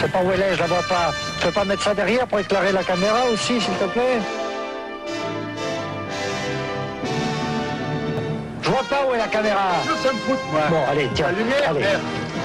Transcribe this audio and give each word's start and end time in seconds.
Je 0.00 0.06
sais 0.06 0.12
pas 0.12 0.22
où 0.22 0.32
elle 0.32 0.40
est, 0.40 0.54
je 0.54 0.60
la 0.60 0.66
vois 0.66 0.82
pas. 0.88 1.12
Tu 1.38 1.46
peux 1.46 1.52
pas 1.52 1.64
mettre 1.66 1.82
ça 1.82 1.92
derrière 1.92 2.26
pour 2.26 2.38
éclairer 2.38 2.72
la 2.72 2.82
caméra 2.82 3.26
aussi, 3.30 3.60
s'il 3.60 3.74
te 3.74 3.84
plaît 3.84 4.18
Je 8.62 8.70
vois 8.70 8.84
pas 8.88 9.06
où 9.06 9.14
est 9.14 9.18
la 9.18 9.28
caméra. 9.28 9.72
Ça 10.02 10.10
me 10.10 10.18
fout. 10.20 10.38
Bon, 10.70 10.76
allez, 10.90 11.06
tiens. 11.14 11.26
La 11.26 11.32
lumière, 11.32 11.70
allez. 11.70 11.84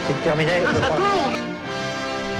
C'est 0.05 0.23
terminé. 0.25 0.51
Ça 0.81 0.87
tourne 0.87 1.44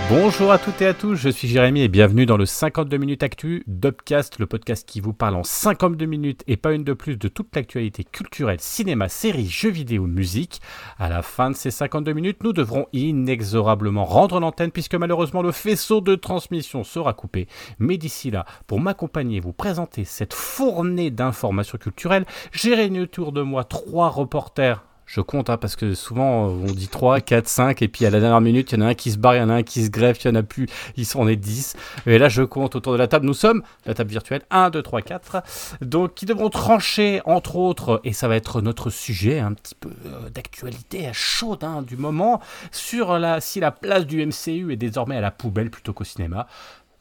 Bonjour 0.08 0.52
à 0.52 0.60
toutes 0.60 0.84
et 0.84 0.86
à 0.86 0.94
tous, 0.94 1.16
je 1.16 1.30
suis 1.30 1.48
Jérémy 1.48 1.82
et 1.82 1.88
bienvenue 1.88 2.28
dans 2.28 2.38
le 2.38 2.46
52 2.46 2.96
minutes 2.98 3.24
actu 3.24 3.64
d'Upcast, 3.66 4.38
le 4.38 4.46
podcast 4.46 4.88
qui 4.88 5.00
vous 5.00 5.14
parle 5.14 5.34
en 5.34 5.44
52 5.44 6.05
minutes 6.05 6.44
et 6.46 6.58
pas 6.58 6.74
une 6.74 6.84
de 6.84 6.94
plus 6.94 7.18
de 7.18 7.27
toute 7.27 7.55
l'actualité 7.55 8.04
culturelle, 8.04 8.60
cinéma, 8.60 9.10
séries, 9.10 9.48
jeux 9.48 9.72
vidéo, 9.72 10.05
musique. 10.05 10.62
À 10.99 11.10
la 11.10 11.23
fin 11.23 11.49
de 11.49 11.55
ces 11.55 11.72
52 11.72 12.13
minutes, 12.13 12.44
nous 12.44 12.54
devrons 12.54 12.86
inexorablement 12.94 14.05
rendre 14.05 14.40
l'antenne 14.40 14.70
puisque 14.70 14.94
malheureusement 14.94 15.41
le 15.41 15.52
faisceau 15.52 16.02
de 16.02 16.13
transmission 16.13 16.84
sera 16.84 17.13
coupé. 17.13 17.48
Mais 17.80 17.98
d'ici 17.98 18.30
là, 18.30 18.46
pour 18.68 18.80
m'accompagner 18.80 19.38
et 19.38 19.41
vous 19.41 19.54
présenter 19.54 20.05
cette 20.05 20.35
fournée 20.35 21.10
d'informations 21.10 21.80
culturelles, 21.80 22.26
j'ai 22.52 22.76
réuni 22.76 22.99
autour 22.99 23.32
de 23.32 23.41
moi 23.41 23.63
trois 23.63 24.10
reporters 24.10 24.84
je 25.05 25.22
compte, 25.22 25.50
hein, 25.50 25.58
parce 25.58 25.76
que 25.76 25.94
souvent 25.94 26.48
on 26.48 26.66
dit 26.66 26.88
3, 26.88 27.22
4, 27.22 27.48
5, 27.48 27.82
et 27.82 27.88
puis 27.88 28.05
à 28.05 28.09
la 28.09 28.20
dernière 28.20 28.41
minute, 28.41 28.72
il 28.72 28.80
y 28.80 28.84
en 28.84 28.86
a 28.86 28.90
un 28.90 28.94
qui 28.94 29.12
se 29.12 29.18
barre, 29.18 29.36
il 29.36 29.40
y 29.40 29.41
en 29.41 29.50
a 29.50 29.55
un 29.55 29.63
qui 29.63 29.86
se 29.86 29.90
greffe, 29.90 30.23
il 30.23 30.27
y 30.30 30.32
en 30.32 30.36
a 30.36 30.44
plus, 30.44 30.68
ils 30.98 31.05
sont, 31.05 31.20
on 31.20 31.27
est 31.27 31.36
10. 31.36 31.76
Et 32.08 32.18
là, 32.18 32.27
je 32.27 32.41
compte 32.41 32.76
autour 32.76 32.94
de 32.94 32.98
la 32.98 33.08
table, 33.08 33.26
nous 33.26 33.34
sommes, 33.34 33.62
la 33.86 33.94
table 33.94 34.10
virtuelle, 34.10 34.41
1, 34.49 34.72
2, 34.72 34.82
3, 34.82 35.02
4. 35.02 35.44
Donc, 35.82 36.16
qui 36.16 36.26
devront 36.26 36.49
trancher, 36.49 37.22
entre 37.26 37.55
autres, 37.55 38.02
et 38.04 38.13
ça 38.13 38.27
va 38.27 38.36
être 38.36 38.62
notre 38.62 38.90
sujet, 38.90 39.40
un 39.40 39.54
petit 39.54 39.76
peu 39.76 39.90
euh, 40.05 40.29
d'actualité 40.29 41.10
chaude 41.13 41.63
hein, 41.63 41.82
du 41.82 41.98
moment, 41.98 42.41
sur 42.72 43.20
la, 43.20 43.41
si 43.41 43.60
la 43.60 43.72
place 43.72 44.05
du 44.05 44.26
MCU 44.26 44.74
est 44.74 44.77
désormais 44.77 45.18
à 45.18 45.22
la 45.22 45.32
poubelle 45.32 45.70
plutôt 45.70 45.94
qu'au 45.94 46.04
cinéma. 46.04 46.48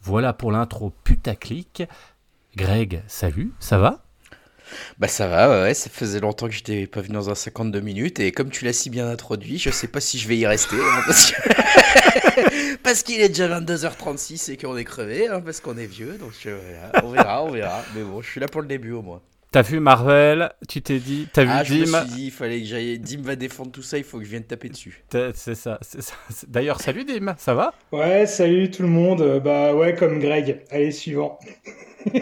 Voilà 0.02 0.32
pour 0.32 0.52
l'intro 0.52 0.92
putaclic. 1.04 1.84
Greg, 2.56 3.02
salut, 3.06 3.52
ça 3.58 3.78
va? 3.78 4.04
Bah 4.98 5.08
ça 5.08 5.28
va, 5.28 5.48
ouais, 5.50 5.62
ouais, 5.62 5.74
ça 5.74 5.90
faisait 5.90 6.20
longtemps 6.20 6.46
que 6.46 6.52
j'étais 6.54 6.86
pas 6.86 7.00
venu 7.00 7.14
dans 7.14 7.30
un 7.30 7.34
52 7.34 7.80
minutes 7.80 8.20
et 8.20 8.32
comme 8.32 8.50
tu 8.50 8.64
l'as 8.64 8.72
si 8.72 8.90
bien 8.90 9.08
introduit, 9.08 9.58
je 9.58 9.70
sais 9.70 9.88
pas 9.88 10.00
si 10.00 10.18
je 10.18 10.26
vais 10.28 10.36
y 10.36 10.46
rester 10.46 10.76
hein, 10.76 11.02
parce 11.06 11.32
que- 11.32 12.76
parce 12.82 13.02
qu'il 13.02 13.20
est 13.20 13.28
déjà 13.28 13.48
22h36 13.60 14.50
et 14.52 14.56
qu'on 14.56 14.76
est 14.76 14.84
crevé, 14.84 15.28
hein, 15.28 15.40
parce 15.40 15.60
qu'on 15.60 15.76
est 15.76 15.86
vieux, 15.86 16.16
donc 16.18 16.32
euh, 16.46 16.58
on 17.02 17.10
verra, 17.10 17.44
on 17.44 17.50
verra. 17.50 17.82
Mais 17.94 18.02
bon, 18.02 18.20
je 18.22 18.30
suis 18.30 18.40
là 18.40 18.48
pour 18.48 18.60
le 18.62 18.66
début 18.68 18.92
au 18.92 19.02
moins. 19.02 19.20
T'as 19.52 19.62
vu 19.62 19.78
Marvel, 19.78 20.50
tu 20.68 20.82
t'es 20.82 20.98
dit, 20.98 21.28
t'as 21.32 21.44
vu 21.44 21.50
Ah, 21.52 21.62
je 21.62 21.74
me 21.74 21.84
Dim, 21.84 22.00
suis 22.06 22.14
dit, 22.14 22.24
il 22.26 22.30
fallait 22.32 22.60
que 22.60 22.66
j'aille. 22.66 22.98
Dim 22.98 23.22
va 23.22 23.36
défendre 23.36 23.70
tout 23.70 23.82
ça, 23.84 23.96
il 23.98 24.02
faut 24.02 24.18
que 24.18 24.24
je 24.24 24.30
vienne 24.30 24.42
taper 24.42 24.68
dessus. 24.68 25.04
C'est 25.12 25.54
ça, 25.54 25.78
c'est 25.80 26.02
ça. 26.02 26.14
D'ailleurs, 26.48 26.80
salut 26.80 27.04
Dim, 27.04 27.36
ça 27.38 27.54
va? 27.54 27.72
Ouais, 27.92 28.26
salut 28.26 28.68
tout 28.72 28.82
le 28.82 28.88
monde. 28.88 29.40
Bah 29.44 29.72
ouais, 29.72 29.94
comme 29.94 30.18
Greg. 30.18 30.62
Allez, 30.72 30.90
suivant. 30.90 31.38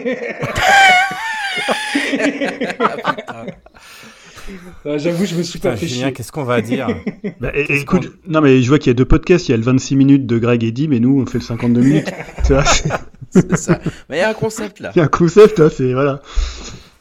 Euh, 4.85 4.97
J'avoue, 4.99 5.25
je 5.25 5.35
me 5.35 5.43
suis 5.43 5.57
Putain, 5.59 5.69
pas 5.71 5.77
fait 5.77 5.87
Julien, 5.87 6.11
qu'est-ce 6.11 6.31
qu'on 6.33 6.43
va 6.43 6.59
dire 6.61 6.87
Bah, 7.39 7.51
et- 7.53 7.79
écoute, 7.79 8.11
non 8.27 8.41
mais 8.41 8.61
je 8.61 8.67
vois 8.67 8.77
qu'il 8.77 8.89
y 8.89 8.91
a 8.91 8.93
deux 8.93 9.05
podcasts, 9.05 9.47
il 9.47 9.51
y 9.51 9.53
a 9.53 9.57
le 9.57 9.63
26 9.63 9.95
minutes 9.95 10.25
de 10.25 10.37
Greg 10.37 10.63
et 10.65 10.71
Dim 10.73 10.91
et 10.91 10.99
nous 10.99 11.21
on 11.21 11.25
fait 11.25 11.37
le 11.37 11.43
52 11.43 11.79
minutes. 11.81 12.11
tu 12.45 12.53
c'est 13.29 13.55
ça. 13.55 13.79
Mais 14.09 14.17
il 14.17 14.19
y 14.19 14.23
a 14.23 14.29
un 14.29 14.33
concept 14.33 14.81
là. 14.81 14.91
il 14.95 14.97
y 14.99 15.01
a 15.01 15.05
un 15.05 15.07
concept, 15.07 15.59
hein, 15.61 15.69
c'est 15.73 15.93
voilà. 15.93 16.21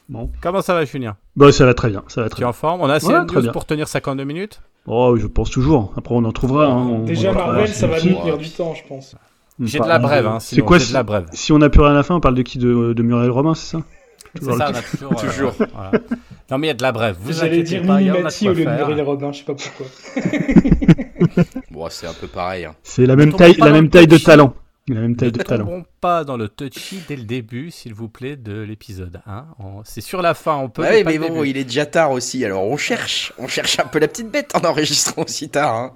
Bon, 0.08 0.30
Comment 0.40 0.62
ça 0.62 0.74
va, 0.74 0.84
Julien? 0.84 1.16
Bon 1.34 1.50
ça 1.52 1.66
va 1.66 1.74
très 1.74 1.90
bien, 1.90 2.04
ça 2.06 2.22
va 2.22 2.28
Tu 2.28 2.36
très 2.36 2.42
es 2.42 2.46
en 2.46 2.52
forme? 2.52 2.80
On 2.80 2.88
a 2.88 2.94
assez 2.94 3.06
Ouais, 3.08 3.24
de 3.24 3.40
news 3.40 3.50
pour 3.52 3.64
tenir 3.66 3.88
52 3.88 4.22
minutes? 4.24 4.60
Oh, 4.86 5.16
je 5.18 5.26
pense 5.26 5.50
toujours. 5.50 5.92
Après 5.96 6.14
on 6.14 6.24
en 6.24 6.32
trouvera. 6.32 6.66
hein, 6.66 6.76
on- 6.76 7.04
Déjà, 7.04 7.30
on- 7.32 7.34
Marvel, 7.34 7.68
ça 7.68 7.88
va 7.88 7.96
nous 8.00 8.14
tenir 8.20 8.38
du 8.38 8.50
temps, 8.50 8.74
je 8.74 8.86
pense. 8.86 9.16
J'ai 9.60 9.80
de 9.80 9.86
la 9.86 9.98
brève, 9.98 10.26
hein, 10.28 10.38
C'est 10.40 10.60
quoi 10.62 10.78
de 10.78 10.92
la 10.92 11.02
brève. 11.02 11.26
si 11.32 11.50
on 11.52 11.60
a 11.60 11.68
plus 11.68 11.80
rien 11.82 11.90
à 11.90 11.94
la 11.96 12.02
fin, 12.04 12.14
on 12.14 12.20
parle 12.20 12.34
de 12.36 12.42
qui 12.42 12.58
de, 12.58 12.92
de 12.92 13.02
Muriel 13.02 13.30
Robin, 13.30 13.54
c'est 13.54 13.76
ça? 13.76 13.82
C'est 14.34 14.40
Toujours 14.40 14.56
ça, 14.56 14.70
on 14.72 14.74
a 14.76 14.82
toujours. 14.82 15.12
euh, 15.12 15.26
Toujours. 15.26 15.52
voilà. 15.74 15.90
Non, 16.50 16.58
mais 16.58 16.66
il 16.66 16.68
y 16.68 16.70
a 16.70 16.74
de 16.74 16.82
la 16.82 16.92
brève. 16.92 17.16
Vous 17.20 17.32
J'allais 17.32 17.60
inquiétez 17.60 17.80
dire 17.80 17.86
pas, 17.86 18.00
il 18.00 18.06
y 18.06 18.10
en 18.10 18.14
a 18.14 18.16
de 18.16 18.22
Minimati 18.22 18.48
au 18.48 18.52
lieu 18.54 18.64
de. 18.64 18.70
Muriel 18.70 19.00
Robin, 19.02 19.32
je 19.32 19.38
sais 19.38 19.44
pas 19.44 19.54
pourquoi. 19.54 19.86
Bon, 21.70 21.86
c'est 21.90 22.06
un 22.06 22.12
peu 22.12 22.26
pareil. 22.26 22.64
hein. 22.64 22.74
C'est 22.82 23.06
la 23.06 23.16
même 23.16 23.32
taille, 23.32 23.54
la 23.58 23.70
même 23.72 23.84
le 23.84 23.90
taille 23.90 24.06
de 24.06 24.12
touchy. 24.16 24.24
Talent. 24.86 24.94
La 24.96 25.00
même 25.00 25.16
taille 25.16 25.28
Ne 25.28 25.38
de 25.38 25.42
talent. 25.42 25.64
tombons 25.64 25.84
pas 26.00 26.24
dans 26.24 26.36
le 26.36 26.48
touchy 26.48 27.00
dès 27.08 27.16
le 27.16 27.22
début, 27.24 27.70
s'il 27.70 27.94
vous 27.94 28.08
plaît, 28.08 28.36
de 28.36 28.60
l'épisode. 28.60 29.20
Hein 29.26 29.46
On- 29.58 29.82
C'est 29.84 30.00
sur 30.00 30.22
la 30.22 30.34
fin, 30.34 30.56
on 30.56 30.68
peut. 30.68 30.82
Ouais, 30.82 31.04
mais 31.04 31.18
bon, 31.18 31.32
début. 31.34 31.48
il 31.50 31.56
est 31.56 31.64
déjà 31.64 31.86
tard 31.86 32.10
aussi, 32.10 32.44
alors 32.44 32.64
on 32.64 32.76
cherche. 32.76 33.32
On 33.38 33.46
cherche 33.48 33.78
un 33.78 33.84
peu 33.86 33.98
la 33.98 34.08
petite 34.08 34.30
bête 34.30 34.54
en 34.56 34.60
enregistrant 34.68 35.22
aussi 35.22 35.48
tard. 35.48 35.74
Hein. 35.74 35.94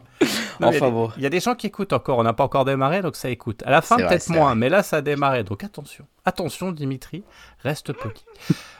Non, 0.60 0.68
enfin 0.68 0.76
il 0.78 0.82
a 0.84 0.86
des- 0.86 0.90
bon. 0.92 1.10
Il 1.16 1.22
y 1.22 1.26
a 1.26 1.30
des 1.30 1.40
gens 1.40 1.54
qui 1.54 1.66
écoutent 1.66 1.92
encore, 1.92 2.18
on 2.18 2.22
n'a 2.22 2.32
pas 2.32 2.44
encore 2.44 2.64
démarré, 2.64 3.02
donc 3.02 3.16
ça 3.16 3.28
écoute. 3.28 3.62
À 3.66 3.70
la 3.70 3.82
fin, 3.82 3.96
peut-être 3.96 4.30
moins, 4.30 4.46
vrai. 4.50 4.54
mais 4.56 4.68
là, 4.68 4.82
ça 4.82 4.98
a 4.98 5.00
démarré, 5.02 5.42
donc 5.44 5.62
attention. 5.64 6.06
Attention, 6.24 6.72
Dimitri, 6.72 7.22
reste 7.62 7.92
poli. 7.92 8.24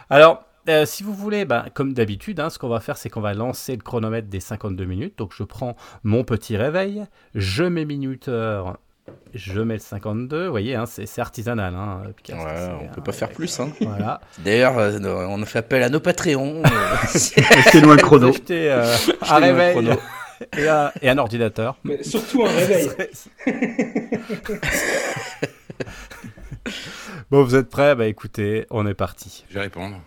Alors, 0.09 0.45
euh, 0.69 0.87
si 0.87 1.03
vous 1.03 1.13
voulez, 1.15 1.45
bah, 1.45 1.67
comme 1.75 1.93
d'habitude, 1.93 2.41
hein, 2.41 2.49
ce 2.51 2.59
qu'on 2.59 2.69
va 2.69 2.81
faire, 2.81 2.97
c'est 2.97 3.09
qu'on 3.11 3.21
va 3.21 3.35
lancer 3.35 3.73
le 3.77 3.83
chronomètre 3.83 4.29
des 4.29 4.41
52 4.41 4.85
minutes. 4.85 5.19
Donc, 5.19 5.33
je 5.35 5.43
prends 5.43 5.77
mon 6.05 6.25
petit 6.25 6.57
réveil, 6.57 7.05
je 7.35 7.65
mets 7.65 7.85
minuteur, 7.85 8.79
je 9.37 9.61
mets 9.61 9.75
le 9.75 9.81
52. 9.81 10.45
Vous 10.47 10.51
voyez, 10.51 10.75
hein, 10.75 10.85
c'est 10.87 11.21
artisanal. 11.21 11.75
Hein, 11.75 12.03
Ouais, 12.07 12.13
c'est, 12.27 12.33
on 12.35 12.89
peut 12.89 13.01
hein, 13.01 13.03
pas 13.05 13.13
faire 13.13 13.31
plus. 13.31 13.59
Hein. 13.61 13.71
Voilà. 13.81 14.21
D'ailleurs, 14.39 14.79
euh, 14.79 14.99
on 15.29 15.43
a 15.43 15.47
fait 15.47 15.59
appel 15.61 15.83
à 15.83 15.89
nos 15.89 16.01
Patreons. 16.01 16.63
euh, 16.65 16.71
C'est 17.15 17.81
loin 17.81 17.97
le 17.97 18.03
chrono. 18.03 18.33
Euh, 18.51 18.83
un 18.83 18.91
Achetez-nous 18.91 19.33
un 19.33 19.39
réveil 19.39 19.73
chrono. 19.73 19.93
et 20.59 20.69
un, 20.69 20.93
et 21.03 21.09
un 21.09 21.19
ordinateur. 21.19 21.77
Mais 21.85 22.03
surtout 22.03 22.45
un 22.45 22.51
réveil. 22.51 22.91
Bon, 27.31 27.43
vous 27.43 27.55
êtes 27.55 27.69
prêts? 27.69 27.95
Bah 27.95 28.07
écoutez, 28.07 28.67
on 28.71 28.87
est 28.87 28.95
parti. 28.95 29.45
Je 29.49 29.55
vais 29.55 29.61
répondre. 29.63 30.01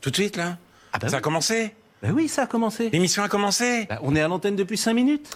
Tout 0.00 0.10
de 0.10 0.16
suite, 0.16 0.36
là? 0.36 0.58
Ah 0.92 0.98
bah 0.98 1.08
Ça 1.08 1.18
a 1.18 1.20
commencé? 1.20 1.74
Bah 2.02 2.08
oui, 2.12 2.28
ça 2.28 2.42
a 2.42 2.46
commencé. 2.46 2.90
L'émission 2.90 3.22
a 3.22 3.28
commencé? 3.28 3.86
Bah, 3.88 3.98
on 4.02 4.14
est 4.16 4.20
à 4.20 4.28
l'antenne 4.28 4.56
depuis 4.56 4.76
5 4.76 4.92
minutes. 4.94 5.30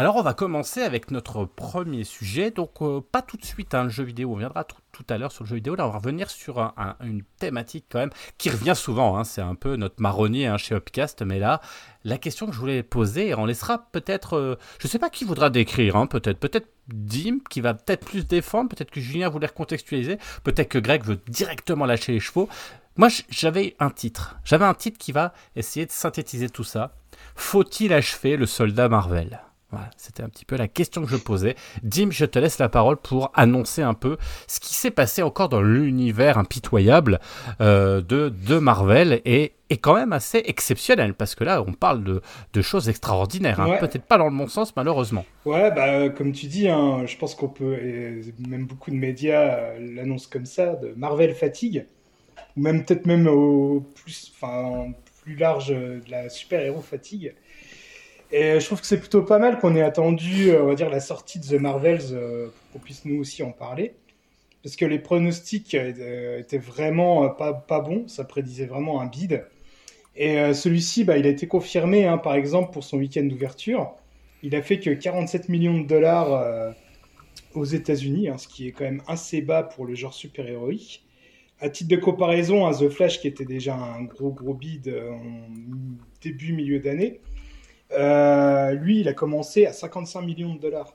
Alors 0.00 0.16
on 0.16 0.22
va 0.22 0.32
commencer 0.32 0.80
avec 0.80 1.10
notre 1.10 1.44
premier 1.44 2.04
sujet, 2.04 2.50
donc 2.50 2.70
euh, 2.80 3.02
pas 3.02 3.20
tout 3.20 3.36
de 3.36 3.44
suite 3.44 3.74
un 3.74 3.90
jeu 3.90 4.02
vidéo, 4.02 4.32
on 4.32 4.36
viendra 4.38 4.64
tout, 4.64 5.04
à 5.10 5.18
l'heure 5.18 5.30
sur 5.30 5.44
le 5.44 5.48
jeu 5.50 5.56
vidéo, 5.56 5.74
là 5.74 5.86
on 5.86 5.90
va 5.90 5.98
revenir 5.98 6.30
sur 6.30 6.58
un- 6.58 6.72
un- 6.78 6.96
une 7.04 7.22
thématique 7.38 7.84
quand 7.92 7.98
même 7.98 8.10
qui 8.38 8.48
revient 8.48 8.72
souvent, 8.74 9.18
hein, 9.18 9.24
c'est 9.24 9.42
un 9.42 9.54
peu 9.54 9.76
notre 9.76 10.00
marronnier 10.00 10.46
hein, 10.46 10.56
chez 10.56 10.74
Upcast, 10.74 11.20
mais 11.20 11.38
là 11.38 11.60
la 12.04 12.16
question 12.16 12.46
que 12.46 12.52
je 12.54 12.58
voulais 12.58 12.82
poser, 12.82 13.34
on 13.34 13.44
laissera 13.44 13.90
peut-être, 13.92 14.38
euh, 14.38 14.56
je 14.78 14.88
sais 14.88 14.98
pas 14.98 15.10
qui 15.10 15.26
voudra 15.26 15.50
décrire, 15.50 15.96
hein, 15.96 16.06
peut-être, 16.06 16.38
peut-être 16.38 16.68
Dim 16.88 17.40
qui 17.50 17.60
va 17.60 17.74
peut-être 17.74 18.06
plus 18.06 18.26
défendre, 18.26 18.70
peut-être 18.70 18.90
que 18.90 19.02
Julien 19.02 19.28
voulait 19.28 19.48
recontextualiser, 19.48 20.16
peut-être 20.44 20.70
que 20.70 20.78
Greg 20.78 21.04
veut 21.04 21.20
directement 21.28 21.84
lâcher 21.84 22.12
les 22.12 22.20
chevaux. 22.20 22.48
Moi 22.96 23.08
j'avais 23.28 23.76
un 23.80 23.90
titre, 23.90 24.38
j'avais 24.44 24.64
un 24.64 24.72
titre 24.72 24.96
qui 24.96 25.12
va 25.12 25.34
essayer 25.56 25.84
de 25.84 25.92
synthétiser 25.92 26.48
tout 26.48 26.64
ça. 26.64 26.94
Faut-il 27.34 27.92
achever 27.92 28.38
le 28.38 28.46
soldat 28.46 28.88
Marvel? 28.88 29.42
Voilà, 29.70 29.90
c'était 29.96 30.22
un 30.22 30.28
petit 30.28 30.44
peu 30.44 30.56
la 30.56 30.66
question 30.68 31.02
que 31.02 31.08
je 31.08 31.16
posais. 31.16 31.54
Dim, 31.82 32.10
je 32.10 32.24
te 32.24 32.38
laisse 32.38 32.58
la 32.58 32.68
parole 32.68 32.96
pour 32.96 33.30
annoncer 33.34 33.82
un 33.82 33.94
peu 33.94 34.16
ce 34.48 34.58
qui 34.60 34.74
s'est 34.74 34.90
passé 34.90 35.22
encore 35.22 35.48
dans 35.48 35.62
l'univers 35.62 36.38
impitoyable 36.38 37.20
euh, 37.60 38.00
de, 38.00 38.28
de 38.30 38.58
Marvel 38.58 39.20
et, 39.24 39.52
et 39.70 39.76
quand 39.76 39.94
même 39.94 40.12
assez 40.12 40.42
exceptionnel 40.44 41.14
parce 41.14 41.34
que 41.36 41.44
là, 41.44 41.62
on 41.66 41.72
parle 41.72 42.02
de, 42.02 42.20
de 42.52 42.62
choses 42.62 42.88
extraordinaires. 42.88 43.60
hein. 43.60 43.70
Ouais. 43.70 43.78
Peut-être 43.78 44.04
pas 44.04 44.18
dans 44.18 44.28
le 44.28 44.36
bon 44.36 44.48
sens, 44.48 44.74
malheureusement. 44.74 45.24
Ouais, 45.44 45.70
bah 45.70 45.86
euh, 45.88 46.10
comme 46.10 46.32
tu 46.32 46.46
dis, 46.46 46.68
hein, 46.68 47.06
je 47.06 47.16
pense 47.16 47.34
qu'on 47.36 47.48
peut, 47.48 47.74
et 47.74 48.20
même 48.48 48.66
beaucoup 48.66 48.90
de 48.90 48.96
médias 48.96 49.54
euh, 49.54 49.94
l'annoncent 49.94 50.28
comme 50.30 50.46
ça, 50.46 50.74
de 50.74 50.92
Marvel 50.96 51.34
fatigue, 51.34 51.86
ou 52.56 52.62
même 52.62 52.84
peut-être 52.84 53.06
même 53.06 53.28
au 53.28 53.86
plus, 53.94 54.32
enfin, 54.34 54.92
plus 55.22 55.36
large 55.36 55.70
euh, 55.70 56.00
de 56.00 56.10
la 56.10 56.28
super-héros 56.28 56.80
fatigue. 56.80 57.34
Et 58.32 58.60
je 58.60 58.64
trouve 58.64 58.80
que 58.80 58.86
c'est 58.86 59.00
plutôt 59.00 59.22
pas 59.22 59.38
mal 59.38 59.58
qu'on 59.58 59.74
ait 59.74 59.82
attendu, 59.82 60.50
euh, 60.50 60.62
on 60.62 60.66
va 60.66 60.74
dire, 60.76 60.88
la 60.88 61.00
sortie 61.00 61.40
de 61.40 61.46
The 61.46 61.60
Marvels 61.60 62.12
euh, 62.12 62.46
pour 62.46 62.80
qu'on 62.80 62.84
puisse 62.84 63.04
nous 63.04 63.20
aussi 63.20 63.42
en 63.42 63.50
parler. 63.50 63.94
Parce 64.62 64.76
que 64.76 64.84
les 64.84 65.00
pronostics 65.00 65.74
euh, 65.74 66.38
étaient 66.38 66.58
vraiment 66.58 67.28
pas, 67.30 67.52
pas 67.52 67.80
bons, 67.80 68.06
ça 68.06 68.24
prédisait 68.24 68.66
vraiment 68.66 69.00
un 69.00 69.06
bide. 69.06 69.46
Et 70.16 70.52
celui-ci, 70.52 71.04
bah, 71.04 71.16
il 71.16 71.26
a 71.26 71.30
été 71.30 71.46
confirmé, 71.46 72.04
hein, 72.04 72.18
par 72.18 72.34
exemple, 72.34 72.72
pour 72.72 72.84
son 72.84 72.98
week-end 72.98 73.22
d'ouverture. 73.22 73.94
Il 74.42 74.54
a 74.54 74.60
fait 74.60 74.78
que 74.78 74.90
47 74.90 75.48
millions 75.48 75.78
de 75.78 75.86
dollars 75.86 76.74
aux 77.54 77.64
États-Unis, 77.64 78.28
hein, 78.28 78.36
ce 78.36 78.48
qui 78.48 78.68
est 78.68 78.72
quand 78.72 78.84
même 78.84 79.02
assez 79.06 79.40
bas 79.40 79.62
pour 79.62 79.86
le 79.86 79.94
genre 79.94 80.12
super-héroïque. 80.12 81.04
À 81.60 81.70
titre 81.70 81.88
de 81.90 81.96
comparaison, 81.96 82.66
hein, 82.66 82.72
The 82.72 82.90
Flash, 82.90 83.20
qui 83.20 83.28
était 83.28 83.44
déjà 83.44 83.76
un 83.76 84.02
gros 84.02 84.32
gros 84.32 84.52
bid 84.52 84.88
en 84.88 85.20
début 86.20 86.52
milieu 86.52 86.80
d'année, 86.80 87.20
euh, 87.92 88.72
lui, 88.72 89.00
il 89.00 89.08
a 89.08 89.12
commencé 89.12 89.66
à 89.66 89.72
55 89.72 90.22
millions 90.22 90.54
de 90.54 90.60
dollars. 90.60 90.94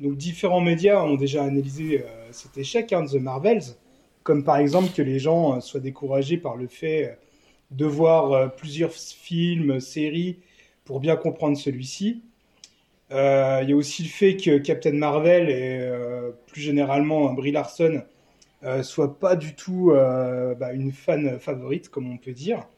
Donc 0.00 0.16
différents 0.16 0.60
médias 0.60 1.02
ont 1.02 1.14
déjà 1.14 1.44
analysé 1.44 2.00
euh, 2.00 2.32
cet 2.32 2.58
échec 2.58 2.92
hein, 2.92 3.02
de 3.02 3.08
The 3.08 3.20
Marvels, 3.20 3.62
comme 4.22 4.42
par 4.42 4.56
exemple 4.56 4.92
que 4.94 5.02
les 5.02 5.18
gens 5.18 5.56
euh, 5.56 5.60
soient 5.60 5.80
découragés 5.80 6.36
par 6.36 6.56
le 6.56 6.66
fait 6.66 7.18
de 7.70 7.86
voir 7.86 8.54
plusieurs 8.54 8.92
films, 8.92 9.80
séries, 9.80 10.38
pour 10.84 11.00
bien 11.00 11.16
comprendre 11.16 11.56
celui-ci. 11.56 12.22
Il 13.10 13.16
y 13.68 13.72
a 13.72 13.76
aussi 13.76 14.04
le 14.04 14.08
fait 14.08 14.36
que 14.36 14.58
Captain 14.58 14.92
Marvel 14.92 15.48
et 15.48 15.90
plus 16.46 16.60
généralement 16.60 17.32
Brie 17.32 17.50
Larson 17.50 18.02
soit 18.82 19.18
pas 19.18 19.34
du 19.34 19.54
tout 19.54 19.92
bah, 19.92 20.72
une 20.72 20.92
fan 20.92 21.40
favorite, 21.40 21.88
comme 21.88 22.12
on 22.12 22.16
peut 22.16 22.32
dire. 22.32 22.68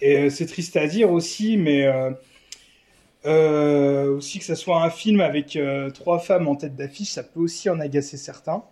Et 0.00 0.30
c'est 0.30 0.46
triste 0.46 0.76
à 0.76 0.88
dire 0.88 1.12
aussi, 1.12 1.56
mais 1.56 1.86
euh, 3.26 4.16
aussi 4.16 4.38
que 4.38 4.44
ce 4.44 4.54
soit 4.54 4.82
un 4.82 4.90
film 4.90 5.20
avec 5.20 5.56
euh, 5.56 5.90
trois 5.90 6.18
femmes 6.18 6.48
en 6.48 6.56
tête 6.56 6.76
d'affiche, 6.76 7.10
ça 7.10 7.22
peut 7.22 7.40
aussi 7.40 7.70
en 7.70 7.80
agacer 7.80 8.16
certains. 8.16 8.62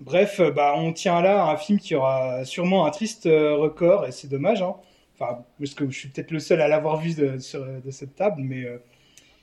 Bref, 0.00 0.40
euh, 0.40 0.50
bah, 0.50 0.74
on 0.76 0.92
tient 0.92 1.20
là 1.22 1.46
un 1.46 1.56
film 1.56 1.78
qui 1.78 1.94
aura 1.94 2.44
sûrement 2.44 2.86
un 2.86 2.90
triste 2.90 3.24
record, 3.26 4.06
et 4.06 4.12
c'est 4.12 4.28
dommage. 4.28 4.62
Hein. 4.62 4.74
Enfin, 5.14 5.44
parce 5.58 5.74
que 5.74 5.88
je 5.90 5.98
suis 5.98 6.08
peut-être 6.08 6.30
le 6.30 6.40
seul 6.40 6.60
à 6.60 6.68
l'avoir 6.68 6.98
vu 6.98 7.14
de, 7.14 7.38
sur- 7.38 7.66
cette 7.90 8.16
table, 8.16 8.42
mais 8.42 8.64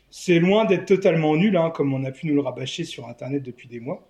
c'est 0.10 0.40
loin 0.40 0.66
d'être 0.66 0.86
totalement 0.86 1.36
nul, 1.36 1.56
hein, 1.58 1.70
comme 1.72 1.94
on 1.94 2.04
a 2.04 2.12
pu 2.12 2.28
nous 2.28 2.36
le 2.36 2.42
rabâcher 2.42 2.84
sur 2.84 3.08
Internet 3.08 3.44
depuis 3.44 3.68
des 3.68 3.80
mois. 3.80 4.08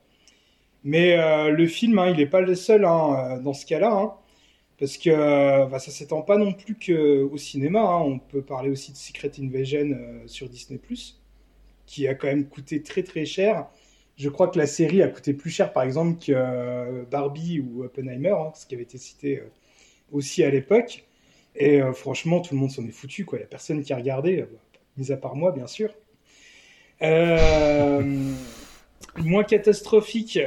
Mais 0.84 1.18
le 1.52 1.68
film, 1.68 2.00
hein, 2.00 2.10
il 2.10 2.18
n'est 2.18 2.26
pas 2.26 2.42
le 2.42 2.56
seul 2.56 2.82
dans 2.84 3.54
ce 3.54 3.66
cas-là, 3.66 4.18
parce 4.80 4.98
que 4.98 5.68
bah, 5.70 5.80
ça 5.80 5.92
s'étend 5.92 6.22
pas 6.22 6.38
non 6.38 6.54
plus 6.54 6.76
qu'au 6.76 7.38
cinéma. 7.38 7.82
hein. 7.82 8.02
On 8.02 8.20
peut 8.20 8.42
parler 8.42 8.70
aussi 8.70 8.92
de 8.92 8.98
Secret 8.98 9.32
Invasion 9.40 9.92
euh, 9.92 10.28
sur 10.28 10.50
Disney+, 10.50 10.80
qui 11.86 12.08
a 12.08 12.16
quand 12.16 12.28
même 12.28 12.48
coûté 12.48 12.82
très 12.84 13.04
très 13.04 13.26
cher. 13.26 13.68
Je 14.18 14.30
crois 14.30 14.48
que 14.50 14.58
la 14.58 14.68
série 14.68 15.02
a 15.02 15.08
coûté 15.08 15.34
plus 15.34 15.50
cher, 15.50 15.74
par 15.74 15.84
exemple, 15.84 16.24
que 16.24 16.32
euh, 16.36 17.04
Barbie 17.10 17.60
ou 17.62 17.84
Oppenheimer, 17.84 18.32
hein, 18.32 18.52
ce 18.56 18.66
qui 18.66 18.76
avait 18.76 18.84
été 18.84 18.98
cité 18.98 19.40
euh, 19.40 19.50
aussi 20.12 20.44
à 20.44 20.50
l'époque. 20.50 21.06
Et 21.56 21.82
franchement, 21.94 22.40
tout 22.42 22.54
le 22.54 22.60
monde 22.60 22.72
s'en 22.72 22.86
est 22.86 22.92
foutu, 22.92 23.26
quoi. 23.26 23.38
Il 23.38 23.42
n'y 23.42 23.46
a 23.46 23.50
personne 23.50 23.84
qui 23.84 23.92
a 23.92 23.98
regardé, 23.98 24.46
mis 24.98 25.12
à 25.12 25.18
part 25.18 25.36
moi, 25.36 25.52
bien 25.52 25.68
sûr. 25.68 25.94
Moins 29.18 29.44
catastrophique, 29.44 30.40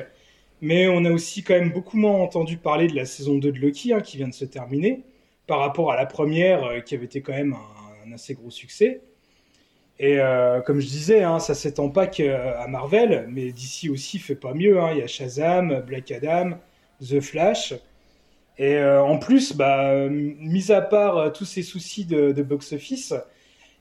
mais 0.63 0.89
on 0.89 1.05
a 1.05 1.11
aussi 1.13 1.43
quand 1.43 1.55
même 1.55 1.73
beaucoup 1.73 1.99
moins 1.99 2.15
entendu 2.19 2.57
parler 2.57 2.87
de 2.89 2.97
la 2.97 3.05
saison 3.05 3.37
2 3.39 3.53
de 3.53 3.59
Loki, 3.61 3.93
hein, 3.93 4.01
qui 4.01 4.17
vient 4.17 4.29
de 4.29 4.35
se 4.35 4.47
terminer, 4.47 5.03
par 5.47 5.59
rapport 5.59 5.93
à 5.93 5.97
la 5.97 6.07
première, 6.07 6.65
euh, 6.65 6.81
qui 6.81 6.95
avait 6.95 7.05
été 7.07 7.21
quand 7.21 7.33
même 7.35 7.55
un, 8.07 8.13
assez 8.13 8.35
gros 8.35 8.51
succès. 8.51 9.01
Et 9.99 10.19
euh, 10.21 10.61
comme 10.61 10.81
je 10.81 10.87
disais, 10.87 11.23
hein, 11.23 11.39
ça 11.39 11.55
s'étend 11.55 11.89
pas 11.91 12.07
qu'à 12.07 12.67
Marvel, 12.69 13.27
mais 13.31 13.53
DC 13.53 13.91
aussi 13.91 14.19
fait 14.19 14.35
pas 14.35 14.55
mieux. 14.55 14.81
hein. 14.81 14.91
Il 14.93 14.99
y 14.99 15.03
a 15.03 15.07
Shazam, 15.07 15.83
Black 15.87 16.11
Adam, 16.11 16.59
The 17.01 17.21
Flash. 17.21 17.75
Et 18.59 18.77
euh, 18.77 19.03
en 19.03 19.19
plus, 19.19 19.55
bah, 19.57 19.91
euh, 19.91 20.09
mis 20.11 20.73
à 20.73 20.81
part 20.83 21.17
euh, 21.19 21.31
tous 21.31 21.45
ces 21.45 21.63
soucis 21.63 22.05
de, 22.05 22.33
box-office, 22.43 23.15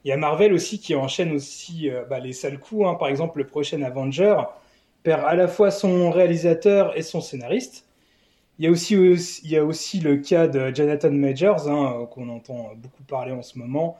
il 0.05 0.09
y 0.09 0.11
a 0.11 0.17
Marvel 0.17 0.53
aussi 0.53 0.79
qui 0.79 0.95
enchaîne 0.95 1.31
aussi 1.33 1.89
euh, 1.89 2.03
bah, 2.09 2.19
les 2.19 2.33
sales 2.33 2.59
coups. 2.59 2.85
hein. 2.87 2.95
Par 2.95 3.07
exemple, 3.09 3.39
le 3.39 3.47
prochain 3.47 3.81
Avenger 3.81 4.35
perd 5.03 5.24
à 5.25 5.36
la 5.36 5.48
fois 5.48 5.71
son 5.71 6.12
réalisateur 6.12 6.98
et 6.98 7.01
son 7.01 7.21
scénariste. 7.21 7.86
Il 8.59 8.65
y 8.65 8.68
a 8.68 8.71
aussi, 8.71 8.95
il 9.44 9.51
y 9.51 9.57
a 9.57 9.65
aussi 9.65 10.00
le 10.01 10.18
cas 10.18 10.48
de 10.48 10.74
Jonathan 10.74 11.12
Majors, 11.12 11.69
hein, 11.69 12.07
qu'on 12.12 12.30
entend 12.30 12.74
beaucoup 12.75 13.03
parler 13.03 13.31
en 13.31 13.42
ce 13.42 13.57
moment, 13.59 13.98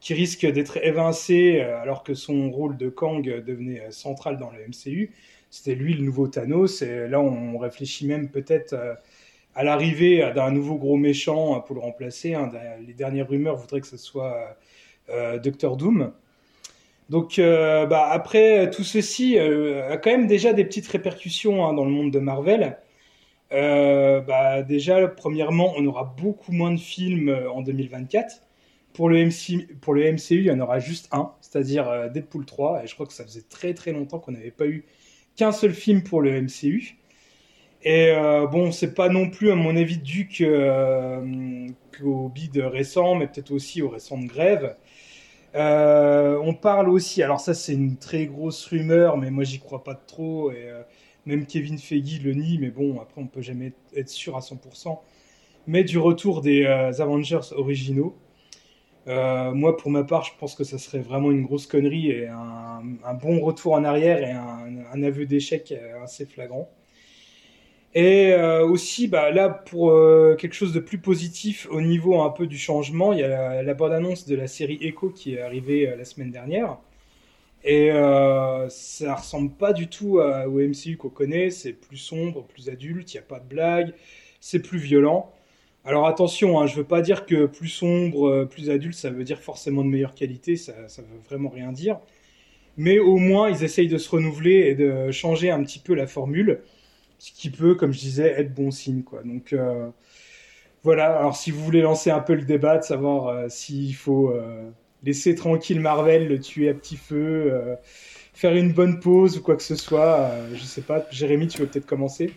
qui 0.00 0.14
risque 0.14 0.46
d'être 0.46 0.78
évincé 0.84 1.60
euh, 1.60 1.80
alors 1.80 2.02
que 2.04 2.14
son 2.14 2.50
rôle 2.50 2.76
de 2.76 2.88
Kang 2.88 3.22
devenait 3.22 3.80
euh, 3.82 3.90
central 3.90 4.38
dans 4.38 4.50
le 4.50 4.58
MCU. 4.66 5.12
C'était 5.50 5.74
lui 5.74 5.94
le 5.94 6.02
nouveau 6.04 6.28
Thanos, 6.28 6.82
et 6.82 7.08
là 7.08 7.20
on 7.20 7.58
réfléchit 7.58 8.06
même 8.06 8.28
peut-être 8.30 8.72
euh, 8.74 8.94
à 9.54 9.64
l'arrivée 9.64 10.32
d'un 10.34 10.50
nouveau 10.52 10.76
gros 10.76 10.96
méchant 10.96 11.60
pour 11.60 11.74
le 11.76 11.80
remplacer. 11.82 12.34
hein. 12.34 12.50
Les 12.86 12.94
dernières 12.94 13.28
rumeurs 13.28 13.56
voudraient 13.56 13.80
que 13.80 13.86
ce 13.86 13.96
soit 13.96 14.56
euh, 15.10 15.38
Doctor 15.38 15.76
Doom. 15.76 16.12
Donc 17.10 17.38
euh, 17.38 17.86
bah, 17.86 18.08
après 18.10 18.70
tout 18.70 18.84
ceci 18.84 19.38
euh, 19.38 19.92
a 19.92 19.96
quand 19.98 20.10
même 20.10 20.26
déjà 20.26 20.52
des 20.54 20.64
petites 20.64 20.88
répercussions 20.88 21.66
hein, 21.66 21.74
dans 21.74 21.84
le 21.84 21.90
monde 21.90 22.10
de 22.12 22.20
Marvel. 22.20 22.78
Euh, 23.52 24.20
bah, 24.20 24.62
déjà, 24.62 25.08
premièrement, 25.08 25.72
on 25.76 25.84
aura 25.86 26.04
beaucoup 26.04 26.52
moins 26.52 26.72
de 26.72 26.78
films 26.78 27.28
euh, 27.28 27.50
en 27.50 27.62
2024. 27.62 28.42
Pour 28.92 29.08
le, 29.08 29.24
MCU, 29.24 29.68
il 30.30 30.44
y 30.44 30.50
en 30.50 30.60
aura 30.60 30.78
juste 30.78 31.08
un, 31.12 31.32
c'est-à-dire 31.40 31.88
euh, 31.88 32.08
Deadpool 32.08 32.44
3. 32.44 32.84
Et 32.84 32.86
je 32.86 32.94
crois 32.94 33.06
que 33.06 33.12
ça 33.12 33.24
faisait 33.24 33.44
très 33.48 33.74
très 33.74 33.92
longtemps 33.92 34.18
qu'on 34.18 34.32
n'avait 34.32 34.50
pas 34.50 34.66
eu 34.66 34.84
qu'un 35.36 35.52
seul 35.52 35.72
film 35.72 36.02
pour 36.02 36.22
le 36.22 36.42
MCU. 36.42 36.96
Et 37.82 38.10
euh, 38.10 38.46
bon, 38.46 38.72
c'est 38.72 38.94
pas 38.94 39.08
non 39.08 39.30
plus, 39.30 39.50
à 39.50 39.54
mon 39.54 39.76
avis, 39.76 39.98
dû 39.98 40.28
euh, 40.42 41.66
qu'au 41.98 42.28
bid 42.28 42.56
récent, 42.58 43.14
mais 43.14 43.26
peut-être 43.26 43.52
aussi 43.52 43.80
aux 43.82 43.88
récentes 43.88 44.26
grèves. 44.26 44.76
Euh, 45.54 46.38
on 46.44 46.54
parle 46.54 46.88
aussi, 46.88 47.22
alors 47.22 47.40
ça 47.40 47.54
c'est 47.54 47.74
une 47.74 47.96
très 47.96 48.26
grosse 48.26 48.64
rumeur, 48.66 49.16
mais 49.16 49.30
moi 49.30 49.44
j'y 49.44 49.58
crois 49.58 49.82
pas 49.82 49.94
trop, 49.94 50.52
et 50.52 50.70
euh, 50.70 50.82
même 51.26 51.46
Kevin 51.46 51.78
Feige 51.78 52.22
le 52.22 52.34
nie, 52.34 52.58
mais 52.58 52.70
bon, 52.70 53.00
après 53.00 53.20
on 53.20 53.26
peut 53.26 53.42
jamais 53.42 53.72
être 53.96 54.08
sûr 54.08 54.36
à 54.36 54.40
100%, 54.40 55.00
mais 55.66 55.84
du 55.84 55.98
retour 55.98 56.40
des 56.42 56.64
euh, 56.64 56.92
Avengers 57.00 57.52
originaux. 57.56 58.16
Moi 59.06 59.76
pour 59.76 59.90
ma 59.90 60.04
part, 60.04 60.22
je 60.24 60.32
pense 60.38 60.54
que 60.54 60.62
ça 60.62 60.78
serait 60.78 61.00
vraiment 61.00 61.32
une 61.32 61.42
grosse 61.42 61.66
connerie 61.66 62.10
et 62.10 62.28
un, 62.28 63.14
bon 63.14 63.40
retour 63.40 63.72
en 63.72 63.82
arrière 63.82 64.22
et 64.22 64.30
un, 64.30 64.84
un 64.92 65.02
aveu 65.02 65.26
d'échec 65.26 65.74
assez 66.02 66.26
flagrant. 66.26 66.70
Et 67.94 68.32
euh, 68.32 68.64
aussi, 68.64 69.08
bah, 69.08 69.30
là, 69.32 69.48
pour 69.48 69.90
euh, 69.90 70.36
quelque 70.36 70.54
chose 70.54 70.72
de 70.72 70.78
plus 70.80 70.98
positif 70.98 71.66
au 71.70 71.80
niveau 71.80 72.20
un 72.22 72.30
peu 72.30 72.46
du 72.46 72.56
changement, 72.56 73.12
il 73.12 73.18
y 73.18 73.24
a 73.24 73.28
la, 73.28 73.62
la 73.64 73.74
bande-annonce 73.74 74.26
de 74.26 74.36
la 74.36 74.46
série 74.46 74.78
Echo 74.80 75.10
qui 75.10 75.34
est 75.34 75.40
arrivée 75.40 75.88
euh, 75.88 75.96
la 75.96 76.04
semaine 76.04 76.30
dernière. 76.30 76.78
Et 77.64 77.90
ça 78.70 79.14
ressemble 79.16 79.50
pas 79.50 79.74
du 79.74 79.88
tout 79.88 80.18
au 80.18 80.60
MCU 80.60 80.96
qu'on 80.96 81.10
connaît. 81.10 81.50
C'est 81.50 81.74
plus 81.74 81.98
sombre, 81.98 82.42
plus 82.46 82.70
adulte, 82.70 83.12
il 83.12 83.18
n'y 83.18 83.20
a 83.20 83.26
pas 83.26 83.38
de 83.38 83.44
blague, 83.44 83.92
c'est 84.40 84.60
plus 84.60 84.78
violent. 84.78 85.30
Alors 85.84 86.06
attention, 86.06 86.58
hein, 86.58 86.66
je 86.66 86.76
veux 86.76 86.84
pas 86.84 87.02
dire 87.02 87.26
que 87.26 87.44
plus 87.44 87.68
sombre, 87.68 88.46
plus 88.46 88.70
adulte, 88.70 88.94
ça 88.94 89.10
veut 89.10 89.24
dire 89.24 89.38
forcément 89.40 89.84
de 89.84 89.90
meilleure 89.90 90.14
qualité, 90.14 90.56
ça, 90.56 90.88
ça 90.88 91.02
veut 91.02 91.18
vraiment 91.28 91.50
rien 91.50 91.70
dire. 91.70 92.00
Mais 92.78 92.98
au 92.98 93.18
moins, 93.18 93.50
ils 93.50 93.62
essayent 93.62 93.88
de 93.88 93.98
se 93.98 94.08
renouveler 94.08 94.68
et 94.70 94.74
de 94.74 95.10
changer 95.10 95.50
un 95.50 95.62
petit 95.62 95.80
peu 95.80 95.94
la 95.94 96.06
formule 96.06 96.62
ce 97.20 97.32
qui 97.32 97.50
peut, 97.50 97.74
comme 97.74 97.92
je 97.92 98.00
disais, 98.00 98.28
être 98.40 98.54
bon 98.54 98.70
signe, 98.70 99.02
quoi. 99.02 99.22
Donc 99.22 99.52
euh, 99.52 99.88
voilà. 100.82 101.18
Alors 101.18 101.36
si 101.36 101.50
vous 101.50 101.62
voulez 101.62 101.82
lancer 101.82 102.10
un 102.10 102.20
peu 102.20 102.34
le 102.34 102.42
débat, 102.42 102.78
de 102.78 102.82
savoir 102.82 103.28
euh, 103.28 103.48
s'il 103.48 103.94
faut 103.94 104.30
euh, 104.30 104.70
laisser 105.02 105.34
tranquille 105.34 105.80
Marvel, 105.80 106.28
le 106.28 106.40
tuer 106.40 106.70
à 106.70 106.74
petit 106.74 106.96
feu, 106.96 107.76
faire 108.32 108.56
une 108.56 108.72
bonne 108.72 109.00
pause 109.00 109.38
ou 109.38 109.42
quoi 109.42 109.56
que 109.56 109.62
ce 109.62 109.76
soit, 109.76 110.30
je 110.54 110.62
sais 110.62 110.82
pas. 110.82 111.06
Jérémy, 111.10 111.48
tu 111.48 111.58
veux 111.60 111.66
peut-être 111.66 111.86
commencer? 111.86 112.32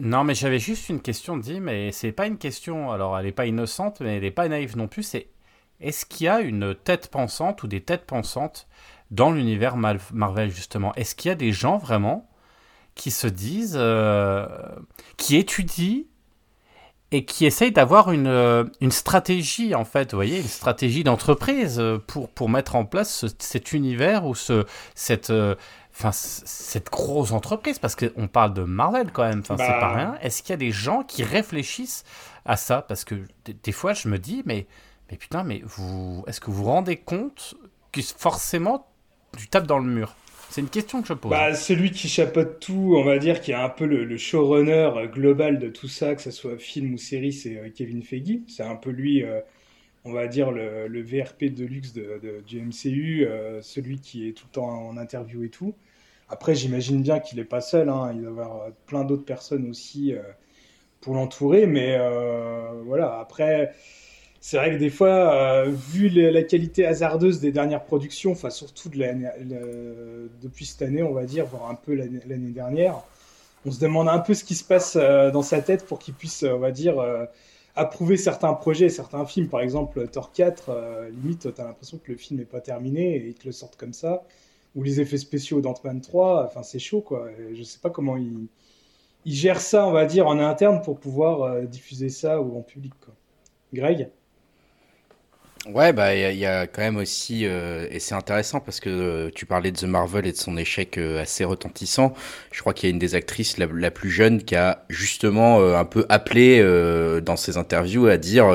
Non, 0.00 0.24
mais 0.24 0.34
j'avais 0.34 0.58
juste 0.58 0.88
une 0.88 1.00
question, 1.00 1.36
dit, 1.36 1.60
mais 1.60 1.92
c'est 1.92 2.12
pas 2.12 2.26
une 2.26 2.38
question. 2.38 2.90
Alors, 2.90 3.18
elle 3.18 3.26
n'est 3.26 3.32
pas 3.32 3.46
innocente, 3.46 4.00
mais 4.00 4.16
elle 4.16 4.22
n'est 4.22 4.30
pas 4.30 4.48
naïve 4.48 4.76
non 4.76 4.88
plus. 4.88 5.02
C'est 5.02 5.28
est-ce 5.80 6.04
qu'il 6.04 6.26
y 6.26 6.28
a 6.28 6.40
une 6.40 6.74
tête 6.74 7.08
pensante 7.08 7.62
ou 7.62 7.68
des 7.68 7.80
têtes 7.80 8.06
pensantes 8.06 8.66
dans 9.10 9.30
l'univers 9.30 9.76
Marvel 9.76 10.50
justement? 10.50 10.94
Est-ce 10.94 11.14
qu'il 11.14 11.28
y 11.28 11.32
a 11.32 11.36
des 11.36 11.52
gens 11.52 11.78
vraiment 11.78 12.29
qui 12.94 13.10
se 13.10 13.26
disent, 13.26 13.76
euh, 13.78 14.46
qui 15.16 15.36
étudient 15.36 16.02
et 17.12 17.24
qui 17.24 17.44
essayent 17.44 17.72
d'avoir 17.72 18.12
une, 18.12 18.28
euh, 18.28 18.64
une 18.80 18.92
stratégie 18.92 19.74
en 19.74 19.84
fait, 19.84 20.12
vous 20.12 20.16
voyez, 20.18 20.38
une 20.40 20.46
stratégie 20.46 21.02
d'entreprise 21.02 21.82
pour, 22.06 22.28
pour 22.28 22.48
mettre 22.48 22.76
en 22.76 22.84
place 22.84 23.12
ce- 23.12 23.26
cet 23.38 23.72
univers 23.72 24.26
ou 24.26 24.34
ce, 24.36 24.64
cette, 24.94 25.30
euh, 25.30 25.56
enfin, 25.92 26.12
cette 26.12 26.88
grosse 26.90 27.32
entreprise, 27.32 27.80
parce 27.80 27.96
qu'on 27.96 28.28
parle 28.28 28.54
de 28.54 28.62
Marvel 28.62 29.10
quand 29.12 29.24
même, 29.24 29.40
enfin, 29.40 29.56
c'est 29.58 29.66
Bah. 29.66 29.80
pas 29.80 29.94
rien. 29.94 30.14
Est-ce 30.22 30.42
qu'il 30.42 30.50
y 30.50 30.54
a 30.54 30.56
des 30.58 30.70
gens 30.70 31.02
qui 31.02 31.24
réfléchissent 31.24 32.04
à 32.44 32.56
ça? 32.56 32.82
Parce 32.82 33.04
que 33.04 33.16
des, 33.44 33.54
des 33.54 33.72
fois, 33.72 33.92
je 33.92 34.06
me 34.08 34.18
dis, 34.18 34.42
mais, 34.46 34.68
mais 35.10 35.16
putain, 35.16 35.42
mais 35.42 35.62
vous, 35.64 36.22
est-ce 36.28 36.40
que 36.40 36.46
vous 36.52 36.62
vous 36.62 36.70
rendez 36.70 36.96
compte 36.96 37.54
que 37.90 38.00
forcément, 38.02 38.86
tu 39.36 39.48
tapes 39.48 39.66
dans 39.66 39.78
le 39.80 39.84
mur? 39.90 40.14
C'est 40.50 40.62
une 40.62 40.68
question 40.68 41.00
que 41.00 41.06
je 41.06 41.12
pose. 41.12 41.30
Bah, 41.30 41.54
celui 41.54 41.92
qui 41.92 42.08
chapeaute 42.08 42.58
tout, 42.58 42.94
on 42.96 43.04
va 43.04 43.18
dire, 43.18 43.40
qui 43.40 43.52
est 43.52 43.54
un 43.54 43.68
peu 43.68 43.86
le, 43.86 44.16
showrunner 44.16 44.90
euh, 44.96 45.06
global 45.06 45.60
de 45.60 45.68
tout 45.68 45.86
ça, 45.86 46.16
que 46.16 46.22
ce 46.22 46.32
soit 46.32 46.58
film 46.58 46.94
ou 46.94 46.98
série, 46.98 47.32
c'est 47.32 47.56
euh, 47.56 47.70
Kevin 47.72 48.02
Feige. 48.02 48.40
C'est 48.48 48.64
un 48.64 48.74
peu 48.74 48.90
lui, 48.90 49.22
euh, 49.22 49.40
on 50.04 50.12
va 50.12 50.26
dire, 50.26 50.50
le, 50.50 51.02
VRP 51.02 51.44
de 51.44 51.64
luxe 51.64 51.92
du 51.92 52.60
MCU, 52.60 53.28
celui 53.62 54.00
qui 54.00 54.28
est 54.28 54.32
tout 54.32 54.46
le 54.48 54.52
temps 54.52 54.88
en 54.88 54.96
interview 54.96 55.44
et 55.44 55.50
tout. 55.50 55.72
Après, 56.28 56.56
j'imagine 56.56 57.02
bien 57.02 57.20
qu'il 57.20 57.38
n'est 57.38 57.44
pas 57.44 57.60
seul, 57.60 57.88
hein, 57.88 58.12
il 58.12 58.22
doit 58.22 58.30
y 58.30 58.32
avoir 58.32 58.72
plein 58.86 59.04
d'autres 59.04 59.24
personnes 59.24 59.70
aussi 59.70 60.14
pour 61.00 61.14
l'entourer, 61.14 61.66
mais 61.66 61.96
voilà, 62.84 63.20
après. 63.20 63.72
C'est 64.40 64.56
vrai 64.56 64.72
que 64.72 64.76
des 64.76 64.90
fois, 64.90 65.34
euh, 65.34 65.70
vu 65.70 66.08
la 66.08 66.42
qualité 66.42 66.86
hasardeuse 66.86 67.40
des 67.40 67.52
dernières 67.52 67.84
productions, 67.84 68.32
enfin 68.32 68.50
surtout 68.50 68.88
depuis 68.88 70.66
cette 70.66 70.82
année, 70.82 71.02
on 71.02 71.12
va 71.12 71.24
dire, 71.24 71.46
voire 71.46 71.70
un 71.70 71.74
peu 71.74 71.94
l'année 71.94 72.50
dernière, 72.50 73.02
on 73.66 73.70
se 73.70 73.80
demande 73.80 74.08
un 74.08 74.18
peu 74.18 74.34
ce 74.34 74.44
qui 74.44 74.54
se 74.54 74.64
passe 74.64 74.96
euh, 74.96 75.30
dans 75.30 75.42
sa 75.42 75.60
tête 75.60 75.84
pour 75.84 75.98
qu'il 75.98 76.14
puisse, 76.14 76.42
euh, 76.44 76.54
on 76.54 76.58
va 76.58 76.70
dire, 76.70 76.94
approuver 77.76 78.16
certains 78.16 78.54
projets, 78.54 78.88
certains 78.88 79.24
films. 79.26 79.48
Par 79.48 79.60
exemple, 79.60 80.08
Thor 80.08 80.32
4, 80.32 80.68
euh, 80.70 81.10
limite, 81.10 81.52
t'as 81.54 81.64
l'impression 81.64 81.98
que 81.98 82.10
le 82.10 82.16
film 82.16 82.40
n'est 82.40 82.46
pas 82.46 82.60
terminé 82.60 83.16
et 83.16 83.26
ils 83.28 83.34
te 83.34 83.46
le 83.46 83.52
sortent 83.52 83.76
comme 83.76 83.92
ça. 83.92 84.24
ou 84.76 84.82
les 84.84 85.00
effets 85.00 85.18
spéciaux 85.18 85.60
d'Ant-Man 85.60 86.00
3. 86.00 86.44
Enfin, 86.44 86.62
c'est 86.62 86.78
chaud, 86.78 87.00
quoi. 87.02 87.28
Je 87.54 87.62
sais 87.62 87.80
pas 87.80 87.90
comment 87.90 88.16
ils, 88.16 88.48
gèrent 89.26 89.60
ça, 89.60 89.86
on 89.86 89.92
va 89.92 90.06
dire, 90.06 90.26
en 90.26 90.38
interne 90.38 90.80
pour 90.82 90.98
pouvoir 90.98 91.62
diffuser 91.66 92.08
ça 92.08 92.40
ou 92.40 92.56
en 92.58 92.62
public, 92.62 92.92
quoi. 93.04 93.14
Greg? 93.74 94.10
Ouais, 95.66 95.92
bah 95.92 96.14
il 96.14 96.38
y, 96.38 96.46
a- 96.46 96.66
quand 96.66 96.80
même 96.80 96.96
aussi, 96.96 97.42
euh, 97.44 97.86
et 97.90 97.98
c'est 98.00 98.14
intéressant 98.14 98.60
parce 98.60 98.80
que 98.80 98.88
euh, 98.88 99.30
tu 99.34 99.44
parlais 99.44 99.70
de 99.70 99.76
The 99.76 99.84
Marvel 99.84 100.26
et 100.26 100.32
de 100.32 100.36
son 100.38 100.56
échec 100.56 100.96
euh, 100.96 101.20
assez 101.20 101.44
retentissant. 101.44 102.14
Je 102.50 102.60
crois 102.60 102.72
qu'il 102.72 102.88
y 102.88 102.90
a 102.90 102.94
une 102.94 102.98
des 102.98 103.14
actrices 103.14 103.58
la, 103.58 103.90
plus 103.90 104.10
jeune 104.10 104.42
qui 104.42 104.56
a 104.56 104.84
justement 104.88 105.60
euh, 105.60 105.76
un 105.76 105.84
peu 105.84 106.06
appelé 106.08 106.60
dans 107.22 107.36
ses 107.36 107.58
interviews 107.58 108.06
à 108.06 108.16
dire, 108.16 108.46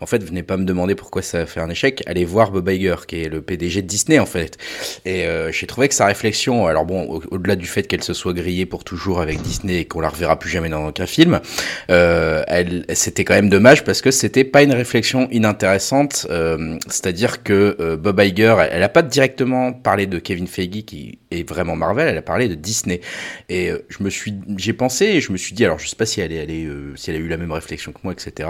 en 0.00 0.06
fait, 0.06 0.22
venez 0.22 0.42
pas 0.42 0.58
me 0.58 0.64
demander 0.64 0.94
pourquoi 0.94 1.22
ça 1.22 1.40
a 1.40 1.46
fait 1.46 1.60
un 1.60 1.70
échec, 1.70 2.02
allez 2.06 2.24
voir 2.26 2.50
Bob 2.50 2.68
Iger, 2.68 2.96
qui 3.08 3.22
est 3.22 3.28
le 3.30 3.40
PDG 3.40 3.80
de 3.82 3.86
Disney 3.86 4.18
en 4.18 4.26
fait. 4.26 4.58
Et 5.06 5.24
j'ai 5.50 5.66
trouvé 5.66 5.88
que 5.88 5.94
sa 5.94 6.06
réflexion, 6.06 6.66
alors 6.66 6.84
bon, 6.84 7.04
au- 7.08 7.22
au-delà 7.30 7.56
du 7.56 7.66
fait 7.66 7.84
qu'elle 7.86 8.04
se 8.04 8.12
soit 8.12 8.34
grillée 8.34 8.66
pour 8.66 8.84
toujours 8.84 9.20
avec 9.20 9.40
Disney 9.40 9.78
et 9.78 9.84
qu'on 9.86 10.00
la 10.00 10.08
reverra 10.10 10.38
plus 10.38 10.50
jamais 10.50 10.68
dans 10.68 10.86
aucun 10.88 11.06
film, 11.06 11.40
elle, 11.88 12.84
c'était 12.94 13.24
quand 13.24 13.34
même 13.34 13.48
dommage 13.48 13.84
parce 13.84 14.00
que 14.02 14.10
c'était 14.10 14.44
pas 14.44 14.62
une 14.62 14.72
réflexion 14.74 15.28
inintéressante. 15.30 16.26
euh, 16.30 16.41
C'est-à-dire 16.88 17.42
que 17.42 17.76
euh, 17.80 17.96
Bob 17.96 18.20
Iger, 18.20 18.56
elle, 18.60 18.70
elle 18.72 18.82
a 18.82 18.88
pas 18.88 19.02
directement 19.02 19.72
parlé 19.72 20.06
de 20.06 20.18
Kevin 20.18 20.46
Feige 20.46 20.84
qui 20.84 21.18
est 21.32 21.48
vraiment 21.48 21.76
Marvel, 21.76 22.08
elle 22.08 22.18
a 22.18 22.22
parlé 22.22 22.48
de 22.48 22.54
Disney. 22.54 23.00
Et 23.48 23.70
euh, 23.70 23.84
je 23.88 24.02
me 24.02 24.10
suis, 24.10 24.34
j'ai 24.56 24.72
pensé 24.72 25.06
et 25.06 25.20
je 25.20 25.32
me 25.32 25.36
suis 25.36 25.54
dit, 25.54 25.64
alors 25.64 25.78
je 25.78 25.88
sais 25.88 25.96
pas 25.96 26.06
si 26.06 26.20
elle 26.20 26.32
est, 26.32 26.40
allée, 26.40 26.64
euh, 26.64 26.94
si 26.96 27.10
elle 27.10 27.16
a 27.16 27.18
eu 27.18 27.28
la 27.28 27.36
même 27.36 27.52
réflexion 27.52 27.92
que 27.92 27.98
moi, 28.02 28.12
etc. 28.12 28.48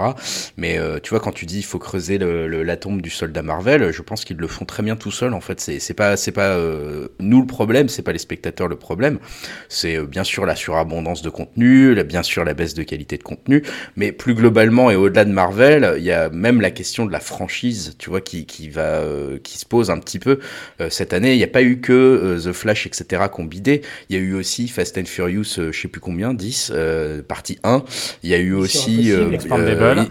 Mais 0.57 0.77
euh, 0.77 0.99
tu 1.01 1.11
vois, 1.11 1.19
quand 1.19 1.31
tu 1.31 1.45
dis 1.45 1.59
il 1.59 1.65
faut 1.65 1.79
creuser 1.79 2.17
la 2.17 2.77
tombe 2.77 3.01
du 3.01 3.09
soldat 3.09 3.41
Marvel, 3.41 3.91
je 3.91 4.01
pense 4.01 4.25
qu'ils 4.25 4.37
le 4.37 4.47
font 4.47 4.65
très 4.65 4.83
bien 4.83 4.95
tout 4.95 5.11
seuls. 5.11 5.33
En 5.33 5.41
fait, 5.41 5.59
c'est 5.59 5.93
pas, 5.93 6.17
c'est 6.17 6.31
pas 6.31 6.57
nous 7.19 7.41
le 7.41 7.47
problème, 7.47 7.89
c'est 7.89 8.01
pas 8.01 8.11
les 8.11 8.19
spectateurs 8.19 8.67
le 8.67 8.75
problème. 8.75 9.19
C'est 9.69 9.99
bien 10.05 10.23
sûr 10.23 10.45
la 10.45 10.55
surabondance 10.55 11.21
de 11.21 11.29
contenu, 11.29 11.95
bien 12.03 12.23
sûr 12.23 12.43
la 12.43 12.53
baisse 12.53 12.73
de 12.73 12.83
qualité 12.83 13.17
de 13.17 13.23
contenu, 13.23 13.63
mais 13.95 14.11
plus 14.11 14.33
globalement 14.33 14.91
et 14.91 14.95
au-delà 14.95 15.25
de 15.25 15.31
Marvel, 15.31 15.95
il 15.97 16.03
y 16.03 16.11
a 16.11 16.29
même 16.29 16.61
la 16.61 16.71
question 16.71 17.05
de 17.05 17.11
la 17.11 17.19
franchise, 17.19 17.95
tu 17.97 18.09
vois, 18.09 18.21
qui, 18.21 18.45
qui 18.45 18.69
va, 18.69 19.01
qui 19.43 19.57
se 19.57 19.65
pose 19.65 19.89
un 19.89 19.99
petit 19.99 20.19
peu 20.19 20.39
cette 20.89 21.13
année. 21.13 21.33
Il 21.33 21.37
n'y 21.37 21.43
a 21.43 21.47
pas 21.47 21.63
eu 21.63 21.79
que 21.79 22.39
The 22.43 22.51
Flash, 22.51 22.72
etc. 22.85 23.23
qu'on 23.31 23.45
bidait. 23.45 23.81
Il 24.09 24.15
y 24.15 24.19
a 24.19 24.21
eu 24.21 24.33
aussi 24.33 24.67
Fast 24.67 24.97
and 24.97 25.05
Furious, 25.05 25.59
euh, 25.59 25.71
je 25.71 25.79
sais 25.81 25.87
plus 25.87 26.01
combien, 26.01 26.33
10, 26.33 26.71
euh, 26.73 27.21
partie 27.21 27.59
1. 27.63 27.83
Il 28.23 28.29
y 28.29 28.33
a 28.33 28.37
eu 28.37 28.53
Mission 28.55 28.59
aussi 28.59 29.11
Impossible, 29.11 29.33
Expandable. 29.35 30.05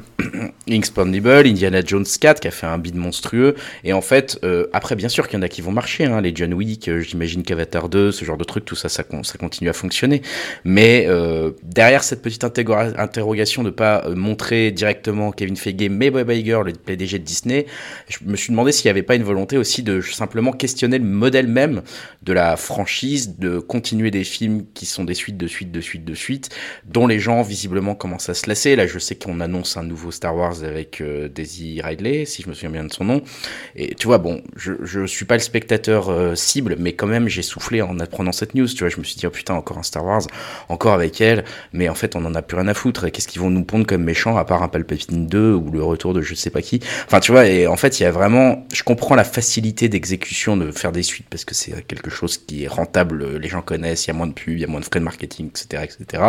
Expandable, 0.68 1.46
Indiana 1.46 1.80
Jones 1.84 2.04
4 2.20 2.40
qui 2.40 2.48
a 2.48 2.50
fait 2.50 2.66
un 2.66 2.78
bid 2.78 2.94
monstrueux. 2.94 3.54
Et 3.84 3.92
en 3.92 4.00
fait, 4.00 4.38
euh, 4.44 4.66
après, 4.72 4.94
bien 4.96 5.08
sûr 5.08 5.28
qu'il 5.28 5.38
y 5.38 5.40
en 5.40 5.42
a 5.42 5.48
qui 5.48 5.60
vont 5.60 5.72
marcher, 5.72 6.04
hein, 6.04 6.20
les 6.20 6.32
John 6.34 6.54
Wick, 6.54 6.88
euh, 6.88 7.00
j'imagine 7.00 7.42
qu'Avatar 7.42 7.88
2, 7.88 8.12
ce 8.12 8.24
genre 8.24 8.36
de 8.36 8.44
trucs, 8.44 8.64
tout 8.64 8.76
ça, 8.76 8.88
ça, 8.88 9.02
con- 9.02 9.22
ça 9.24 9.38
continue 9.38 9.68
à 9.68 9.72
fonctionner. 9.72 10.22
Mais 10.64 11.06
euh, 11.08 11.50
derrière 11.64 12.04
cette 12.04 12.22
petite 12.22 12.44
interrogation 12.44 13.62
de 13.62 13.70
pas 13.70 14.04
euh, 14.06 14.14
montrer 14.14 14.70
directement 14.70 15.32
Kevin 15.32 15.56
Feige, 15.56 15.88
mais 15.90 16.10
Bob 16.10 16.30
Iger, 16.30 16.60
le 16.64 16.72
PDG 16.72 17.18
de 17.18 17.24
Disney, 17.24 17.66
je 18.08 18.18
me 18.24 18.36
suis 18.36 18.50
demandé 18.52 18.72
s'il 18.72 18.86
n'y 18.86 18.90
avait 18.90 19.02
pas 19.02 19.14
une 19.16 19.22
volonté 19.24 19.56
aussi 19.58 19.82
de 19.82 20.00
simplement 20.00 20.52
questionner 20.52 20.98
le 20.98 21.04
modèle 21.04 21.48
même 21.48 21.82
de 22.22 22.32
la 22.32 22.51
franchise, 22.56 23.36
de 23.38 23.58
continuer 23.58 24.10
des 24.10 24.24
films 24.24 24.64
qui 24.74 24.86
sont 24.86 25.04
des 25.04 25.14
suites 25.14 25.36
de 25.36 25.46
suites 25.46 25.72
de 25.72 25.80
suites 25.80 26.04
de 26.04 26.14
suites, 26.14 26.50
dont 26.84 27.06
les 27.06 27.18
gens 27.18 27.42
visiblement 27.42 27.94
commencent 27.94 28.28
à 28.28 28.34
se 28.34 28.48
lasser. 28.48 28.76
Là, 28.76 28.86
je 28.86 28.98
sais 28.98 29.14
qu'on 29.14 29.40
annonce 29.40 29.76
un 29.76 29.82
nouveau 29.82 30.10
Star 30.10 30.36
Wars 30.36 30.62
avec 30.64 31.00
euh, 31.00 31.28
Daisy 31.28 31.80
Ridley, 31.82 32.24
si 32.24 32.42
je 32.42 32.48
me 32.48 32.54
souviens 32.54 32.70
bien 32.70 32.84
de 32.84 32.92
son 32.92 33.04
nom. 33.04 33.22
Et 33.76 33.94
tu 33.94 34.06
vois, 34.06 34.18
bon, 34.18 34.42
je, 34.56 34.72
je 34.82 35.06
suis 35.06 35.24
pas 35.24 35.34
le 35.34 35.40
spectateur 35.40 36.08
euh, 36.08 36.34
cible, 36.34 36.76
mais 36.78 36.92
quand 36.92 37.06
même, 37.06 37.28
j'ai 37.28 37.42
soufflé 37.42 37.82
en 37.82 37.98
apprenant 38.00 38.32
cette 38.32 38.54
news. 38.54 38.66
Tu 38.66 38.78
vois, 38.80 38.88
je 38.88 38.98
me 38.98 39.04
suis 39.04 39.16
dit, 39.16 39.26
oh 39.26 39.30
putain, 39.30 39.54
encore 39.54 39.78
un 39.78 39.82
Star 39.82 40.04
Wars, 40.04 40.22
encore 40.68 40.92
avec 40.92 41.20
elle. 41.20 41.44
Mais 41.72 41.88
en 41.88 41.94
fait, 41.94 42.16
on 42.16 42.24
en 42.24 42.34
a 42.34 42.42
plus 42.42 42.56
rien 42.56 42.68
à 42.68 42.74
foutre. 42.74 43.10
Qu'est-ce 43.10 43.28
qu'ils 43.28 43.40
vont 43.40 43.50
nous 43.50 43.64
pondre 43.64 43.86
comme 43.86 44.04
méchant, 44.04 44.36
à 44.36 44.44
part 44.44 44.62
un 44.62 44.68
Palpatine 44.68 45.26
2 45.26 45.52
ou 45.54 45.70
le 45.70 45.82
retour 45.82 46.14
de 46.14 46.22
je 46.22 46.34
sais 46.34 46.50
pas 46.50 46.62
qui? 46.62 46.80
Enfin, 47.06 47.20
tu 47.20 47.32
vois, 47.32 47.46
et 47.46 47.66
en 47.66 47.76
fait, 47.76 48.00
il 48.00 48.02
y 48.02 48.06
a 48.06 48.10
vraiment, 48.10 48.66
je 48.72 48.82
comprends 48.82 49.14
la 49.14 49.24
facilité 49.24 49.88
d'exécution 49.88 50.56
de 50.56 50.70
faire 50.70 50.92
des 50.92 51.02
suites 51.02 51.26
parce 51.30 51.44
que 51.44 51.54
c'est 51.54 51.86
quelque 51.86 52.10
chose 52.10 52.41
qui 52.46 52.64
est 52.64 52.68
rentable, 52.68 53.36
les 53.36 53.48
gens 53.48 53.62
connaissent, 53.62 54.06
il 54.06 54.08
y 54.08 54.10
a 54.10 54.14
moins 54.14 54.26
de 54.26 54.32
pubs, 54.32 54.54
il 54.54 54.60
y 54.60 54.64
a 54.64 54.66
moins 54.66 54.80
de 54.80 54.84
frais 54.84 55.00
de 55.00 55.04
marketing, 55.04 55.48
etc., 55.48 55.84
etc. 55.84 56.22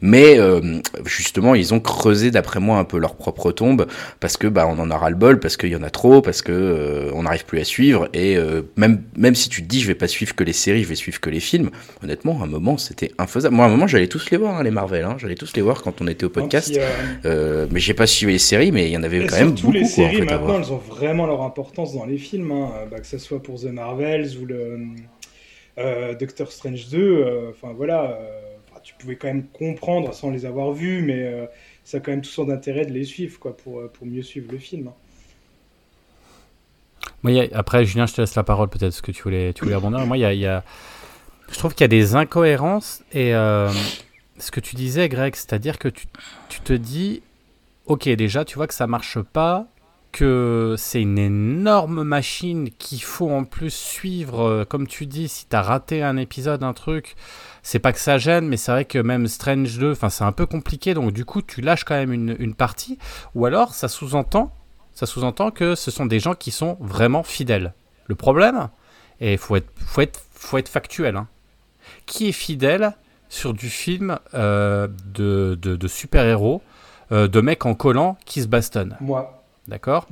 Mais 0.00 0.38
euh, 0.38 0.80
justement, 1.04 1.54
ils 1.54 1.74
ont 1.74 1.80
creusé, 1.80 2.30
d'après 2.30 2.60
moi, 2.60 2.78
un 2.78 2.84
peu 2.84 2.98
leur 2.98 3.16
propre 3.16 3.52
tombe 3.52 3.86
parce 4.20 4.36
que 4.36 4.46
bah 4.46 4.66
on 4.68 4.78
en 4.78 4.90
a 4.90 4.96
ras 4.96 5.10
le 5.10 5.16
bol, 5.16 5.40
parce 5.40 5.56
qu'il 5.56 5.70
y 5.70 5.76
en 5.76 5.82
a 5.82 5.90
trop, 5.90 6.20
parce 6.22 6.42
que 6.42 6.52
euh, 6.52 7.10
on 7.14 7.22
n'arrive 7.22 7.44
plus 7.44 7.60
à 7.60 7.64
suivre. 7.64 8.08
Et 8.12 8.36
euh, 8.36 8.62
même 8.76 9.02
même 9.16 9.34
si 9.34 9.48
tu 9.48 9.62
te 9.62 9.68
dis 9.68 9.80
je 9.80 9.86
vais 9.86 9.94
pas 9.94 10.08
suivre 10.08 10.34
que 10.34 10.44
les 10.44 10.52
séries, 10.52 10.82
je 10.84 10.88
vais 10.88 10.94
suivre 10.94 11.20
que 11.20 11.30
les 11.30 11.40
films. 11.40 11.70
Honnêtement, 12.02 12.40
à 12.40 12.44
un 12.44 12.48
moment 12.48 12.78
c'était 12.78 13.12
infaisable. 13.18 13.54
Moi, 13.54 13.64
à 13.64 13.68
un 13.68 13.70
moment, 13.70 13.86
j'allais 13.86 14.08
tous 14.08 14.30
les 14.30 14.36
voir 14.36 14.56
hein, 14.56 14.62
les 14.62 14.70
Marvel. 14.70 15.04
Hein, 15.04 15.16
j'allais 15.18 15.34
tous 15.34 15.54
les 15.56 15.62
voir 15.62 15.82
quand 15.82 16.00
on 16.00 16.06
était 16.06 16.24
au 16.24 16.30
podcast. 16.30 16.78
Euh, 17.24 17.66
mais 17.70 17.80
j'ai 17.80 17.94
pas 17.94 18.06
suivi 18.06 18.32
les 18.32 18.38
séries, 18.38 18.72
mais 18.72 18.86
il 18.86 18.92
y 18.92 18.96
en 18.96 19.02
avait 19.02 19.18
Et 19.18 19.26
quand 19.26 19.36
même 19.36 19.52
beaucoup. 19.52 19.72
les 19.72 19.80
quoi, 19.80 19.88
en 19.88 19.92
séries 19.92 20.16
fait, 20.16 20.24
maintenant, 20.24 20.58
elles 20.58 20.72
ont 20.72 20.78
vraiment 20.78 21.26
leur 21.26 21.42
importance 21.42 21.94
dans 21.94 22.04
les 22.04 22.18
films, 22.18 22.50
hein. 22.52 22.70
Bah, 22.90 22.98
que 22.98 23.06
ce 23.06 23.18
soit 23.18 23.42
pour 23.42 23.60
The 23.60 23.66
Marvels 23.66 24.36
ou 24.40 24.46
le 24.46 24.78
Doctor 26.18 26.50
Strange 26.52 26.88
2. 26.88 26.98
euh, 26.98 27.50
Enfin 27.50 27.72
voilà, 27.74 28.12
euh, 28.20 28.40
tu 28.82 28.94
pouvais 28.94 29.16
quand 29.16 29.28
même 29.28 29.46
comprendre 29.48 30.14
sans 30.14 30.30
les 30.30 30.46
avoir 30.46 30.72
vus, 30.72 31.02
mais 31.02 31.22
euh, 31.24 31.46
ça 31.84 31.96
a 31.98 32.00
quand 32.00 32.12
même 32.12 32.22
tout 32.22 32.30
son 32.30 32.48
intérêt 32.50 32.86
de 32.86 32.92
les 32.92 33.04
suivre, 33.04 33.38
quoi, 33.38 33.56
pour, 33.56 33.80
euh, 33.80 33.88
pour 33.92 34.06
mieux 34.06 34.22
suivre 34.22 34.50
le 34.52 34.58
film. 34.58 34.88
hein. 34.88 34.94
Moi, 37.22 37.48
après, 37.52 37.84
Julien, 37.84 38.06
je 38.06 38.14
te 38.14 38.20
laisse 38.20 38.34
la 38.36 38.44
parole 38.44 38.68
peut-être 38.68 38.90
parce 38.92 39.00
que 39.00 39.10
tu 39.12 39.22
voulais, 39.22 39.52
tu 39.52 39.64
voulais. 39.64 39.76
Moi, 40.06 40.16
il 40.18 40.38
y 40.40 40.46
a, 40.46 40.62
je 41.50 41.58
trouve 41.58 41.72
qu'il 41.74 41.82
y 41.82 41.84
a 41.84 41.88
des 41.88 42.14
incohérences 42.14 43.02
et 43.12 43.34
euh, 43.34 43.68
ce 44.38 44.50
que 44.50 44.60
tu 44.60 44.76
disais, 44.76 45.08
Greg, 45.08 45.34
c'est-à-dire 45.34 45.78
que 45.78 45.88
tu, 45.88 46.06
tu 46.48 46.60
te 46.60 46.72
dis, 46.72 47.22
ok, 47.86 48.08
déjà, 48.10 48.44
tu 48.44 48.56
vois 48.56 48.66
que 48.66 48.74
ça 48.74 48.86
marche 48.86 49.18
pas, 49.20 49.66
que 50.16 50.74
c'est 50.78 51.02
une 51.02 51.18
énorme 51.18 52.02
machine 52.02 52.70
qu'il 52.70 53.02
faut 53.02 53.30
en 53.30 53.44
plus 53.44 53.74
suivre, 53.74 54.40
euh, 54.40 54.64
comme 54.64 54.86
tu 54.86 55.06
dis, 55.06 55.28
si 55.28 55.46
tu 55.46 55.54
as 55.54 55.62
raté 55.62 56.02
un 56.02 56.16
épisode, 56.16 56.62
un 56.62 56.72
truc, 56.72 57.16
c'est 57.62 57.78
pas 57.78 57.92
que 57.92 57.98
ça 57.98 58.16
gêne, 58.16 58.48
mais 58.48 58.56
c'est 58.56 58.72
vrai 58.72 58.84
que 58.86 58.98
même 58.98 59.26
Strange 59.26 59.78
2, 59.78 59.92
enfin, 59.92 60.08
c'est 60.08 60.24
un 60.24 60.32
peu 60.32 60.46
compliqué, 60.46 60.94
donc 60.94 61.12
du 61.12 61.24
coup, 61.24 61.42
tu 61.42 61.60
lâches 61.60 61.84
quand 61.84 61.94
même 61.94 62.12
une, 62.12 62.34
une 62.38 62.54
partie, 62.54 62.98
ou 63.34 63.44
alors 63.44 63.74
ça 63.74 63.88
sous-entend 63.88 64.52
ça 64.96 65.04
sous-entend 65.04 65.50
que 65.50 65.74
ce 65.74 65.90
sont 65.90 66.06
des 66.06 66.18
gens 66.18 66.34
qui 66.34 66.50
sont 66.50 66.78
vraiment 66.80 67.22
fidèles. 67.22 67.74
Le 68.06 68.14
problème, 68.14 68.70
et 69.20 69.36
faut 69.36 69.56
être, 69.56 69.70
faut, 69.76 70.00
être, 70.00 70.22
faut 70.32 70.56
être 70.56 70.70
factuel, 70.70 71.16
hein. 71.16 71.28
qui 72.06 72.28
est 72.28 72.32
fidèle 72.32 72.96
sur 73.28 73.52
du 73.52 73.68
film 73.68 74.18
euh, 74.32 74.88
de, 75.12 75.58
de, 75.60 75.76
de 75.76 75.88
super-héros, 75.88 76.62
euh, 77.12 77.28
de 77.28 77.40
mecs 77.42 77.66
en 77.66 77.74
collant 77.74 78.16
qui 78.24 78.40
se 78.40 78.46
bastonnent? 78.46 78.96
Moi, 79.00 79.45
D'accord 79.68 80.06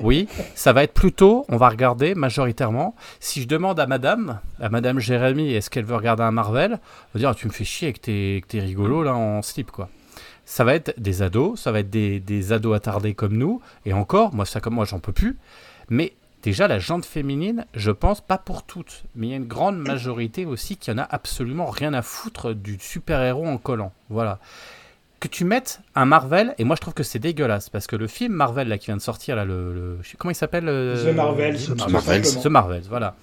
Oui, 0.00 0.26
ça 0.54 0.72
va 0.72 0.82
être 0.82 0.94
plutôt, 0.94 1.44
on 1.48 1.58
va 1.58 1.68
regarder 1.68 2.14
majoritairement. 2.14 2.94
Si 3.20 3.42
je 3.42 3.48
demande 3.48 3.78
à 3.78 3.86
madame, 3.86 4.40
à 4.58 4.70
madame 4.70 4.98
Jérémy, 4.98 5.52
est-ce 5.52 5.68
qu'elle 5.68 5.84
veut 5.84 5.96
regarder 5.96 6.22
un 6.22 6.30
Marvel 6.30 6.72
Elle 6.72 6.78
va 7.14 7.18
dire, 7.20 7.28
Ah, 7.30 7.34
tu 7.34 7.46
me 7.46 7.52
fais 7.52 7.64
chier 7.64 7.88
avec 7.88 8.00
tes, 8.00 8.42
avec 8.50 8.66
rigolos 8.66 9.02
là 9.02 9.14
en 9.14 9.42
slip, 9.42 9.70
quoi. 9.70 9.90
Ça 10.46 10.64
va 10.64 10.74
être 10.74 10.94
des 10.98 11.22
ados, 11.22 11.60
ça 11.60 11.72
va 11.72 11.80
être 11.80 11.90
des, 11.90 12.20
des 12.20 12.52
ados 12.52 12.74
attardés 12.74 13.14
comme 13.14 13.36
nous, 13.36 13.60
et 13.84 13.92
encore, 13.92 14.32
moi, 14.34 14.46
ça 14.46 14.60
comme 14.60 14.74
moi, 14.74 14.84
j'en 14.84 15.00
peux 15.00 15.12
plus. 15.12 15.36
Mais 15.90 16.14
déjà, 16.42 16.68
la 16.68 16.78
jante 16.78 17.04
féminine, 17.04 17.66
je 17.74 17.90
pense, 17.90 18.20
pas 18.20 18.38
pour 18.38 18.62
toutes, 18.62 19.04
mais 19.14 19.26
il 19.26 19.30
y 19.30 19.34
a 19.34 19.36
une 19.36 19.48
grande 19.48 19.76
majorité 19.78 20.46
aussi 20.46 20.76
qui 20.76 20.90
en 20.90 20.98
a 20.98 21.02
absolument 21.02 21.66
rien 21.66 21.92
à 21.92 22.00
foutre 22.00 22.54
du 22.54 22.78
super-héros 22.80 23.46
en 23.46 23.58
collant. 23.58 23.92
Voilà 24.08 24.38
que 25.20 25.28
tu 25.28 25.44
mettes 25.44 25.80
un 25.94 26.04
Marvel, 26.04 26.54
et 26.58 26.64
moi 26.64 26.76
je 26.76 26.80
trouve 26.82 26.94
que 26.94 27.02
c'est 27.02 27.18
dégueulasse, 27.18 27.70
parce 27.70 27.86
que 27.86 27.96
le 27.96 28.06
film 28.06 28.32
Marvel 28.34 28.68
là, 28.68 28.78
qui 28.78 28.86
vient 28.86 28.96
de 28.96 29.02
sortir, 29.02 29.34
là, 29.36 29.44
le, 29.44 29.72
le- 29.72 29.98
je 30.02 30.10
sais- 30.10 30.16
comment 30.18 30.30
il 30.30 30.34
s'appelle 30.36 30.68
euh, 30.68 31.10
The 31.12 31.16
Marvels, 31.16 31.56
The 31.56 31.58
simplement. 31.78 32.42
The 32.42 32.46
Marvels, 32.46 32.84
voilà. 32.88 33.14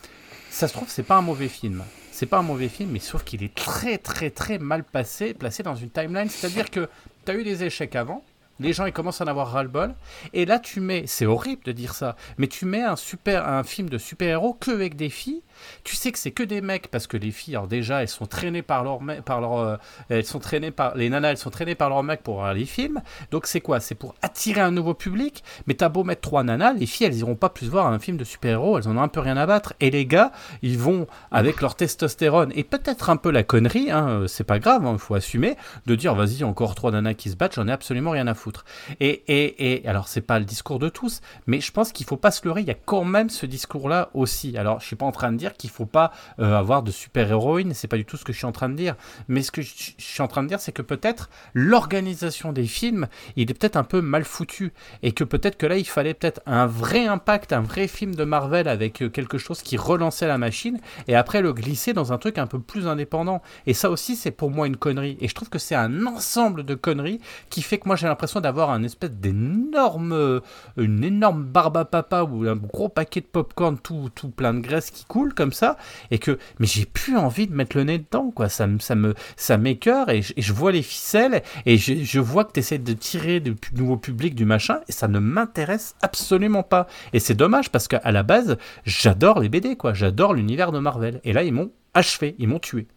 Ça 0.50 0.68
se 0.68 0.74
trouve, 0.74 0.88
c'est 0.90 1.04
pas 1.04 1.16
un 1.16 1.22
mauvais 1.22 1.48
film. 1.48 1.84
C'est 2.12 2.26
pas 2.28 2.38
un 2.38 2.44
mauvais 2.44 2.70
film, 2.70 2.92
mais 2.92 3.00
sauf 3.00 3.24
qu'il 3.24 3.44
est 3.44 3.54
très 3.56 3.98
très 3.98 4.30
très 4.30 4.60
mal 4.60 4.84
passé, 4.84 5.34
placé 5.34 5.64
dans 5.64 5.76
une 5.76 5.90
timeline. 5.90 6.30
C'est-à-dire 6.30 6.70
que 6.70 6.88
tu 7.26 7.32
as 7.32 7.36
eu 7.36 7.44
des 7.44 7.64
échecs 7.64 7.96
avant, 7.96 8.24
les 8.60 8.72
gens 8.72 8.86
ils 8.86 8.94
commencent 8.94 9.20
à 9.22 9.24
en 9.24 9.28
avoir 9.28 9.52
ras-le-bol, 9.52 9.96
et 10.32 10.46
là 10.46 10.60
tu 10.60 10.80
mets, 10.80 11.06
c'est 11.08 11.26
horrible 11.26 11.64
de 11.64 11.72
dire 11.72 11.96
ça, 11.96 12.16
mais 12.38 12.48
tu 12.48 12.66
mets 12.66 12.84
un, 12.84 12.96
super, 12.96 13.48
un 13.48 13.64
film 13.64 13.90
de 13.90 13.98
super-héros 13.98 14.54
que 14.54 14.70
avec 14.72 14.96
des 14.96 15.10
filles, 15.10 15.42
tu 15.84 15.96
sais 15.96 16.12
que 16.12 16.20
c'est 16.20 16.32
que 16.32 16.44
des 16.44 16.62
mecs, 16.62 16.90
parce 16.90 17.08
que 17.08 17.18
les 17.18 17.32
filles, 17.32 17.56
alors 17.56 17.68
déjà, 17.68 18.02
elles 18.02 18.08
sont 18.08 18.26
traînées 18.26 18.62
par 18.62 18.84
leur, 18.84 19.00
par 19.26 19.42
leur 19.42 19.58
euh, 19.58 19.78
elles 20.10 20.26
sont 20.26 20.40
traînées 20.40 20.72
par, 20.72 20.96
les 20.96 21.10
nanas, 21.10 21.32
elles 21.32 21.38
sont 21.38 21.50
traînées 21.50 21.76
par 21.76 21.90
leurs 21.90 22.04
mecs 22.04 22.24
pour 22.24 22.36
voir 22.36 22.54
les 22.54 22.66
films, 22.66 23.02
donc 23.32 23.48
c'est 23.48 23.62
quoi? 23.62 23.80
C'est 23.80 23.96
pour 23.96 24.16
attirer 24.22 24.62
un 24.62 24.72
nouveau 24.72 24.94
public, 24.94 25.44
mais 25.68 25.74
t'as 25.74 25.90
beau 25.90 26.04
mettre 26.04 26.22
trois 26.22 26.44
nanas, 26.44 26.74
les 26.74 26.86
filles, 26.86 27.08
elles 27.08 27.18
iront 27.18 27.36
pas 27.36 27.50
plus 27.50 27.70
voir 27.70 27.88
un 27.88 28.00
film 28.00 28.18
de 28.18 28.24
super-héros, 28.24 28.78
elles 28.78 28.88
en 28.88 28.98
ont 28.98 29.02
un 29.02 29.08
peu 29.08 29.20
rien 29.20 29.38
à 29.38 29.46
battre, 29.46 29.74
et 29.80 29.92
les 29.92 30.06
gars, 30.06 30.32
ils 30.62 30.78
vont 30.78 31.08
avec 31.32 31.62
leur 31.62 31.76
testostérone, 31.76 32.52
et 32.56 32.64
peut-être 32.64 33.10
un 33.10 33.18
peu 33.18 33.32
la 33.32 33.44
connerie, 33.44 33.92
hein, 33.92 34.08
euh, 34.10 34.28
c'est 34.28 34.44
pas 34.44 34.60
grave, 34.60 34.88
il 34.92 35.00
faut 35.00 35.16
assumer, 35.16 35.56
de 35.86 35.96
dire, 35.96 36.16
vas-y, 36.16 36.44
encore 36.44 36.76
trois 36.76 36.92
nanas 36.92 37.14
qui 37.14 37.30
se 37.30 37.36
battent, 37.36 37.56
j'en 37.56 37.68
ai 37.68 37.72
absolument 37.72 38.12
rien 38.12 38.28
à 38.28 38.34
foutre. 38.34 38.66
Et, 39.00 39.24
et, 39.28 39.84
et 39.84 39.88
alors, 39.88 40.08
c'est 40.08 40.22
pas 40.22 40.40
le 40.40 40.46
discours 40.46 40.80
de 40.80 40.90
tous, 40.90 41.22
mais 41.48 41.60
je 41.62 41.72
pense 41.72 41.92
qu'il 41.92 42.06
faut 42.06 42.18
pas 42.18 42.32
se 42.32 42.46
leurrer, 42.46 42.62
il 42.62 42.68
y 42.68 42.72
a 42.72 42.78
quand 42.86 43.04
même 43.04 43.30
ce 43.30 43.46
discours-là 43.46 44.10
aussi. 44.14 44.58
Alors, 44.58 44.80
je 44.80 44.86
suis 44.86 44.96
pas 44.96 45.06
en 45.06 45.12
train 45.12 45.32
de 45.32 45.38
dire 45.38 45.43
dire 45.44 45.54
qu'il 45.58 45.70
faut 45.70 45.86
pas 45.86 46.12
euh, 46.40 46.58
avoir 46.58 46.84
de 46.84 46.92
super-héroïne, 46.92 47.74
c'est 47.74 47.88
pas 47.88 47.98
du 47.98 48.06
tout 48.06 48.18
ce 48.18 48.24
que 48.24 48.32
je 48.32 48.38
suis 48.38 48.46
en 48.46 48.52
train 48.52 48.70
de 48.70 48.76
dire. 48.76 48.96
Mais 49.28 49.44
ce 49.44 49.52
que 49.52 49.62
je, 49.62 49.92
suis 49.98 50.22
en 50.22 50.28
train 50.28 50.44
de 50.44 50.48
dire, 50.48 50.60
c'est 50.60 50.72
que 50.72 50.82
peut-être 50.82 51.30
l'organisation 51.54 52.54
des 52.54 52.66
films, 52.66 53.08
il 53.36 53.52
est 53.52 53.54
peut-être 53.54 53.76
un 53.76 53.84
peu 53.84 54.02
mal 54.02 54.24
foutu. 54.24 54.74
Et 55.02 55.12
que 55.12 55.24
peut-être 55.24 55.58
que 55.58 55.66
là, 55.66 55.78
il 55.78 55.88
fallait 55.88 56.14
peut-être 56.14 56.42
un 56.46 56.66
vrai 56.66 57.06
impact, 57.08 57.52
un 57.54 57.62
vrai 57.62 57.88
film 57.88 58.16
de 58.16 58.24
Marvel 58.24 58.68
avec 58.68 59.02
euh, 59.02 59.10
quelque 59.10 59.38
chose 59.38 59.62
qui 59.62 59.78
relançait 59.78 60.28
la 60.28 60.38
machine, 60.38 60.80
et 61.08 61.16
après 61.16 61.42
le 61.42 61.54
glisser 61.54 61.94
dans 61.94 62.14
un 62.14 62.18
truc 62.18 62.38
un 62.38 62.48
peu 62.48 62.60
plus 62.60 62.88
indépendant. 62.88 63.42
Et 63.68 63.74
ça 63.74 63.90
aussi, 63.90 64.16
c'est 64.16 64.32
pour 64.32 64.50
moi 64.50 64.68
une 64.68 64.78
connerie. 64.78 65.18
Et 65.20 65.28
je 65.28 65.36
trouve 65.36 65.50
que 65.50 65.60
c'est 65.60 65.76
un 65.76 66.06
ensemble 66.06 66.64
de 66.64 66.76
conneries 66.76 67.20
qui 67.50 67.62
fait 67.62 67.78
que 67.78 67.88
moi 67.88 67.96
j'ai 67.96 68.08
l'impression 68.08 68.40
d'avoir 68.40 68.70
un 68.70 68.84
espèce 68.84 69.12
d'énorme, 69.12 70.14
euh, 70.14 70.40
une 70.78 71.04
énorme 71.04 71.44
barbe 71.44 71.78
à 71.78 71.86
papa 71.86 72.24
ou 72.24 72.48
un 72.48 72.56
gros 72.56 72.90
paquet 72.90 73.22
de 73.22 73.26
popcorn 73.26 73.78
tout, 73.78 74.10
tout 74.16 74.30
plein 74.30 74.54
de 74.54 74.60
graisse 74.60 74.92
qui 74.92 75.06
coule 75.06 75.33
comme 75.34 75.54
ça, 75.54 75.78
et 76.12 76.20
que, 76.20 76.38
mais 76.60 76.68
j'ai 76.68 76.86
plus 76.86 77.18
envie 77.18 77.48
de 77.48 77.54
mettre 77.54 77.76
le 77.78 77.84
nez 77.84 77.98
dedans, 77.98 78.32
quoi. 78.32 78.50
Ça 78.50 78.68
me, 78.68 78.80
ça 78.80 78.96
me, 78.96 79.14
ça 79.36 79.58
m'écœure 79.58 80.10
et, 80.10 80.22
et 80.36 80.42
je 80.42 80.54
vois 80.54 80.72
les 80.72 80.82
ficelles 80.82 81.44
et 81.66 81.78
je, 81.78 82.04
je 82.04 82.20
vois 82.20 82.46
que 82.46 82.54
tu 82.54 82.60
essaies 82.60 82.78
de 82.78 82.94
tirer 82.94 83.40
de 83.40 83.52
pu- 83.52 83.76
nouveau 83.76 83.98
public 83.98 84.36
du 84.36 84.46
machin 84.46 84.80
et 84.88 84.92
ça 84.92 85.08
ne 85.08 85.20
m'intéresse 85.20 85.96
absolument 86.02 86.64
pas. 86.64 86.88
Et 87.14 87.20
c'est 87.20 87.34
dommage 87.36 87.70
parce 87.72 87.88
qu'à 87.88 88.12
la 88.12 88.24
base, 88.24 88.58
j'adore 88.86 89.40
les 89.40 89.50
BD, 89.50 89.76
quoi. 89.76 89.94
J'adore 89.94 90.34
l'univers 90.34 90.72
de 90.72 90.80
Marvel. 90.80 91.20
Et 91.24 91.34
là, 91.34 91.44
ils 91.44 91.54
m'ont 91.54 91.72
achevé, 91.94 92.36
ils 92.40 92.48
m'ont 92.48 92.60
tué. 92.60 92.88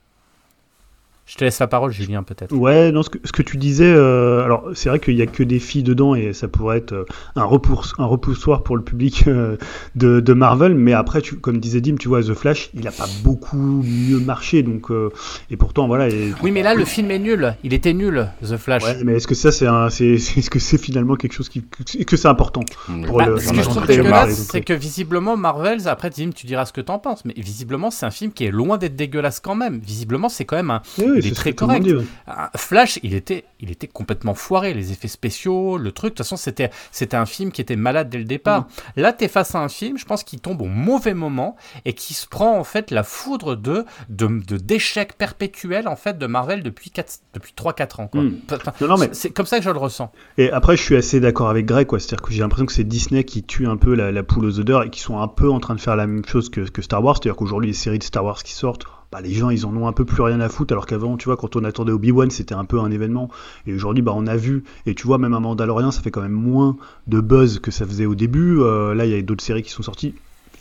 Je 1.28 1.35
te 1.35 1.42
laisse 1.45 1.59
la 1.59 1.66
parole, 1.66 1.90
Julien, 1.90 2.23
peut-être. 2.23 2.54
Ouais, 2.54 2.92
non, 2.92 3.02
ce 3.02 3.11
que, 3.11 3.18
ce 3.25 3.33
que 3.33 3.42
tu 3.42 3.56
disais, 3.56 3.92
euh, 3.92 4.45
alors 4.45 4.71
c'est 4.75 4.88
vrai 4.88 5.00
qu'il 5.00 5.14
y 5.16 5.23
a 5.23 5.26
que 5.26 5.42
des 5.42 5.59
filles 5.59 5.83
dedans 5.83 6.14
et 6.14 6.33
ça 6.33 6.47
pourrait 6.47 6.78
être 6.78 6.92
euh, 6.92 7.04
un, 7.35 7.42
repousse, 7.42 7.95
un 7.99 8.04
repoussoir 8.04 8.62
pour 8.62 8.76
le 8.76 8.83
public 8.85 9.25
euh, 9.26 9.56
de, 9.97 10.21
de 10.21 10.33
Marvel, 10.35 10.76
mais 10.76 10.92
après, 10.92 11.21
tu, 11.23 11.35
comme 11.37 11.59
disait 11.59 11.80
Dim, 11.80 11.97
tu 11.97 12.06
vois, 12.06 12.23
The 12.23 12.33
Flash, 12.35 12.71
il 12.75 12.87
a 12.87 12.92
pas 12.92 13.09
beaucoup 13.25 13.56
mieux 13.85 14.21
marché, 14.21 14.62
donc 14.62 14.90
euh, 14.92 15.11
et 15.50 15.56
pourtant 15.56 15.88
voilà. 15.88 16.09
Et, 16.09 16.33
Oui, 16.45 16.52
mais 16.52 16.62
là, 16.62 16.75
le 16.75 16.85
film 16.85 17.11
est 17.11 17.18
nul. 17.18 17.56
Il 17.64 17.75
était 17.75 17.92
nul, 17.92 18.28
The 18.49 18.56
Flash. 18.56 18.85
Ouais, 18.85 18.97
mais 19.02 19.14
est-ce 19.16 19.26
que 19.26 19.35
ça 19.35 19.50
c'est 19.50 19.66
un, 19.66 19.90
c'est, 19.90 20.18
c'est- 20.18 20.38
est-ce 20.38 20.50
que 20.50 20.61
c'est 20.61 20.78
finalement 20.78 21.16
quelque 21.16 21.33
chose 21.33 21.49
qui, 21.49 21.64
que 22.06 22.16
c'est 22.16 22.28
important 22.28 22.61
pour 23.04 23.18
Bah, 23.18 23.26
le- 23.26 23.38
ce 23.40 23.50
que 23.50 23.56
je 23.56 23.62
trouve 23.62 23.85
dégueulasse, 23.87 24.47
c'est 24.52 24.61
que 24.61 24.73
visiblement 24.75 25.37
Marvel, 25.37 25.80
après 25.88 26.11
Tim, 26.11 26.30
tu 26.33 26.47
diras 26.47 26.66
ce 26.66 26.73
que 26.73 26.80
t'en 26.80 27.00
penses, 27.00 27.25
mais 27.25 27.35
visiblement 27.37 27.90
c'est 27.90 28.06
un 28.06 28.12
film 28.12 28.30
qui 28.30 28.45
est 28.45 28.52
loin 28.52 28.78
d'être 28.78 28.95
dégueulasse 28.95 29.40
quand 29.40 29.56
même. 29.56 29.80
Visiblement 29.85 30.28
c'est 30.28 30.45
quand 30.45 30.54
même 30.56 30.71
un, 30.71 30.83
Oui, 30.99 31.15
oui, 31.16 31.23
il 31.25 31.32
est 31.32 31.35
très 31.35 31.52
correct. 31.52 31.82
dit, 31.82 31.94
ouais. 31.94 32.04
Un 32.26 32.49
Flash, 32.56 32.99
il 33.02 33.14
était, 33.14 33.44
il 33.61 33.70
était 33.70 33.87
complètement 33.88 34.35
foiré, 34.35 34.75
les 34.75 34.92
effets 34.92 35.08
spéciaux, 35.08 35.76
le 35.78 35.92
truc. 35.92 36.12
De 36.12 36.16
toute 36.16 36.25
façon, 36.26 36.37
c'était, 36.37 36.70
c'était 36.92 37.16
un 37.16 37.26
film 37.26 37.50
qui 37.52 37.61
était 37.61 37.76
malade 37.76 38.08
dès 38.08 38.18
le 38.18 38.25
départ. 38.25 38.62
Mm. 38.96 39.00
Là, 39.00 39.12
t'es 39.12 39.28
face 39.28 39.54
à 39.54 39.61
un 39.61 39.68
film, 39.68 39.99
je 39.99 40.04
pense, 40.04 40.23
qui 40.25 40.38
tombe 40.38 40.62
au 40.62 40.66
mauvais 40.66 41.14
moment 41.14 41.56
et 41.85 41.92
qui 41.92 42.14
se 42.14 42.26
prend 42.26 42.58
en 42.58 42.64
fait 42.64 42.90
la 42.90 43.02
foudre 43.02 43.56
de, 43.56 43.85
de, 44.08 44.26
de 44.46 44.56
d'échec 44.56 45.14
perpétuel 45.16 45.88
en 45.88 45.96
fait 45.96 46.18
de 46.18 46.26
Marvel 46.26 46.62
depuis 46.62 46.90
quatre, 46.90 47.14
depuis 47.35 47.54
3-4 47.56 48.02
ans. 48.02 48.08
Quoi. 48.08 48.23
Mm. 48.23 48.38
Enfin, 48.52 48.73
Non, 48.80 48.88
non, 48.88 48.96
mais- 48.99 49.08
c'est, 49.08 49.14
c'est 49.14 49.30
comme 49.30 49.46
ça 49.46 49.58
que 49.58 49.64
je 49.64 49.70
le 49.70 49.78
ressens. 49.78 50.11
Et 50.38 50.50
après, 50.50 50.76
je 50.76 50.82
suis 50.82 50.96
assez 50.96 51.20
d'accord 51.20 51.49
avec 51.49 51.66
Greg, 51.66 51.87
quoi. 51.87 51.99
C'est-à-dire 51.99 52.23
que 52.23 52.32
j'ai 52.32 52.40
l'impression 52.40 52.66
que 52.66 52.73
c'est 52.73 52.85
Disney 52.85 53.25
qui 53.25 53.42
tue 53.42 53.66
un 53.66 53.76
peu 53.76 53.94
la, 53.94 54.12
la 54.12 54.23
poule 54.23 54.44
aux 54.46 54.58
odeurs 54.61 54.85
et 54.85 54.90
qui 54.90 55.00
sont 55.00 55.18
un 55.20 55.28
peu 55.28 55.50
en 55.50 55.61
train 55.61 55.75
de 55.75 55.80
faire 55.80 55.96
la 55.96 56.06
même 56.06 56.25
chose 56.25 56.50
que, 56.50 56.61
que 56.61 56.82
Star 56.82 57.02
Wars. 57.02 57.16
C'est-à-dire 57.16 57.37
qu'aujourd'hui, 57.37 57.68
les 57.68 57.75
séries 57.75 57.99
de 57.99 58.04
Star 58.04 58.25
Wars 58.25 58.42
qui 58.42 58.52
sortent, 58.52 58.87
bah, 59.12 59.20
les 59.20 59.32
gens, 59.32 59.50
ils 59.50 59.66
en 59.66 59.76
ont 59.76 59.86
un 59.86 59.92
peu 59.92 60.04
plus 60.04 60.22
rien 60.22 60.40
à 60.40 60.48
foutre. 60.48 60.72
Alors 60.72 60.86
qu'avant, 60.86 61.16
tu 61.16 61.26
vois, 61.26 61.36
quand 61.36 61.56
on 61.56 61.64
attendait 61.64 61.92
Obi-Wan, 61.92 62.30
c'était 62.30 62.54
un 62.54 62.64
peu 62.64 62.80
un 62.80 62.90
événement. 62.90 63.30
Et 63.66 63.75
aujourd'hui, 63.75 64.02
bah, 64.02 64.12
on 64.14 64.26
a 64.26 64.36
vu. 64.36 64.64
Et 64.86 64.94
tu 64.94 65.06
vois, 65.06 65.18
même 65.18 65.34
un 65.34 65.40
Mandalorian, 65.40 65.90
ça 65.90 66.02
fait 66.02 66.10
quand 66.10 66.22
même 66.22 66.32
moins 66.32 66.76
de 67.06 67.20
buzz 67.20 67.60
que 67.60 67.70
ça 67.70 67.86
faisait 67.86 68.06
au 68.06 68.14
début. 68.14 68.60
Euh, 68.60 68.94
là, 68.94 69.06
il 69.06 69.12
y 69.12 69.18
a 69.18 69.22
d'autres 69.22 69.44
séries 69.44 69.62
qui 69.62 69.70
sont 69.70 69.82
sorties. 69.82 70.14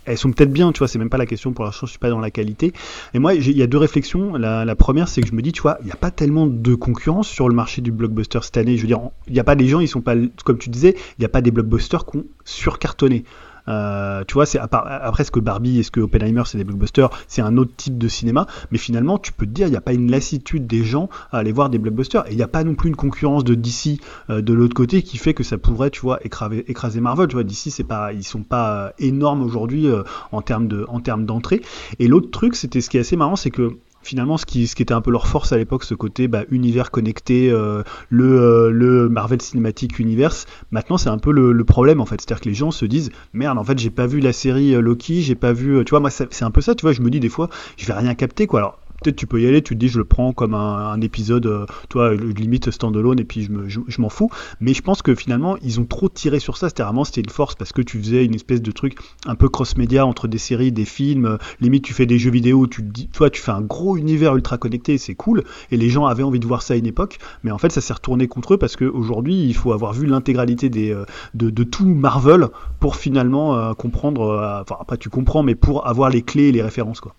Elles 0.06 0.20
sont 0.20 0.32
peut-être 0.32 0.54
bien, 0.54 0.72
tu 0.72 0.80
vois, 0.80 0.88
c'est 0.88 1.00
même 1.00 1.10
pas 1.10 1.18
la 1.18 1.26
question. 1.26 1.52
Pour 1.52 1.66
l'instant, 1.66 1.88
je 1.88 1.92
suis 1.92 2.00
pas 2.00 2.12
dans 2.12 2.20
la 2.20 2.30
qualité. 2.30 2.74
Et 3.16 3.20
moi, 3.20 3.34
il 3.34 3.58
y 3.58 3.64
a 3.64 3.68
deux 3.68 3.80
réflexions. 3.80 4.36
La, 4.36 4.64
la 4.64 4.76
première, 4.76 5.08
c'est 5.08 5.22
que 5.22 5.28
je 5.28 5.34
me 5.34 5.42
dis, 5.42 5.52
tu 5.52 5.64
vois, 5.64 5.78
il 5.82 5.88
n'y 5.88 5.92
a 5.92 5.96
pas 5.96 6.12
tellement 6.12 6.46
de 6.46 6.76
concurrence 6.76 7.28
sur 7.28 7.50
le 7.50 7.56
marché 7.56 7.82
du 7.82 7.92
blockbuster 7.92 8.40
cette 8.44 8.58
année. 8.58 8.78
Je 8.78 8.84
veux 8.84 8.88
dire, 8.88 9.00
il 9.28 9.34
n'y 9.34 9.40
a 9.40 9.44
pas 9.44 9.56
des 9.56 9.68
gens, 9.68 9.80
ils 9.80 9.88
sont 9.88 10.02
pas, 10.02 10.14
comme 10.44 10.60
tu 10.60 10.70
disais, 10.70 10.96
il 11.18 11.22
n'y 11.22 11.26
a 11.26 11.30
pas 11.30 11.42
des 11.42 11.50
blockbusters 11.50 12.06
qui 12.06 12.18
ont 12.18 12.26
surcartonné. 12.44 13.24
Euh, 13.68 14.24
tu 14.28 14.34
vois, 14.36 14.46
c'est 14.46 14.60
après 14.60 15.24
ce 15.24 15.32
que 15.32 15.40
Barbie 15.40 15.80
et 15.80 15.84
ce 15.84 15.92
que 15.92 16.00
Oppenheimer, 16.00 16.44
c'est 16.46 16.58
des 16.58 16.64
blockbusters, 16.64 17.10
c'est 17.28 17.42
un 17.42 17.58
autre 17.58 17.72
type 17.76 17.98
de 17.98 18.08
cinéma. 18.08 18.48
Mais 18.72 18.78
finalement, 18.78 19.18
tu 19.18 19.32
peux 19.34 19.46
te 19.46 19.52
dire, 19.52 19.68
il 19.68 19.72
n'y 19.72 19.78
a 19.78 19.82
pas 19.82 19.94
une 19.94 20.12
lassitude 20.12 20.68
des 20.68 20.84
gens 20.84 21.10
à 21.32 21.40
aller 21.40 21.52
voir 21.52 21.70
des 21.70 21.78
blockbusters. 21.78 22.26
Et 22.28 22.32
il 22.32 22.38
n'y 22.38 22.44
a 22.44 22.48
pas 22.48 22.64
non 22.64 22.76
plus 22.76 22.90
une 22.90 22.96
concurrence 22.96 23.44
de 23.44 23.56
DC 23.56 24.00
euh, 24.30 24.42
de 24.42 24.54
l'autre 24.54 24.74
côté 24.74 25.02
qui 25.02 25.18
fait 25.18 25.34
que 25.34 25.44
ça 25.44 25.58
pourrait, 25.58 25.90
tu 25.90 26.02
vois, 26.02 26.20
écraser, 26.26 26.66
écraser 26.68 27.02
Marvel. 27.02 27.28
Tu 27.28 27.34
vois, 27.36 27.44
DC, 27.44 27.70
c'est 27.70 27.84
pas, 27.84 28.14
ils 28.14 28.24
sont 28.24 28.44
pas 28.44 28.76
euh, 28.76 28.90
énormes 29.00 29.42
aujourd'hui 29.42 29.88
euh, 29.88 30.04
en 30.32 30.42
termes 30.42 30.68
de, 30.68 30.86
en 30.88 31.00
termes 31.00 31.26
d'entrée. 31.26 31.62
Et 32.00 32.08
l'autre 32.08 32.32
truc, 32.32 32.56
c'était 32.56 32.82
ce 32.82 32.90
qui 32.90 32.98
est 32.98 33.02
assez 33.02 33.16
marrant, 33.16 33.36
c'est 33.36 33.52
que 33.52 33.78
finalement 34.06 34.38
ce 34.38 34.46
qui, 34.46 34.64
était 34.64 34.94
un 34.94 35.02
peu 35.02 35.12
leur 35.12 35.28
force 35.28 35.52
à 35.52 35.58
l'époque, 35.58 35.84
ce 35.84 35.96
côté 35.96 36.28
bah, 36.28 36.44
univers 36.50 36.92
connecté, 36.92 37.50
euh, 37.50 37.84
le, 38.10 38.40
euh, 38.40 38.70
le 38.70 39.10
Marvel 39.10 39.42
Cinematic 39.42 40.00
Universe, 40.00 40.46
maintenant 40.72 40.98
c'est 40.98 41.10
un 41.10 41.18
peu 41.18 41.32
le, 41.32 41.66
problème 41.66 42.00
en 42.00 42.06
fait. 42.06 42.22
C'est-à-dire 42.22 42.42
que 42.42 42.50
les 42.50 42.56
gens 42.56 42.70
se 42.72 42.86
disent 42.86 43.10
merde, 43.34 43.58
en 43.58 43.64
fait 43.64 43.80
j'ai 43.80 43.90
pas 43.90 44.06
vu 44.06 44.20
la 44.20 44.34
série 44.34 44.76
euh, 44.76 44.82
Loki, 44.82 45.24
j'ai 45.24 45.36
pas 45.36 45.52
vu. 45.52 45.84
Tu 45.84 45.90
vois, 45.90 46.00
moi 46.00 46.12
c'est 46.12 46.44
un 46.44 46.52
peu 46.52 46.62
ça, 46.62 46.76
tu 46.76 46.84
vois, 46.84 46.94
je 46.94 47.02
me 47.02 47.10
dis 47.10 47.20
des 47.20 47.30
fois, 47.30 47.50
je 47.78 47.86
vais 47.88 47.94
rien 47.94 48.14
capter 48.14 48.46
quoi. 48.46 48.60
Alors 48.60 48.80
peut-être 49.06 49.18
tu 49.18 49.28
peux 49.28 49.42
y 49.42 49.48
aller, 49.48 49.62
tu 49.62 49.76
te 49.76 49.80
dis 49.80 49.88
je 49.88 50.00
le 50.00 50.06
prends 50.06 50.34
comme 50.34 50.56
un, 50.56 51.00
épisode, 51.02 51.46
euh, 51.46 51.66
toi, 51.90 52.14
limite 52.16 52.72
standalone, 52.72 53.20
et 53.20 53.24
puis 53.26 53.44
je 53.44 53.52
me- 53.52 53.70
je- 53.70 53.82
je 53.88 54.02
m'en 54.02 54.10
fous. 54.10 54.30
Mais 54.60 54.74
je 54.74 54.82
pense 54.82 55.02
que 55.04 55.14
finalement, 55.14 55.58
ils 55.62 55.80
ont 55.80 55.86
trop 55.86 56.10
tiré 56.10 56.40
sur 56.40 56.58
ça. 56.58 56.70
C'était 56.70 56.84
vraiment 56.84 57.04
c'était 57.04 57.22
une 57.22 57.30
force 57.30 57.54
parce 57.56 57.72
que 57.72 57.82
tu 57.82 58.00
faisais 58.00 58.26
une 58.26 58.34
espèce 58.34 58.62
de 58.62 58.72
truc 58.72 58.98
un 59.28 59.36
peu 59.36 59.50
cross-média 59.50 60.06
entre 60.06 60.28
des 60.28 60.38
séries, 60.40 60.72
des 60.72 60.86
films. 60.86 61.26
euh, 61.26 61.38
limite, 61.62 61.84
tu 61.84 61.94
fais 61.94 62.06
des 62.08 62.18
jeux 62.18 62.32
vidéo, 62.32 62.66
tu 62.66 62.84
toi, 63.14 63.30
tu 63.30 63.42
fais 63.42 63.52
un 63.52 63.62
gros 63.62 63.98
univers 63.98 64.36
ultra 64.36 64.58
connecté, 64.58 64.98
c'est 64.98 65.16
cool. 65.16 65.44
Et 65.72 65.78
les 65.78 65.90
gens 65.90 66.06
avaient 66.08 66.24
envie 66.24 66.40
de 66.40 66.48
voir 66.48 66.62
ça 66.64 66.74
à 66.74 66.78
une 66.78 66.88
époque. 66.88 67.20
Mais 67.44 67.52
en 67.52 67.58
fait, 67.60 67.72
ça 67.72 67.82
s'est 67.82 67.94
retourné 67.94 68.28
contre 68.28 68.56
eux 68.56 68.58
parce 68.58 68.76
qu'aujourd'hui, 68.76 69.44
il 69.46 69.54
faut 69.54 69.74
avoir 69.74 69.94
vu 69.94 70.08
l'intégralité 70.08 70.72
euh, 70.92 71.06
de, 71.36 71.64
tout 71.64 71.86
Marvel 71.86 72.48
pour 72.80 72.96
finalement 72.96 73.74
comprendre. 73.76 74.62
Enfin, 74.62 74.78
après, 74.80 74.98
tu 74.98 75.10
comprends, 75.10 75.44
mais 75.44 75.56
pour 75.56 75.88
avoir 75.88 76.10
les 76.10 76.22
clés 76.22 76.46
et 76.50 76.52
les 76.52 76.62
références, 76.62 77.00
quoi. 77.02 77.16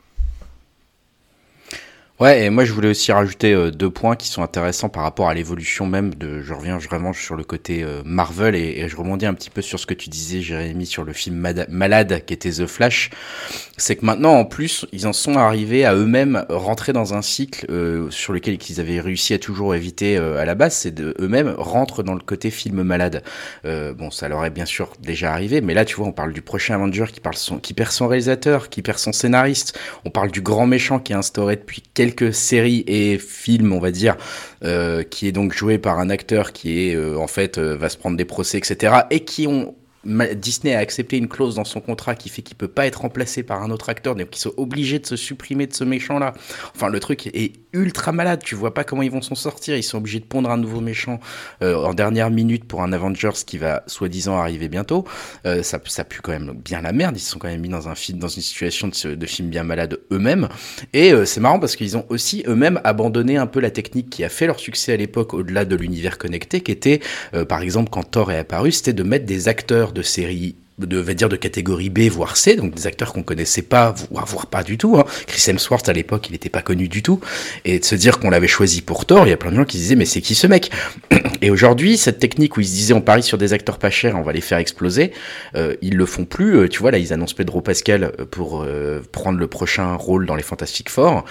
Ouais, 2.18 2.46
et 2.46 2.48
moi 2.48 2.64
je 2.64 2.72
voulais 2.72 2.88
aussi 2.88 3.12
rajouter 3.12 3.52
euh, 3.52 3.70
deux 3.70 3.90
points 3.90 4.16
qui 4.16 4.28
sont 4.28 4.42
intéressants 4.42 4.88
par 4.88 5.02
rapport 5.02 5.28
à 5.28 5.34
l'évolution 5.34 5.86
même 5.86 6.14
de. 6.14 6.40
Je 6.40 6.54
reviens 6.54 6.78
vraiment 6.78 7.12
sur 7.12 7.36
le 7.36 7.44
côté 7.44 7.82
euh, 7.82 8.00
Marvel 8.06 8.54
et, 8.54 8.88
je 8.88 8.96
rebondis 8.96 9.26
un 9.26 9.34
petit 9.34 9.50
peu 9.50 9.60
sur 9.60 9.78
ce 9.78 9.84
que 9.84 9.92
tu 9.92 10.08
disais, 10.08 10.40
Jérémy, 10.40 10.86
sur 10.86 11.04
le 11.04 11.12
film 11.12 11.46
Malade 11.68 12.24
qui 12.24 12.32
était 12.32 12.52
The 12.52 12.66
Flash. 12.66 13.10
C'est 13.76 13.96
que 13.96 14.06
maintenant, 14.06 14.32
en 14.32 14.46
plus, 14.46 14.86
ils 14.92 15.06
en 15.06 15.12
sont 15.12 15.36
arrivés 15.36 15.84
à 15.84 15.94
eux-mêmes 15.94 16.46
rentrer 16.48 16.94
dans 16.94 17.12
un 17.12 17.20
cycle 17.20 17.66
euh, 17.68 18.10
sur 18.10 18.32
lequel 18.32 18.56
ils 18.66 18.80
avaient 18.80 19.00
réussi 19.00 19.34
à 19.34 19.38
toujours 19.38 19.74
éviter 19.74 20.16
à 20.16 20.46
la 20.46 20.54
base, 20.54 20.74
c'est 20.74 20.98
eux-mêmes 20.98 21.54
rentrent 21.58 22.02
dans 22.02 22.14
le 22.14 22.20
côté 22.20 22.50
film 22.50 22.82
malade. 22.82 23.22
Bon, 23.64 24.10
ça 24.10 24.28
leur 24.28 24.44
est 24.44 24.50
bien 24.50 24.64
sûr 24.64 24.92
déjà 25.00 25.32
arrivé, 25.32 25.60
mais 25.60 25.74
là, 25.74 25.84
tu 25.84 25.96
vois, 25.96 26.06
on 26.06 26.12
parle 26.12 26.32
du 26.32 26.40
prochain 26.40 26.76
Avenger 26.76 27.06
qui, 27.12 27.20
perd 27.74 27.90
son 27.90 28.08
réalisateur, 28.08 28.70
qui 28.70 28.80
perd 28.80 28.98
son 28.98 29.12
scénariste. 29.12 29.78
On 30.06 30.10
parle 30.10 30.30
du 30.30 30.40
grand 30.40 30.66
méchant 30.66 30.98
qui 30.98 31.12
est 31.12 31.16
instauré 31.16 31.56
depuis 31.56 31.82
séries 32.32 32.84
et 32.86 33.18
films, 33.18 33.72
on 33.72 33.78
va 33.78 33.90
dire, 33.90 34.16
euh, 34.64 35.02
qui 35.02 35.26
est 35.26 35.32
donc 35.32 35.54
joué 35.54 35.78
par 35.78 35.98
un 35.98 36.10
acteur 36.10 36.52
qui 36.52 36.88
est 36.88 36.94
euh, 36.94 37.16
en 37.16 37.26
fait 37.26 37.58
euh, 37.58 37.76
va 37.76 37.88
se 37.88 37.96
prendre 37.96 38.16
des 38.16 38.24
procès, 38.24 38.58
etc. 38.58 38.94
Et 39.10 39.20
qui 39.20 39.46
ont 39.46 39.74
Disney 40.06 40.74
a 40.74 40.78
accepté 40.78 41.16
une 41.16 41.28
clause 41.28 41.56
dans 41.56 41.64
son 41.64 41.80
contrat 41.80 42.14
qui 42.14 42.28
fait 42.28 42.42
qu'il 42.42 42.56
peut 42.56 42.68
pas 42.68 42.86
être 42.86 43.00
remplacé 43.00 43.42
par 43.42 43.62
un 43.62 43.70
autre 43.70 43.88
acteur, 43.88 44.14
donc 44.14 44.36
ils 44.36 44.38
sont 44.38 44.52
obligés 44.56 44.98
de 45.00 45.06
se 45.06 45.16
supprimer 45.16 45.66
de 45.66 45.74
ce 45.74 45.82
méchant-là. 45.82 46.32
Enfin, 46.74 46.88
le 46.88 47.00
truc 47.00 47.26
est 47.26 47.52
ultra 47.76 48.12
malade. 48.12 48.40
Tu 48.42 48.54
vois 48.54 48.74
pas 48.74 48.84
comment 48.84 49.02
ils 49.02 49.10
vont 49.10 49.22
s'en 49.22 49.34
sortir. 49.34 49.76
Ils 49.76 49.82
sont 49.82 49.98
obligés 49.98 50.20
de 50.20 50.24
pondre 50.24 50.50
un 50.50 50.56
nouveau 50.56 50.80
méchant 50.80 51.20
euh, 51.62 51.76
en 51.76 51.94
dernière 51.94 52.30
minute 52.30 52.64
pour 52.64 52.82
un 52.82 52.92
Avengers 52.92 53.44
qui 53.46 53.58
va 53.58 53.82
soi-disant 53.86 54.36
arriver 54.36 54.68
bientôt. 54.68 55.04
Euh, 55.46 55.62
ça, 55.62 55.78
pue 55.78 56.20
quand 56.20 56.32
même 56.32 56.52
bien 56.52 56.82
la 56.82 56.92
merde. 56.92 57.16
Ils 57.16 57.20
se 57.20 57.30
sont 57.30 57.38
quand 57.38 57.48
même 57.48 57.60
mis 57.60 57.68
dans 57.68 57.88
un 57.88 57.94
film, 57.94 58.18
dans 58.18 58.28
une 58.28 58.42
situation 58.42 58.88
de, 58.88 59.26
film 59.26 59.48
bien 59.48 59.64
malade 59.64 59.98
eux-mêmes. 60.10 60.48
Et 60.92 61.12
euh, 61.12 61.24
c'est 61.24 61.40
marrant 61.40 61.58
parce 61.58 61.76
qu'ils 61.76 61.96
ont 61.96 62.06
aussi 62.08 62.44
eux-mêmes 62.46 62.80
abandonné 62.84 63.36
un 63.36 63.46
peu 63.46 63.60
la 63.60 63.70
technique 63.70 64.10
qui 64.10 64.24
a 64.24 64.28
fait 64.28 64.46
leur 64.46 64.60
succès 64.60 64.92
à 64.92 64.96
l'époque 64.96 65.34
au-delà 65.34 65.64
de 65.64 65.76
l'univers 65.76 66.18
connecté, 66.18 66.60
qui 66.60 66.72
était, 66.72 67.00
par 67.48 67.60
exemple, 67.60 67.90
quand 67.90 68.04
Thor 68.04 68.32
est 68.32 68.38
apparu, 68.38 68.72
c'était 68.72 68.92
de 68.92 69.02
mettre 69.02 69.26
des 69.26 69.48
acteurs 69.48 69.92
de 69.92 70.02
séries 70.02 70.56
de, 70.78 70.98
va 70.98 71.14
dire 71.14 71.28
de 71.28 71.36
catégorie 71.36 71.90
B 71.90 72.00
voire 72.10 72.36
C, 72.36 72.56
donc 72.56 72.74
des 72.74 72.86
acteurs 72.86 73.12
qu'on 73.12 73.22
connaissait 73.22 73.62
pas, 73.62 73.94
voire, 74.10 74.26
voire 74.26 74.46
pas 74.46 74.62
du 74.62 74.78
tout. 74.78 74.96
Hein. 74.98 75.04
Chris 75.26 75.50
Hemsworth 75.50 75.88
à 75.88 75.92
l'époque, 75.92 76.28
il 76.28 76.32
n'était 76.32 76.48
pas 76.48 76.62
connu 76.62 76.88
du 76.88 77.02
tout, 77.02 77.20
et 77.64 77.78
de 77.78 77.84
se 77.84 77.94
dire 77.94 78.18
qu'on 78.18 78.30
l'avait 78.30 78.46
choisi 78.46 78.82
pour 78.82 79.06
Thor, 79.06 79.26
il 79.26 79.30
y 79.30 79.32
a 79.32 79.36
plein 79.36 79.50
de 79.50 79.56
gens 79.56 79.64
qui 79.64 79.78
se 79.78 79.82
disaient 79.82 79.96
mais 79.96 80.04
c'est 80.04 80.20
qui 80.20 80.34
ce 80.34 80.46
mec? 80.46 80.70
Et 81.42 81.50
aujourd'hui, 81.50 81.96
cette 81.98 82.18
technique 82.18 82.56
où 82.56 82.60
ils 82.60 82.66
se 82.66 82.72
disaient 82.72 82.94
on 82.94 83.00
parie 83.00 83.22
sur 83.22 83.38
des 83.38 83.52
acteurs 83.52 83.78
pas 83.78 83.90
chers, 83.90 84.16
on 84.16 84.22
va 84.22 84.32
les 84.32 84.40
faire 84.40 84.58
exploser, 84.58 85.12
euh, 85.54 85.76
ils 85.82 85.96
le 85.96 86.06
font 86.06 86.24
plus. 86.24 86.56
Euh, 86.56 86.68
tu 86.68 86.80
vois 86.80 86.90
là, 86.90 86.98
ils 86.98 87.12
annoncent 87.12 87.34
Pedro 87.36 87.60
Pascal 87.60 88.04
euh, 88.04 88.24
pour 88.24 88.62
euh, 88.62 89.02
prendre 89.12 89.38
le 89.38 89.46
prochain 89.46 89.94
rôle 89.94 90.26
dans 90.26 90.34
les 90.34 90.42
Fantastic 90.42 90.90
Four. 90.90 91.24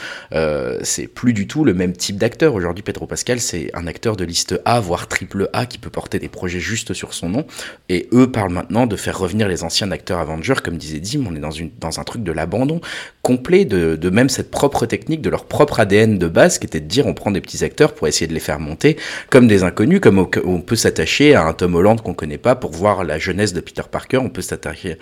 C'est 0.82 1.08
plus 1.08 1.34
du 1.34 1.48
tout 1.48 1.64
le 1.64 1.74
même 1.74 1.94
type 1.94 2.18
d'acteur. 2.18 2.54
Aujourd'hui, 2.54 2.84
Pedro 2.84 3.08
Pascal, 3.08 3.40
c'est 3.40 3.70
un 3.74 3.88
acteur 3.88 4.16
de 4.16 4.24
liste 4.24 4.60
A, 4.66 4.80
voire 4.80 5.08
triple 5.08 5.50
A, 5.54 5.66
qui 5.66 5.78
peut 5.78 5.90
porter 5.90 6.20
des 6.20 6.30
projets 6.30 6.60
juste 6.60 6.94
sur 6.94 7.14
son 7.14 7.30
nom. 7.30 7.46
Et 7.90 8.08
eux 8.14 8.32
parlent 8.32 8.52
maintenant 8.52 8.88
de 8.88 8.96
faire 8.96 9.18
revenir 9.18 9.35
revenir 9.36 9.48
les 9.50 9.64
anciens 9.66 9.92
acteurs 9.92 10.20
Avengers, 10.20 10.56
comme 10.64 10.78
disait 10.78 11.00
Dim, 11.00 11.26
on 11.30 11.36
est 11.36 11.40
dans, 11.40 11.52
une, 11.52 11.70
dans 11.80 12.00
un 12.00 12.04
truc 12.04 12.24
de 12.24 12.32
l'abandon 12.32 12.80
complet 13.22 13.66
de, 13.66 13.96
de 13.96 14.10
même 14.10 14.30
cette 14.30 14.50
propre 14.50 14.86
technique, 14.86 15.22
de 15.22 15.30
leur 15.30 15.46
propre 15.46 15.80
ADN 15.80 16.18
de 16.18 16.28
base, 16.28 16.58
qui 16.58 16.68
était 16.68 16.80
de 16.80 16.86
dire 16.86 17.06
on 17.08 17.14
prend 17.14 17.32
des 17.32 17.42
petits 17.42 17.64
acteurs 17.66 17.94
pour 17.94 18.08
essayer 18.08 18.28
de 18.28 18.34
les 18.34 18.40
faire 18.40 18.60
monter 18.60 18.98
comme 19.30 19.48
des 19.48 19.64
inconnus, 19.64 20.00
comme 20.00 20.20
on, 20.20 20.62
peut 20.62 20.76
s'attacher 20.76 21.36
à 21.36 21.44
un 21.44 21.54
Tom 21.54 21.76
Holland 21.76 22.00
qu'on 22.02 22.14
connaît 22.14 22.38
pas 22.38 22.56
pour 22.56 22.72
voir 22.72 23.04
la 23.04 23.20
jeunesse 23.20 23.52
de 23.52 23.60
Peter 23.60 23.82
Parker, 23.90 24.18
on 24.18 24.30
peut 24.30 24.42
s'attacher 24.42 24.98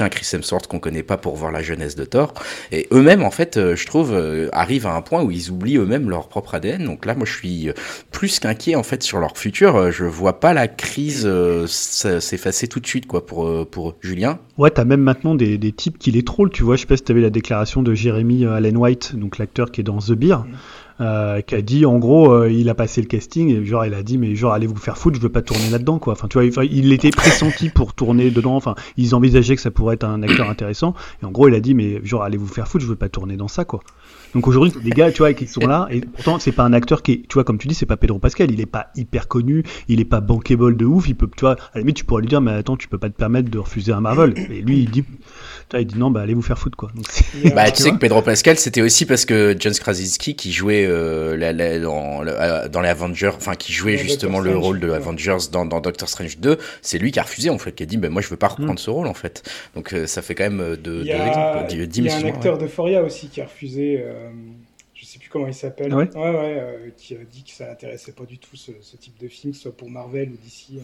à 0.00 0.04
un 0.04 0.08
Chris 0.08 0.28
Hemsworth 0.32 0.66
qu'on 0.66 0.80
connaît 0.80 1.02
pas 1.02 1.16
pour 1.16 1.36
voir 1.36 1.52
la 1.52 1.62
jeunesse 1.62 1.94
de 1.94 2.04
Thor. 2.04 2.34
Et 2.72 2.88
eux-mêmes, 2.92 3.22
en 3.22 3.30
fait, 3.30 3.56
euh, 3.56 3.76
je 3.76 3.86
trouve, 3.86 4.12
euh, 4.12 4.48
arrivent 4.52 4.86
à 4.86 4.94
un 4.94 5.02
point 5.02 5.22
où 5.22 5.30
ils 5.30 5.50
oublient 5.50 5.78
eux-mêmes 5.78 6.10
leur 6.10 6.28
propre 6.28 6.56
ADN. 6.56 6.84
Donc 6.84 7.06
là, 7.06 7.14
moi, 7.14 7.26
je 7.26 7.32
suis 7.32 7.68
euh, 7.68 7.72
plus 8.10 8.38
qu'inquiet 8.38 8.74
en 8.74 8.82
fait 8.82 9.02
sur 9.02 9.18
leur 9.18 9.38
futur. 9.38 9.90
Je 9.92 10.04
vois 10.04 10.40
pas 10.40 10.52
la 10.52 10.68
crise 10.68 11.28
s'effacer 11.66 12.68
tout 12.68 12.80
de 12.80 12.86
suite, 12.86 13.06
quoi, 13.06 13.24
pour 13.24 13.61
pour 13.64 13.94
Julien. 14.00 14.38
Ouais, 14.58 14.70
t'as 14.70 14.84
même 14.84 15.00
maintenant 15.00 15.34
des, 15.34 15.58
des 15.58 15.72
types 15.72 15.98
qui 15.98 16.10
les 16.10 16.22
trollent, 16.22 16.50
tu 16.50 16.62
vois. 16.62 16.76
Je 16.76 16.82
sais 16.82 16.86
pas 16.86 16.96
si 16.96 17.02
t'avais 17.02 17.20
la 17.20 17.30
déclaration 17.30 17.82
de 17.82 17.94
Jeremy 17.94 18.44
euh, 18.44 18.54
Allen 18.54 18.76
White, 18.76 19.16
donc 19.16 19.38
l'acteur 19.38 19.70
qui 19.70 19.80
est 19.80 19.84
dans 19.84 19.98
The 19.98 20.12
Beer, 20.12 20.38
euh, 21.00 21.40
qui 21.40 21.54
a 21.54 21.62
dit, 21.62 21.86
en 21.86 21.98
gros, 21.98 22.32
euh, 22.32 22.50
il 22.50 22.68
a 22.68 22.74
passé 22.74 23.00
le 23.00 23.06
casting, 23.06 23.48
et 23.48 23.64
genre, 23.64 23.84
il 23.84 23.94
a 23.94 24.02
dit, 24.02 24.18
mais 24.18 24.34
genre, 24.34 24.52
allez 24.52 24.66
vous 24.66 24.76
faire 24.76 24.98
foutre, 24.98 25.16
je 25.16 25.22
veux 25.22 25.28
pas 25.28 25.42
tourner 25.42 25.70
là-dedans, 25.70 25.98
quoi. 25.98 26.12
Enfin, 26.12 26.28
tu 26.28 26.38
vois, 26.38 26.64
il 26.64 26.92
était 26.92 27.10
pressenti 27.10 27.70
pour 27.70 27.94
tourner 27.94 28.30
dedans, 28.30 28.56
enfin, 28.56 28.74
ils 28.96 29.14
envisageaient 29.14 29.56
que 29.56 29.62
ça 29.62 29.70
pourrait 29.70 29.94
être 29.94 30.04
un 30.04 30.22
acteur 30.22 30.48
intéressant, 30.48 30.94
et 31.22 31.26
en 31.26 31.30
gros, 31.30 31.48
il 31.48 31.54
a 31.54 31.60
dit, 31.60 31.74
mais 31.74 32.04
genre, 32.04 32.22
allez 32.22 32.36
vous 32.36 32.46
faire 32.46 32.68
foutre, 32.68 32.84
je 32.84 32.90
veux 32.90 32.96
pas 32.96 33.08
tourner 33.08 33.36
dans 33.36 33.48
ça, 33.48 33.64
quoi. 33.64 33.80
Donc 34.34 34.48
aujourd'hui, 34.48 34.72
les 34.82 34.90
gars, 34.90 35.10
tu 35.12 35.18
vois, 35.18 35.32
qui 35.34 35.46
sont 35.46 35.66
là, 35.66 35.86
et 35.90 36.00
pourtant, 36.00 36.38
c'est 36.38 36.52
pas 36.52 36.62
un 36.62 36.72
acteur 36.72 37.02
qui 37.02 37.12
est, 37.12 37.16
tu 37.28 37.34
vois, 37.34 37.44
comme 37.44 37.58
tu 37.58 37.68
dis, 37.68 37.74
c'est 37.74 37.86
pas 37.86 37.96
Pedro 37.98 38.18
Pascal, 38.18 38.50
il 38.50 38.60
est 38.60 38.66
pas 38.66 38.88
hyper 38.96 39.28
connu, 39.28 39.62
il 39.88 40.00
est 40.00 40.04
pas 40.06 40.20
bankable 40.20 40.76
de 40.76 40.84
ouf, 40.86 41.08
il 41.08 41.14
peut, 41.14 41.28
tu 41.36 41.40
vois, 41.42 41.52
à 41.52 41.56
la 41.74 41.80
limite, 41.80 41.96
tu 41.96 42.04
pourrais 42.04 42.22
lui 42.22 42.28
dire, 42.28 42.40
mais 42.40 42.52
attends, 42.52 42.76
tu 42.76 42.88
peux 42.88 42.98
pas 42.98 43.10
te 43.10 43.14
permettre 43.16 43.50
de 43.50 43.58
refuser 43.58 43.92
un 43.92 44.00
Marvel. 44.00 44.34
Et 44.50 44.62
lui, 44.62 44.78
il 44.84 44.90
dit, 44.90 45.02
tu 45.02 45.10
vois, 45.70 45.80
il 45.80 45.86
dit 45.86 45.98
non, 45.98 46.10
bah 46.10 46.20
allez 46.22 46.34
vous 46.34 46.42
faire 46.42 46.58
foutre, 46.58 46.76
quoi. 46.76 46.90
Donc, 46.94 47.04
Bah, 47.54 47.66
tu 47.70 47.76
tu 47.78 47.82
sais 47.82 47.90
que 47.90 47.96
Pedro 47.96 48.22
Pascal, 48.22 48.56
c'était 48.58 48.80
aussi 48.82 49.04
parce 49.06 49.24
que 49.24 49.54
John 49.58 49.72
Krasinski, 49.74 50.34
qui 50.34 50.52
jouait 50.52 50.86
euh, 50.86 51.36
la- 51.36 51.52
la- 51.52 51.78
dans, 51.80 52.22
le- 52.22 52.32
euh, 52.32 52.68
dans 52.68 52.80
les 52.80 52.88
Avengers, 52.88 53.32
enfin 53.36 53.54
qui 53.54 53.72
jouait 53.72 53.96
justement 53.98 54.38
Doctor 54.38 54.44
le 54.44 54.50
Strange, 54.50 54.64
rôle 54.64 54.80
de 54.80 54.88
ouais. 54.88 54.96
Avengers 54.96 55.36
dans, 55.52 55.66
dans 55.66 55.80
Doctor 55.80 56.08
Strange 56.08 56.38
2, 56.38 56.58
c'est 56.80 56.98
lui 56.98 57.10
qui 57.12 57.18
a 57.18 57.22
refusé 57.22 57.50
en 57.50 57.58
fait, 57.58 57.72
qui 57.72 57.82
a 57.82 57.86
dit 57.86 57.96
ben 57.96 58.10
moi 58.10 58.22
je 58.22 58.28
veux 58.28 58.36
pas 58.36 58.48
reprendre 58.48 58.78
ce 58.78 58.88
rôle 58.90 59.06
en 59.06 59.14
fait. 59.14 59.42
Donc 59.74 59.92
euh, 59.92 60.06
ça 60.06 60.22
fait 60.22 60.34
quand 60.34 60.44
même 60.44 60.60
euh, 60.60 60.76
deux, 60.76 60.98
Il 61.00 61.04
deux 61.04 61.06
y 61.08 61.12
a, 61.12 61.16
il 61.86 62.04
y 62.04 62.08
a 62.08 62.16
un 62.16 62.24
acteur 62.24 62.58
d'Euphoria 62.58 63.02
aussi 63.02 63.28
qui 63.28 63.40
a 63.40 63.44
refusé, 63.44 64.00
euh, 64.04 64.21
je 64.94 65.04
sais 65.04 65.18
plus 65.18 65.28
comment 65.28 65.46
il 65.46 65.54
s'appelle, 65.54 65.92
Ah 65.92 65.96
ouais 65.96 66.08
ouais, 66.14 66.20
ouais, 66.20 66.58
euh, 66.60 66.90
qui 66.96 67.14
a 67.14 67.18
dit 67.24 67.42
que 67.44 67.50
ça 67.50 67.66
l'intéressait 67.66 68.12
pas 68.12 68.24
du 68.24 68.38
tout 68.38 68.56
ce, 68.56 68.72
ce 68.80 68.96
type 68.96 69.18
de 69.18 69.28
film, 69.28 69.52
soit 69.54 69.76
pour 69.76 69.90
Marvel 69.90 70.30
ou 70.30 70.36
DC. 70.44 70.80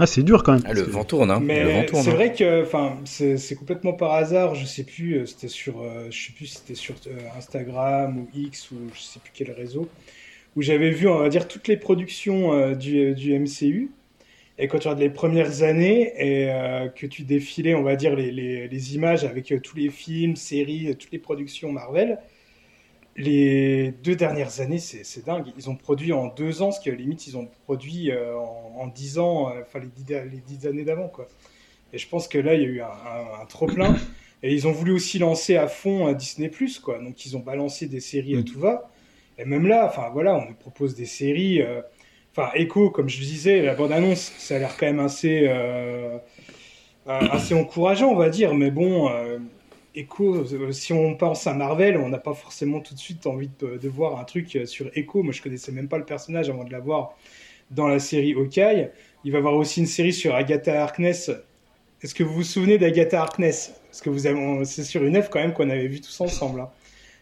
Ah, 0.00 0.06
c'est 0.06 0.24
dur 0.24 0.42
quand 0.42 0.54
même. 0.54 0.62
Ah, 0.66 0.72
le 0.72 0.82
que- 0.84 0.90
vent 0.90 1.04
tourne, 1.04 1.30
hein. 1.30 1.38
le 1.40 1.46
vent 1.46 1.80
Mais 1.80 1.86
tourne. 1.86 2.02
c'est 2.02 2.10
hein. 2.10 2.14
vrai 2.14 2.32
que, 2.34 2.62
enfin, 2.64 2.98
c'est 3.04 3.54
complètement 3.54 3.92
par 3.92 4.12
hasard. 4.12 4.54
Je 4.56 4.66
sais 4.66 4.82
plus, 4.82 5.14
euh, 5.18 5.26
c'était 5.26 5.46
sur, 5.48 5.80
euh, 5.82 6.08
je 6.10 6.26
sais 6.26 6.32
plus, 6.32 6.46
si 6.46 6.56
c'était 6.56 6.74
sur 6.74 6.96
euh, 7.06 7.16
Instagram 7.38 8.18
ou 8.18 8.28
X 8.34 8.72
ou 8.72 8.76
je 8.92 9.00
sais 9.00 9.20
plus 9.20 9.30
quel 9.32 9.52
réseau, 9.52 9.88
où 10.56 10.62
j'avais 10.62 10.90
vu, 10.90 11.06
on 11.08 11.18
va 11.18 11.28
dire, 11.28 11.46
toutes 11.46 11.68
les 11.68 11.76
productions 11.76 12.52
euh, 12.54 12.74
du, 12.74 13.14
du 13.14 13.38
MCU. 13.38 13.90
Et 14.58 14.68
quand 14.68 14.78
tu 14.78 14.88
regardes 14.88 15.00
les 15.00 15.10
premières 15.10 15.62
années 15.62 16.12
et 16.16 16.50
euh, 16.52 16.88
que 16.88 17.06
tu 17.06 17.24
défilais, 17.24 17.74
on 17.74 17.82
va 17.82 17.96
dire, 17.96 18.14
les, 18.14 18.30
les, 18.30 18.68
les 18.68 18.94
images 18.94 19.24
avec 19.24 19.50
euh, 19.52 19.60
tous 19.60 19.76
les 19.76 19.90
films, 19.90 20.36
séries, 20.36 20.88
euh, 20.90 20.94
toutes 20.94 21.10
les 21.12 21.18
productions 21.18 21.72
Marvel, 21.72 22.18
les 23.16 23.92
deux 24.02 24.16
dernières 24.16 24.60
années, 24.60 24.78
c'est 24.78 25.24
dingue. 25.24 25.46
Ils 25.56 25.70
ont 25.70 25.76
produit 25.76 26.12
en 26.12 26.26
deux 26.28 26.62
ans 26.62 26.72
ce 26.72 26.80
que 26.80 26.90
limite 26.90 27.26
ils 27.28 27.36
ont 27.36 27.46
produit 27.64 28.10
euh, 28.10 28.36
en, 28.36 28.74
en 28.76 28.86
dix 28.88 29.18
ans, 29.18 29.52
enfin 29.62 29.78
les 29.80 29.86
dix, 29.88 30.04
les 30.32 30.40
dix 30.40 30.66
années 30.66 30.84
d'avant, 30.84 31.08
quoi. 31.08 31.28
Et 31.92 31.98
je 31.98 32.08
pense 32.08 32.28
que 32.28 32.38
là, 32.38 32.54
il 32.54 32.62
y 32.62 32.64
a 32.64 32.68
eu 32.68 32.80
un, 32.82 32.86
un- 32.86 33.42
un 33.42 33.46
trop 33.46 33.68
plein. 33.68 33.94
Et 34.42 34.52
ils 34.54 34.68
ont 34.68 34.72
voulu 34.72 34.92
aussi 34.92 35.18
lancer 35.18 35.56
à 35.56 35.68
fond 35.68 36.12
Disney 36.12 36.50
quoi. 36.82 36.98
Donc 36.98 37.26
ils 37.26 37.36
ont 37.36 37.40
balancé 37.40 37.86
des 37.86 38.00
séries 38.00 38.36
à 38.36 38.42
Mm. 38.42 38.44
tout 38.44 38.58
va. 38.60 38.90
Et 39.38 39.44
même 39.46 39.66
là, 39.66 39.86
enfin 39.86 40.10
voilà, 40.12 40.36
on 40.36 40.46
nous 40.48 40.54
propose 40.54 40.94
des 40.94 41.06
séries. 41.06 41.62
euh, 41.62 41.82
Enfin, 42.36 42.50
Echo, 42.54 42.90
comme 42.90 43.08
je 43.08 43.18
disais, 43.20 43.62
la 43.62 43.74
bande-annonce, 43.74 44.32
ça 44.38 44.56
a 44.56 44.58
l'air 44.58 44.76
quand 44.76 44.86
même 44.86 44.98
assez, 44.98 45.46
euh, 45.48 46.18
euh, 47.06 47.20
assez 47.30 47.54
encourageant, 47.54 48.08
on 48.08 48.16
va 48.16 48.28
dire. 48.28 48.54
Mais 48.54 48.72
bon, 48.72 49.08
euh, 49.08 49.38
Echo, 49.94 50.44
si 50.72 50.92
on 50.92 51.14
pense 51.14 51.46
à 51.46 51.54
Marvel, 51.54 51.96
on 51.96 52.08
n'a 52.08 52.18
pas 52.18 52.34
forcément 52.34 52.80
tout 52.80 52.94
de 52.94 52.98
suite 52.98 53.26
envie 53.28 53.50
de, 53.60 53.78
de 53.78 53.88
voir 53.88 54.18
un 54.18 54.24
truc 54.24 54.58
sur 54.64 54.90
Echo. 54.94 55.22
Moi, 55.22 55.32
je 55.32 55.42
connaissais 55.42 55.70
même 55.70 55.86
pas 55.88 55.98
le 55.98 56.04
personnage 56.04 56.50
avant 56.50 56.64
de 56.64 56.72
la 56.72 56.80
voir 56.80 57.14
dans 57.70 57.86
la 57.86 58.00
série 58.00 58.34
Hawkeye. 58.34 58.90
Il 59.24 59.30
va 59.30 59.38
y 59.38 59.40
avoir 59.40 59.54
aussi 59.54 59.80
une 59.80 59.86
série 59.86 60.12
sur 60.12 60.34
Agatha 60.34 60.82
Harkness. 60.82 61.30
Est-ce 62.02 62.14
que 62.16 62.24
vous 62.24 62.34
vous 62.34 62.42
souvenez 62.42 62.78
d'Agatha 62.78 63.22
Harkness? 63.22 63.74
Parce 63.90 64.02
que 64.02 64.10
vous 64.10 64.26
avez, 64.26 64.64
c'est 64.64 64.82
sur 64.82 65.04
une 65.04 65.16
œuvre 65.16 65.30
quand 65.30 65.38
même 65.38 65.52
qu'on 65.52 65.70
avait 65.70 65.86
vu 65.86 66.00
tous 66.00 66.20
ensemble. 66.20 66.60
hein. 66.60 66.68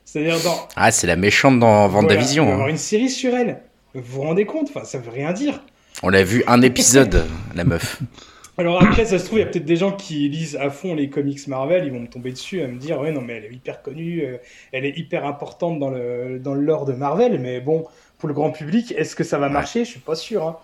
C'est-à-dire 0.06 0.40
dans 0.42 0.56
Ah, 0.74 0.90
c'est 0.90 1.06
la 1.06 1.16
méchante 1.16 1.60
dans 1.60 1.86
voilà, 1.86 2.08
Vendavision. 2.08 2.44
il 2.44 2.46
va 2.46 2.50
y 2.50 2.52
hein. 2.52 2.54
avoir 2.54 2.68
une 2.68 2.78
série 2.78 3.10
sur 3.10 3.34
elle. 3.34 3.60
Vous 3.94 4.02
vous 4.04 4.22
rendez 4.22 4.46
compte 4.46 4.68
Enfin, 4.74 4.84
ça 4.84 4.98
veut 4.98 5.10
rien 5.10 5.32
dire. 5.32 5.60
On 6.02 6.08
l'a 6.08 6.24
vu 6.24 6.42
un 6.46 6.62
épisode, 6.62 7.24
la 7.54 7.64
meuf. 7.64 8.00
Alors 8.58 8.82
après, 8.82 9.06
ça 9.06 9.18
se 9.18 9.24
trouve, 9.24 9.38
il 9.38 9.42
y 9.42 9.44
a 9.44 9.48
peut-être 9.48 9.64
des 9.64 9.76
gens 9.76 9.92
qui 9.92 10.28
lisent 10.28 10.56
à 10.56 10.68
fond 10.68 10.94
les 10.94 11.08
comics 11.08 11.46
Marvel, 11.48 11.86
ils 11.86 11.92
vont 11.92 12.00
me 12.00 12.06
tomber 12.06 12.32
dessus 12.32 12.60
à 12.60 12.68
me 12.68 12.78
dire, 12.78 13.00
ouais, 13.00 13.10
non, 13.10 13.22
mais 13.22 13.34
elle 13.34 13.46
est 13.46 13.54
hyper 13.54 13.82
connue, 13.82 14.22
euh, 14.24 14.36
elle 14.72 14.84
est 14.84 14.96
hyper 14.98 15.24
importante 15.24 15.78
dans 15.78 15.88
le, 15.88 16.38
dans 16.38 16.52
le 16.54 16.60
lore 16.60 16.84
de 16.84 16.92
Marvel, 16.92 17.40
mais 17.40 17.60
bon, 17.60 17.86
pour 18.18 18.28
le 18.28 18.34
grand 18.34 18.50
public, 18.50 18.92
est-ce 18.96 19.16
que 19.16 19.24
ça 19.24 19.38
va 19.38 19.48
marcher? 19.48 19.86
Je 19.86 19.90
suis 19.90 20.00
pas 20.00 20.14
sûr. 20.14 20.46
Hein. 20.46 20.56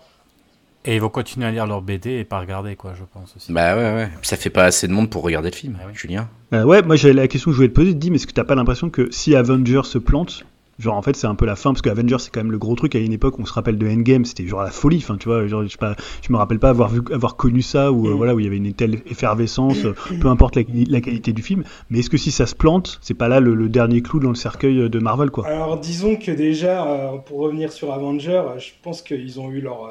Et 0.85 0.95
ils 0.95 1.01
vont 1.01 1.09
continuer 1.09 1.47
à 1.47 1.51
lire 1.51 1.65
leur 1.65 1.81
BD 1.81 2.11
et 2.11 2.23
pas 2.25 2.39
regarder, 2.39 2.75
quoi, 2.75 2.93
je 2.97 3.03
pense 3.11 3.35
aussi. 3.35 3.51
Bah 3.51 3.75
ouais, 3.75 3.93
ouais. 3.95 4.07
Puis 4.21 4.27
ça 4.27 4.37
fait 4.37 4.51
pas 4.51 4.65
assez 4.65 4.87
de 4.87 4.93
monde 4.93 5.09
pour 5.09 5.23
regarder 5.23 5.49
le 5.49 5.55
film, 5.55 5.77
Ah 5.81 5.85
oui. 5.87 5.93
Julien. 5.95 6.29
Euh, 6.53 6.63
ouais, 6.63 6.83
moi 6.83 6.95
j'avais 6.95 7.15
la 7.15 7.27
question 7.27 7.49
que 7.49 7.53
je 7.53 7.57
voulais 7.57 7.69
te 7.69 7.73
poser, 7.73 7.95
dis, 7.95 8.11
mais 8.11 8.17
est-ce 8.17 8.27
que 8.27 8.33
t'as 8.33 8.43
pas 8.43 8.55
l'impression 8.55 8.91
que 8.91 9.09
si 9.11 9.35
Avengers 9.35 9.81
se 9.85 9.97
plante, 9.97 10.45
genre 10.79 10.95
en 10.95 11.01
fait 11.01 11.15
c'est 11.15 11.27
un 11.27 11.35
peu 11.35 11.45
la 11.45 11.55
fin, 11.55 11.71
parce 11.71 11.81
que 11.81 11.89
Avengers 11.89 12.17
c'est 12.19 12.31
quand 12.33 12.39
même 12.39 12.51
le 12.51 12.57
gros 12.57 12.75
truc 12.75 12.95
à 12.95 12.99
une 12.99 13.13
époque, 13.13 13.37
on 13.37 13.45
se 13.45 13.53
rappelle 13.53 13.77
de 13.77 13.87
Endgame, 13.87 14.25
c'était 14.25 14.47
genre 14.47 14.63
la 14.63 14.71
folie, 14.71 14.97
enfin 14.97 15.17
tu 15.17 15.27
vois, 15.27 15.45
genre, 15.47 15.63
je, 15.63 15.67
sais 15.67 15.77
pas, 15.77 15.95
je 16.25 16.31
me 16.33 16.37
rappelle 16.37 16.59
pas 16.59 16.69
avoir, 16.69 16.89
vu, 16.89 17.01
avoir 17.13 17.35
connu 17.35 17.61
ça, 17.61 17.91
où 17.91 18.07
euh, 18.07 18.13
Mm. 18.13 18.17
voilà, 18.17 18.35
où 18.35 18.39
il 18.39 18.45
y 18.45 18.47
avait 18.47 18.57
une 18.57 18.73
telle 18.73 19.01
effervescence, 19.05 19.85
euh, 19.85 19.93
peu 20.21 20.27
importe 20.29 20.55
la, 20.55 20.63
la 20.89 21.01
qualité 21.01 21.33
du 21.33 21.41
film, 21.43 21.63
mais 21.89 21.99
est-ce 21.99 22.09
que 22.09 22.17
si 22.17 22.31
ça 22.31 22.45
se 22.45 22.55
plante, 22.55 22.97
c'est 23.01 23.13
pas 23.13 23.27
là 23.27 23.39
le, 23.39 23.53
le 23.55 23.69
dernier 23.69 24.01
clou 24.01 24.19
dans 24.19 24.29
le 24.29 24.35
cercueil 24.35 24.89
de 24.89 24.99
Marvel 24.99 25.29
quoi? 25.29 25.45
Alors 25.47 25.79
disons 25.79 26.15
que 26.15 26.31
déjà, 26.31 26.85
euh, 26.87 27.17
pour 27.17 27.39
revenir 27.39 27.71
sur 27.71 27.93
Avenger, 27.93 28.31
euh, 28.31 28.59
je 28.59 28.69
pense 28.81 29.01
qu'ils 29.01 29.39
ont 29.39 29.51
eu 29.51 29.61
leur, 29.61 29.85
euh, 29.85 29.89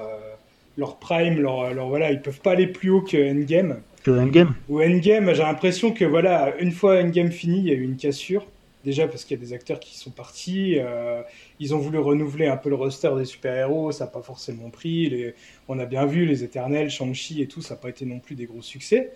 leur 0.76 0.96
prime, 0.96 1.40
leur, 1.40 1.74
leur, 1.74 1.88
voilà, 1.88 2.10
ils 2.12 2.22
peuvent 2.22 2.40
pas 2.40 2.52
aller 2.52 2.66
plus 2.66 2.90
haut 2.90 3.02
que 3.02 3.16
Endgame. 3.16 3.76
Que 4.04 4.12
Endgame? 4.12 4.54
Ou 4.68 4.80
Endgame, 4.80 5.34
j'ai 5.34 5.42
l'impression 5.42 5.92
que 5.92 6.04
voilà, 6.04 6.54
une 6.60 6.72
fois 6.72 7.00
Endgame 7.02 7.30
fini, 7.30 7.58
il 7.58 7.64
y 7.64 7.70
a 7.70 7.74
eu 7.74 7.82
une 7.82 7.96
cassure. 7.96 8.44
Déjà 8.88 9.06
parce 9.06 9.26
qu'il 9.26 9.36
y 9.36 9.40
a 9.42 9.44
des 9.44 9.52
acteurs 9.52 9.80
qui 9.80 9.98
sont 9.98 10.10
partis, 10.10 10.78
euh, 10.78 11.20
ils 11.60 11.74
ont 11.74 11.78
voulu 11.78 11.98
renouveler 11.98 12.46
un 12.46 12.56
peu 12.56 12.70
le 12.70 12.74
roster 12.74 13.10
des 13.18 13.26
super-héros, 13.26 13.92
ça 13.92 14.06
n'a 14.06 14.10
pas 14.10 14.22
forcément 14.22 14.70
pris. 14.70 15.34
On 15.68 15.78
a 15.78 15.84
bien 15.84 16.06
vu 16.06 16.24
les 16.24 16.42
Éternels, 16.42 16.88
Shang-Chi 16.88 17.42
et 17.42 17.48
tout, 17.48 17.60
ça 17.60 17.74
n'a 17.74 17.80
pas 17.80 17.90
été 17.90 18.06
non 18.06 18.18
plus 18.18 18.34
des 18.34 18.46
gros 18.46 18.62
succès. 18.62 19.12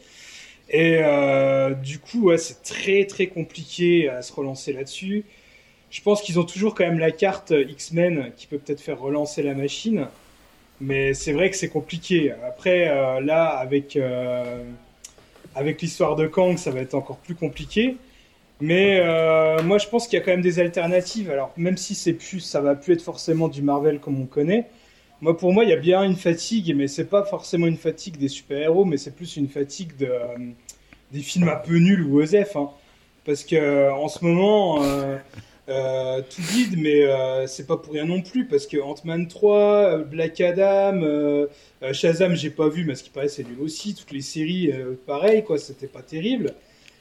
Et 0.69 0.99
euh, 1.01 1.71
du 1.73 2.01
coup, 2.01 2.37
c'est 2.37 2.63
très 2.63 3.07
très 3.07 3.29
compliqué 3.29 4.11
à 4.11 4.21
se 4.21 4.35
relancer 4.35 4.75
là-dessus. 4.75 5.25
Je 5.89 6.03
pense 6.03 6.21
qu'ils 6.21 6.39
ont 6.39 6.45
toujours 6.45 6.75
quand 6.75 6.85
même 6.85 6.99
la 6.99 7.11
carte 7.11 7.55
X-Men 7.57 8.33
qui 8.37 8.47
peut 8.49 8.59
peut-être 8.59 8.83
faire 8.83 9.01
relancer 9.01 9.43
la 9.43 9.55
machine. 9.55 10.07
Mais 10.83 11.15
c'est 11.15 11.33
vrai 11.33 11.49
que 11.49 11.57
c'est 11.57 11.71
compliqué. 11.71 12.35
Après, 12.47 12.91
euh, 12.91 13.23
là, 13.23 13.47
avec, 13.47 13.97
euh, 13.97 14.65
avec 15.55 15.81
l'histoire 15.81 16.15
de 16.15 16.27
Kang, 16.27 16.59
ça 16.59 16.71
va 16.71 16.81
être 16.81 16.95
encore 16.95 17.17
plus 17.17 17.37
compliqué. 17.37 17.97
Mais 18.63 19.01
euh, 19.01 19.61
moi, 19.65 19.79
je 19.79 19.89
pense 19.89 20.07
qu'il 20.07 20.17
y 20.17 20.23
a 20.23 20.25
quand 20.25 20.31
même 20.31 20.41
des 20.41 20.61
alternatives. 20.61 21.29
Alors, 21.33 21.53
même 21.57 21.77
si 21.77 21.97
c'est 21.97 22.13
plus, 22.13 22.39
ça 22.39 22.61
va 22.61 22.77
plus 22.77 22.93
être 22.93 23.03
forcément 23.03 23.49
du 23.49 23.61
Marvel 23.61 23.99
comme 23.99 24.21
on 24.21 24.27
connaît. 24.27 24.69
Moi, 25.21 25.37
pour 25.37 25.53
moi, 25.53 25.65
il 25.65 25.71
y 25.71 25.73
a 25.73 25.77
bien 25.77 26.05
une 26.05 26.15
fatigue, 26.15 26.73
mais 26.77 26.87
c'est 26.87 27.07
pas 27.07 27.25
forcément 27.25 27.67
une 27.67 27.77
fatigue 27.77 28.19
des 28.19 28.29
super-héros, 28.29 28.85
mais 28.85 28.99
c'est 28.99 29.17
plus 29.17 29.37
une 29.37 29.49
fatigue 29.49 29.91
euh, 30.03 30.37
des 31.11 31.23
films 31.23 31.49
un 31.49 31.57
peu 31.57 31.77
nuls 31.77 32.05
ou 32.05 32.23
OSF. 32.23 32.55
Hein. 32.55 32.71
Parce 33.25 33.43
que 33.43 33.91
en 33.91 34.07
ce 34.07 34.25
moment, 34.25 34.81
euh, 35.69 36.23
tout 36.23 36.43
guide, 36.53 36.79
mais 36.79 37.05
c'est 37.49 37.67
pas 37.67 37.77
pour 37.77 37.95
rien 37.95 38.05
non 38.05 38.23
plus, 38.23 38.47
parce 38.47 38.69
que 38.69 38.81
Ant-Man 38.81 39.27
3, 39.27 39.59
euh, 39.59 40.05
Black 40.05 40.41
Adam, 40.41 41.01
Shazam, 41.93 42.37
j'ai 42.37 42.51
pas 42.51 42.69
vu, 42.69 42.85
mais 42.85 42.95
ce 42.95 43.03
qui 43.03 43.11
paraît, 43.11 43.29
c'est 43.29 43.43
nul 43.43 43.61
aussi. 43.61 43.97
Toutes 43.97 44.13
les 44.13 44.21
séries, 44.23 44.73
pareil, 45.05 45.43
quoi, 45.43 45.59
c'était 45.59 45.89
pas 45.89 46.03
terrible. 46.03 46.55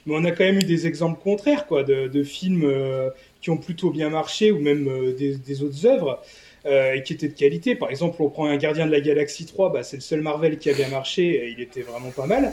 Mais 0.06 0.14
on 0.16 0.24
a 0.24 0.30
quand 0.30 0.44
même 0.44 0.58
eu 0.58 0.64
des 0.64 0.86
exemples 0.86 1.20
contraires, 1.22 1.66
quoi, 1.66 1.84
de, 1.84 2.08
de 2.08 2.22
films 2.22 2.64
euh, 2.64 3.10
qui 3.40 3.50
ont 3.50 3.56
plutôt 3.56 3.90
bien 3.90 4.10
marché, 4.10 4.50
ou 4.50 4.60
même 4.60 4.88
euh, 4.88 5.14
des, 5.14 5.36
des 5.36 5.62
autres 5.62 5.86
œuvres, 5.86 6.20
euh, 6.66 6.94
et 6.94 7.02
qui 7.02 7.12
étaient 7.12 7.28
de 7.28 7.34
qualité. 7.34 7.74
Par 7.74 7.90
exemple, 7.90 8.20
on 8.22 8.28
prend 8.28 8.46
un 8.46 8.56
Gardien 8.56 8.86
de 8.86 8.92
la 8.92 9.00
Galaxie 9.00 9.46
3, 9.46 9.72
bah, 9.72 9.82
c'est 9.82 9.96
le 9.96 10.02
seul 10.02 10.20
Marvel 10.20 10.58
qui 10.58 10.70
a 10.70 10.74
bien 10.74 10.88
marché, 10.88 11.24
et 11.24 11.50
il 11.50 11.60
était 11.60 11.82
vraiment 11.82 12.10
pas 12.10 12.26
mal. 12.26 12.52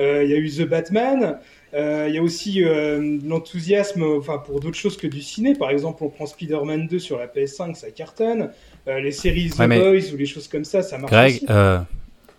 Il 0.00 0.30
y 0.30 0.32
a 0.32 0.36
eu 0.36 0.48
The 0.48 0.62
Batman, 0.62 1.40
il 1.72 2.14
y 2.14 2.18
a 2.18 2.22
aussi 2.22 2.62
l'enthousiasme 2.62 4.04
enfin, 4.16 4.38
pour 4.38 4.60
d'autres 4.60 4.76
choses 4.76 4.96
que 4.96 5.08
du 5.08 5.20
ciné. 5.20 5.54
Par 5.56 5.70
exemple, 5.70 6.04
on 6.04 6.08
prend 6.08 6.24
Spider-Man 6.24 6.86
2 6.86 7.00
sur 7.00 7.18
la 7.18 7.26
PS5, 7.26 7.74
ça 7.74 7.90
cartonne. 7.90 8.52
Les 8.86 9.10
séries 9.10 9.50
The 9.50 9.58
Ouais, 9.58 9.66
Boys 9.66 10.12
ou 10.14 10.16
les 10.16 10.26
choses 10.26 10.46
comme 10.46 10.64
ça, 10.64 10.82
ça 10.82 10.98
marche 10.98 11.10
Greg, 11.10 11.42
aussi. 11.42 11.46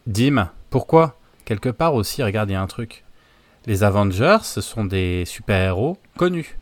Dim, 0.07 0.49
pourquoi 0.69 1.19
quelque 1.49 1.69
part 1.69 1.95
aussi, 1.95 2.21
regarde, 2.21 2.49
il 2.51 2.53
y 2.53 2.55
a 2.55 2.61
un 2.61 2.67
truc. 2.67 3.03
Les 3.69 3.83
Avengers, 3.83 4.39
ce 4.41 4.61
sont 4.61 4.83
des 4.83 5.25
super-héros 5.25 5.99
connus. 6.17 6.57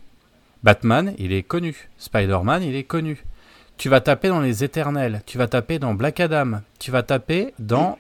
Batman, 0.62 1.14
il 1.18 1.32
est 1.32 1.42
connu. 1.42 1.88
Spider-Man, 1.98 2.64
il 2.64 2.76
est 2.76 2.84
connu. 2.84 3.24
Tu 3.78 3.88
vas 3.88 4.02
taper 4.02 4.28
dans 4.28 4.42
les 4.42 4.66
Éternels, 4.66 5.22
tu 5.26 5.38
vas 5.38 5.48
taper 5.48 5.80
dans 5.80 5.94
Black 5.94 6.20
Adam, 6.20 6.60
tu 6.80 6.92
vas 6.92 7.02
taper 7.04 7.54
dans, 7.60 7.98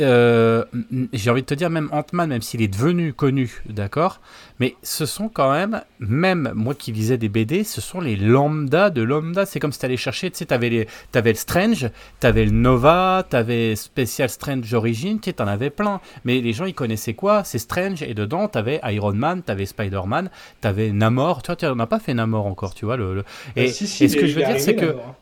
euh, 0.00 0.64
j'ai 1.12 1.30
envie 1.30 1.42
de 1.42 1.46
te 1.46 1.54
dire 1.54 1.70
même 1.70 1.88
Ant-Man, 1.92 2.28
même 2.30 2.42
s'il 2.42 2.60
est 2.62 2.68
devenu 2.68 3.12
connu, 3.12 3.62
d'accord? 3.68 4.20
Mais 4.58 4.74
ce 4.82 5.06
sont 5.06 5.28
quand 5.28 5.52
même, 5.52 5.80
même 6.00 6.50
moi 6.54 6.74
qui 6.74 6.92
lisais 6.92 7.18
des 7.18 7.28
BD, 7.28 7.64
ce 7.64 7.80
sont 7.80 8.00
les 8.00 8.16
lambda 8.16 8.90
de 8.90 9.02
lambda. 9.02 9.46
C'est 9.46 9.60
comme 9.60 9.72
si 9.72 9.78
tu 9.78 9.86
allais 9.86 9.96
chercher, 9.96 10.30
tu 10.30 10.38
sais, 10.38 10.46
t'avais 10.46 10.68
les, 10.68 10.88
t'avais 11.12 11.30
le 11.30 11.36
Strange, 11.38 11.88
t'avais 12.18 12.44
le 12.44 12.50
Nova, 12.50 13.24
t'avais 13.28 13.76
Special 13.76 14.28
Strange 14.28 14.74
Origin, 14.74 15.18
tu 15.20 15.30
sais, 15.30 15.34
t'en 15.34 15.46
avais 15.46 15.70
plein. 15.70 16.00
Mais 16.24 16.40
les 16.40 16.52
gens, 16.52 16.64
ils 16.66 16.74
connaissaient 16.74 17.14
quoi? 17.14 17.44
C'est 17.44 17.58
Strange, 17.58 18.02
et 18.02 18.14
dedans, 18.14 18.48
t'avais 18.48 18.80
Iron 18.84 19.12
Man, 19.14 19.42
t'avais 19.42 19.66
Spider-Man, 19.66 20.30
t'avais 20.60 20.90
Namor. 20.92 21.42
Tu 21.42 21.46
vois, 21.46 21.56
tu- 21.56 21.66
on 21.66 21.76
n'a 21.76 21.86
pas 21.86 22.00
fait 22.00 22.12
Namor 22.14 22.46
encore, 22.46 22.74
tu 22.74 22.84
vois. 22.84 22.96
Le, 22.96 23.14
le- 23.14 23.24
Ah, 23.56 23.60
Et, 23.62 23.68
si, 23.68 23.86
si, 23.86 24.04
et 24.04 24.08
ce 24.08 24.16
que 24.16 24.26
je 24.26 24.34
veux 24.38 24.44
dire, 24.44 24.58
c'est 24.60 24.74
que 24.76 24.86
hein. 24.86 25.14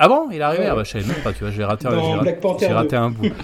Ah 0.00 0.08
bon, 0.08 0.28
il 0.32 0.38
est 0.38 0.40
arrivé 0.42 0.64
Ouais. 0.64 0.70
Ah 0.70 0.74
bah 0.74 0.82
je 0.84 0.90
savais 0.90 1.04
même 1.06 1.22
pas, 1.22 1.32
tu 1.32 1.40
vois, 1.44 1.50
j'ai 1.52 1.62
raté, 1.64 1.84
Dans 1.84 1.90
j'ai 1.92 1.96
raté- 2.12 2.20
Black 2.22 2.40
Panther 2.40 2.66
j'ai 2.66 2.72
raté 2.72 2.88
2. 2.90 2.96
un 2.96 3.10
bout. 3.10 3.28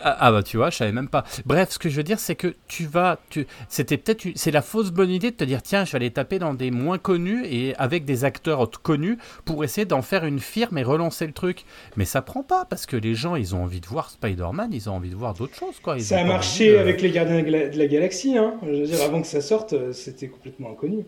Ah, 0.00 0.16
ah 0.20 0.30
bah 0.30 0.44
tu 0.44 0.56
vois, 0.58 0.70
je 0.70 0.76
savais 0.76 0.92
même 0.92 1.08
pas. 1.08 1.24
Bref, 1.44 1.70
ce 1.72 1.78
que 1.80 1.88
je 1.88 1.96
veux 1.96 2.04
dire, 2.04 2.20
c'est 2.20 2.36
que 2.36 2.54
tu 2.68 2.86
vas, 2.86 3.18
tu, 3.30 3.48
c'était 3.68 3.96
peut-être, 3.96 4.28
c'est 4.36 4.52
la 4.52 4.62
fausse 4.62 4.92
bonne 4.92 5.10
idée 5.10 5.32
de 5.32 5.36
te 5.36 5.42
dire 5.42 5.60
tiens, 5.60 5.84
je 5.84 5.90
vais 5.90 5.96
aller 5.96 6.12
taper 6.12 6.38
dans 6.38 6.54
des 6.54 6.70
moins 6.70 6.98
connus 6.98 7.44
et 7.50 7.74
avec 7.78 8.04
des 8.04 8.22
acteurs 8.24 8.70
connus 8.80 9.18
pour 9.44 9.64
essayer 9.64 9.86
d'en 9.86 10.00
faire 10.02 10.24
une 10.24 10.38
firme 10.38 10.78
et 10.78 10.84
relancer 10.84 11.26
le 11.26 11.32
truc. 11.32 11.64
Mais 11.96 12.04
ça 12.04 12.22
prend 12.22 12.44
pas 12.44 12.64
parce 12.64 12.86
que 12.86 12.94
les 12.96 13.16
gens, 13.16 13.34
ils 13.34 13.56
ont 13.56 13.64
envie 13.64 13.80
de 13.80 13.86
voir 13.88 14.10
Spider-Man, 14.10 14.70
ils 14.72 14.88
ont 14.88 14.94
envie 14.94 15.10
de 15.10 15.16
voir 15.16 15.34
d'autres 15.34 15.56
choses 15.56 15.80
quoi. 15.82 15.96
Ils 15.96 16.04
Ça 16.04 16.20
a 16.20 16.24
marché 16.24 16.70
de- 16.74 16.78
avec 16.78 17.02
les 17.02 17.10
Gardiens 17.10 17.42
de 17.42 17.50
la, 17.50 17.68
de 17.68 17.76
la 17.76 17.86
Galaxie, 17.88 18.38
hein. 18.38 18.54
Je 18.62 18.68
veux 18.70 18.86
dire, 18.86 19.02
avant 19.02 19.20
que 19.20 19.26
ça 19.26 19.40
sorte, 19.40 19.72
euh, 19.72 19.92
c'était 19.92 20.28
complètement 20.28 20.70
inconnu. 20.70 21.06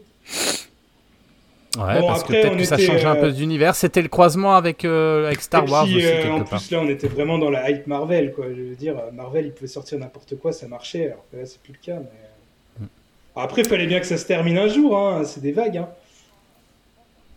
Ouais, 1.79 2.01
Bon, 2.01 2.09
parce 2.09 2.23
après, 2.23 2.43
que 2.43 2.49
peut-être 2.49 2.57
que 2.57 2.65
ça 2.65 2.79
changeait 2.79 3.05
un 3.07 3.15
euh, 3.17 3.21
peu 3.21 3.33
d'univers. 3.33 3.77
C'était 3.77 4.03
le 4.03 4.09
croisement 4.09 4.57
avec, 4.57 4.85
euh, 4.85 5.27
avec 5.27 5.41
Star 5.41 5.71
Wars 5.71 5.85
aussi 5.85 6.05
euh, 6.05 6.23
quelque 6.23 6.33
en 6.33 6.39
part. 6.41 6.59
plus, 6.59 6.71
là, 6.73 6.81
on 6.83 6.89
était 6.89 7.07
vraiment 7.07 7.39
dans 7.39 7.49
la 7.51 7.71
hype 7.71 7.87
Marvel, 7.87 8.33
quoi. 8.33 8.47
Je 8.49 8.61
veux 8.61 8.75
dire, 8.75 8.99
euh, 8.99 9.13
Marvel, 9.13 9.47
il 9.47 9.53
pouvait 9.53 9.69
sortir 9.69 9.99
n'importe 9.99 10.37
quoi, 10.37 10.53
ça 10.53 10.67
marchait, 10.67 11.07
alors 11.07 11.25
que 11.31 11.37
là, 11.37 11.47
c'est 11.47 11.61
plus 11.61 11.73
le 11.73 11.79
cas. 11.79 12.01
Mais... 12.01 12.85
Mm. 12.87 12.89
Après, 13.37 13.63
il 13.63 13.69
fallait 13.69 13.87
bien 13.87 14.01
que 14.01 14.07
ça 14.07 14.17
se 14.17 14.27
termine 14.27 14.59
un 14.59 14.67
jour, 14.67 14.99
hein. 14.99 15.23
C'est 15.25 15.41
des 15.41 15.53
vagues, 15.53 15.77
hein. 15.77 15.89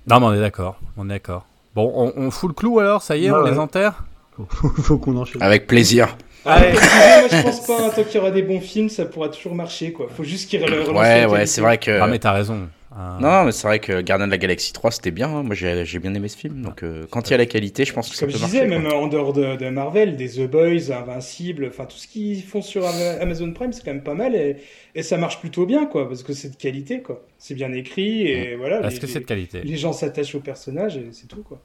Non, 0.08 0.20
mais 0.20 0.26
on 0.26 0.34
est 0.34 0.40
d'accord, 0.40 0.80
on 0.98 1.06
est 1.06 1.14
d'accord. 1.14 1.46
Bon, 1.76 1.92
on, 1.96 2.14
on 2.20 2.32
fout 2.32 2.50
le 2.50 2.56
clou 2.56 2.80
alors, 2.80 3.04
ça 3.04 3.16
y 3.16 3.26
est, 3.26 3.32
Ouais, 3.32 3.38
on 3.38 3.44
ouais. 3.44 3.52
les 3.52 3.60
enterre? 3.60 4.04
Faut 4.50 4.98
qu'on 4.98 5.16
enchaîne. 5.16 5.44
Avec 5.44 5.68
plaisir. 5.68 6.18
Allez. 6.46 6.72
moi, 6.74 6.82
je 7.32 7.42
pense 7.44 7.66
pas, 7.66 7.86
hein, 7.86 7.92
tant 7.96 8.04
qu'il 8.04 8.16
y 8.16 8.18
aura 8.18 8.32
des 8.32 8.42
bons 8.42 8.60
films, 8.60 8.90
ça 8.90 9.06
pourra 9.06 9.30
toujours 9.30 9.54
marcher, 9.54 9.94
quoi. 9.94 10.08
Faut 10.10 10.24
juste 10.24 10.50
qu'ils 10.50 10.64
relancent 10.64 10.88
la 10.88 10.94
Ouais, 10.94 11.26
ouais, 11.26 11.46
c'est 11.46 11.62
vrai 11.62 11.78
que. 11.78 12.02
Ah, 12.02 12.08
mais 12.08 12.18
t'as 12.20 12.32
raison. 12.34 12.68
Ah. 12.96 13.18
Non, 13.22 13.46
mais 13.46 13.52
c'est 13.52 13.66
vrai 13.68 13.80
que 13.80 14.02
Gardien 14.02 14.28
de 14.28 14.32
la 14.32 14.38
Galaxie 14.38 14.72
3, 14.74 14.92
c'était 14.92 15.12
bien. 15.12 15.28
hein. 15.28 15.44
Moi, 15.44 15.56
j'ai 15.56 16.00
bien 16.00 16.14
aimé 16.14 16.28
ce 16.28 16.38
film. 16.38 16.62
Donc, 16.62 16.84
euh, 16.84 17.06
quand 17.10 17.28
il 17.28 17.32
y 17.32 17.34
a 17.34 17.38
la 17.38 17.46
qualité, 17.48 17.86
je 17.86 17.94
pense 17.94 18.10
que 18.10 18.16
ça 18.16 18.26
Comme 18.26 18.32
peut 18.34 18.38
je 18.38 18.42
marcher. 18.44 18.58
disais, 18.66 18.68
quoi. 18.68 18.78
même 18.80 18.92
en 18.94 19.08
dehors 19.08 19.34
de, 19.34 19.56
de 19.56 19.70
Marvel, 19.70 20.16
des 20.16 20.30
The 20.30 20.50
Boys, 20.50 20.92
Invincible, 20.92 21.66
enfin 21.70 21.86
tout 21.86 21.98
ce 21.98 22.08
qu'ils 22.08 22.44
font 22.44 22.62
sur 22.62 22.86
Ama- 22.86 23.20
Amazon 23.22 23.52
Prime, 23.54 23.74
c'est 23.74 23.84
quand 23.84 23.94
même 23.94 24.04
pas 24.04 24.14
mal 24.14 24.36
et, 24.36 24.58
et 24.96 25.02
ça 25.04 25.18
marche 25.18 25.40
plutôt 25.40 25.66
bien, 25.66 25.86
quoi, 25.86 26.08
parce 26.08 26.24
que 26.24 26.34
c'est 26.34 26.50
de 26.52 26.56
qualité, 26.56 27.02
quoi. 27.02 27.26
C'est 27.40 27.56
bien 27.56 27.72
écrit 27.74 28.28
et 28.28 28.56
voilà. 28.56 28.80
Est-ce 28.86 28.96
les- 28.96 29.00
que 29.02 29.08
c'est 29.08 29.20
de 29.22 29.26
qualité? 29.26 29.62
les 29.64 29.78
gens 29.78 29.94
s'attachent 29.94 30.36
au 30.36 30.40
personnage 30.40 30.98
et 30.98 31.08
c'est 31.12 31.28
tout, 31.28 31.42
quoi. 31.44 31.60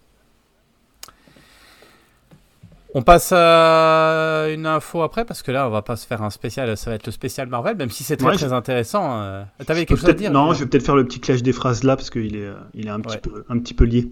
On 2.95 3.03
passe 3.03 3.33
à 3.37 4.47
une 4.51 4.65
info 4.67 5.03
après 5.03 5.25
parce 5.27 5.43
que 5.43 5.51
là 5.53 5.67
on 5.67 5.71
va 5.71 5.83
pas 5.83 5.97
se 5.97 6.07
faire 6.07 6.23
un 6.23 6.31
spécial, 6.31 6.75
ça 6.77 6.89
va 6.91 6.97
être 6.97 7.05
le 7.07 7.13
spécial 7.13 7.47
Marvel, 7.49 7.77
même 7.77 7.91
si 7.91 8.03
c'est 8.03 8.17
très 8.17 8.29
Ouais, 8.29 8.35
très 8.37 8.53
intéressant. 8.55 9.21
euh. 9.23 9.45
T'avais 9.67 9.85
quelque 9.85 9.99
chose 10.01 10.09
à 10.09 10.15
dire 10.15 10.31
non, 10.31 10.55
je 10.55 10.61
vais 10.61 10.67
peut-être 10.71 10.87
faire 10.87 10.97
le 10.97 11.05
petit 11.05 11.21
clash 11.21 11.43
des 11.43 11.53
phrases 11.53 11.85
là 11.85 11.97
parce 11.97 12.09
qu'il 12.09 12.35
est, 12.35 12.47
euh, 12.47 12.55
il 12.75 12.87
est 12.87 12.91
un 12.91 13.01
petit, 13.01 13.17
Ouais. 13.17 13.21
peu, 13.21 13.45
un 13.49 13.59
petit 13.59 13.75
peu 13.75 13.85
lié. 13.85 14.11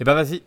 Eh 0.00 0.04
ben 0.04 0.14
vas-y. 0.14 0.42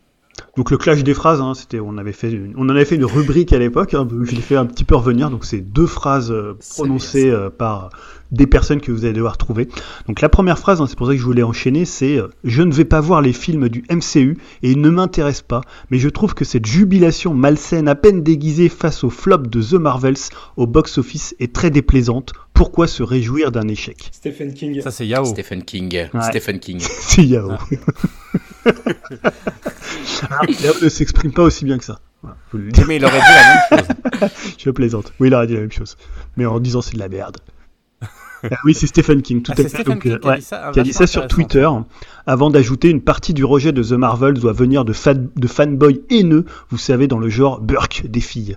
Donc 0.56 0.70
le 0.70 0.76
clash 0.78 1.02
des 1.04 1.14
phrases, 1.14 1.40
hein, 1.40 1.54
c'était, 1.54 1.80
on 1.80 1.96
avait 1.98 2.12
fait, 2.12 2.30
une- 2.30 2.54
on 2.56 2.64
en 2.66 2.68
avait 2.70 2.84
fait 2.84 2.96
une 2.96 3.04
rubrique 3.04 3.52
à 3.52 3.58
l'époque. 3.58 3.94
hein, 3.94 4.06
je 4.24 4.30
l'ai 4.34 4.40
fait 4.42 4.56
un 4.56 4.66
petit 4.66 4.84
peu 4.84 4.94
revenir. 4.96 5.30
Donc 5.30 5.44
c'est 5.44 5.60
deux 5.60 5.86
phrases 5.86 6.30
euh, 6.30 6.54
prononcées 6.74 7.30
euh, 7.30 7.50
par 7.50 7.90
des 8.32 8.46
personnes 8.46 8.80
que 8.80 8.90
vous 8.90 9.04
allez 9.04 9.12
devoir 9.14 9.36
trouver. 9.38 9.68
Donc 10.08 10.20
la 10.20 10.28
première 10.28 10.58
phrase, 10.58 10.80
hein, 10.80 10.86
c'est 10.88 10.96
pour 10.98 11.06
ça 11.06 11.12
que 11.12 11.18
je 11.18 11.24
voulais 11.24 11.42
enchaîner, 11.44 11.84
c'est 11.84 12.16
euh, 12.18 12.28
je 12.42 12.62
ne 12.62 12.72
vais 12.72 12.84
pas 12.84 13.00
voir 13.00 13.22
les 13.22 13.32
films 13.32 13.68
du 13.68 13.84
MCU 13.90 14.36
et 14.62 14.70
ils 14.72 14.80
ne 14.80 14.90
m'intéressent 14.90 15.42
pas, 15.46 15.60
mais 15.90 15.98
je 15.98 16.08
trouve 16.08 16.34
que 16.34 16.44
cette 16.44 16.66
jubilation 16.66 17.34
malsaine, 17.34 17.86
à 17.88 17.94
peine 17.94 18.22
déguisée 18.22 18.68
face 18.68 19.04
au 19.04 19.10
flop 19.10 19.38
de 19.38 19.62
The 19.62 19.74
Marvels 19.74 20.16
au 20.56 20.66
box-office 20.66 21.34
est 21.38 21.54
très 21.54 21.70
déplaisante. 21.70 22.32
Pourquoi 22.56 22.86
se 22.86 23.02
réjouir 23.02 23.52
d'un 23.52 23.68
échec 23.68 24.08
Stephen 24.12 24.54
King. 24.54 24.80
Ça 24.80 24.90
c'est 24.90 25.06
Yao. 25.06 25.26
Stephen 25.26 25.62
King. 25.62 26.08
Ouais. 26.12 26.22
Stephen 26.22 26.58
King. 26.58 26.80
C'est 26.80 27.22
Yao. 27.24 27.52
Ah, 30.30 30.40
Yao 30.62 30.74
ne 30.82 30.88
s'exprime 30.88 31.32
pas 31.32 31.42
aussi 31.42 31.64
bien 31.66 31.76
que 31.78 31.84
ça. 31.84 32.00
Voilà, 32.22 32.36
le. 32.54 32.70
Mais 32.88 32.96
il 32.96 33.04
aurait 33.04 33.20
dit 33.20 33.26
la 33.28 33.80
même 33.80 33.84
chose. 34.20 34.28
Je 34.58 34.70
plaisante. 34.70 35.12
Oui, 35.20 35.28
il 35.28 35.34
aurait 35.34 35.46
dit 35.46 35.54
la 35.54 35.60
même 35.60 35.70
chose. 35.70 35.96
Mais 36.36 36.46
en 36.46 36.58
disant 36.58 36.80
c'est 36.80 36.94
de 36.94 36.98
la 36.98 37.08
merde. 37.08 37.36
Ah 38.50 38.56
oui, 38.64 38.74
c'est 38.74 38.86
Stephen 38.86 39.22
King, 39.22 39.42
tout 39.42 39.52
Ah, 39.56 39.60
à 39.60 39.62
fait. 39.62 39.68
Stephen 39.68 39.94
Donc, 39.94 40.02
King 40.02 40.12
euh, 40.12 40.18
qui 40.18 40.26
a 40.26 40.30
ouais, 40.30 40.36
dit 40.38 40.42
ça, 40.42 40.62
ah, 40.66 40.72
qui 40.72 40.80
a 40.80 40.82
dit 40.82 40.90
vachement 40.90 41.06
ça 41.06 41.12
sur. 41.12 41.26
Twitter, 41.28 41.68
avant 42.26 42.50
d'ajouter 42.50 42.88
une 42.90 43.00
partie 43.02 43.34
du 43.34 43.44
rejet 43.44 43.72
de 43.72 43.82
The 43.82 43.92
Marvels 43.92 44.34
doit 44.34 44.52
venir 44.52 44.84
de, 44.84 44.92
fan, 44.92 45.28
de 45.34 45.46
fanboys 45.46 46.00
haineux, 46.10 46.44
vous 46.70 46.78
savez, 46.78 47.06
dans 47.08 47.18
le 47.18 47.28
genre 47.28 47.60
Burke 47.60 48.06
des 48.06 48.20
filles. 48.20 48.56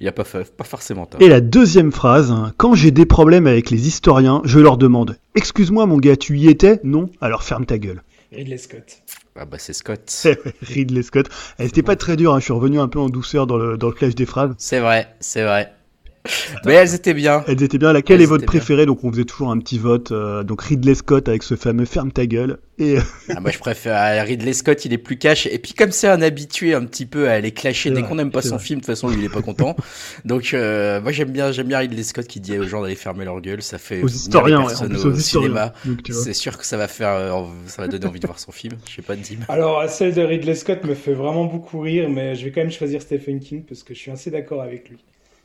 Il 0.00 0.04
n'y 0.04 0.08
a 0.08 0.12
pas, 0.12 0.24
forcément 0.64 1.04
tort. 1.04 1.20
Et 1.20 1.28
la 1.28 1.42
deuxième 1.42 1.92
phrase, 1.92 2.30
hein, 2.30 2.54
quand 2.56 2.74
j'ai 2.74 2.90
des 2.90 3.04
problèmes 3.04 3.46
avec 3.46 3.68
les 3.68 3.86
historiens, 3.86 4.40
je 4.44 4.58
leur 4.58 4.78
demande 4.78 5.18
Excuse-moi 5.34 5.84
mon 5.84 5.98
gars, 5.98 6.16
tu 6.16 6.38
y 6.38 6.48
étais? 6.48 6.80
Non 6.84 7.10
Alors 7.20 7.42
ferme 7.42 7.66
ta 7.66 7.76
gueule. 7.76 8.02
Ridley 8.32 8.56
Scott. 8.56 9.02
Ah 9.36 9.44
bah 9.44 9.58
c'est 9.58 9.74
Scott. 9.74 10.26
Ridley 10.62 11.02
Scott. 11.02 11.28
Elle 11.58 11.66
était 11.66 11.82
pas 11.82 11.96
très 11.96 12.16
dure, 12.16 12.32
hein, 12.32 12.38
je 12.38 12.44
suis 12.44 12.52
revenu 12.54 12.80
un 12.80 12.88
peu 12.88 12.98
en 12.98 13.10
douceur 13.10 13.46
dans 13.46 13.58
le, 13.58 13.76
dans 13.76 13.88
le 13.88 13.92
clash 13.92 14.14
des 14.14 14.24
phrases. 14.24 14.54
C'est 14.56 14.80
vrai, 14.80 15.08
c'est 15.20 15.44
vrai. 15.44 15.70
Mais 16.66 16.74
elles 16.74 16.94
étaient 16.94 17.14
bien. 17.14 17.42
Elles 17.48 17.62
étaient 17.62 17.78
bien. 17.78 17.92
Laquelle 17.92 18.16
Elles 18.16 18.22
est 18.24 18.26
votre 18.26 18.44
préférée 18.44 18.84
Donc 18.84 19.04
on 19.04 19.10
faisait 19.10 19.24
toujours 19.24 19.50
un 19.50 19.58
petit 19.58 19.78
vote. 19.78 20.12
euh, 20.12 20.42
donc 20.42 20.60
Ridley 20.62 20.94
Scott 20.94 21.28
avec 21.28 21.42
ce 21.42 21.56
fameux 21.56 21.86
ferme 21.86 22.12
ta 22.12 22.26
gueule. 22.26 22.58
Et 22.78 22.98
euh, 22.98 23.02
Ah, 23.34 23.40
moi 23.40 23.50
je 23.50 23.58
préfère 23.58 23.94
ah, 23.96 24.22
Ridley 24.22 24.52
Scott, 24.52 24.84
il 24.84 24.92
est 24.92 24.98
plus 24.98 25.16
cash. 25.16 25.46
Et 25.46 25.58
puis 25.58 25.72
comme 25.72 25.92
c'est 25.92 26.08
un 26.08 26.20
habitué 26.20 26.74
un 26.74 26.84
petit 26.84 27.06
peu 27.06 27.28
à 27.28 27.32
aller 27.32 27.52
clasher 27.52 27.90
dès 27.90 28.02
qu'on 28.02 28.16
n'aime 28.16 28.30
pas 28.30 28.42
son 28.42 28.56
vrai. 28.56 28.64
film, 28.64 28.80
de 28.80 28.84
toute 28.84 28.92
façon 28.94 29.08
lui 29.08 29.18
il 29.20 29.24
est 29.24 29.28
pas 29.32 29.40
content. 29.42 29.76
Donc 30.26 30.52
euh, 30.52 31.00
moi 31.00 31.12
j'aime 31.12 31.30
bien, 31.30 31.52
j'aime 31.52 31.68
bien 31.68 31.78
Ridley 31.78 32.02
Scott 32.02 32.26
qui 32.26 32.40
dit 32.40 32.58
aux 32.58 32.66
gens 32.66 32.82
d'aller 32.82 32.96
fermer 32.96 33.24
leur 33.24 33.40
gueule. 33.40 33.62
Ça 33.62 33.78
fait 33.78 34.02
aux 34.02 34.08
historiens, 34.08 34.58
ouais, 34.58 34.64
en 34.64 34.66
personnes 34.68 34.88
plus 34.90 35.04
au 35.06 35.10
aux 35.10 35.14
historiens. 35.14 35.72
cinéma. 35.86 36.22
C'est 36.22 36.34
sûr 36.34 36.58
que 36.58 36.66
ça 36.66 36.76
va 36.76 36.86
faire, 36.88 37.10
euh, 37.14 37.42
ça 37.66 37.80
va 37.82 37.88
donner 37.88 38.06
envie 38.06 38.20
de 38.20 38.26
voir 38.26 38.38
son 38.38 38.52
film. 38.52 38.74
Je 38.88 38.96
sais 38.96 39.02
pas, 39.02 39.16
Dim. 39.16 39.38
Alors, 39.48 39.88
celle 39.88 40.12
de 40.14 40.20
Ridley 40.22 40.54
Scott 40.54 40.84
me 40.84 40.94
fait 40.94 41.14
vraiment 41.14 41.46
beaucoup 41.46 41.80
rire, 41.80 42.08
mais 42.10 42.34
je 42.34 42.44
vais 42.44 42.50
quand 42.52 42.60
même 42.60 42.70
choisir 42.70 43.00
Stephen 43.00 43.40
King 43.40 43.62
parce 43.66 43.82
que 43.82 43.94
je 43.94 43.98
suis 43.98 44.10
assez 44.10 44.30
d'accord 44.30 44.60
avec 44.62 44.88
lui. 44.90 44.98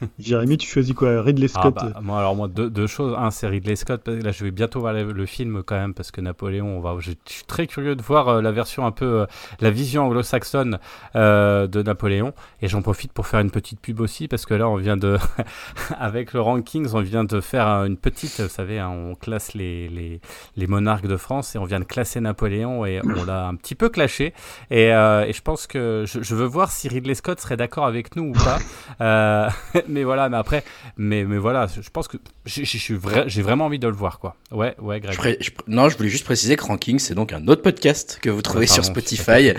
Jérémy, 0.18 0.56
tu 0.56 0.68
choisis 0.68 0.94
quoi 0.94 1.22
Ridley 1.22 1.46
Ah, 1.54 1.60
Scott 1.60 1.74
bah, 1.74 2.00
moi, 2.02 2.18
alors 2.18 2.36
moi, 2.36 2.48
deux, 2.48 2.70
deux 2.70 2.86
choses. 2.86 3.14
Un, 3.18 3.30
c'est 3.30 3.46
Ridley 3.46 3.76
Scott. 3.76 4.02
parce 4.04 4.18
que 4.18 4.22
Là, 4.22 4.32
je 4.32 4.44
vais 4.44 4.50
bientôt 4.50 4.80
voir 4.80 4.92
le, 4.92 5.12
le 5.12 5.26
film 5.26 5.62
quand 5.64 5.74
même 5.74 5.94
parce 5.94 6.10
que 6.10 6.20
Napoléon, 6.20 6.78
on 6.78 6.80
va. 6.80 6.96
Je 6.98 7.12
suis 7.26 7.44
très 7.44 7.66
curieux 7.66 7.96
de 7.96 8.02
voir 8.02 8.28
euh, 8.28 8.42
la 8.42 8.52
version 8.52 8.86
un 8.86 8.92
peu, 8.92 9.20
euh, 9.20 9.26
la 9.60 9.70
vision 9.70 10.04
anglo-saxonne 10.06 10.78
euh, 11.16 11.66
de 11.66 11.82
Napoléon. 11.82 12.32
Et 12.62 12.68
j'en 12.68 12.82
profite 12.82 13.12
pour 13.12 13.26
faire 13.26 13.40
une 13.40 13.50
petite 13.50 13.80
pub 13.80 14.00
aussi 14.00 14.28
parce 14.28 14.46
que 14.46 14.54
là, 14.54 14.68
on 14.68 14.76
vient 14.76 14.96
de, 14.96 15.18
avec 15.98 16.32
le 16.32 16.40
rankings, 16.40 16.88
on 16.94 17.00
vient 17.00 17.24
de 17.24 17.40
faire 17.40 17.66
une 17.84 17.96
petite, 17.96 18.40
vous 18.40 18.48
savez, 18.48 18.78
hein, 18.78 18.90
on 18.90 19.14
classe 19.14 19.54
les, 19.54 19.88
les, 19.88 20.20
les 20.56 20.66
monarques 20.66 21.06
de 21.06 21.16
France 21.16 21.54
et 21.54 21.58
on 21.58 21.64
vient 21.64 21.80
de 21.80 21.84
classer 21.84 22.20
Napoléon 22.20 22.86
et 22.86 23.00
on 23.04 23.24
l'a 23.24 23.46
un 23.46 23.54
petit 23.54 23.74
peu 23.74 23.88
clashé. 23.88 24.32
Et, 24.70 24.86
et 24.86 25.32
je 25.32 25.42
pense 25.42 25.66
que 25.66 26.04
je, 26.06 26.22
je 26.22 26.34
veux 26.34 26.46
voir 26.46 26.70
si 26.70 26.88
Ridley 26.88 27.14
Scott 27.14 27.40
serait 27.40 27.56
d'accord 27.56 27.86
avec 27.86 28.16
nous 28.16 28.30
ou 28.30 28.32
pas. 28.32 29.50
Mais 29.90 30.04
voilà, 30.04 30.28
mais 30.28 30.36
après, 30.36 30.64
mais, 30.96 31.24
mais 31.24 31.38
voilà, 31.38 31.66
je 31.68 31.88
pense 31.90 32.08
que 32.08 32.16
j'ai 32.46 32.64
j'ai- 32.64 32.78
je 32.78 32.82
suis 32.82 32.94
vrai- 32.94 33.24
j'ai 33.26 33.42
vraiment 33.42 33.66
envie 33.66 33.78
de 33.78 33.86
le 33.88 33.92
voir, 33.94 34.18
quoi. 34.18 34.36
Ouais, 34.52 34.74
ouais, 34.80 35.00
Greg. 35.00 35.14
Je 35.40 35.44
je 35.46 35.50
Non, 35.66 35.88
je 35.88 35.96
voulais 35.96 36.08
juste 36.08 36.24
préciser 36.24 36.56
que 36.56 36.64
Ranking, 36.64 36.98
c'est 36.98 37.14
donc 37.14 37.32
un 37.32 37.46
autre 37.48 37.62
podcast 37.62 38.18
que 38.22 38.30
vous 38.30 38.42
trouvez 38.42 38.66
Pardon, 38.66 38.74
sur 38.82 38.84
Spotify. 38.84 39.52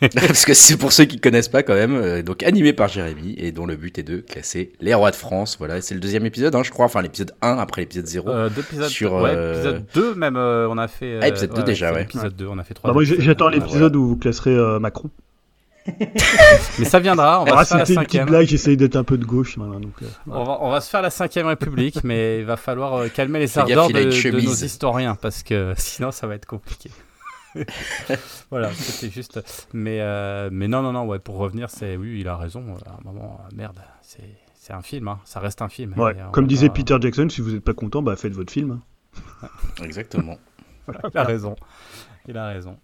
Parce 0.14 0.44
que 0.44 0.54
c'est 0.54 0.76
pour 0.76 0.92
ceux 0.92 1.04
qui 1.04 1.20
connaissent 1.20 1.48
pas 1.48 1.62
quand 1.62 1.74
même, 1.74 1.94
euh, 1.94 2.22
donc 2.22 2.42
animé 2.42 2.72
par 2.72 2.88
Jérémy 2.88 3.34
et 3.38 3.52
dont 3.52 3.66
le 3.66 3.76
but 3.76 3.98
est 3.98 4.02
de 4.02 4.18
classer 4.18 4.72
les 4.80 4.94
rois 4.94 5.10
de 5.10 5.16
France. 5.16 5.56
Voilà, 5.58 5.80
c'est 5.80 5.94
le 5.94 6.00
deuxième 6.00 6.26
épisode, 6.26 6.54
hein, 6.54 6.62
je 6.62 6.70
crois, 6.70 6.86
enfin 6.86 7.02
l'épisode 7.02 7.32
1 7.42 7.58
après 7.58 7.82
l'épisode 7.82 8.06
0. 8.06 8.28
Euh, 8.30 8.48
d'épisode 8.48 8.88
Sur, 8.88 9.14
ouais, 9.14 9.30
euh, 9.34 9.54
épisode 9.54 9.84
2 9.94 10.14
même 10.14 10.36
euh, 10.36 10.68
on 10.68 10.78
a 10.78 10.88
fait 10.88 11.18
Ah, 11.22 11.28
épisode 11.28 11.54
2 11.54 11.62
déjà, 11.62 11.92
ouais. 11.92 12.00
l'épisode 12.00 12.36
2 12.36 12.46
on 12.46 12.58
a 12.58 12.64
fait 12.64 12.74
3 12.74 12.90
Bah, 12.90 12.94
moi, 12.94 13.04
j'attends 13.04 13.48
l'épisode 13.48 13.96
où 13.96 14.06
vous 14.08 14.16
classerez 14.16 14.50
euh, 14.54 14.78
Macron. 14.78 15.10
Mais 16.78 16.84
ça 16.84 17.00
viendra 17.00 17.40
on 17.42 17.44
va 17.44 17.58
Ah, 17.58 17.64
se 17.64 17.70
faire 17.70 17.78
la 17.78 17.84
c'était 17.86 17.94
une 18.00 18.00
petite 18.06 18.12
cinquième 18.12 18.26
blague, 18.28 18.46
j'essaye 18.46 18.76
d'être 18.76 18.96
un 18.96 19.04
peu 19.04 19.16
de 19.18 19.24
gauche. 19.24 19.56
voilà, 19.56 19.78
donc, 19.80 19.94
euh, 20.02 20.06
voilà. 20.26 20.40
on 20.42 20.44
va, 20.44 20.58
on 20.62 20.70
va 20.70 20.80
se 20.80 20.90
faire 20.90 21.02
la 21.02 21.10
cinquième 21.10 21.46
république 21.46 22.00
mais 22.04 22.40
il 22.40 22.44
va 22.44 22.56
falloir 22.56 22.94
euh, 22.94 23.08
calmer 23.08 23.38
les 23.38 23.58
ardeurs 23.58 23.88
de, 23.88 23.94
de 23.94 24.40
nos 24.40 24.52
historiens 24.52 25.14
parce 25.14 25.42
que 25.42 25.74
sinon 25.78 26.10
ça 26.10 26.26
va 26.26 26.34
être 26.34 26.46
compliqué 26.46 26.90
voilà, 28.50 28.70
c'était 28.72 29.12
juste. 29.12 29.40
Mais, 29.72 29.98
euh, 30.00 30.50
mais 30.52 30.68
non, 30.68 30.82
non, 30.82 30.92
non, 30.92 31.04
ouais, 31.06 31.18
pour 31.18 31.34
revenir, 31.36 31.68
c'est 31.68 31.96
oui, 31.96 32.20
il 32.20 32.28
a 32.28 32.36
raison. 32.36 32.62
À 32.86 32.90
un 32.92 33.02
moment, 33.04 33.40
merde, 33.52 33.80
c'est 34.02 34.22
c'est 34.54 34.72
un 34.72 34.82
film, 34.82 35.08
hein, 35.08 35.18
ça 35.24 35.40
reste 35.40 35.60
un 35.60 35.68
film. 35.68 35.94
Ouais, 35.98 36.14
comme 36.30 36.46
disait 36.46 36.68
pas- 36.68 36.74
Peter 36.74 36.96
Jackson, 37.00 37.26
si 37.28 37.40
vous 37.40 37.50
n'êtes 37.50 37.64
pas 37.64 37.74
content, 37.74 38.02
bah 38.02 38.14
faites 38.14 38.34
votre 38.34 38.52
film. 38.52 38.78
Exactement. 39.82 40.38
Il 41.12 41.18
a 41.18 41.24
raison. 41.24 41.56
Il 42.28 42.36
a 42.38 42.46
raison. 42.46 42.76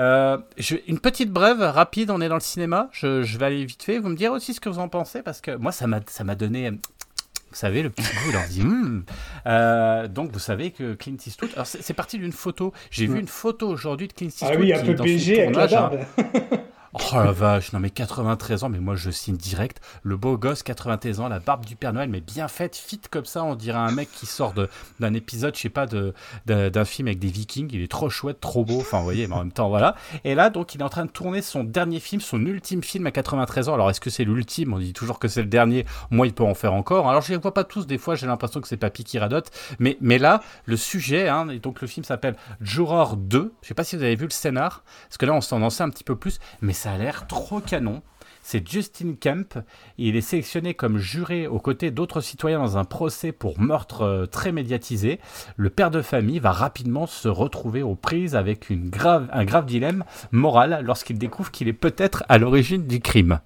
Euh, 0.00 0.38
je- 0.56 0.76
une 0.88 0.98
petite 0.98 1.30
brève 1.30 1.60
rapide, 1.60 2.10
on 2.10 2.20
est 2.20 2.28
dans 2.28 2.34
le 2.34 2.40
cinéma. 2.40 2.88
Je, 2.92 3.22
je 3.22 3.38
vais 3.38 3.46
aller 3.46 3.64
vite 3.64 3.82
fait. 3.82 3.98
Vous 3.98 4.08
me 4.08 4.16
direz 4.16 4.34
aussi 4.34 4.54
ce 4.54 4.60
que 4.60 4.68
vous 4.68 4.78
en 4.78 4.88
pensez 4.88 5.22
parce 5.22 5.40
que 5.40 5.54
moi, 5.56 5.70
ça 5.72 5.86
m'a 5.86 6.34
donné. 6.34 6.70
Vous 6.70 7.56
savez, 7.56 7.82
le 7.82 7.90
petit 7.90 8.04
goût, 8.24 8.32
on 8.36 8.48
dit, 8.48 8.62
Hmm. 8.62 9.02
Euh, 9.46 10.06
donc, 10.08 10.30
vous 10.30 10.38
savez 10.38 10.70
que 10.70 10.94
Clint 10.94 11.16
Eastwood. 11.26 11.50
Alors, 11.54 11.66
c'est 11.66 11.94
parti 11.94 12.16
d'une 12.16 12.32
photo. 12.32 12.72
J'ai 12.90 13.06
vu 13.06 13.18
une 13.18 13.26
photo 13.28 13.68
aujourd'hui 13.68 14.06
de 14.08 14.12
Clint 14.12 14.28
Eastwood. 14.28 14.52
Ah 14.54 14.58
oui, 14.58 14.72
un 14.72 14.84
peu 14.84 14.94
BG 14.94 15.42
avec 15.42 15.56
la 15.56 15.84
hein. 15.84 15.90
Oh 16.92 16.98
la 17.14 17.30
vache, 17.30 17.72
non 17.72 17.78
mais 17.78 17.90
93 17.90 18.64
ans, 18.64 18.68
mais 18.68 18.80
moi 18.80 18.96
je 18.96 19.12
signe 19.12 19.36
direct. 19.36 19.80
Le 20.02 20.16
beau 20.16 20.36
gosse, 20.36 20.64
93 20.64 21.20
ans, 21.20 21.28
la 21.28 21.38
barbe 21.38 21.64
du 21.64 21.76
Père 21.76 21.92
Noël, 21.92 22.08
mais 22.08 22.20
bien 22.20 22.48
faite, 22.48 22.74
fit 22.74 23.00
comme 23.10 23.24
ça, 23.26 23.44
on 23.44 23.54
dirait 23.54 23.78
un 23.78 23.92
mec 23.92 24.10
qui 24.10 24.26
sort 24.26 24.52
de- 24.54 24.68
d'un 24.98 25.14
épisode, 25.14 25.54
je 25.54 25.60
sais 25.60 25.68
pas, 25.68 25.86
de- 25.86 26.12
d'un 26.46 26.68
d'un 26.68 26.84
film 26.84 27.06
avec 27.06 27.20
des 27.20 27.28
vikings. 27.28 27.70
Il 27.72 27.80
est 27.82 27.90
trop 27.90 28.10
chouette, 28.10 28.40
trop 28.40 28.64
beau, 28.64 28.80
enfin 28.80 28.98
vous 28.98 29.04
voyez, 29.04 29.28
mais 29.28 29.34
en 29.36 29.38
même 29.38 29.52
temps 29.52 29.68
voilà. 29.68 29.94
Et 30.24 30.34
là, 30.34 30.50
donc 30.50 30.74
il 30.74 30.80
est 30.80 30.84
en 30.84 30.88
train 30.88 31.04
de 31.04 31.10
tourner 31.12 31.42
son 31.42 31.62
dernier 31.62 32.00
film, 32.00 32.20
son 32.20 32.44
ultime 32.44 32.82
film 32.82 33.06
à 33.06 33.12
93 33.12 33.68
ans. 33.68 33.74
Alors 33.74 33.88
est-ce 33.88 34.00
que 34.00 34.10
c'est 34.10 34.24
l'ultime? 34.24 34.72
On 34.74 34.78
dit 34.80 34.92
toujours 34.92 35.20
que 35.20 35.28
c'est 35.28 35.42
le 35.42 35.48
dernier. 35.48 35.86
Moi, 36.10 36.26
il 36.26 36.32
peut 36.32 36.42
en 36.42 36.54
faire 36.54 36.72
encore. 36.74 37.08
Alors 37.08 37.22
je 37.22 37.30
les 37.30 37.38
vois 37.38 37.54
pas 37.54 37.62
tous, 37.62 37.86
des 37.86 37.98
fois 37.98 38.16
j'ai 38.16 38.26
l'impression 38.26 38.60
que 38.60 38.66
c'est 38.66 38.76
Papy 38.76 39.04
qui 39.04 39.16
radote. 39.20 39.52
Mais, 39.78 39.96
mais 40.00 40.18
là, 40.18 40.42
le 40.64 40.76
sujet, 40.76 41.28
hein, 41.28 41.48
et 41.50 41.60
donc 41.60 41.82
le 41.82 41.86
film 41.86 42.02
s'appelle 42.02 42.34
Juror 42.60 43.16
2. 43.16 43.52
Je 43.62 43.68
sais 43.68 43.74
pas 43.74 43.84
si 43.84 43.94
vous 43.94 44.02
avez 44.02 44.16
vu 44.16 44.24
le 44.24 44.30
scénar, 44.30 44.82
parce 45.08 45.18
que 45.18 45.26
là 45.26 45.34
on 45.34 45.40
s'en 45.40 45.62
en 45.62 45.70
sait 45.70 45.84
un 45.84 45.90
petit 45.90 46.02
peu 46.04 46.16
plus, 46.16 46.40
mais 46.60 46.72
ça 46.80 46.92
a 46.92 46.96
l'air 46.96 47.26
trop 47.26 47.60
canon. 47.60 48.00
C'est 48.42 48.66
Justin 48.66 49.12
Kemp. 49.20 49.58
Il 49.98 50.16
est 50.16 50.22
sélectionné 50.22 50.72
comme 50.72 50.96
juré 50.96 51.46
aux 51.46 51.58
côtés 51.58 51.90
d'autres 51.90 52.22
citoyens 52.22 52.58
dans 52.58 52.78
un 52.78 52.86
procès 52.86 53.32
pour 53.32 53.60
meurtre 53.60 54.00
euh, 54.00 54.24
très 54.24 54.50
médiatisé. 54.50 55.20
Le 55.56 55.68
père 55.68 55.90
de 55.90 56.00
famille 56.00 56.38
va 56.38 56.52
rapidement 56.52 57.06
se 57.06 57.28
retrouver 57.28 57.82
aux 57.82 57.96
prises 57.96 58.34
avec 58.34 58.70
un 58.70 59.44
grave 59.44 59.66
dilemme 59.66 60.04
moral 60.32 60.80
lorsqu'il 60.82 61.18
découvre 61.18 61.50
qu'il 61.50 61.68
est 61.68 61.74
peut-être 61.74 62.24
à 62.30 62.38
l'origine 62.38 62.86
du 62.86 63.00
crime. 63.00 63.40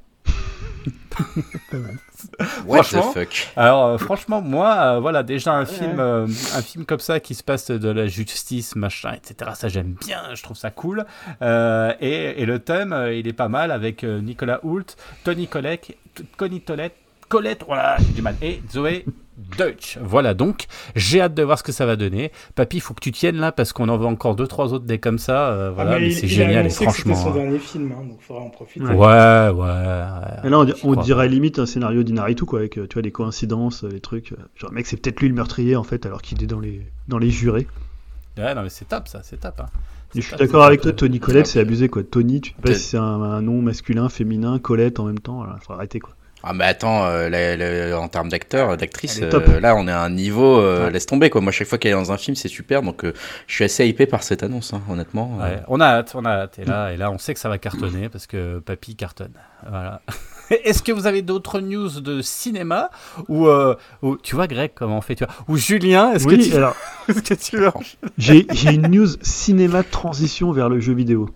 What 2.66 2.82
the 2.82 2.86
Franchement, 2.86 3.12
fuck? 3.12 3.48
Alors 3.56 3.86
euh, 3.86 3.98
franchement, 3.98 4.40
moi, 4.40 4.74
euh, 4.76 5.00
voilà, 5.00 5.22
déjà 5.22 5.54
un 5.54 5.64
film, 5.64 6.00
euh, 6.00 6.26
un 6.26 6.62
film 6.62 6.84
comme 6.84 7.00
ça 7.00 7.20
qui 7.20 7.34
se 7.34 7.42
passe 7.42 7.70
de 7.70 7.88
la 7.88 8.06
justice, 8.06 8.74
machin, 8.76 9.12
etc. 9.12 9.52
Ça 9.54 9.68
j'aime 9.68 9.94
bien, 10.04 10.34
je 10.34 10.42
trouve 10.42 10.56
ça 10.56 10.70
cool. 10.70 11.04
Euh, 11.42 11.92
et, 12.00 12.42
et 12.42 12.46
le 12.46 12.58
thème, 12.58 12.92
euh, 12.92 13.14
il 13.14 13.28
est 13.28 13.32
pas 13.32 13.48
mal 13.48 13.70
avec 13.70 14.04
euh, 14.04 14.20
Nicolas 14.20 14.60
Hoult, 14.64 14.96
Tony 15.22 15.46
Collette, 15.46 15.96
Connie 16.36 16.60
Tollette, 16.60 16.96
Colette, 17.28 17.64
voilà, 17.66 17.96
j'ai 17.98 18.12
du 18.12 18.22
mal, 18.22 18.36
et 18.42 18.62
Zoé 18.70 19.04
Deutsch. 19.58 19.98
Voilà 20.02 20.34
donc, 20.34 20.66
j'ai 20.96 21.20
hâte 21.20 21.34
de 21.34 21.42
voir 21.42 21.58
ce 21.58 21.62
que 21.62 21.72
ça 21.72 21.86
va 21.86 21.96
donner. 21.96 22.32
Papy, 22.54 22.78
il 22.78 22.80
faut 22.80 22.94
que 22.94 23.00
tu 23.00 23.12
tiennes 23.12 23.36
là 23.36 23.52
parce 23.52 23.72
qu'on 23.72 23.88
en 23.88 23.96
veut 23.96 24.06
encore 24.06 24.34
deux 24.34 24.46
trois 24.46 24.72
autres 24.72 24.84
des 24.84 24.98
comme 24.98 25.18
ça. 25.18 25.50
euh, 25.50 25.70
voilà, 25.72 25.92
Ah, 25.92 25.98
mais, 26.00 26.08
il- 26.08 26.12
c'est 26.14 26.26
il 26.26 26.28
génial 26.28 26.66
et 26.66 26.70
franchement. 26.70 27.14
C'était 27.14 27.14
son 27.14 27.30
hein. 27.30 27.34
dernier 27.42 27.58
film, 27.58 27.92
hein, 27.92 28.04
donc 28.08 28.18
il 28.20 28.24
faudra 28.24 28.42
en 28.42 28.50
profiter. 28.50 28.84
Ouais, 28.84 28.94
ouais, 28.94 29.50
ouais. 29.52 30.44
Et 30.44 30.48
là, 30.48 30.58
on, 30.58 30.66
on 30.82 30.94
dirait 31.02 31.28
limite 31.28 31.58
un 31.58 31.66
scénario 31.66 32.02
d'Inaritu, 32.02 32.44
quoi, 32.44 32.60
avec 32.60 32.78
euh, 32.78 32.86
tu 32.88 32.94
vois, 32.94 33.02
des 33.02 33.12
coïncidences, 33.12 33.84
euh, 33.84 33.88
des 33.88 34.00
trucs. 34.00 34.34
Genre, 34.56 34.72
mec, 34.72 34.86
c'est 34.86 34.96
peut-être 34.96 35.20
lui 35.20 35.28
le 35.28 35.34
meurtrier, 35.34 35.76
en 35.76 35.84
fait, 35.84 36.04
alors 36.06 36.22
qu'il 36.22 36.42
est 36.42 36.46
dans 36.46 36.60
les, 36.60 36.82
dans 37.08 37.18
les 37.18 37.30
jurés. 37.30 37.66
Ouais, 38.36 38.54
non, 38.54 38.62
mais 38.62 38.68
c'est 38.70 38.88
top 38.88 39.06
ça, 39.08 39.20
c'est 39.22 39.38
top. 39.40 39.60
hein. 39.60 39.66
Je 40.16 40.20
suis 40.20 40.36
d'accord 40.36 40.62
avec 40.64 40.80
toi, 40.80 40.92
Tony 40.92 41.18
Colette, 41.20 41.46
c'est 41.48 41.60
abusé, 41.60 41.88
quoi. 41.88 42.02
Tony, 42.04 42.40
tu 42.40 42.50
sais 42.50 42.56
pas 42.62 42.74
si 42.74 42.80
c'est 42.80 42.96
un, 42.96 43.02
un 43.02 43.42
nom 43.42 43.60
masculin, 43.62 44.08
féminin, 44.08 44.58
Colette 44.60 45.00
en 45.00 45.04
même 45.04 45.18
temps, 45.18 45.36
voilà, 45.38 45.56
faut 45.60 45.72
arrêter, 45.72 45.98
quoi. 46.00 46.14
Ah 46.46 46.52
mais 46.52 46.64
attends, 46.64 47.04
euh, 47.06 47.28
la- 47.30 47.56
la- 47.56 47.98
en 47.98 48.08
termes 48.08 48.28
d'acteur, 48.28 48.76
d'actrice, 48.76 49.20
euh, 49.22 49.60
là 49.60 49.74
on 49.76 49.88
est 49.88 49.92
à 49.92 50.02
un 50.02 50.10
niveau, 50.10 50.58
euh, 50.60 50.86
Ouais. 50.86 50.90
laisse 50.92 51.06
tomber 51.06 51.30
quoi. 51.30 51.40
Moi 51.40 51.52
chaque 51.52 51.66
fois 51.68 51.78
qu'elle 51.78 51.92
est 51.92 51.94
dans 51.94 52.12
un 52.12 52.18
film 52.18 52.34
c'est 52.36 52.48
super, 52.48 52.82
donc 52.82 53.04
euh, 53.04 53.12
je 53.46 53.54
suis 53.54 53.64
assez 53.64 53.86
hypé 53.86 54.06
par 54.06 54.22
cette 54.22 54.42
annonce, 54.42 54.74
hein, 54.74 54.82
honnêtement. 54.90 55.38
euh. 55.40 55.44
Ouais, 55.56 55.62
on 55.68 55.80
a 55.80 55.86
hâte, 55.86 56.12
on 56.14 56.24
a 56.24 56.30
hâte. 56.30 56.58
Et 56.58 56.64
là, 56.64 56.92
et 56.92 56.96
là, 56.96 57.10
on 57.10 57.18
sait 57.18 57.32
que 57.34 57.40
ça 57.40 57.48
va 57.48 57.58
cartonner 57.58 58.08
parce 58.08 58.26
que 58.26 58.58
Papy 58.58 58.94
cartonne. 58.96 59.32
Voilà. 59.68 60.02
Est-ce 60.64 60.82
que 60.82 60.92
vous 60.92 61.06
avez 61.06 61.22
d'autres 61.22 61.60
news 61.60 61.88
de 62.00 62.20
cinéma 62.20 62.90
ou, 63.28 63.46
euh, 63.46 63.74
ou- 64.02 64.18
tu 64.18 64.34
vois 64.34 64.46
Greg 64.46 64.72
comment 64.74 64.98
on 64.98 65.00
fait 65.00 65.14
tu 65.14 65.24
vois 65.24 65.32
ou 65.48 65.56
Julien 65.56 66.12
est-ce 66.12 66.26
Oui, 66.26 66.36
que 66.38 66.44
tu 66.50 66.54
alors, 66.54 66.76
est-ce 67.08 67.22
que 67.22 67.32
tu 67.34 67.56
veux 67.56 67.70
j'ai 68.18 68.46
j'ai 68.52 68.74
une 68.74 68.88
news 68.88 69.06
cinéma 69.22 69.82
transition 69.82 70.52
vers 70.52 70.68
le 70.68 70.80
jeu 70.80 70.92
vidéo. 70.92 71.30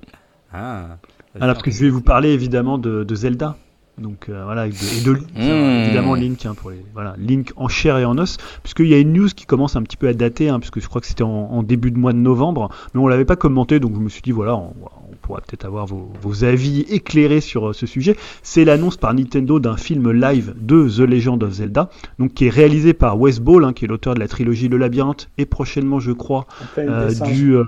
ah, 0.52 0.98
Alors, 1.40 1.54
parce 1.54 1.62
que 1.64 1.70
je 1.70 1.80
vais 1.84 1.88
vous 1.90 2.02
parler 2.02 2.28
évidemment 2.30 2.76
de, 2.76 3.02
de 3.04 3.14
Zelda. 3.14 3.56
Donc 3.98 4.28
euh, 4.28 4.44
voilà, 4.44 4.66
et 4.66 4.70
de, 4.70 5.00
et 5.00 5.04
de 5.04 5.12
Link, 5.12 5.26
Mmh. 5.36 5.84
évidemment 5.84 6.14
Link 6.14 6.46
hein, 6.46 6.54
pour 6.54 6.70
les 6.70 6.84
voilà 6.94 7.14
Link 7.18 7.52
en 7.56 7.68
chair 7.68 7.98
et 7.98 8.04
en 8.04 8.18
os, 8.18 8.36
puisqu'il 8.62 8.88
y 8.88 8.94
a 8.94 8.98
une 8.98 9.12
news 9.12 9.28
qui 9.28 9.46
commence 9.46 9.76
un 9.76 9.82
petit 9.82 9.96
peu 9.96 10.08
à 10.08 10.14
dater, 10.14 10.48
hein, 10.48 10.60
puisque 10.60 10.80
je 10.80 10.88
crois 10.88 11.00
que 11.00 11.06
c'était 11.06 11.22
en, 11.22 11.28
en 11.28 11.62
début 11.62 11.90
de 11.90 11.98
mois 11.98 12.12
de 12.12 12.18
novembre, 12.18 12.70
mais 12.94 13.00
on 13.00 13.06
l'avait 13.06 13.24
pas 13.24 13.36
commenté, 13.36 13.80
donc 13.80 13.94
je 13.94 14.00
me 14.00 14.08
suis 14.08 14.22
dit 14.22 14.32
voilà, 14.32 14.56
on, 14.56 14.72
on 15.10 15.16
pourra 15.20 15.40
peut-être 15.40 15.64
avoir 15.64 15.86
vos, 15.86 16.10
vos 16.20 16.44
avis 16.44 16.80
éclairés 16.82 17.40
sur 17.40 17.68
euh, 17.68 17.72
ce 17.72 17.86
sujet. 17.86 18.16
C'est 18.42 18.64
l'annonce 18.64 18.96
par 18.96 19.14
Nintendo 19.14 19.60
d'un 19.60 19.76
film 19.76 20.10
live 20.10 20.54
de 20.60 20.88
The 20.88 21.00
Legend 21.00 21.42
of 21.42 21.52
Zelda, 21.52 21.90
donc 22.18 22.34
qui 22.34 22.46
est 22.46 22.50
réalisé 22.50 22.92
par 22.94 23.18
Wes 23.18 23.40
Ball, 23.40 23.64
hein, 23.64 23.72
qui 23.72 23.84
est 23.84 23.88
l'auteur 23.88 24.14
de 24.14 24.20
la 24.20 24.28
trilogie 24.28 24.68
Le 24.68 24.76
Labyrinthe, 24.76 25.28
et 25.38 25.46
prochainement 25.46 26.00
je 26.00 26.12
crois 26.12 26.46
euh, 26.78 27.12
du, 27.26 27.56
euh, 27.56 27.64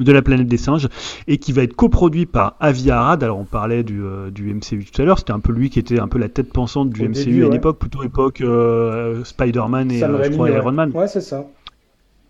de 0.00 0.12
la 0.12 0.22
planète 0.22 0.46
des 0.46 0.56
singes 0.56 0.88
et 1.26 1.38
qui 1.38 1.52
va 1.52 1.62
être 1.62 1.74
coproduit 1.74 2.26
par 2.26 2.56
Avi 2.60 2.90
Arad. 2.90 3.22
Alors 3.22 3.38
on 3.38 3.44
parlait 3.44 3.82
du, 3.82 4.02
euh, 4.02 4.30
du 4.30 4.52
MCU 4.52 4.84
tout 4.84 5.02
à 5.02 5.04
l'heure, 5.04 5.18
c'était 5.18 5.32
un 5.32 5.40
peu 5.40 5.52
lui 5.52 5.70
qui 5.70 5.78
était 5.78 5.98
un 6.00 6.08
peu 6.08 6.18
la 6.18 6.28
tête 6.28 6.52
pensante 6.52 6.90
du 6.90 7.04
Au 7.04 7.08
MCU 7.08 7.14
début, 7.24 7.44
à 7.44 7.46
ouais. 7.46 7.52
l'époque, 7.52 7.78
plutôt 7.78 8.02
époque 8.02 8.40
euh, 8.40 9.24
Spider-Man 9.24 9.90
et 9.90 10.00
Sam 10.00 10.14
euh, 10.14 10.18
je 10.18 10.22
Raimi, 10.22 10.34
crois 10.34 10.50
ouais. 10.50 10.56
Iron 10.56 10.72
Man. 10.72 10.90
Ouais, 10.94 11.08
c'est 11.08 11.20
ça. 11.20 11.46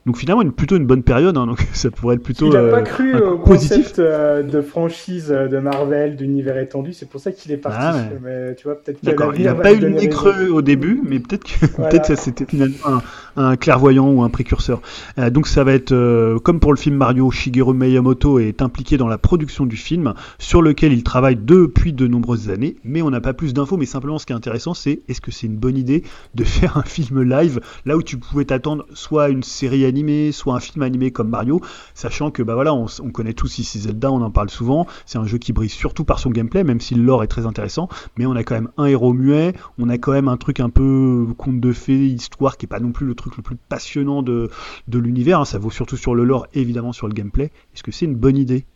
Donc 0.07 0.19
finalement 0.19 0.43
une, 0.43 0.53
plutôt 0.53 0.77
une 0.77 0.87
bonne 0.87 1.03
période, 1.03 1.37
hein, 1.37 1.47
donc 1.47 1.67
ça 1.73 1.91
pourrait 1.91 2.15
être 2.15 2.23
plutôt 2.23 2.49
il 2.49 2.57
a 2.57 2.61
euh, 2.61 2.71
pas 2.71 2.83
cru 2.83 3.17
au 3.17 3.39
concept 3.39 3.99
euh, 3.99 4.45
de 4.45 4.63
franchise 4.63 5.33
euh, 5.33 5.49
de 5.49 5.59
Marvel, 5.59 6.15
d'univers 6.15 6.59
étendu, 6.59 6.93
c'est 6.93 7.09
pour 7.09 7.21
ça 7.21 7.33
qu'il 7.33 7.51
est 7.51 7.57
parti. 7.57 7.79
Ah 7.81 7.97
ouais. 7.97 8.19
Mais 8.23 8.55
tu 8.55 8.65
vois, 8.65 8.77
peut-être 8.77 9.05
D'accord, 9.05 9.33
il 9.37 9.45
n'a 9.45 9.55
pas 9.57 9.73
eu 9.73 9.81
le 9.81 9.89
nez 9.89 10.09
creux 10.09 10.49
au 10.51 10.63
début, 10.63 11.01
mais 11.03 11.19
peut-être 11.19 11.45
que 11.45 11.67
Voilà. 11.77 11.91
peut-être 11.91 12.07
ça 12.07 12.15
c'était 12.17 12.45
finalement 12.45 12.77
un, 12.87 13.03
un 13.37 13.57
clairvoyant 13.57 14.11
ou 14.11 14.23
un 14.23 14.31
précurseur. 14.31 14.81
Euh, 15.19 15.31
donc 15.31 15.47
ça 15.47 15.65
va 15.65 15.73
être 15.73 15.93
euh, 15.93 16.39
comme 16.39 16.61
pour 16.61 16.73
le 16.73 16.79
film 16.79 16.97
Mario, 16.97 17.31
Shigeru 17.31 17.75
Miyamoto 17.75 18.39
est 18.39 18.63
impliqué 18.63 18.97
dans 18.97 19.09
la 19.09 19.19
production 19.19 19.67
du 19.67 19.77
film, 19.77 20.15
sur 20.39 20.63
lequel 20.63 20.93
il 20.93 21.03
travaille 21.03 21.37
depuis 21.37 21.93
de 21.93 22.07
nombreuses 22.07 22.51
années, 22.51 22.77
mais 22.85 23.03
on 23.03 23.11
n'a 23.11 23.21
pas 23.21 23.35
plus 23.35 23.55
d'infos. 23.55 23.77
Mais 23.77 23.87
simplement, 23.87 24.19
ce 24.19 24.27
qui 24.27 24.33
est 24.33 24.37
intéressant, 24.37 24.75
c'est 24.75 25.01
est-ce 25.09 25.21
que 25.21 25.31
c'est 25.31 25.47
une 25.47 25.57
bonne 25.57 25.77
idée 25.77 26.03
de 26.35 26.45
faire 26.57 26.77
un 26.79 26.83
film 26.83 27.23
live 27.23 27.61
là 27.85 27.97
où 27.97 28.03
tu 28.03 28.17
pouvais 28.17 28.45
t'attendre 28.45 28.87
soit 28.95 29.29
une 29.29 29.43
série 29.43 29.85
animée, 29.85 29.96
soit 30.33 30.55
un 30.55 30.61
film 30.61 30.83
animé 30.83 31.11
comme 31.11 31.29
Mario, 31.29 31.61
sachant 31.95 32.31
que 32.31 32.43
bah 32.43 32.55
voilà, 32.55 32.75
on, 32.75 32.87
connaît 33.11 33.33
tous 33.33 33.59
ici 33.59 33.79
Zelda, 33.79 34.11
on 34.11 34.23
en 34.23 34.31
parle 34.31 34.51
souvent. 34.51 34.87
C'est 35.07 35.19
un 35.19 35.27
jeu 35.27 35.39
qui 35.39 35.53
brille 35.53 35.71
surtout 35.71 36.05
par 36.05 36.19
son 36.19 36.31
gameplay, 36.31 36.65
même 36.65 36.81
si 36.81 36.95
le 36.95 37.03
lore 37.03 37.23
est 37.23 37.29
très 37.29 37.47
intéressant 37.47 37.89
mais 38.17 38.27
on 38.27 38.37
a 38.37 38.45
quand 38.45 38.55
même 38.55 38.71
un 38.77 38.87
héros 38.87 39.13
muet, 39.13 39.55
on 39.79 39.89
a 39.89 39.99
quand 39.99 40.13
même 40.13 40.29
un 40.29 40.37
truc 40.37 40.61
un 40.61 40.71
peu 40.71 41.27
conte 41.37 41.61
de 41.61 41.73
fées, 41.73 42.07
histoire 42.07 42.57
qui 42.57 42.67
est 42.67 42.69
pas 42.69 42.81
non 42.81 42.93
plus 42.93 43.07
le 43.07 43.15
truc 43.15 43.37
le 43.37 43.43
plus 43.43 43.57
passionnant 43.57 44.23
de, 44.23 44.51
de 44.89 44.99
l'univers, 44.99 45.41
hein. 45.41 45.45
ça 45.45 45.59
vaut 45.59 45.71
surtout 45.71 45.97
sur 45.97 46.15
le 46.15 46.25
lore, 46.25 46.47
évidemment 46.55 46.93
sur 46.93 47.09
le 47.09 47.15
gameplay. 47.15 47.51
Est-ce 47.75 47.83
que 47.83 47.93
c'est 47.93 48.07
une 48.07 48.17
bonne 48.17 48.37
idée? 48.37 48.67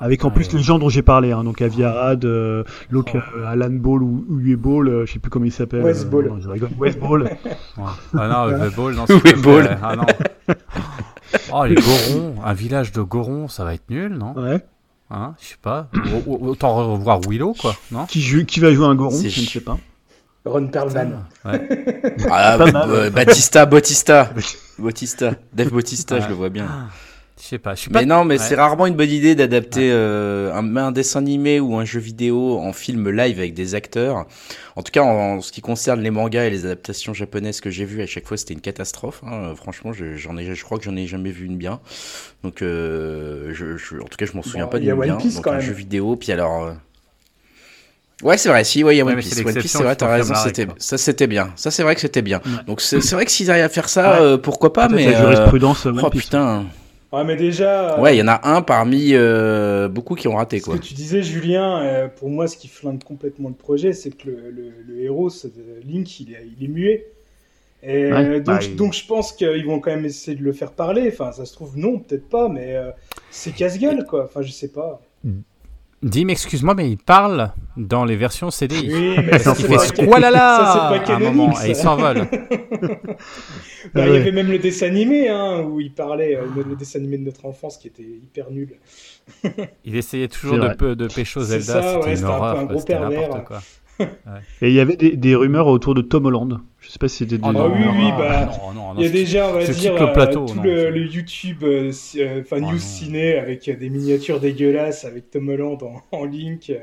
Avec 0.00 0.24
en 0.24 0.30
plus 0.30 0.52
les 0.52 0.62
gens 0.62 0.78
dont 0.78 0.88
j'ai 0.88 1.02
parlé, 1.02 1.32
hein, 1.32 1.42
donc 1.44 1.60
Aviarad, 1.62 2.24
euh, 2.24 2.62
l'autre 2.90 3.12
Oh. 3.16 3.38
euh, 3.38 3.46
Alan 3.46 3.70
Ball 3.70 4.02
ou 4.02 4.24
Uwe 4.40 4.56
Ball, 4.56 4.88
euh, 4.88 5.06
je 5.06 5.12
sais 5.14 5.18
plus 5.18 5.30
comment 5.30 5.44
il 5.46 5.52
s'appelle. 5.52 5.82
Wes 5.82 6.02
euh, 6.04 6.08
Ball. 6.08 6.28
non, 6.28 6.40
je 6.40 6.48
rigole. 6.48 6.70
Wes 6.78 6.96
Ball. 6.98 7.22
Ouais. 7.24 7.38
Ah 8.14 8.28
non, 8.28 8.48
Voilà. 8.48 8.64
le 8.64 8.70
ball, 8.70 8.94
non, 8.94 9.04
Oui, 9.08 9.14
s'il 9.14 9.22
te 9.22 9.38
plaît. 9.40 9.42
ball. 9.42 9.78
Ah 9.82 9.96
non. 9.96 10.06
Oh, 11.52 11.64
les 11.66 11.74
Gorons, 11.74 12.34
un 12.42 12.54
village 12.54 12.90
de 12.92 13.02
Gorons, 13.02 13.48
ça 13.48 13.62
va 13.64 13.74
être 13.74 13.90
nul, 13.90 14.12
non 14.14 14.32
Ouais. 14.34 14.64
Hein 15.10 15.34
Je 15.40 15.46
sais 15.48 15.56
pas. 15.60 15.88
Au- 16.26 16.32
au- 16.32 16.48
Autant 16.48 16.74
revoir 16.92 17.20
Willow, 17.28 17.54
quoi, 17.58 17.74
non 17.92 18.06
Qui, 18.06 18.20
joue- 18.22 18.44
qui 18.46 18.60
va 18.60 18.72
jouer 18.72 18.86
un 18.86 18.94
goron, 18.94 19.10
C'est 19.16 19.28
je 19.30 19.40
ne 19.42 19.46
sais 19.46 19.60
pas. 19.60 19.76
Ron 20.46 20.68
Perlman. 20.68 21.24
Ouais. 21.44 21.68
Ah, 22.30 22.56
euh. 22.58 23.10
Batista, 23.10 23.66
Bautista, 23.66 24.30
Bautista, 24.78 25.32
Dave 25.52 25.68
Bautista, 25.70 26.20
je 26.20 26.28
le 26.28 26.34
vois 26.34 26.48
bien. 26.48 26.66
Je 27.40 27.44
sais 27.46 27.58
pas. 27.58 27.74
Je 27.76 27.80
suis 27.82 27.90
pas. 27.90 28.00
Mais 28.00 28.06
non, 28.06 28.24
mais 28.24 28.34
Ouais. 28.34 28.44
c'est 28.44 28.56
rarement 28.56 28.86
une 28.86 28.94
bonne 28.96 29.10
idée 29.10 29.34
d'adapter 29.36 29.90
euh, 29.92 30.52
un, 30.54 30.76
un 30.76 30.90
dessin 30.92 31.20
animé 31.20 31.60
ou 31.60 31.76
un 31.76 31.84
jeu 31.84 32.00
vidéo 32.00 32.58
en 32.58 32.72
film 32.72 33.08
live 33.10 33.38
avec 33.38 33.54
des 33.54 33.74
acteurs. 33.76 34.26
En 34.74 34.82
tout 34.82 34.90
cas, 34.90 35.02
en, 35.02 35.36
en 35.36 35.40
ce 35.40 35.52
qui 35.52 35.60
concerne 35.60 36.00
les 36.00 36.10
mangas 36.10 36.44
et 36.46 36.50
les 36.50 36.64
adaptations 36.66 37.14
japonaises 37.14 37.60
que 37.60 37.70
j'ai 37.70 37.84
vues, 37.84 38.02
à 38.02 38.06
chaque 38.06 38.26
fois 38.26 38.36
c'était 38.36 38.54
une 38.54 38.60
catastrophe. 38.60 39.22
hein. 39.24 39.52
Franchement, 39.56 39.92
je, 39.92 40.16
j'en 40.16 40.36
ai, 40.36 40.52
je 40.52 40.64
crois 40.64 40.78
que 40.78 40.84
j'en 40.84 40.96
ai 40.96 41.06
jamais 41.06 41.30
vu 41.30 41.46
une 41.46 41.56
bien. 41.56 41.78
Donc, 42.42 42.60
euh, 42.62 43.52
je, 43.54 43.76
je- 43.76 43.96
en 44.00 44.04
tout 44.06 44.16
cas, 44.16 44.26
je 44.26 44.32
m'en 44.32 44.42
souviens 44.42 44.64
Bon, 44.64 44.70
pas 44.72 44.78
il 44.78 44.84
y 44.86 44.90
a 44.90 44.94
d'une 44.94 45.00
One 45.02 45.08
bien. 45.08 45.16
Piece, 45.18 45.36
Donc 45.36 45.44
quand 45.44 45.50
un 45.52 45.58
même. 45.58 45.62
jeu 45.62 45.72
vidéo, 45.72 46.16
puis 46.16 46.32
alors. 46.32 46.64
euh, 46.64 46.72
Ouais, 48.24 48.36
c'est 48.36 48.48
vrai, 48.48 48.64
si, 48.64 48.82
ouais, 48.82 48.96
il 48.96 48.98
y 48.98 49.00
a 49.00 49.04
Ouais, 49.04 49.12
One 49.12 49.16
mais 49.16 49.22
Piece. 49.22 49.34
c'est 49.34 49.46
One 49.46 49.54
Piece, 49.54 49.70
c'est 49.70 49.82
vrai, 49.84 49.94
t'as 49.94 50.08
raison, 50.12 50.34
c'était, 50.34 50.66
ça 50.78 50.98
c'était 50.98 51.28
bien. 51.28 51.52
Ça 51.54 51.70
c'est 51.70 51.84
vrai 51.84 51.94
que 51.94 52.00
c'était 52.00 52.20
bien. 52.22 52.40
Ouais. 52.44 52.64
Donc 52.66 52.80
c'est, 52.80 52.98
vrai 53.12 53.24
que 53.24 53.30
s'ils 53.30 53.48
arrivent 53.48 53.62
à 53.64 53.68
faire 53.68 53.88
ça, 53.88 54.14
Ouais. 54.20 54.26
euh, 54.26 54.38
pourquoi 54.38 54.72
pas, 54.72 54.88
mais. 54.88 55.04
la 55.12 55.20
euh, 55.20 55.22
jurisprudence 55.36 55.86
Oh 56.02 56.10
putain. 56.10 56.64
Ouais, 57.12 57.24
mais 57.24 57.36
déjà. 57.36 57.94
euh, 57.98 58.00
Ouais, 58.02 58.16
il 58.16 58.18
y 58.18 58.22
en 58.22 58.28
a 58.28 58.40
un 58.48 58.60
parmi 58.60 59.10
euh, 59.14 59.88
beaucoup 59.88 60.14
qui 60.14 60.28
ont 60.28 60.36
raté, 60.36 60.58
Ce 60.60 60.64
quoi. 60.66 60.76
que 60.76 60.82
tu 60.82 60.92
disais, 60.94 61.22
Julien, 61.22 61.80
euh, 61.82 62.08
pour 62.08 62.28
moi, 62.28 62.46
ce 62.48 62.56
qui 62.56 62.68
flingue 62.68 63.02
complètement 63.02 63.48
le 63.48 63.54
projet, 63.54 63.92
c'est 63.94 64.10
que 64.10 64.28
le, 64.28 64.50
le- 64.50 64.72
le 64.86 65.00
héros, 65.00 65.30
c'est- 65.30 65.50
Link, 65.84 66.20
il 66.20 66.32
est, 66.34 66.46
il 66.58 66.64
est 66.64 66.68
muet. 66.68 67.06
Et 67.82 68.12
Ouais, 68.12 68.34
donc, 68.40 68.44
bah, 68.44 68.58
il- 68.62 68.76
donc, 68.76 68.92
je 68.92 69.06
pense 69.06 69.32
qu'ils 69.32 69.64
vont 69.64 69.80
quand 69.80 69.90
même 69.90 70.04
essayer 70.04 70.36
de 70.36 70.42
le 70.42 70.52
faire 70.52 70.72
parler. 70.72 71.08
Enfin, 71.10 71.32
ça 71.32 71.46
se 71.46 71.52
trouve, 71.54 71.78
non, 71.78 71.98
peut-être 71.98 72.28
pas, 72.28 72.48
mais 72.48 72.74
euh, 72.76 72.90
c'est 73.30 73.52
casse-gueule, 73.54 74.04
quoi. 74.04 74.24
Enfin, 74.24 74.42
je 74.42 74.50
sais 74.50 74.68
pas. 74.68 75.00
Dim, 76.02 76.28
excuse-moi, 76.28 76.74
mais 76.74 76.88
il 76.90 76.96
parle 76.98 77.50
dans 77.76 78.04
les 78.04 78.14
versions 78.16 78.50
CDI. 78.52 78.88
Oui, 78.92 79.16
mais 79.24 79.38
ça, 79.40 79.54
c'est 79.54 79.66
fait 79.66 79.74
pas, 79.74 79.78
squalala 79.80 80.38
ça, 80.38 80.72
c'est 80.72 80.78
pas 80.78 80.88
à 80.88 80.94
un 80.94 80.98
canonique, 81.18 81.34
moment 81.36 81.54
ça. 81.54 81.66
et 81.66 81.70
il 81.70 81.76
s'envole. 81.76 82.26
Bah, 83.94 84.04
Il 84.06 84.10
Ouais. 84.10 84.18
y 84.18 84.20
avait 84.20 84.32
même 84.32 84.50
le 84.50 84.58
dessin 84.58 84.86
animé, 84.86 85.28
hein, 85.28 85.60
où 85.62 85.80
il 85.80 85.92
parlait, 85.92 86.36
euh, 86.36 86.42
le, 86.54 86.62
le 86.62 86.76
dessin 86.76 86.98
animé 86.98 87.16
de 87.16 87.22
notre 87.24 87.46
enfance 87.46 87.78
qui 87.78 87.86
était 87.88 88.02
hyper 88.02 88.50
nul. 88.50 88.74
Il 89.84 89.96
essayait 89.96 90.26
toujours 90.28 90.58
de, 90.58 90.94
de 90.94 91.06
pécho 91.06 91.42
C'est 91.42 91.60
Zelda, 91.60 92.00
ouais, 92.00 92.16
c'était 92.16 92.28
un 92.28 92.42
un 92.42 92.64
gros 92.64 92.82
pervers. 92.82 93.44
quoi. 93.44 93.62
Et 94.62 94.68
il 94.68 94.72
y 94.74 94.80
avait 94.80 94.96
des, 94.96 95.16
des 95.16 95.34
rumeurs 95.34 95.66
autour 95.66 95.94
de 95.94 96.02
Tom 96.02 96.26
Holland. 96.26 96.58
Je 96.80 96.90
sais 96.90 96.98
pas 96.98 97.08
si 97.08 97.18
c'était 97.18 97.38
des. 97.38 97.44
Oh 97.46 97.52
Ah 97.56 97.68
oui, 97.68 97.80
oui, 97.96 98.08
bah, 98.16 98.46
non, 98.46 98.72
non, 98.72 98.94
non, 98.94 99.00
Il 99.00 99.04
y 99.04 99.06
a 99.06 99.10
déjà, 99.10 99.48
on 99.48 99.54
va 99.54 99.64
dire, 99.64 99.94
le 99.94 100.00
euh, 100.02 100.06
plateau, 100.12 100.46
tout 100.46 100.54
non, 100.54 100.62
le, 100.62 101.06
YouTube, 101.06 101.58
euh, 101.64 101.90
euh, 102.16 102.40
enfin 102.42 102.56
Oh 102.62 102.70
News. 102.72 102.78
Ciné, 102.78 103.36
avec 103.38 103.68
euh, 103.68 103.76
des 103.76 103.90
miniatures 103.90 104.40
dégueulasses, 104.40 105.04
avec 105.04 105.30
Tom 105.30 105.48
Holland 105.48 105.78
en, 105.82 106.16
en 106.16 106.24
Link, 106.24 106.70
euh, 106.70 106.78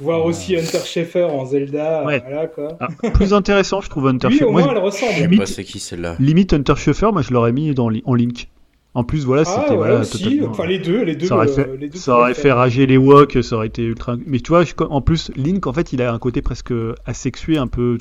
voir 0.00 0.24
Oh 0.24 0.28
aussi 0.28 0.56
Hunter 0.56 0.80
Schaeffer 0.84 1.24
en 1.24 1.44
Zelda, 1.46 2.04
Ouais. 2.04 2.20
voilà 2.26 2.46
quoi. 2.48 2.76
Ah, 2.80 2.88
plus 3.14 3.32
intéressant, 3.32 3.80
je 3.80 3.88
trouve 3.88 4.08
Hunter 4.08 4.26
Oui, 4.26 4.32
Schaeffer. 4.34 4.44
au 4.46 4.52
Moi, 4.52 4.62
moins 4.62 4.72
elle 4.72 4.78
ressemble. 4.78 5.12
Je 5.12 5.16
sais 5.18 5.22
Limite- 5.26 5.38
pas 5.40 5.46
c'est 5.46 5.64
qui 5.64 5.78
celle-là? 5.78 6.16
limite 6.18 6.52
Hunter 6.52 6.74
Schaeffer, 6.76 7.10
moi 7.12 7.22
je 7.22 7.32
l'aurais 7.32 7.52
mis 7.52 7.72
dans, 7.74 7.90
en 8.04 8.14
Link. 8.14 8.48
En 8.92 9.04
plus, 9.04 9.24
voilà, 9.24 9.42
Ah, 9.46 9.50
c'était 9.54 9.70
ouais, 9.70 9.76
voilà, 9.76 10.00
aussi, 10.00 10.40
enfin 10.44 10.66
les 10.66 10.80
deux, 10.80 11.04
les 11.04 11.14
deux, 11.14 11.26
ça 11.26 11.36
aurait 11.36 11.48
euh, 11.48 11.54
fait, 11.54 11.76
les 11.76 11.88
deux 11.88 11.96
ça 11.98 12.16
aurait 12.18 12.34
fait 12.34 12.50
rager 12.50 12.86
les 12.86 12.96
woks, 12.96 13.38
ça 13.42 13.54
aurait 13.54 13.68
été 13.68 13.84
ultra. 13.84 14.16
Mais 14.26 14.40
tu 14.40 14.48
vois, 14.48 14.64
je- 14.64 14.74
en 14.80 15.00
plus, 15.00 15.30
Link, 15.36 15.66
en 15.68 15.72
fait, 15.72 15.92
il 15.92 16.02
a 16.02 16.12
un 16.12 16.18
côté 16.18 16.42
presque 16.42 16.72
asexué, 17.06 17.56
un 17.56 17.68
peu. 17.68 17.98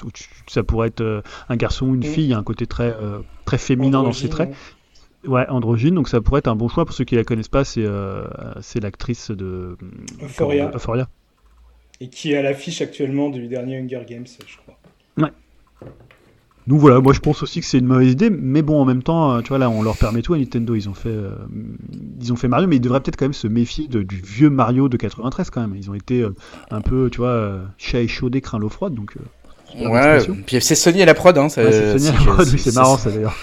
Ça 0.47 0.63
pourrait 0.63 0.87
être 0.87 1.01
euh, 1.01 1.21
un 1.47 1.57
garçon 1.57 1.85
ou 1.89 1.93
une 1.93 1.99
Mm. 1.99 2.03
fille, 2.11 2.23
il 2.23 2.29
y 2.29 2.33
a 2.33 2.39
un 2.39 2.43
côté 2.43 2.65
très, 2.65 2.95
euh, 2.99 3.19
très 3.45 3.59
féminin 3.59 4.01
dans 4.01 4.13
ses 4.13 4.29
traits. 4.29 4.51
Ouais, 5.27 5.45
androgyne, 5.49 5.93
donc 5.95 6.07
ça 6.09 6.21
pourrait 6.21 6.39
être 6.39 6.47
un 6.47 6.55
bon 6.55 6.69
choix 6.69 6.85
pour 6.85 6.95
ceux 6.95 7.03
qui 7.03 7.15
la 7.15 7.23
connaissent 7.23 7.49
pas. 7.49 7.65
C'est 7.65 7.83
euh, 7.85 8.23
c'est 8.61 8.79
l'actrice 8.79 9.29
de 9.29 9.77
Euphoria. 10.23 10.71
Euphoria. 10.73 11.07
Et 12.01 12.07
qui 12.09 12.31
est 12.31 12.37
à 12.37 12.41
l'affiche 12.41 12.81
actuellement 12.81 13.29
du 13.29 13.47
dernier 13.47 13.77
Hunger 13.77 14.01
Games, 14.07 14.25
je 14.47 14.57
crois. 14.57 15.29
Donc 16.69 16.79
voilà, 16.79 16.99
moi 17.01 17.13
je 17.13 17.19
pense 17.19 17.41
aussi 17.43 17.59
que 17.61 17.65
c'est 17.65 17.79
une 17.79 17.87
mauvaise 17.87 18.11
idée, 18.11 18.29
mais 18.29 18.61
bon 18.61 18.79
en 18.79 18.85
même 18.85 19.01
temps, 19.03 19.33
euh, 19.35 19.41
tu 19.41 19.49
vois 19.49 19.57
là 19.57 19.69
on 19.71 19.81
leur 19.81 19.97
permet 19.97 20.21
tout 20.21 20.35
à 20.35 20.37
Nintendo, 20.37 20.75
ils 20.75 20.87
ont 20.87 20.93
fait, 20.93 21.09
euh, 21.09 21.31
ils 22.21 22.31
ont 22.31 22.35
fait 22.35 22.47
Mario, 22.47 22.67
mais 22.67 22.75
ils 22.75 22.79
devraient 22.79 22.99
peut-être 23.01 23.17
quand 23.17 23.25
même 23.25 23.33
se 23.33 23.47
méfier 23.47 23.87
de- 23.87 24.03
du 24.03 24.17
vieux 24.17 24.51
Mario 24.51 24.87
de 24.87 24.95
93 24.95 25.49
quand 25.49 25.61
même. 25.61 25.75
Ils 25.75 25.89
ont 25.89 25.95
été 25.95 26.21
euh, 26.21 26.29
un 26.69 26.81
peu, 26.81 27.09
tu 27.11 27.17
vois, 27.17 27.29
euh, 27.29 27.63
chat 27.77 28.01
échaudé, 28.01 28.39
craint 28.41 28.59
l'eau 28.59 28.69
froide, 28.69 28.93
donc. 28.93 29.13
euh, 29.17 29.21
Ouais, 29.91 30.17
puis 30.45 30.61
c'est 30.61 30.75
Sony 30.75 31.01
et 31.01 31.05
la 31.05 31.13
prod, 31.13 31.37
hein. 31.37 31.49
ça- 31.49 31.63
ouais, 31.63 31.71
c'est 31.71 31.97
Sony, 31.99 32.17
c'est- 32.45 32.51
oui, 32.53 32.59
c'est 32.59 32.75
marrant 32.75 32.97
ça 32.97 33.09
d'ailleurs. 33.11 33.35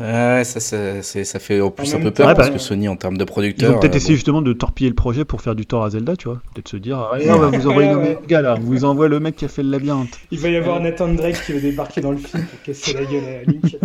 Ouais, 0.00 0.42
ça, 0.44 0.60
ça, 0.60 1.02
c'est- 1.02 1.24
ça 1.24 1.38
fait 1.38 1.60
en 1.60 1.70
plus 1.70 1.92
En 1.94 1.98
un 1.98 2.02
peu 2.02 2.10
peur 2.10 2.34
parce 2.34 2.48
que 2.48 2.54
bah, 2.54 2.58
Sony 2.58 2.88
en 2.88 2.96
termes 2.96 3.16
de 3.16 3.22
Ils 3.22 3.26
producteur. 3.26 3.76
ont 3.76 3.80
peut-être 3.80 3.94
euh, 3.94 3.96
essayé 3.96 4.12
bon. 4.12 4.16
justement 4.16 4.42
de 4.42 4.52
torpiller 4.52 4.88
le 4.88 4.94
projet 4.96 5.24
pour 5.24 5.40
faire 5.42 5.54
du 5.54 5.66
tort 5.66 5.84
à 5.84 5.90
Zelda, 5.90 6.16
tu 6.16 6.28
vois. 6.28 6.40
Peut-être 6.54 6.68
se 6.68 6.76
dire, 6.76 6.98
ah, 6.98 7.16
on 7.28 7.38
va 7.38 7.48
vous 7.48 8.26
gars 8.28 8.42
là, 8.42 8.54
on 8.56 8.60
vous 8.60 8.84
envoie 8.84 9.08
le 9.08 9.18
mec 9.20 9.36
qui 9.36 9.44
a 9.44 9.48
fait 9.48 9.62
le 9.62 9.70
labyrinthe. 9.70 10.18
Il 10.30 10.38
va 10.38 10.48
y 10.50 10.56
avoir 10.56 10.80
Nathan 10.80 11.08
Drake 11.08 11.42
qui 11.44 11.52
va 11.52 11.60
débarquer 11.60 12.00
dans 12.00 12.12
le 12.12 12.18
film 12.18 12.44
pour 12.44 12.62
casser 12.62 12.92
la 12.94 13.04
gueule 13.04 13.24
à 13.24 13.42
Link. 13.50 13.76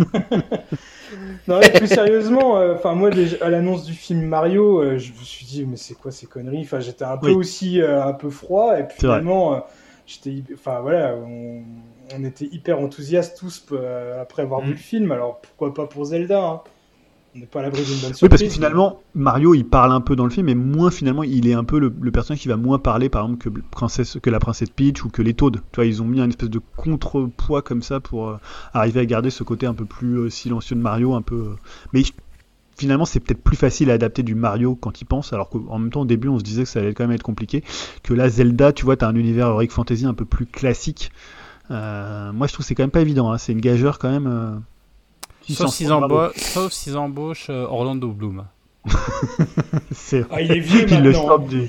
non, 1.48 1.58
mais 1.60 1.70
plus 1.70 1.86
sérieusement, 1.88 2.58
euh, 2.58 2.74
enfin 2.74 2.94
moi 2.94 3.10
déjà, 3.10 3.36
à 3.40 3.48
l'annonce 3.48 3.84
du 3.84 3.92
film 3.92 4.22
Mario, 4.22 4.80
euh, 4.82 4.98
je 4.98 5.10
me 5.12 5.24
suis 5.24 5.46
dit 5.46 5.64
mais 5.66 5.76
c'est 5.76 5.94
quoi 5.94 6.10
ces 6.10 6.26
conneries? 6.26 6.62
Enfin 6.62 6.80
j'étais 6.80 7.04
un 7.04 7.16
peu 7.16 7.28
Oui. 7.28 7.34
aussi 7.34 7.80
euh, 7.80 8.04
un 8.04 8.12
peu 8.12 8.30
froid 8.30 8.78
et 8.78 8.84
puis 8.84 8.98
finalement 8.98 9.54
euh, 9.54 9.58
j'étais, 10.06 10.42
enfin 10.54 10.80
voilà, 10.80 11.14
on, 11.16 11.62
on 12.14 12.24
était 12.24 12.46
hyper 12.46 12.80
enthousiastes 12.80 13.38
tous 13.38 13.64
euh, 13.72 14.20
après 14.22 14.42
avoir 14.42 14.62
vu 14.62 14.70
Mm. 14.70 14.72
le 14.72 14.76
film. 14.76 15.12
Alors 15.12 15.40
pourquoi 15.40 15.74
pas 15.74 15.86
pour 15.86 16.04
Zelda 16.06 16.42
hein 16.44 16.60
On 17.34 17.38
n'est 17.40 17.46
pas 17.46 17.60
à 17.60 17.62
l'abri 17.62 17.84
d'une 17.84 18.00
bonne 18.00 18.14
surprise. 18.14 18.22
Oui, 18.22 18.28
parce 18.28 18.42
que 18.42 18.48
finalement, 18.48 19.00
Mario, 19.14 19.54
il 19.54 19.64
parle 19.66 19.92
un 19.92 20.00
peu 20.00 20.16
dans 20.16 20.24
le 20.24 20.30
film, 20.30 20.46
mais 20.46 20.54
moins 20.54 20.90
finalement, 20.90 21.22
il 21.22 21.46
est 21.48 21.54
un 21.54 21.64
peu 21.64 21.78
le, 21.78 21.92
le 22.00 22.10
personnage 22.10 22.40
qui 22.40 22.48
va 22.48 22.56
moins 22.56 22.78
parler, 22.78 23.08
par 23.08 23.24
exemple, 23.24 23.42
que, 23.50 23.60
princesse, 23.70 24.18
que 24.22 24.30
la 24.30 24.38
princesse 24.40 24.70
Peach 24.70 25.04
ou 25.04 25.08
que 25.10 25.22
les 25.22 25.34
Toads. 25.34 25.52
Tu 25.52 25.76
vois, 25.76 25.84
ils 25.86 26.02
ont 26.02 26.06
mis 26.06 26.20
un 26.20 26.28
espèce 26.28 26.50
de 26.50 26.60
contrepoids 26.76 27.62
comme 27.62 27.82
ça 27.82 28.00
pour 28.00 28.28
euh, 28.28 28.36
arriver 28.72 29.00
à 29.00 29.06
garder 29.06 29.30
ce 29.30 29.42
côté 29.44 29.66
un 29.66 29.74
peu 29.74 29.84
plus 29.84 30.16
euh, 30.18 30.30
silencieux 30.30 30.76
de 30.76 30.80
Mario, 30.80 31.14
un 31.14 31.22
peu. 31.22 31.36
euh, 31.36 31.56
Mais 31.92 32.02
finalement, 32.76 33.04
c'est 33.04 33.20
peut-être 33.20 33.42
plus 33.42 33.56
facile 33.56 33.90
à 33.90 33.94
adapter 33.94 34.22
du 34.22 34.34
Mario 34.34 34.74
quand 34.76 35.00
il 35.00 35.04
pense, 35.04 35.32
alors 35.32 35.48
qu'en 35.50 35.78
même 35.78 35.90
temps, 35.90 36.02
au 36.02 36.06
début, 36.06 36.28
on 36.28 36.38
se 36.38 36.44
disait 36.44 36.62
que 36.62 36.68
ça 36.68 36.78
allait 36.80 36.94
quand 36.94 37.04
même 37.04 37.14
être 37.14 37.22
compliqué. 37.22 37.62
Que 38.02 38.14
là, 38.14 38.28
Zelda, 38.28 38.72
tu 38.72 38.84
vois, 38.84 38.96
t'as 38.96 39.08
un 39.08 39.16
univers 39.16 39.48
Heroic 39.48 39.68
Fantasy 39.70 40.06
un 40.06 40.14
peu 40.14 40.24
plus 40.24 40.46
classique. 40.46 41.10
Euh, 41.70 42.32
moi, 42.32 42.46
je 42.46 42.52
trouve 42.52 42.64
que 42.64 42.68
c'est 42.68 42.74
quand 42.74 42.82
même 42.82 42.90
pas 42.90 43.00
évident. 43.00 43.30
hein. 43.30 43.38
C'est 43.38 43.52
une 43.52 43.60
gageure 43.60 43.98
quand 43.98 44.10
même. 44.10 44.26
euh, 44.26 44.56
Sauf 46.36 46.72
s'ils 46.72 46.96
embauchent 46.96 47.48
euh, 47.50 47.64
Orlando 47.66 48.08
Bloom. 48.10 48.44
C'est- 49.92 50.24
Ah, 50.30 50.40
il 50.40 50.50
est 50.52 50.60
vieux 50.60 50.86
Il 50.90 51.02
le 51.02 51.12
du- 51.48 51.68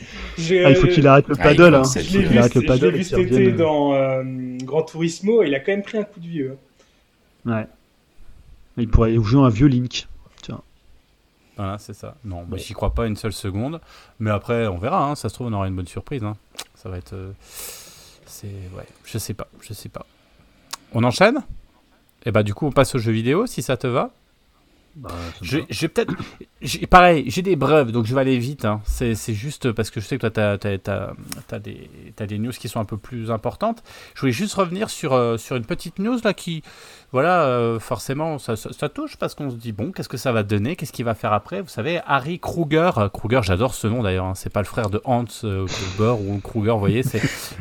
Ah, 0.65 0.69
il 0.69 0.75
faut 0.75 0.87
qu'il 0.87 1.05
arrête 1.07 1.27
le 1.27 1.35
Ah, 1.39 1.43
paddle. 1.43 1.75
hein. 1.75 1.81
Il 1.95 1.99
être 1.99 2.05
Je 2.05 2.17
l'ai 2.17 2.23
vu, 2.25 2.35
le 2.55 2.61
je 2.61 2.67
paddle 2.67 2.95
vu 2.95 3.03
cet 3.03 3.19
été 3.19 3.35
revienne. 3.35 3.55
dans 3.57 3.93
euh, 3.93 4.23
Gran 4.63 4.83
Turismo, 4.83 5.43
il 5.43 5.53
a 5.55 5.59
quand 5.59 5.71
même 5.71 5.83
pris 5.83 5.97
un 5.97 6.03
coup 6.03 6.19
de 6.19 6.27
vieux. 6.27 6.57
hein. 7.45 7.51
Ouais. 7.57 7.67
Il 8.77 8.87
pourrait 8.89 9.15
jouer 9.21 9.41
un 9.45 9.49
vieux 9.49 9.67
Link. 9.67 10.07
Voilà, 11.57 11.77
c'est 11.77 11.93
ça. 11.93 12.15
Non, 12.23 12.45
mais 12.49 12.57
j'y 12.57 12.71
crois 12.71 12.93
pas 12.93 13.05
une 13.05 13.17
seule 13.17 13.33
seconde. 13.33 13.81
Mais 14.19 14.29
après, 14.29 14.67
on 14.67 14.77
verra. 14.77 15.03
hein. 15.09 15.15
Ça 15.15 15.27
se 15.27 15.33
trouve, 15.33 15.47
on 15.47 15.53
aura 15.53 15.67
une 15.67 15.75
bonne 15.75 15.87
surprise. 15.87 16.23
hein. 16.23 16.37
Ça 16.75 16.87
va 16.87 16.97
être. 16.97 17.13
C'est. 18.39 18.47
Ouais, 18.75 18.85
je 19.05 19.17
sais 19.17 19.33
pas. 19.33 19.47
Je 19.61 19.73
sais 19.73 19.89
pas. 19.89 20.05
On 20.93 21.03
enchaîne? 21.03 21.39
Et 22.25 22.31
bah, 22.31 22.43
du 22.43 22.53
coup, 22.53 22.65
on 22.67 22.71
passe 22.71 22.95
aux 22.95 22.99
jeux 22.99 23.11
vidéo 23.11 23.45
si 23.47 23.61
ça 23.61 23.75
te 23.77 23.87
va. 23.87 24.11
Bah, 24.95 25.09
Je 25.41 25.59
je 25.69 25.87
peut-être. 25.87 26.13
j'ai- 26.61 26.87
Pareil, 26.87 27.23
j'ai 27.27 27.41
des 27.41 27.55
brèves, 27.55 27.91
donc 27.91 28.05
je 28.05 28.13
vais 28.15 28.21
aller 28.21 28.37
vite. 28.39 28.65
hein. 28.65 28.81
C'est 28.85 29.13
c'est 29.15 29.33
juste 29.33 29.71
parce 29.71 29.91
que 29.91 30.01
je 30.01 30.07
sais 30.07 30.17
que 30.17 30.27
toi, 30.27 30.57
tu 30.57 30.81
as, 30.81 31.59
des 32.27 32.39
news 32.39 32.51
qui 32.51 32.67
sont 32.69 32.79
un 32.79 32.85
peu 32.85 32.97
plus 32.97 33.29
importantes. 33.31 33.83
Je 34.15 34.21
voulais 34.21 34.31
juste 34.31 34.55
revenir 34.55 34.89
sur, 34.89 35.13
euh, 35.13 35.37
sur 35.37 35.55
une 35.55 35.65
petite 35.65 35.99
news 35.99 36.17
là 36.23 36.33
qui. 36.33 36.63
Voilà, 37.11 37.41
euh, 37.43 37.79
forcément, 37.79 38.37
ça, 38.37 38.55
ça- 38.55 38.69
ça 38.71 38.87
touche 38.87 39.17
parce 39.17 39.33
qu'on 39.33 39.49
se 39.49 39.55
dit, 39.55 39.71
bon, 39.71 39.91
qu'est-ce 39.91 40.09
que 40.09 40.17
ça 40.17 40.31
va 40.31 40.43
donner? 40.43 40.75
Qu'est-ce 40.75 40.93
qu'il 40.93 41.05
va 41.05 41.15
faire 41.15 41.33
après? 41.33 41.61
Vous 41.61 41.67
savez, 41.67 41.99
Harry 42.05 42.39
Kruger. 42.39 42.91
euh, 42.97 43.09
Kruger, 43.09 43.39
j'adore 43.41 43.73
ce 43.73 43.87
nom 43.87 44.03
d'ailleurs. 44.03 44.25
hein. 44.25 44.33
C'est 44.35 44.51
pas 44.53 44.59
le 44.59 44.67
frère 44.67 44.91
de 44.91 45.01
Hans 45.05 45.25
euh, 45.43 45.65
Kruger 45.65 46.11
ou 46.27 46.39
Kruger, 46.39 46.71
vous 46.71 46.79
voyez. 46.79 47.01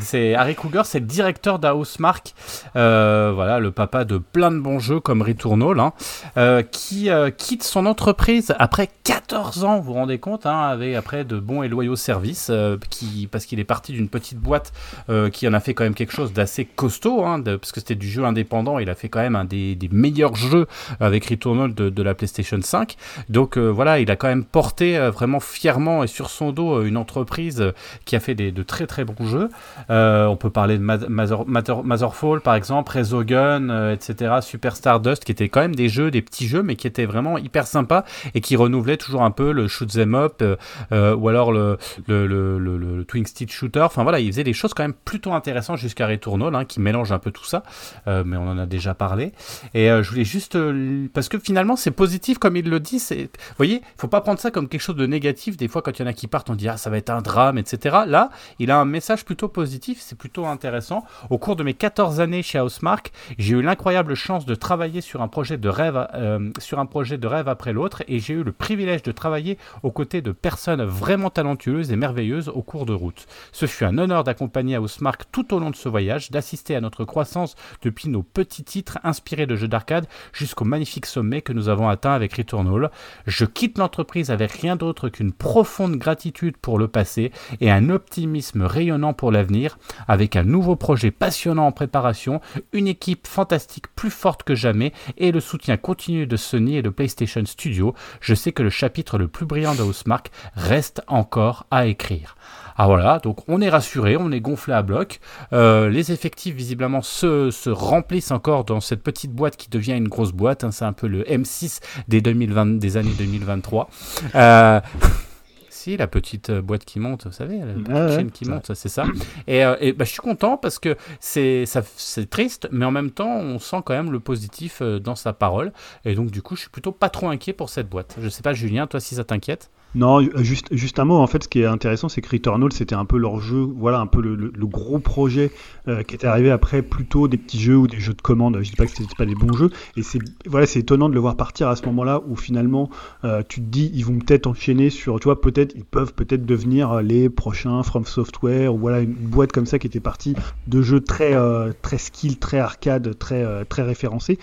C'est 0.00 0.34
Harry 0.34 0.54
Kruger, 0.54 0.82
c'est 0.84 1.00
le 1.00 1.06
directeur 1.06 1.58
d'Housemark. 1.58 2.34
Euh, 2.76 3.32
voilà, 3.34 3.58
le 3.58 3.70
papa 3.70 4.04
de 4.04 4.18
plein 4.18 4.50
de 4.50 4.58
bons 4.58 4.80
jeux 4.80 5.00
comme 5.00 5.22
Returnal. 5.22 5.80
hein 5.80 5.92
euh, 6.36 6.62
qui 6.62 7.08
euh, 7.10 7.30
quitte 7.30 7.62
son 7.62 7.86
entreprise 7.86 8.54
après 8.58 8.90
14 9.04 9.64
ans, 9.64 9.76
vous 9.78 9.84
vous 9.84 9.92
rendez 9.94 10.18
compte, 10.18 10.44
hein, 10.44 10.60
avec 10.60 10.94
après 10.94 11.24
de 11.24 11.38
bons 11.38 11.62
et 11.62 11.68
loyaux 11.68 11.96
services, 11.96 12.48
euh, 12.50 12.76
qui, 12.90 13.26
parce 13.30 13.46
qu'il 13.46 13.58
est 13.60 13.64
parti 13.64 13.92
d'une 13.92 14.08
petite 14.10 14.38
boîte 14.38 14.72
euh, 15.08 15.30
qui 15.30 15.48
en 15.48 15.54
a 15.54 15.60
fait 15.60 15.72
quand 15.72 15.84
même 15.84 15.94
quelque 15.94 16.12
chose 16.12 16.32
d'assez 16.34 16.66
costaud, 16.66 17.24
de- 17.38 17.56
parce 17.56 17.72
que 17.72 17.80
c'était 17.80 17.94
du 17.94 18.08
jeu 18.08 18.24
indépendant, 18.24 18.78
il 18.78 18.90
a 18.90 18.94
fait 18.94 19.08
quand 19.08 19.20
même 19.20 19.36
des, 19.44 19.76
meilleurs 19.90 20.34
jeux 20.36 20.66
avec 21.00 21.26
Returnal 21.26 21.74
de, 21.74 22.02
la 22.02 22.14
PlayStation 22.14 22.58
5. 22.60 22.96
Donc 23.28 23.56
euh, 23.58 23.68
voilà, 23.68 23.98
il 24.00 24.10
a 24.10 24.16
quand 24.16 24.28
même 24.28 24.44
porté 24.44 24.96
euh, 24.96 25.10
vraiment 25.10 25.40
fièrement 25.40 26.04
et 26.04 26.06
sur 26.06 26.30
son 26.30 26.52
dos 26.52 26.76
euh, 26.78 26.84
une 26.86 26.96
entreprise 26.96 27.60
euh, 27.60 27.72
qui 28.04 28.16
a 28.16 28.20
fait 28.20 28.34
des, 28.34 28.52
de 28.52 28.62
très 28.62 28.86
très 28.86 29.04
bons 29.04 29.26
jeux. 29.26 29.48
Euh, 29.90 30.26
on 30.26 30.36
peut 30.36 30.50
parler 30.50 30.78
de 30.78 30.82
Mother- 30.82 31.08
Mother- 31.10 31.44
Mother- 31.46 31.82
Motherfall 31.84 32.40
par 32.40 32.54
exemple, 32.54 32.96
Resogun, 32.96 33.68
euh, 33.70 33.94
etc., 33.94 34.36
Super 34.42 34.76
Stardust, 34.76 35.24
qui 35.24 35.32
étaient 35.32 35.48
quand 35.48 35.60
même 35.60 35.74
des 35.74 35.88
jeux, 35.88 36.10
des 36.10 36.22
petits 36.22 36.46
jeux, 36.46 36.62
mais 36.62 36.76
qui 36.76 36.86
étaient 36.86 37.06
vraiment 37.06 37.38
hyper 37.38 37.66
sympas 37.66 38.04
et 38.34 38.40
qui 38.40 38.56
renouvelaient 38.56 38.96
toujours 38.96 39.22
un 39.22 39.30
peu 39.30 39.52
le 39.52 39.68
shoot 39.68 39.90
'em 39.96 40.14
up 40.14 40.36
euh, 40.42 40.56
euh, 40.92 41.14
ou 41.16 41.28
alors 41.28 41.52
le, 41.52 41.78
le, 42.06 43.04
Twin 43.06 43.26
Stick 43.26 43.52
Shooter. 43.52 43.80
Enfin 43.82 44.02
voilà, 44.02 44.20
il 44.20 44.30
faisait 44.30 44.44
des 44.44 44.52
choses 44.52 44.74
quand 44.74 44.82
même 44.82 44.94
plutôt 45.04 45.32
intéressantes 45.32 45.78
jusqu'à 45.78 46.06
Returnal, 46.06 46.54
hein, 46.54 46.64
qui 46.64 46.80
mélange 46.80 47.12
un 47.12 47.18
peu 47.18 47.30
tout 47.30 47.44
ça, 47.44 47.62
Euh, 48.06 48.22
mais 48.24 48.36
on 48.36 48.48
en 48.48 48.58
a 48.58 48.66
déjà 48.66 48.94
parlé. 48.94 49.27
Et 49.74 49.90
euh, 49.90 50.02
je 50.02 50.10
voulais 50.10 50.24
juste 50.24 50.56
euh, 50.56 51.06
parce 51.12 51.28
que 51.28 51.38
finalement 51.38 51.76
c'est 51.76 51.90
positif 51.90 52.38
comme 52.38 52.56
il 52.56 52.68
le 52.68 52.80
dit. 52.80 52.98
Vous 52.98 53.26
voyez, 53.56 53.82
faut 53.96 54.08
pas 54.08 54.20
prendre 54.20 54.38
ça 54.38 54.50
comme 54.50 54.68
quelque 54.68 54.80
chose 54.80 54.96
de 54.96 55.06
négatif. 55.06 55.56
Des 55.56 55.68
fois, 55.68 55.82
quand 55.82 55.98
il 55.98 56.02
y 56.02 56.04
en 56.04 56.08
a 56.08 56.12
qui 56.12 56.26
partent, 56.26 56.50
on 56.50 56.54
dit 56.54 56.68
ah 56.68 56.76
ça 56.76 56.90
va 56.90 56.98
être 56.98 57.10
un 57.10 57.22
drame, 57.22 57.58
etc. 57.58 57.98
Là, 58.06 58.30
il 58.58 58.70
a 58.70 58.78
un 58.78 58.84
message 58.84 59.24
plutôt 59.24 59.48
positif. 59.48 59.98
C'est 60.00 60.18
plutôt 60.18 60.46
intéressant. 60.46 61.04
Au 61.30 61.38
cours 61.38 61.56
de 61.56 61.62
mes 61.62 61.74
14 61.74 62.20
années 62.20 62.42
chez 62.42 62.60
Housemark, 62.60 63.12
j'ai 63.38 63.54
eu 63.54 63.62
l'incroyable 63.62 64.14
chance 64.14 64.46
de 64.46 64.54
travailler 64.54 65.00
sur 65.00 65.22
un 65.22 65.28
projet 65.28 65.56
de 65.56 65.68
rêve, 65.68 66.06
euh, 66.14 66.50
sur 66.58 66.78
un 66.78 66.86
projet 66.86 67.18
de 67.18 67.26
rêve 67.26 67.48
après 67.48 67.72
l'autre 67.72 68.02
et 68.08 68.18
j'ai 68.18 68.34
eu 68.34 68.42
le 68.42 68.52
privilège 68.52 69.02
de 69.02 69.12
travailler 69.12 69.58
aux 69.82 69.90
côtés 69.90 70.22
de 70.22 70.32
personnes 70.32 70.82
vraiment 70.82 71.30
talentueuses 71.30 71.92
et 71.92 71.96
merveilleuses 71.96 72.48
au 72.48 72.62
cours 72.62 72.86
de 72.86 72.92
route. 72.92 73.26
Ce 73.52 73.66
fut 73.66 73.84
un 73.84 73.98
honneur 73.98 74.24
d'accompagner 74.24 74.78
Housemark 74.78 75.24
tout 75.32 75.54
au 75.54 75.58
long 75.58 75.70
de 75.70 75.76
ce 75.76 75.88
voyage, 75.88 76.30
d'assister 76.30 76.74
à 76.74 76.80
notre 76.80 77.04
croissance 77.04 77.54
depuis 77.82 78.08
nos 78.08 78.22
petits 78.22 78.64
titres 78.64 78.98
inspirés 79.18 79.46
de 79.46 79.56
jeux 79.56 79.66
d'arcade 79.66 80.06
jusqu'au 80.32 80.64
magnifique 80.64 81.06
sommet 81.06 81.42
que 81.42 81.52
nous 81.52 81.68
avons 81.68 81.88
atteint 81.88 82.12
avec 82.12 82.34
Returnal. 82.34 82.90
Je 83.26 83.44
quitte 83.44 83.78
l'entreprise 83.78 84.30
avec 84.30 84.52
rien 84.52 84.76
d'autre 84.76 85.08
qu'une 85.08 85.32
profonde 85.32 85.96
gratitude 85.96 86.56
pour 86.56 86.78
le 86.78 86.86
passé 86.86 87.32
et 87.60 87.70
un 87.70 87.90
optimisme 87.90 88.62
rayonnant 88.62 89.14
pour 89.14 89.32
l'avenir, 89.32 89.78
avec 90.06 90.36
un 90.36 90.44
nouveau 90.44 90.76
projet 90.76 91.10
passionnant 91.10 91.66
en 91.66 91.72
préparation, 91.72 92.40
une 92.72 92.86
équipe 92.86 93.26
fantastique 93.26 93.88
plus 93.96 94.10
forte 94.10 94.44
que 94.44 94.54
jamais 94.54 94.92
et 95.16 95.32
le 95.32 95.40
soutien 95.40 95.76
continu 95.76 96.28
de 96.28 96.36
Sony 96.36 96.76
et 96.76 96.82
de 96.82 96.90
PlayStation 96.90 97.44
Studio. 97.44 97.94
Je 98.20 98.34
sais 98.34 98.52
que 98.52 98.62
le 98.62 98.70
chapitre 98.70 99.18
le 99.18 99.26
plus 99.26 99.46
brillant 99.46 99.74
de 99.74 99.82
Housemark 99.82 100.30
reste 100.54 101.02
encore 101.08 101.66
à 101.72 101.86
écrire. 101.86 102.36
Ah 102.80 102.86
voilà, 102.86 103.18
donc 103.18 103.40
on 103.48 103.60
est 103.60 103.68
rassuré, 103.68 104.16
on 104.16 104.30
est 104.30 104.40
gonflé 104.40 104.72
à 104.72 104.82
bloc. 104.82 105.18
Euh, 105.52 105.88
les 105.88 106.12
effectifs 106.12 106.54
visiblement 106.54 107.02
se, 107.02 107.50
se, 107.50 107.70
remplissent 107.70 108.30
encore 108.30 108.64
dans 108.64 108.80
cette 108.80 109.02
petite 109.02 109.32
boîte 109.32 109.56
qui 109.56 109.68
devient 109.68 109.94
une 109.96 110.06
grosse 110.06 110.30
boîte. 110.30 110.62
Hein. 110.62 110.70
c'est 110.70 110.84
un 110.84 110.92
peu 110.92 111.08
le 111.08 111.24
M6 111.24 111.80
des, 112.06 112.20
2020, 112.20 112.78
des 112.78 112.96
années 112.96 113.14
2023. 113.18 113.90
Euh, 114.36 114.80
si, 115.70 115.96
la 115.96 116.06
petite 116.06 116.52
boîte 116.52 116.84
qui 116.84 117.00
monte, 117.00 117.26
vous 117.26 117.32
savez, 117.32 117.58
la 117.58 117.66
petite 117.72 117.86
Ah 117.90 118.06
ouais, 118.06 118.14
chaîne 118.14 118.30
qui 118.30 118.44
ça. 118.44 118.52
monte, 118.52 118.72
c'est 118.72 118.88
ça. 118.88 119.06
Et, 119.48 119.64
euh, 119.64 119.74
et 119.80 119.92
bah, 119.92 120.04
je 120.04 120.10
suis 120.10 120.20
content 120.20 120.56
parce 120.56 120.78
que 120.78 120.96
c'est 121.18 121.66
ça- 121.66 121.82
c'est 121.96 122.30
triste, 122.30 122.68
mais 122.70 122.84
en 122.84 122.92
même 122.92 123.10
temps, 123.10 123.38
on 123.38 123.58
sent 123.58 123.78
quand 123.84 123.94
même 123.94 124.12
le 124.12 124.20
positif 124.20 124.82
dans 124.82 125.16
sa 125.16 125.32
parole. 125.32 125.72
Et 126.04 126.14
donc, 126.14 126.30
du 126.30 126.42
coup, 126.42 126.54
je 126.54 126.60
suis 126.60 126.70
plutôt 126.70 126.92
pas 126.92 127.08
trop 127.08 127.28
inquiet 127.28 127.52
pour 127.54 127.70
cette 127.70 127.88
boîte. 127.88 128.14
Je 128.22 128.28
sais 128.28 128.42
pas, 128.42 128.52
Julien, 128.52 128.86
toi, 128.86 129.00
si 129.00 129.16
ça 129.16 129.24
t'inquiète. 129.24 129.68
Non, 129.94 130.22
euh, 130.22 130.42
juste, 130.42 130.66
juste 130.70 130.98
un 130.98 131.04
mot. 131.04 131.16
En 131.16 131.26
fait, 131.26 131.44
ce 131.44 131.48
qui 131.48 131.60
est 131.60 131.66
intéressant, 131.66 132.08
c'est 132.08 132.20
que 132.20 132.28
Returnal, 132.28 132.72
c'était 132.72 132.94
un 132.94 133.06
peu 133.06 133.16
leur 133.16 133.40
jeu, 133.40 133.60
voilà, 133.60 134.00
un 134.00 134.06
peu 134.06 134.20
le, 134.20 134.66
gros 134.66 134.98
projet 134.98 135.50
euh, 135.88 136.02
qui 136.02 136.14
était 136.14 136.26
arrivé 136.26 136.50
après 136.50 136.82
plutôt 136.82 137.26
des 137.26 137.38
petits 137.38 137.58
jeux 137.58 137.76
ou 137.76 137.86
des 137.86 137.98
jeux 137.98 138.12
de 138.12 138.20
commande. 138.20 138.58
Je 138.60 138.70
dis 138.70 138.76
pas 138.76 138.84
que 138.84 138.92
c'était 138.92 139.14
pas 139.16 139.24
des 139.24 139.34
bons 139.34 139.56
jeux, 139.56 139.70
et 139.96 140.02
c'est, 140.02 140.18
voilà, 140.46 140.66
c'est 140.66 140.80
étonnant 140.80 141.08
de 141.08 141.14
le 141.14 141.20
voir 141.20 141.36
partir 141.36 141.68
à 141.68 141.76
ce 141.76 141.84
moment-là 141.86 142.20
où 142.26 142.36
finalement, 142.36 142.90
euh, 143.24 143.42
tu 143.48 143.60
te 143.60 143.66
dis, 143.66 143.90
ils 143.94 144.04
vont 144.04 144.18
peut-être 144.18 144.46
enchaîner 144.46 144.90
sur, 144.90 145.18
tu 145.20 145.24
vois, 145.24 145.40
peut-être, 145.40 145.74
ils 145.74 145.84
peuvent 145.84 146.12
peut-être 146.12 146.44
devenir 146.44 147.00
les 147.00 147.30
prochains 147.30 147.82
From 147.82 148.04
Software 148.04 148.74
ou 148.74 148.78
voilà 148.78 149.00
une 149.00 149.12
boîte 149.12 149.52
comme 149.52 149.66
ça 149.66 149.78
qui 149.78 149.86
était 149.86 150.00
partie 150.00 150.34
de 150.66 150.82
jeux 150.82 151.00
très, 151.00 151.34
euh, 151.34 151.72
très 151.80 151.98
skill, 151.98 152.38
très 152.38 152.58
arcade, 152.58 153.18
très, 153.18 153.64
très 153.64 153.82
référencés 153.82 154.38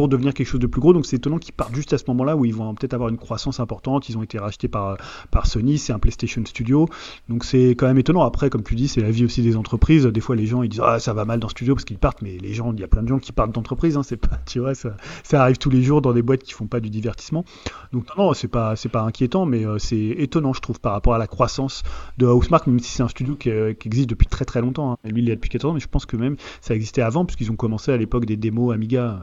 pour 0.00 0.08
devenir 0.08 0.32
quelque 0.32 0.46
chose 0.46 0.60
de 0.60 0.66
plus 0.66 0.80
gros. 0.80 0.94
Donc 0.94 1.04
c'est 1.04 1.16
étonnant 1.16 1.36
qu'ils 1.36 1.52
partent 1.52 1.74
juste 1.74 1.92
à 1.92 1.98
ce 1.98 2.04
moment-là 2.08 2.34
où 2.34 2.46
ils 2.46 2.54
vont 2.54 2.74
peut-être 2.74 2.94
avoir 2.94 3.10
une 3.10 3.18
croissance 3.18 3.60
importante. 3.60 4.08
Ils 4.08 4.16
ont 4.16 4.22
été 4.22 4.38
rachetés 4.38 4.66
par, 4.66 4.96
par 5.30 5.46
Sony, 5.46 5.76
c'est 5.76 5.92
un 5.92 5.98
PlayStation 5.98 6.42
Studio. 6.46 6.88
Donc 7.28 7.44
c'est 7.44 7.72
quand 7.72 7.86
même 7.86 7.98
étonnant. 7.98 8.22
Après, 8.22 8.48
comme 8.48 8.62
tu 8.62 8.74
dis, 8.76 8.88
c'est 8.88 9.02
la 9.02 9.10
vie 9.10 9.26
aussi 9.26 9.42
des 9.42 9.58
entreprises. 9.58 10.06
Des 10.06 10.20
fois, 10.20 10.36
les 10.36 10.46
gens 10.46 10.62
ils 10.62 10.70
disent 10.70 10.80
ah 10.82 10.98
ça 11.00 11.12
va 11.12 11.26
mal 11.26 11.38
dans 11.38 11.50
studio 11.50 11.74
parce 11.74 11.84
qu'ils 11.84 11.98
partent, 11.98 12.22
mais 12.22 12.38
les 12.38 12.54
gens, 12.54 12.72
il 12.72 12.80
y 12.80 12.82
a 12.82 12.88
plein 12.88 13.02
de 13.02 13.08
gens 13.08 13.18
qui 13.18 13.32
partent 13.32 13.52
d'entreprise. 13.52 13.98
Hein, 13.98 14.02
c'est 14.02 14.16
pas, 14.16 14.38
tu 14.46 14.60
vois, 14.60 14.74
ça, 14.74 14.94
arrive 15.32 15.58
tous 15.58 15.68
les 15.68 15.82
jours 15.82 16.00
dans 16.00 16.14
des 16.14 16.22
boîtes 16.22 16.44
qui 16.44 16.54
font 16.54 16.66
pas 16.66 16.80
du 16.80 16.88
divertissement. 16.88 17.44
Donc 17.92 18.06
non, 18.16 18.32
c'est 18.32 18.48
pas, 18.48 18.76
c'est 18.76 18.88
pas 18.88 19.02
inquiétant, 19.02 19.44
mais 19.44 19.66
euh, 19.66 19.76
c'est 19.76 19.98
étonnant, 19.98 20.54
je 20.54 20.62
trouve, 20.62 20.80
par 20.80 20.92
rapport 20.92 21.12
à 21.12 21.18
la 21.18 21.26
croissance 21.26 21.82
de 22.16 22.24
Housemark, 22.24 22.66
même 22.68 22.80
si 22.80 22.90
c'est 22.90 23.02
un 23.02 23.08
studio 23.08 23.36
qui, 23.36 23.50
euh, 23.50 23.74
qui 23.74 23.88
existe 23.88 24.08
depuis 24.08 24.28
très 24.28 24.46
très 24.46 24.62
longtemps. 24.62 24.92
hein. 24.92 24.96
Lui, 25.04 25.20
il 25.20 25.28
est 25.28 25.36
depuis 25.36 25.50
14 25.50 25.72
ans, 25.72 25.74
mais 25.74 25.80
je 25.80 25.88
pense 25.88 26.06
que 26.06 26.16
même 26.16 26.36
ça 26.62 26.74
existait 26.74 27.02
avant, 27.02 27.26
puisqu'ils 27.26 27.50
ont 27.50 27.56
commencé 27.56 27.92
à 27.92 27.98
l'époque 27.98 28.24
des 28.24 28.38
démos 28.38 28.72
Amiga. 28.72 29.20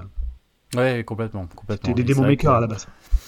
Ouais, 0.76 1.04
complètement. 1.06 1.48
complètement. 1.56 1.90
C'était 1.90 2.04
des 2.04 2.14
démos 2.14 2.28
makers 2.28 2.54
à 2.56 2.60
la 2.62 2.68
base. 2.68 2.88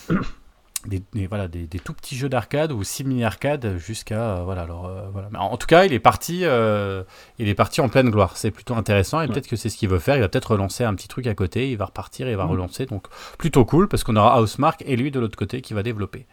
des, 0.87 1.01
des- 1.13 1.27
voilà, 1.27 1.47
des, 1.49 1.67
des 1.67 1.79
tout 1.79 1.93
petits 1.93 2.15
jeux 2.15 2.29
d'arcade 2.29 2.71
ou 2.71 2.83
simili 2.83 3.23
arcade 3.25 3.77
jusqu'à 3.77 4.37
euh, 4.37 4.43
voilà 4.43 4.61
alors 4.61 4.85
euh, 4.87 5.09
voilà 5.11 5.27
en 5.37 5.57
tout 5.57 5.67
cas 5.67 5.83
il 5.83 5.91
est 5.91 5.99
parti 5.99 6.45
euh, 6.45 7.03
il 7.37 7.49
est 7.49 7.53
parti 7.53 7.81
en 7.81 7.89
pleine 7.89 8.09
gloire 8.09 8.37
c'est 8.37 8.49
plutôt 8.49 8.75
intéressant 8.75 9.19
et 9.21 9.27
peut-être 9.27 9.47
que 9.49 9.57
c'est 9.57 9.67
ce 9.69 9.75
qu'il 9.75 9.89
veut 9.89 9.99
faire 9.99 10.15
il 10.15 10.21
va 10.21 10.29
peut-être 10.29 10.51
relancer 10.51 10.85
un 10.85 10.95
petit 10.95 11.09
truc 11.09 11.27
à 11.27 11.35
côté 11.35 11.69
il 11.69 11.75
va 11.77 11.83
repartir 11.85 12.27
et 12.27 12.31
il 12.31 12.37
va 12.37 12.45
Mm. 12.45 12.51
relancer 12.51 12.85
donc 12.85 13.07
plutôt 13.37 13.65
cool 13.65 13.89
parce 13.89 14.05
qu'on 14.05 14.15
aura 14.15 14.41
Housemark 14.41 14.81
et 14.85 14.95
lui 14.95 15.11
de 15.11 15.19
l'autre 15.19 15.37
côté 15.37 15.59
qui 15.61 15.73
va 15.73 15.83
développer 15.83 16.27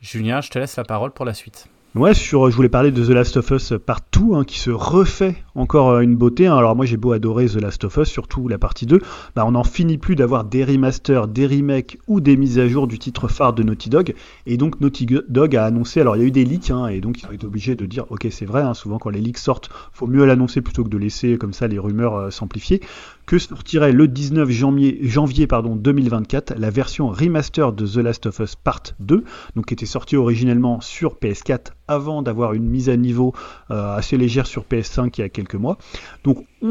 Julien 0.00 0.40
je 0.40 0.48
te 0.48 0.58
laisse 0.58 0.76
la 0.76 0.84
parole 0.84 1.10
pour 1.12 1.26
la 1.26 1.34
suite 1.34 1.66
Ouais, 1.96 2.12
sur, 2.12 2.50
je 2.50 2.56
voulais 2.56 2.68
parler 2.68 2.90
de 2.90 3.02
The 3.02 3.08
Last 3.08 3.38
of 3.38 3.50
Us 3.52 3.72
Partout, 3.86 4.34
hein, 4.36 4.44
qui 4.44 4.58
se 4.58 4.70
refait 4.70 5.36
encore 5.54 5.92
euh, 5.92 6.00
une 6.00 6.14
beauté. 6.14 6.46
hein. 6.46 6.54
Alors 6.54 6.76
moi 6.76 6.84
j'ai 6.84 6.98
beau 6.98 7.12
adorer 7.12 7.46
The 7.46 7.54
Last 7.54 7.84
of 7.84 7.96
Us, 7.96 8.06
surtout 8.08 8.48
la 8.48 8.58
partie 8.58 8.84
2, 8.84 9.00
bah, 9.34 9.46
on 9.46 9.52
n'en 9.52 9.64
finit 9.64 9.96
plus 9.96 10.14
d'avoir 10.14 10.44
des 10.44 10.62
remasters, 10.62 11.26
des 11.26 11.46
remakes 11.46 11.96
ou 12.06 12.20
des 12.20 12.36
mises 12.36 12.58
à 12.58 12.68
jour 12.68 12.86
du 12.86 12.98
titre 12.98 13.28
phare 13.28 13.54
de 13.54 13.62
Naughty 13.62 13.88
Dog. 13.88 14.14
Et 14.44 14.58
donc 14.58 14.78
Naughty 14.82 15.06
Dog 15.30 15.56
a 15.56 15.64
annoncé, 15.64 16.02
alors 16.02 16.16
il 16.16 16.18
y 16.20 16.22
a 16.24 16.28
eu 16.28 16.30
des 16.30 16.44
leaks, 16.44 16.70
hein, 16.70 16.88
et 16.88 17.00
donc 17.00 17.22
ils 17.22 17.26
ont 17.28 17.32
été 17.32 17.46
obligés 17.46 17.76
de 17.76 17.86
dire, 17.86 18.04
ok 18.10 18.26
c'est 18.30 18.44
vrai, 18.44 18.60
hein, 18.60 18.74
souvent 18.74 18.98
quand 18.98 19.08
les 19.08 19.22
leaks 19.22 19.38
sortent, 19.38 19.70
faut 19.94 20.06
mieux 20.06 20.26
l'annoncer 20.26 20.60
plutôt 20.60 20.84
que 20.84 20.90
de 20.90 20.98
laisser 20.98 21.38
comme 21.38 21.54
ça 21.54 21.66
les 21.66 21.78
rumeurs 21.78 22.16
euh, 22.16 22.30
s'amplifier, 22.30 22.82
que 23.26 23.38
sortirait 23.38 23.92
le 23.92 24.06
19 24.06 24.48
janvier, 24.50 24.98
janvier 25.02 25.46
pardon, 25.46 25.74
2024 25.74 26.54
la 26.58 26.70
version 26.70 27.08
remaster 27.08 27.72
de 27.72 27.86
The 27.86 27.96
Last 27.96 28.26
of 28.26 28.38
Us 28.38 28.54
Part 28.54 28.82
2, 29.00 29.24
donc 29.56 29.66
qui 29.66 29.74
était 29.74 29.84
sortie 29.84 30.16
originellement 30.16 30.80
sur 30.80 31.16
PS4 31.16 31.72
avant 31.88 32.22
d'avoir 32.22 32.54
une 32.54 32.68
mise 32.68 32.88
à 32.88 32.96
niveau 32.96 33.34
euh, 33.70 33.96
assez 33.96 34.16
légère 34.16 34.46
sur 34.46 34.64
PS5 34.64 35.10
il 35.18 35.20
y 35.20 35.24
a 35.24 35.28
quelques 35.28 35.56
mois. 35.56 35.76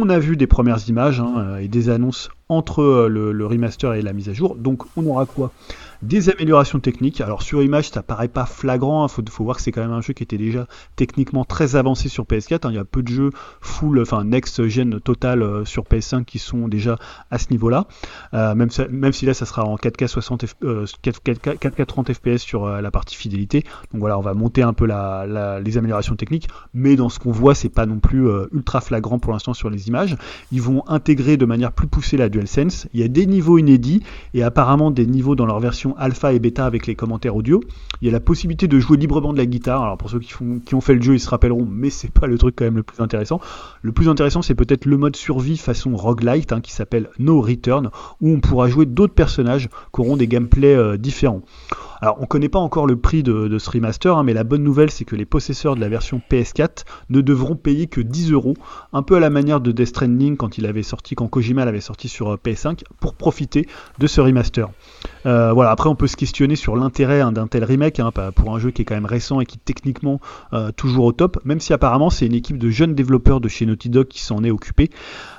On 0.02 0.10
a 0.10 0.20
vu 0.20 0.38
des 0.38 0.48
premières 0.48 0.88
images 0.90 1.20
hein, 1.20 1.34
euh, 1.38 1.58
et 1.58 1.68
des 1.68 1.90
annonces 1.90 2.30
entre 2.48 2.84
euh, 2.84 3.08
le, 3.10 3.46
remaster 3.46 3.94
et 3.96 4.02
la 4.04 4.14
mise 4.14 4.30
à 4.30 4.34
jour. 4.34 4.56
Donc 4.56 4.84
on 4.98 5.06
aura 5.08 5.26
quoi? 5.26 5.52
Des 6.04 6.30
améliorations 6.30 6.80
techniques. 6.80 7.22
Alors 7.22 7.42
sur 7.42 7.64
image, 7.64 7.90
ça 7.90 8.04
paraît 8.04 8.28
pas 8.28 8.46
flagrant. 8.46 9.08
Il 9.08 9.10
faut, 9.12 9.24
faut 9.28 9.44
voir 9.44 9.56
que 9.56 9.64
c'est 9.64 9.72
quand 9.72 9.82
même 9.82 9.94
un 9.94 10.02
jeu 10.02 10.14
qui 10.14 10.22
était 10.22 10.38
déjà 10.38 10.68
techniquement 10.96 11.44
très 11.46 11.76
avancé 11.76 12.10
sur 12.10 12.26
PS4. 12.26 12.68
hein. 12.68 12.70
Il 12.70 12.76
y 12.76 12.78
a 12.80 12.86
peu 12.86 13.02
de 13.02 13.08
jeux 13.08 13.32
full, 13.62 14.00
enfin 14.02 14.24
next-gen 14.24 15.00
total 15.00 15.42
euh, 15.42 15.66
sur 15.66 15.84
PS5 15.84 16.26
qui 16.26 16.38
sont 16.38 16.68
déjà 16.68 16.98
à 17.32 17.40
ce 17.40 17.48
niveau-là. 17.50 17.88
Même, 18.34 18.70
si 19.14 19.26
là, 19.26 19.34
ça 19.34 19.46
sera 19.46 19.64
en 19.64 19.76
4K 19.78 20.08
60, 20.08 20.44
F- 20.44 20.54
euh, 20.64 20.86
4, 21.02 21.22
4K 21.26 21.58
4K 21.58 21.86
30 21.86 22.14
FPS 22.14 22.38
sur 22.42 22.68
la 22.68 22.92
partie 22.92 23.16
fidélité. 23.16 23.64
Donc 23.92 24.02
voilà, 24.02 24.20
on 24.20 24.22
va 24.22 24.34
monter 24.36 24.62
un 24.62 24.74
peu 24.74 24.86
les 24.86 25.78
améliorations 25.78 26.16
techniques. 26.16 26.48
Mais 26.76 26.96
dans 26.96 27.10
ce 27.10 27.18
qu'on 27.18 27.32
voit, 27.32 27.56
c'est 27.56 27.70
pas 27.70 27.86
non 27.88 28.00
plus 28.00 28.28
ultra 28.52 28.82
flagrant 28.82 29.18
pour 29.18 29.32
l'instant 29.34 29.54
sur 29.56 29.70
les 29.72 29.85
images. 29.88 30.18
Ils 30.52 30.62
vont 30.62 30.84
intégrer 30.88 31.38
de 31.38 31.46
manière 31.46 31.72
plus 31.72 31.88
poussée 31.88 32.18
la 32.18 32.30
DualSense. 32.30 32.88
Il 32.94 33.00
y 33.00 33.04
a 33.04 33.08
des 33.08 33.26
niveaux 33.26 33.58
inédits 33.58 34.02
et 34.34 34.44
apparemment 34.44 34.92
des 34.92 35.06
niveaux 35.06 35.36
dans 35.36 35.46
leur 35.46 35.60
version 35.60 35.96
alpha 35.98 36.34
et 36.34 36.40
bêta 36.40 36.66
avec 36.66 36.88
les 36.88 36.96
commentaires 36.96 37.36
audio. 37.36 37.62
Il 38.02 38.06
y 38.06 38.10
a 38.10 38.14
la 38.14 38.20
possibilité 38.20 38.68
de 38.68 38.80
jouer 38.80 38.98
librement 38.98 39.34
de 39.34 39.38
la 39.38 39.46
guitare. 39.46 39.84
Alors 39.84 39.98
pour 39.98 40.10
ceux 40.10 40.20
qui, 40.20 40.76
ont 40.76 40.82
fait 40.82 40.96
le 40.96 41.02
jeu, 41.02 41.16
ils 41.16 41.20
se 41.20 41.30
rappelleront, 41.30 41.68
mais 41.70 41.90
c'est 41.90 42.12
pas 42.12 42.28
le 42.28 42.38
truc 42.38 42.56
quand 42.58 42.66
même 42.66 42.78
le 42.78 42.84
plus 42.84 43.02
intéressant. 43.02 43.40
Le 43.82 43.92
plus 43.92 44.10
intéressant, 44.10 44.42
c'est 44.42 44.56
peut-être 44.56 44.86
le 44.86 44.98
mode 44.98 45.16
survie 45.16 45.58
façon 45.58 45.96
roguelite 45.96 46.52
hein, 46.52 46.62
qui 46.62 46.72
s'appelle 46.72 47.10
No 47.20 47.42
Return, 47.42 47.90
où 48.22 48.30
on 48.32 48.40
pourra 48.40 48.68
jouer 48.68 48.86
d'autres 48.86 49.14
personnages 49.14 49.70
qui 49.94 50.02
auront 50.02 50.18
des 50.18 50.28
gameplays 50.28 50.76
euh, 50.76 50.98
différents. 50.98 51.42
Alors, 52.06 52.18
on 52.22 52.28
connaît 52.28 52.50
pas 52.50 52.60
encore 52.60 52.86
le 52.86 52.98
prix 52.98 53.24
de, 53.24 53.48
de 53.48 53.58
ce 53.58 53.68
remaster, 53.68 54.16
hein, 54.16 54.22
mais 54.22 54.34
la 54.36 54.44
bonne 54.44 54.62
nouvelle, 54.62 54.92
c'est 54.92 55.06
que 55.06 55.16
les 55.16 55.26
possesseurs 55.26 55.76
de 55.76 55.82
la 55.82 55.90
version 55.90 56.22
PS4 56.30 56.84
ne 57.10 57.20
devront 57.20 57.56
payer 57.56 57.88
que 57.88 58.00
10 58.00 58.32
euros, 58.32 58.54
un 58.94 59.02
peu 59.02 59.16
à 59.16 59.20
la 59.20 59.32
manière 59.32 59.60
de 59.60 59.72
Death 59.72 59.88
Stranding 59.88 60.38
quand 60.38 60.60
il 60.60 60.68
avait 60.68 60.84
sorti, 60.84 61.16
quand 61.16 61.28
Kojima 61.28 61.66
l'avait 61.66 61.82
sorti 61.82 62.08
sur 62.08 62.34
euh, 62.34 62.38
PS5, 62.38 62.84
pour 63.00 63.16
profiter 63.16 63.66
de 63.98 64.06
ce 64.06 64.22
remaster. 64.22 64.70
Euh, 65.26 65.52
voilà, 65.54 65.72
après, 65.72 65.90
on 65.90 65.96
peut 65.96 66.08
se 66.08 66.16
questionner 66.16 66.56
sur 66.56 66.76
l'intérêt 66.76 67.22
hein, 67.22 67.32
d'un 67.32 67.48
tel 67.48 67.64
remake 67.64 68.00
hein, 68.00 68.12
pour 68.36 68.56
un 68.56 68.60
jeu 68.60 68.72
qui 68.72 68.84
est 68.84 68.86
quand 68.86 68.96
même 68.96 69.06
récent 69.06 69.40
et 69.40 69.46
qui 69.46 69.58
techniquement 69.58 70.20
euh, 70.54 70.72
toujours 70.72 71.06
au 71.06 71.12
top, 71.12 71.40
même 71.46 71.60
si 71.60 71.74
apparemment 71.74 72.10
c'est 72.10 72.26
une 72.26 72.34
équipe 72.34 72.58
de 72.58 72.70
jeunes 72.70 72.94
développeurs 72.94 73.42
de 73.42 73.48
chez 73.48 73.66
Naughty 73.66 73.90
Dog 73.90 74.08
qui 74.08 74.22
s'en 74.22 74.44
est 74.44 74.52
occupée 74.52 74.92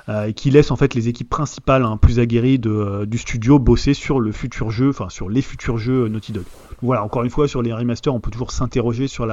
euh, 0.09 0.25
et 0.25 0.33
qui 0.33 0.49
laisse 0.49 0.71
en 0.71 0.75
fait 0.75 0.93
les 0.93 1.07
équipes 1.07 1.29
principales 1.29 1.83
hein, 1.83 1.97
plus 1.97 2.19
aguerries 2.19 2.59
du 2.59 3.17
studio 3.17 3.59
bosser 3.59 3.93
sur 3.93 4.19
le 4.19 4.31
futur 4.31 4.71
jeu, 4.71 4.89
enfin 4.89 5.09
sur 5.09 5.29
les 5.29 5.41
futurs 5.41 5.77
jeux 5.77 6.07
Naughty 6.07 6.33
Dog. 6.33 6.43
Voilà, 6.81 7.03
encore 7.03 7.23
une 7.23 7.31
fois, 7.31 7.47
sur 7.47 7.63
les 7.63 7.73
remasters, 7.73 8.13
on 8.13 8.19
peut 8.19 8.29
toujours 8.29 8.51
s'interroger 8.51 9.07
sur 9.07 9.27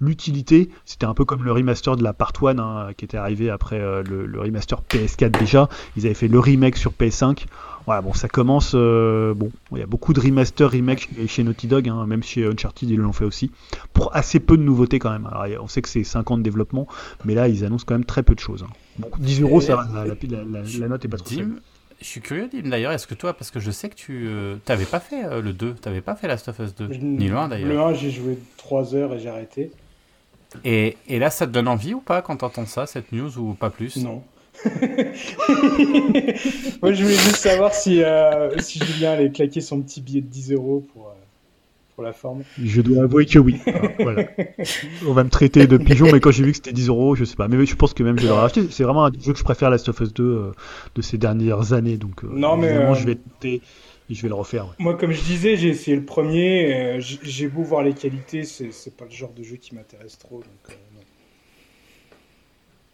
l'utilité. 0.00 0.68
C'était 0.84 1.06
un 1.06 1.14
peu 1.14 1.24
comme 1.24 1.42
le 1.42 1.52
remaster 1.52 1.96
de 1.96 2.02
la 2.02 2.12
Part 2.12 2.32
1 2.42 2.58
hein, 2.58 2.88
qui 2.94 3.06
était 3.06 3.16
arrivé 3.16 3.48
après 3.48 3.78
le 3.78 4.38
remaster 4.38 4.82
PS4 4.82 5.30
déjà. 5.38 5.68
Ils 5.96 6.04
avaient 6.04 6.14
fait 6.14 6.28
le 6.28 6.38
remake 6.38 6.76
sur 6.76 6.92
PS5. 6.92 7.46
Voilà, 7.86 8.02
bon, 8.02 8.12
ça 8.12 8.28
commence. 8.28 8.72
euh, 8.74 9.34
bon, 9.34 9.50
il 9.72 9.78
y 9.78 9.82
a 9.82 9.86
beaucoup 9.86 10.12
de 10.12 10.20
remasters, 10.20 10.70
remakes 10.70 11.08
chez, 11.14 11.26
chez 11.26 11.42
Naughty 11.44 11.66
Dog, 11.66 11.88
hein, 11.88 12.06
même 12.06 12.22
chez 12.22 12.44
Uncharted, 12.46 12.88
ils 12.90 12.96
l'ont 12.98 13.12
fait 13.12 13.24
aussi. 13.24 13.50
Pour 13.92 14.14
assez 14.14 14.38
peu 14.40 14.56
de 14.56 14.62
nouveautés 14.62 14.98
quand 14.98 15.10
même. 15.10 15.26
Alors, 15.26 15.64
on 15.64 15.68
sait 15.68 15.82
que 15.82 15.88
c'est 15.88 16.04
5 16.04 16.30
ans 16.30 16.38
de 16.38 16.42
développement, 16.42 16.86
mais 17.24 17.34
là, 17.34 17.48
ils 17.48 17.64
annoncent 17.64 17.84
quand 17.86 17.94
même 17.94 18.04
très 18.04 18.22
peu 18.22 18.34
de 18.34 18.40
choses. 18.40 18.62
hein. 18.62 18.72
Bon, 18.98 19.08
10 19.18 19.40
euros, 19.42 19.60
ça 19.60 19.76
la, 19.94 20.04
la, 20.04 20.14
la- 20.44 20.62
la 20.78 20.88
note 20.88 21.04
est 21.04 21.08
pas 21.08 21.16
trop 21.16 21.30
Dim, 21.30 21.36
faible. 21.36 21.62
je 22.00 22.06
suis 22.06 22.20
curieux 22.20 22.48
Dim 22.52 22.68
d'ailleurs 22.68 22.92
est-ce 22.92 23.06
que 23.06 23.14
toi 23.14 23.32
parce 23.32 23.50
que 23.50 23.60
je 23.60 23.70
sais 23.70 23.88
que 23.88 23.94
tu 23.94 24.26
euh, 24.28 24.56
t'avais 24.64 24.84
pas 24.84 25.00
fait 25.00 25.24
euh, 25.24 25.40
le 25.40 25.52
2 25.52 25.74
t'avais 25.74 26.00
pas 26.02 26.14
fait 26.16 26.28
Last 26.28 26.48
of 26.48 26.58
Us 26.58 26.74
2 26.74 26.88
ni 26.88 27.28
le 27.28 27.36
1 27.36 27.48
d'ailleurs 27.48 27.68
Le 27.68 27.80
1, 27.80 27.94
j'ai 27.94 28.10
joué 28.10 28.38
3 28.58 28.94
heures 28.94 29.14
et 29.14 29.18
j'ai 29.20 29.28
arrêté. 29.30 29.70
et, 30.64 30.96
et 31.08 31.18
là 31.18 31.30
ça 31.30 31.46
te 31.46 31.52
donne 31.52 31.68
envie 31.68 31.94
ou 31.94 32.00
pas 32.00 32.20
quand 32.22 32.36
t'entends 32.36 32.66
ça 32.66 32.86
cette 32.86 33.12
news 33.12 33.38
ou 33.38 33.54
pas 33.54 33.70
plus? 33.70 33.96
Non. 33.96 34.22
Moi, 36.82 36.92
je 36.92 37.02
voulais 37.02 37.14
juste 37.14 37.36
savoir 37.36 37.74
si, 37.74 38.02
euh, 38.02 38.56
si 38.58 38.78
Julien 38.78 39.12
allait 39.12 39.30
claquer 39.30 39.60
son 39.60 39.80
petit 39.80 40.00
billet 40.00 40.20
de 40.20 40.26
10 40.26 40.52
euros 40.52 40.86
pour, 40.92 41.08
euh, 41.08 41.12
pour 41.94 42.04
la 42.04 42.12
forme. 42.12 42.42
Je 42.62 42.80
dois 42.80 43.04
avouer 43.04 43.26
que 43.26 43.38
oui. 43.38 43.56
Voilà. 44.00 44.24
On 45.06 45.12
va 45.12 45.24
me 45.24 45.30
traiter 45.30 45.66
de 45.66 45.76
pigeon, 45.76 46.10
mais 46.12 46.20
quand 46.20 46.30
j'ai 46.30 46.44
vu 46.44 46.50
que 46.52 46.56
c'était 46.56 46.72
10 46.72 46.88
euros, 46.88 47.14
je 47.14 47.24
sais 47.24 47.36
pas. 47.36 47.48
Mais 47.48 47.64
je 47.66 47.74
pense 47.76 47.94
que 47.94 48.02
même 48.02 48.18
je 48.18 48.22
vais 48.22 48.28
le 48.28 48.34
racheter. 48.34 48.66
C'est 48.70 48.84
vraiment 48.84 49.06
un 49.06 49.12
jeu 49.20 49.32
que 49.32 49.38
je 49.38 49.44
préfère 49.44 49.70
Last 49.70 49.88
of 49.88 50.00
Us 50.00 50.12
2 50.12 50.22
euh, 50.24 50.52
de 50.94 51.02
ces 51.02 51.18
dernières 51.18 51.72
années. 51.72 51.96
Donc, 51.96 52.22
Non, 52.22 52.56
mais, 52.56 52.68
évidemment, 52.68 52.94
je 52.94 53.06
vais 53.06 53.16
tenter 53.16 53.62
et 54.08 54.14
je 54.14 54.22
vais 54.22 54.28
le 54.28 54.34
refaire. 54.34 54.66
ouais. 54.66 54.74
Moi, 54.78 54.94
comme 54.96 55.12
je 55.12 55.22
disais, 55.22 55.56
j'ai 55.56 55.68
essayé 55.68 55.96
le 55.96 56.04
premier. 56.04 56.98
j'ai 57.00 57.48
beau 57.48 57.62
voir 57.62 57.82
les 57.82 57.92
qualités, 57.94 58.44
c'est 58.44 58.96
pas 58.96 59.04
le 59.04 59.10
genre 59.10 59.32
de 59.32 59.42
jeu 59.42 59.56
qui 59.56 59.74
m'intéresse 59.74 60.18
trop. 60.18 60.36
Donc, 60.38 60.76
non. 60.94 61.00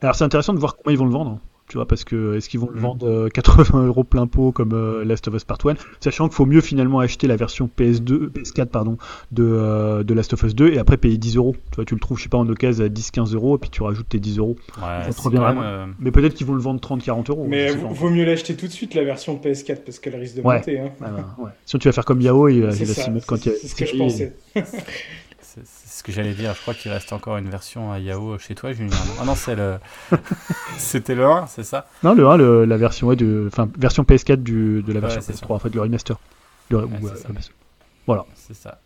Alors, 0.03 0.15
c'est 0.15 0.25
intéressant 0.25 0.53
de 0.53 0.59
voir 0.59 0.77
comment 0.77 0.93
ils 0.93 0.99
vont 0.99 1.07
le 1.07 1.13
vendre. 1.13 1.41
Tu 1.69 1.79
vois, 1.79 1.87
parce 1.89 2.05
que 2.05 2.37
est-ce 2.37 2.49
qu'ils 2.49 2.61
vont 2.61 2.69
le 2.69 2.77
Mhm. 2.77 2.81
vendre 2.81 3.09
euh, 3.09 3.29
80 3.29 3.87
euros 3.87 4.05
plein 4.05 4.29
pot 4.29 4.53
comme 4.53 4.73
euh, 4.73 5.05
Last 5.05 5.27
of 5.27 5.35
Us 5.35 5.43
Part 5.43 5.59
1, 5.65 5.75
sachant 5.99 6.29
qu'il 6.29 6.37
faut 6.37 6.47
mieux 6.47 6.61
finalement 6.61 7.01
acheter 7.01 7.27
la 7.27 7.35
version 7.35 7.69
PS2, 7.77 8.29
PS4 8.31 8.67
pardon, 8.67 8.99
de, 9.33 9.43
euh, 9.45 10.05
de 10.05 10.15
Last 10.15 10.33
of 10.33 10.43
Us 10.45 10.55
2 10.55 10.69
et 10.73 10.79
après 10.79 10.97
payer 10.97 11.19
10 11.19 11.37
euros. 11.37 11.57
Tu 11.73 11.77
vois, 11.77 11.85
tu 11.85 11.95
le 11.95 12.01
trouves, 12.01 12.19
je 12.19 12.23
sais 12.23 12.29
pas, 12.29 12.39
en 12.39 12.49
occasion 12.49 12.85
à 12.85 12.89
10-15 12.89 13.35
euros 13.35 13.57
et 13.57 13.59
puis 13.59 13.69
tu 13.71 13.83
rajoutes 13.83 14.09
tes 14.09 14.21
10 14.21 14.39
euros. 14.39 14.57
Ouais, 14.77 14.83
Ça 14.83 15.03
c'est 15.07 15.15
te 15.15 15.23
même, 15.55 15.59
euh, 15.65 15.87
Mais 15.99 16.13
peut-être 16.13 16.35
qu'ils 16.35 16.47
vont 16.47 16.55
le 16.55 16.61
vendre 16.61 16.79
30-40 16.81 17.31
euros. 17.31 17.47
Mais 17.49 17.73
vaut, 17.73 17.89
vaut 17.89 18.11
mieux 18.11 18.25
l'acheter 18.25 18.55
tout 18.55 18.69
de 18.69 18.73
suite, 18.73 18.95
la 18.95 19.03
version 19.03 19.37
PS4, 19.37 19.83
parce 19.85 19.99
qu'elle 19.99 20.15
risque 20.15 20.37
de 20.37 20.43
Ouais. 20.43 20.59
monter. 20.59 20.79
Hein. 20.79 20.91
Ouais, 21.01 21.45
ouais. 21.47 21.51
Sinon, 21.65 21.81
tu 21.81 21.89
vas 21.89 21.93
faire 21.93 22.05
comme 22.05 22.21
va- 22.63 22.71
C'est 22.71 22.83
il 22.85 22.87
va 22.87 22.95
s'y 22.95 23.11
mettre 23.11 23.27
quand 23.27 23.45
il 23.45 23.49
y 23.51 23.55
a 23.55 23.59
c'est- 23.59 23.67
ce 23.69 23.75
que 23.75 23.87
je 23.87 23.97
pensais. 23.97 24.37
Ce 25.97 26.03
que 26.03 26.13
j'allais 26.13 26.35
dire. 26.35 26.53
Je 26.55 26.61
crois 26.61 26.75
qu'il 26.75 26.91
reste 26.93 27.11
encore 27.15 27.39
une 27.39 27.49
version 27.49 27.91
à 27.91 27.99
Yao 27.99 28.39
chez 28.39 28.55
toi, 28.55 28.71
Julien. 28.73 28.95
Ah 29.19 29.25
non, 29.25 29.35
c'est 29.35 29.55
le. 29.57 29.79
C'était 30.77 31.15
le 31.15 31.25
1, 31.25 31.47
c'est 31.47 31.63
ça? 31.65 31.87
Non, 32.03 32.13
le 32.15 32.29
1, 32.29 32.37
le- 32.37 32.65
la 32.67 32.77
version, 32.77 33.07
ouais, 33.07 33.17
de, 33.17 33.49
enfin, 33.51 33.67
version 33.79 34.03
PS4 34.03 34.37
du, 34.43 34.83
de 34.83 34.93
la 34.93 35.01
version 35.01 35.23
c'est 35.23 35.33
ça. 35.35 35.47
PS3, 35.47 35.53
en 35.55 35.59
fait, 35.59 35.75
le 35.75 35.81
remaster. 35.81 36.19
Le, 36.69 36.85
ou, 36.85 36.91
c'est 37.17 37.31
euh. 37.31 37.33
Voilà. 38.07 38.27
C'est 38.35 38.53
ça. 38.55 38.79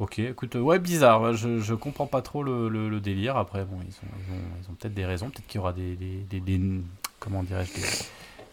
Ok, 0.00 0.18
écoute, 0.18 0.56
euh, 0.56 0.60
ouais, 0.60 0.80
bizarre. 0.80 1.34
Je, 1.34 1.60
je 1.60 1.74
comprends 1.74 2.06
pas 2.08 2.20
trop 2.20 2.42
le, 2.42 2.68
le- 2.68 2.88
le 2.88 2.98
délire. 2.98 3.36
Après, 3.36 3.64
bon, 3.64 3.78
ils 3.86 3.92
ont, 3.92 4.10
ils 4.18 4.32
ont, 4.34 4.40
ils 4.64 4.70
ont 4.70 4.74
peut-être 4.74 4.94
des 4.94 5.06
raisons. 5.06 5.30
Peut-être 5.30 5.46
qu'il 5.46 5.58
y 5.58 5.60
aura 5.60 5.72
des, 5.72 5.94
des, 5.94 6.24
des- 6.28 6.40
des- 6.40 6.80
comment 7.20 7.44
dirais-je, 7.44 7.72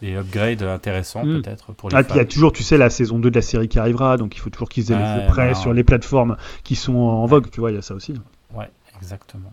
des, 0.00 0.12
des 0.12 0.16
upgrades 0.16 0.62
intéressants, 0.62 1.24
Mm. 1.24 1.42
peut-être 1.42 1.72
pour 1.72 1.88
les 1.90 1.96
Ah, 1.96 2.02
puis 2.02 2.14
il 2.14 2.18
y 2.18 2.20
a 2.20 2.24
toujours, 2.24 2.52
tu 2.52 2.62
sais, 2.62 2.76
la 2.76 2.90
saison 2.90 3.18
2 3.18 3.30
de 3.30 3.34
la 3.34 3.42
série 3.42 3.68
qui 3.68 3.78
arrivera, 3.78 4.16
donc 4.16 4.36
il 4.36 4.40
faut 4.40 4.50
toujours 4.50 4.68
qu'ils 4.68 4.92
aient 4.92 4.96
Ouais, 4.96 5.20
les 5.22 5.26
prêts 5.26 5.54
sur 5.54 5.72
les 5.72 5.84
plateformes 5.84 6.36
qui 6.64 6.76
sont 6.76 6.94
en 6.96 7.26
vogue, 7.26 7.50
tu 7.50 7.60
vois, 7.60 7.70
il 7.70 7.74
y 7.74 7.78
a 7.78 7.82
ça 7.82 7.94
aussi. 7.94 8.14
Ouais, 8.54 8.70
exactement. 9.00 9.52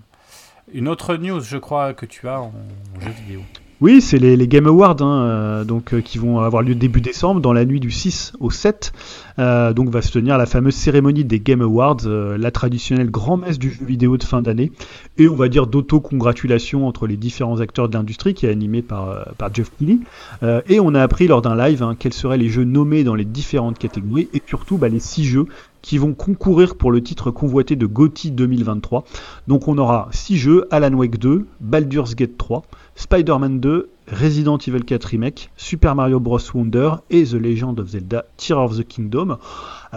Une 0.74 0.88
autre 0.88 1.16
news, 1.18 1.42
je 1.42 1.58
crois, 1.58 1.94
que 1.94 2.06
tu 2.06 2.28
as 2.28 2.40
en, 2.42 2.54
en 2.96 3.00
jeu 3.02 3.12
vidéo. 3.26 3.42
Oui, 3.84 4.00
c'est 4.00 4.18
les, 4.18 4.48
Game 4.48 4.66
Awards, 4.66 5.02
hein, 5.02 5.24
euh, 5.24 5.64
donc, 5.66 5.94
euh, 5.94 6.00
qui 6.00 6.18
vont 6.18 6.40
avoir 6.40 6.64
lieu 6.64 6.74
début 6.74 7.02
décembre, 7.02 7.42
dans 7.42 7.52
la 7.52 7.66
nuit 7.66 7.82
du 7.82 7.92
6 7.92 8.32
au 8.40 8.50
7. 8.50 8.94
Euh, 9.40 9.74
donc 9.74 9.90
va 9.90 10.02
se 10.02 10.10
tenir 10.10 10.38
la 10.38 10.46
fameuse 10.46 10.74
cérémonie 10.74 11.26
des 11.26 11.42
Game 11.42 11.62
Awards, 11.62 11.98
la 12.06 12.52
traditionnelle 12.52 13.12
grand-messe 13.12 13.60
du 13.60 13.72
jeu 13.72 13.84
vidéo 13.84 14.16
de 14.16 14.24
fin 14.24 14.42
d'année, 14.42 14.72
et 15.18 15.28
on 15.28 15.36
va 15.36 15.50
dire 15.50 15.68
d'auto-congratulation 15.68 16.88
entre 16.88 17.08
les 17.08 17.18
différents 17.18 17.60
acteurs 17.60 17.90
de 17.90 17.98
l'industrie, 17.98 18.34
qui 18.34 18.46
est 18.46 18.50
animé 18.50 18.82
par, 18.82 19.26
Jeff 19.54 19.70
Keighley. 19.78 19.98
Et 20.70 20.80
on 20.80 20.96
a 20.96 21.02
appris 21.02 21.28
lors 21.28 21.42
d'un 21.42 21.58
live 21.58 21.84
hein, 21.84 21.98
quels 22.00 22.14
seraient 22.14 22.38
les 22.38 22.48
jeux 22.48 22.64
nommés 22.64 23.04
dans 23.04 23.16
les 23.16 23.26
différentes 23.26 23.78
catégories, 23.78 24.30
et 24.34 24.42
surtout 24.48 24.78
bah, 24.78 24.88
les 24.88 25.02
six 25.02 25.26
jeux 25.26 25.48
qui 25.84 25.98
vont 25.98 26.14
concourir 26.14 26.76
pour 26.76 26.92
le 26.92 27.04
titre 27.04 27.30
convoité 27.30 27.76
de 27.76 27.86
GOTY 27.86 28.32
2023. 28.32 29.04
Donc 29.48 29.68
on 29.68 29.78
aura 29.78 30.08
6 30.12 30.38
jeux, 30.38 30.68
Alan 30.72 30.94
Wake 30.94 31.20
2, 31.20 31.46
Baldur's 31.60 32.16
Gate 32.16 32.38
3, 32.38 32.64
Spider-Man 32.96 33.60
2, 33.60 33.86
Resident 34.08 34.68
Evil 34.68 34.82
4 34.88 34.98
Remake, 35.12 35.50
Super 35.58 35.94
Mario 35.96 36.20
Bros. 36.20 36.54
Wonder 36.54 37.02
et 37.10 37.24
The 37.24 37.38
Legend 37.38 37.80
of 37.80 37.90
Zelda 37.90 38.26
Tear 38.38 38.58
of 38.58 38.76
the 38.78 38.84
Kingdom. 38.84 39.38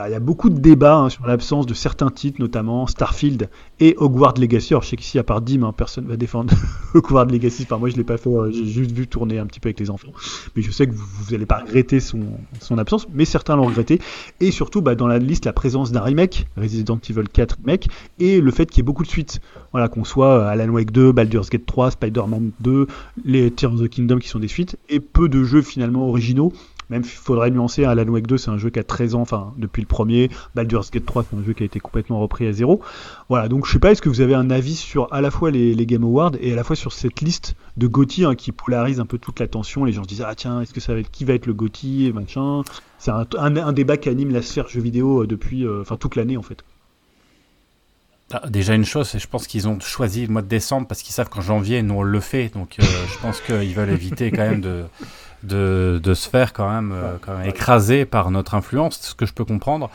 Il 0.05 0.13
y 0.13 0.15
a 0.15 0.21
beaucoup 0.21 0.51
de 0.51 0.59
débats 0.59 0.99
hein, 0.99 1.09
sur 1.09 1.27
l'absence 1.27 1.65
de 1.65 1.73
certains 1.73 2.11
titres, 2.11 2.39
notamment 2.39 2.87
Starfield 2.87 3.49
et 3.81 3.95
Hogwarts 3.97 4.35
Legacy. 4.39 4.75
Alors 4.75 4.83
je 4.83 4.91
sais 4.91 4.97
qu'ici, 4.97 5.19
à 5.19 5.23
part 5.23 5.41
Dim, 5.41 5.63
hein, 5.63 5.73
personne 5.75 6.05
ne 6.05 6.11
va 6.11 6.19
défendre 6.19 6.53
Hogwarts 6.95 7.25
Legacy. 7.27 7.63
Enfin, 7.63 7.79
moi 7.79 7.89
je 7.89 7.97
l'ai 7.97 8.05
pas 8.05 8.19
fait, 8.19 8.29
j'ai 8.51 8.67
juste 8.67 8.93
vu 8.93 9.07
tourner 9.07 9.39
un 9.39 9.47
petit 9.47 9.59
peu 9.59 9.69
avec 9.69 9.81
les 9.81 9.89
enfants. 9.89 10.13
Mais 10.55 10.61
je 10.61 10.71
sais 10.71 10.87
que 10.87 10.93
vous 10.93 11.33
n'allez 11.33 11.47
pas 11.47 11.61
regretter 11.61 12.01
son, 12.01 12.21
son 12.61 12.77
absence, 12.77 13.07
mais 13.15 13.25
certains 13.25 13.57
l'ont 13.57 13.65
regretté. 13.65 13.99
Et 14.41 14.51
surtout, 14.51 14.83
bah, 14.83 14.97
dans 14.97 15.07
la 15.07 15.19
liste, 15.19 15.47
la 15.47 15.55
présence 15.55 15.93
d'un 15.93 16.03
remake, 16.03 16.47
Resident 16.59 16.99
Evil 17.09 17.29
4 17.33 17.57
Remake, 17.65 17.89
et 18.19 18.43
le 18.43 18.51
fait 18.51 18.67
qu'il 18.67 18.79
y 18.79 18.81
ait 18.81 18.85
beaucoup 18.85 19.03
de 19.03 19.09
suites. 19.09 19.41
Voilà, 19.73 19.89
qu'on 19.89 20.05
soit 20.05 20.41
euh, 20.41 20.49
Alan 20.49 20.69
Wake 20.69 20.91
2, 20.91 21.13
Baldur's 21.13 21.49
Gate 21.49 21.65
3, 21.65 21.93
Spider-Man 21.93 22.51
2, 22.61 22.87
les 23.25 23.51
Tears 23.51 23.73
of 23.73 23.81
the 23.81 23.89
Kingdom 23.89 24.19
qui 24.19 24.29
sont 24.29 24.41
des 24.41 24.49
suites, 24.49 24.77
et 24.91 25.01
peu 25.01 25.31
de 25.31 25.43
jeux 25.43 25.63
finalement 25.63 26.07
originaux. 26.07 26.53
Même 26.89 27.03
il 27.05 27.09
faudrait 27.09 27.51
nuancer, 27.51 27.85
hein, 27.85 27.91
Alan 27.91 28.07
Wake 28.07 28.29
2 28.29 28.37
c'est 28.39 28.51
un 28.51 28.59
jeu 28.59 28.71
qui 28.71 28.79
a 28.79 28.85
13 28.85 29.17
ans, 29.17 29.21
enfin 29.21 29.53
depuis 29.59 29.81
le 29.83 29.89
premier, 29.89 30.31
Baldur's 30.55 30.91
Gate 30.93 31.05
3 31.05 31.25
c'est 31.29 31.37
un 31.37 31.43
jeu 31.43 31.53
qui 31.53 31.65
a 31.65 31.67
été 31.67 31.81
complètement 31.81 32.21
repris 32.21 32.47
à 32.47 32.53
zéro. 32.53 32.81
Voilà, 33.29 33.49
donc 33.49 33.67
je 33.67 33.73
sais 33.73 33.79
pas, 33.81 33.91
est-ce 33.91 34.01
que 34.03 34.09
vous 34.09 34.21
avez 34.21 34.35
un 34.35 34.51
avis 34.51 34.77
sur 34.77 35.13
à 35.13 35.21
la 35.21 35.33
fois 35.33 35.51
les, 35.51 35.75
les 35.75 35.87
Game 35.87 36.05
Awards 36.05 36.33
et 36.41 36.53
à 36.53 36.57
la 36.57 36.63
fois 36.63 36.77
sur 36.77 36.93
cette 36.93 37.21
liste 37.23 37.57
de 37.77 37.89
GOTY 37.89 38.25
hein, 38.25 38.35
qui 38.37 38.53
polarise 38.53 39.01
un 39.01 39.07
peu 39.07 39.19
toute 39.19 39.41
l'attention, 39.41 39.85
les 39.85 39.93
gens 39.93 40.05
se 40.05 40.09
disent 40.09 40.25
ah 40.25 40.35
tiens, 40.37 40.61
est-ce 40.61 40.73
que 40.73 40.81
ça 40.81 40.95
va 40.95 41.01
être 41.01 41.11
qui 41.11 41.25
va 41.25 41.35
être 41.35 41.47
le 41.47 41.55
GOTY 41.55 42.13
machin? 42.15 42.63
C'est 42.99 43.11
un, 43.11 43.27
un- 43.37 43.57
un 43.57 43.73
débat 43.73 43.97
qui 43.97 44.09
anime 44.09 44.31
la 44.33 44.43
sphère 44.43 44.69
jeux 44.69 44.81
vidéo 44.81 45.23
euh, 45.23 45.27
depuis, 45.27 45.65
euh, 45.67 45.81
enfin 45.83 45.97
toute 45.97 46.15
l'année 46.15 46.37
en 46.37 46.43
fait. 46.43 46.63
Ah, 48.33 48.43
déjà 48.49 48.75
une 48.75 48.85
chose, 48.85 49.09
c'est 49.09 49.21
je 49.21 49.29
pense 49.29 49.47
qu'ils 49.47 49.69
ont 49.69 49.79
choisi 49.79 50.27
le 50.27 50.33
mois 50.33 50.43
de 50.43 50.49
décembre 50.49 50.89
parce 50.89 51.03
qu'ils 51.03 51.15
savent 51.15 51.29
qu'en 51.29 51.41
janvier, 51.43 51.83
nous 51.83 51.95
on 51.95 52.03
le 52.03 52.21
fait. 52.21 52.49
Donc 52.55 52.77
euh, 52.81 52.83
je 53.13 53.19
pense 53.21 53.41
qu'ils 53.41 53.73
veulent 53.75 53.91
éviter 53.91 54.31
quand 54.33 54.43
même 54.49 54.61
de, 54.61 54.85
de, 55.43 56.01
de 56.03 56.15
se 56.15 56.29
faire 56.29 56.53
quand 56.53 56.69
même, 56.71 56.93
euh, 56.93 57.17
quand 57.21 57.37
même 57.37 57.49
écraser 57.49 58.05
par 58.05 58.31
notre 58.31 58.55
influence, 58.55 58.99
ce 59.01 59.15
que 59.15 59.27
je 59.27 59.33
peux 59.33 59.45
comprendre. 59.45 59.91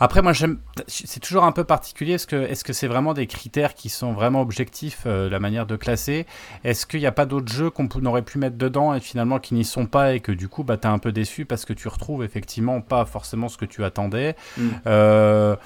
Après, 0.00 0.20
moi, 0.20 0.32
j'aime. 0.32 0.58
C'est 0.88 1.20
toujours 1.20 1.44
un 1.44 1.52
peu 1.52 1.62
particulier. 1.62 2.14
Est-ce 2.14 2.26
que 2.26 2.34
est-ce 2.34 2.64
que 2.64 2.72
c'est 2.72 2.88
vraiment 2.88 3.14
des 3.14 3.28
critères 3.28 3.74
qui 3.74 3.88
sont 3.88 4.12
vraiment 4.12 4.40
objectifs, 4.42 5.02
euh, 5.06 5.30
la 5.30 5.38
manière 5.38 5.64
de 5.64 5.76
classer? 5.76 6.26
Est-ce 6.64 6.86
qu'il 6.86 6.98
n'y 6.98 7.06
a 7.06 7.12
pas 7.12 7.24
d'autres 7.24 7.52
jeux 7.52 7.70
qu'on 7.70 7.86
aurait 8.06 8.22
pu 8.22 8.38
mettre 8.38 8.56
dedans 8.56 8.94
et 8.94 9.00
finalement 9.00 9.38
qui 9.38 9.54
n'y 9.54 9.64
sont 9.64 9.86
pas 9.86 10.14
et 10.14 10.20
que 10.20 10.32
du 10.32 10.48
coup, 10.48 10.64
bah, 10.64 10.76
t'es 10.76 10.88
un 10.88 10.98
peu 10.98 11.12
déçu 11.12 11.44
parce 11.44 11.64
que 11.64 11.72
tu 11.72 11.86
retrouves 11.86 12.24
effectivement 12.24 12.80
pas 12.80 13.04
forcément 13.04 13.48
ce 13.48 13.56
que 13.56 13.64
tu 13.64 13.84
attendais? 13.84 14.34
Mm. 14.56 14.68
Euh, 14.88 15.56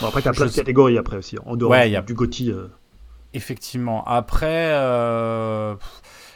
Bon, 0.00 0.06
après 0.08 0.22
t'as 0.22 0.32
plein 0.32 0.46
de 0.46 0.50
sais- 0.50 0.60
catégories 0.60 0.96
après 0.96 1.18
aussi, 1.18 1.36
en 1.44 1.54
dehors 1.56 1.70
Ouais, 1.72 1.86
du, 1.88 1.92
y 1.92 1.96
a- 1.96 2.00
du 2.00 2.14
GOTY. 2.14 2.52
euh. 2.52 2.68
Effectivement. 3.34 4.02
Après, 4.06 4.70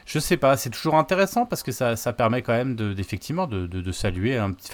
je 0.08 0.18
sais 0.18 0.38
pas, 0.38 0.56
c'est 0.56 0.70
toujours 0.70 0.94
intéressant 0.94 1.44
parce 1.44 1.62
que 1.62 1.70
ça, 1.70 1.94
ça 1.94 2.14
permet 2.14 2.40
quand 2.40 2.54
même 2.54 2.74
de, 2.76 2.94
d'effectivement 2.94 3.46
de, 3.46 3.66
de, 3.66 3.92
saluer 3.92 4.38
un 4.38 4.52
petit. 4.52 4.70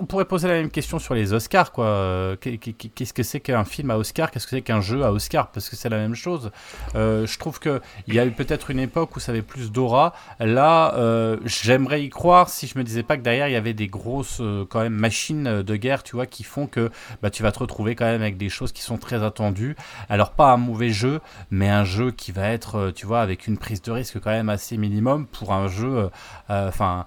On 0.00 0.04
pourrait 0.04 0.24
poser 0.24 0.48
la 0.48 0.54
même 0.54 0.70
question 0.70 0.98
sur 0.98 1.14
les 1.14 1.32
Oscars, 1.32 1.70
quoi. 1.70 2.36
Qu'est- 2.40 2.58
qu'est- 2.58 2.72
Qu'est-ce 2.72 3.12
que 3.14 3.22
c'est 3.22 3.38
qu'un 3.38 3.64
film 3.64 3.92
à 3.92 3.98
Oscar 3.98 4.32
Qu'est-ce 4.32 4.46
que 4.46 4.56
c'est 4.56 4.62
qu'un 4.62 4.80
jeu 4.80 5.04
à 5.04 5.12
Oscar 5.12 5.52
Parce 5.52 5.68
que 5.68 5.76
c'est 5.76 5.88
la 5.88 5.98
même 5.98 6.16
chose. 6.16 6.50
Euh, 6.96 7.24
je 7.24 7.38
trouve 7.38 7.60
que 7.60 7.80
il 8.08 8.14
y 8.14 8.18
a 8.18 8.26
eu 8.26 8.32
peut-être 8.32 8.70
une 8.72 8.80
époque 8.80 9.14
où 9.14 9.20
ça 9.20 9.30
avait 9.30 9.42
plus 9.42 9.70
d'aura. 9.70 10.12
Là, 10.40 10.94
euh, 10.96 11.36
j'aimerais 11.44 12.02
y 12.02 12.08
croire 12.08 12.48
si 12.48 12.66
je 12.66 12.76
me 12.76 12.82
disais 12.82 13.04
pas 13.04 13.16
que 13.16 13.22
derrière 13.22 13.46
il 13.48 13.52
y 13.52 13.56
avait 13.56 13.74
des 13.74 13.86
grosses 13.86 14.38
euh, 14.40 14.64
quand 14.68 14.80
même 14.80 14.94
machines 14.94 15.62
de 15.62 15.76
guerre, 15.76 16.02
tu 16.02 16.16
vois, 16.16 16.26
qui 16.26 16.42
font 16.42 16.66
que 16.66 16.90
bah, 17.22 17.30
tu 17.30 17.44
vas 17.44 17.52
te 17.52 17.60
retrouver 17.60 17.94
quand 17.94 18.06
même 18.06 18.22
avec 18.22 18.36
des 18.36 18.48
choses 18.48 18.72
qui 18.72 18.82
sont 18.82 18.98
très 18.98 19.22
attendues. 19.22 19.76
Alors 20.08 20.32
pas 20.32 20.50
un 20.52 20.56
mauvais 20.56 20.90
jeu, 20.90 21.20
mais 21.52 21.68
un 21.68 21.84
jeu 21.84 22.10
qui 22.10 22.32
va 22.32 22.48
être, 22.48 22.90
tu 22.96 23.06
vois, 23.06 23.20
avec 23.20 23.46
une 23.46 23.58
prise 23.58 23.82
de 23.82 23.92
risque 23.92 24.18
quand 24.18 24.30
même 24.30 24.47
assez 24.50 24.76
minimum 24.76 25.26
pour 25.26 25.52
un 25.52 25.68
jeu. 25.68 25.88
euh, 25.96 26.08
euh, 26.50 26.68
Enfin. 26.68 27.04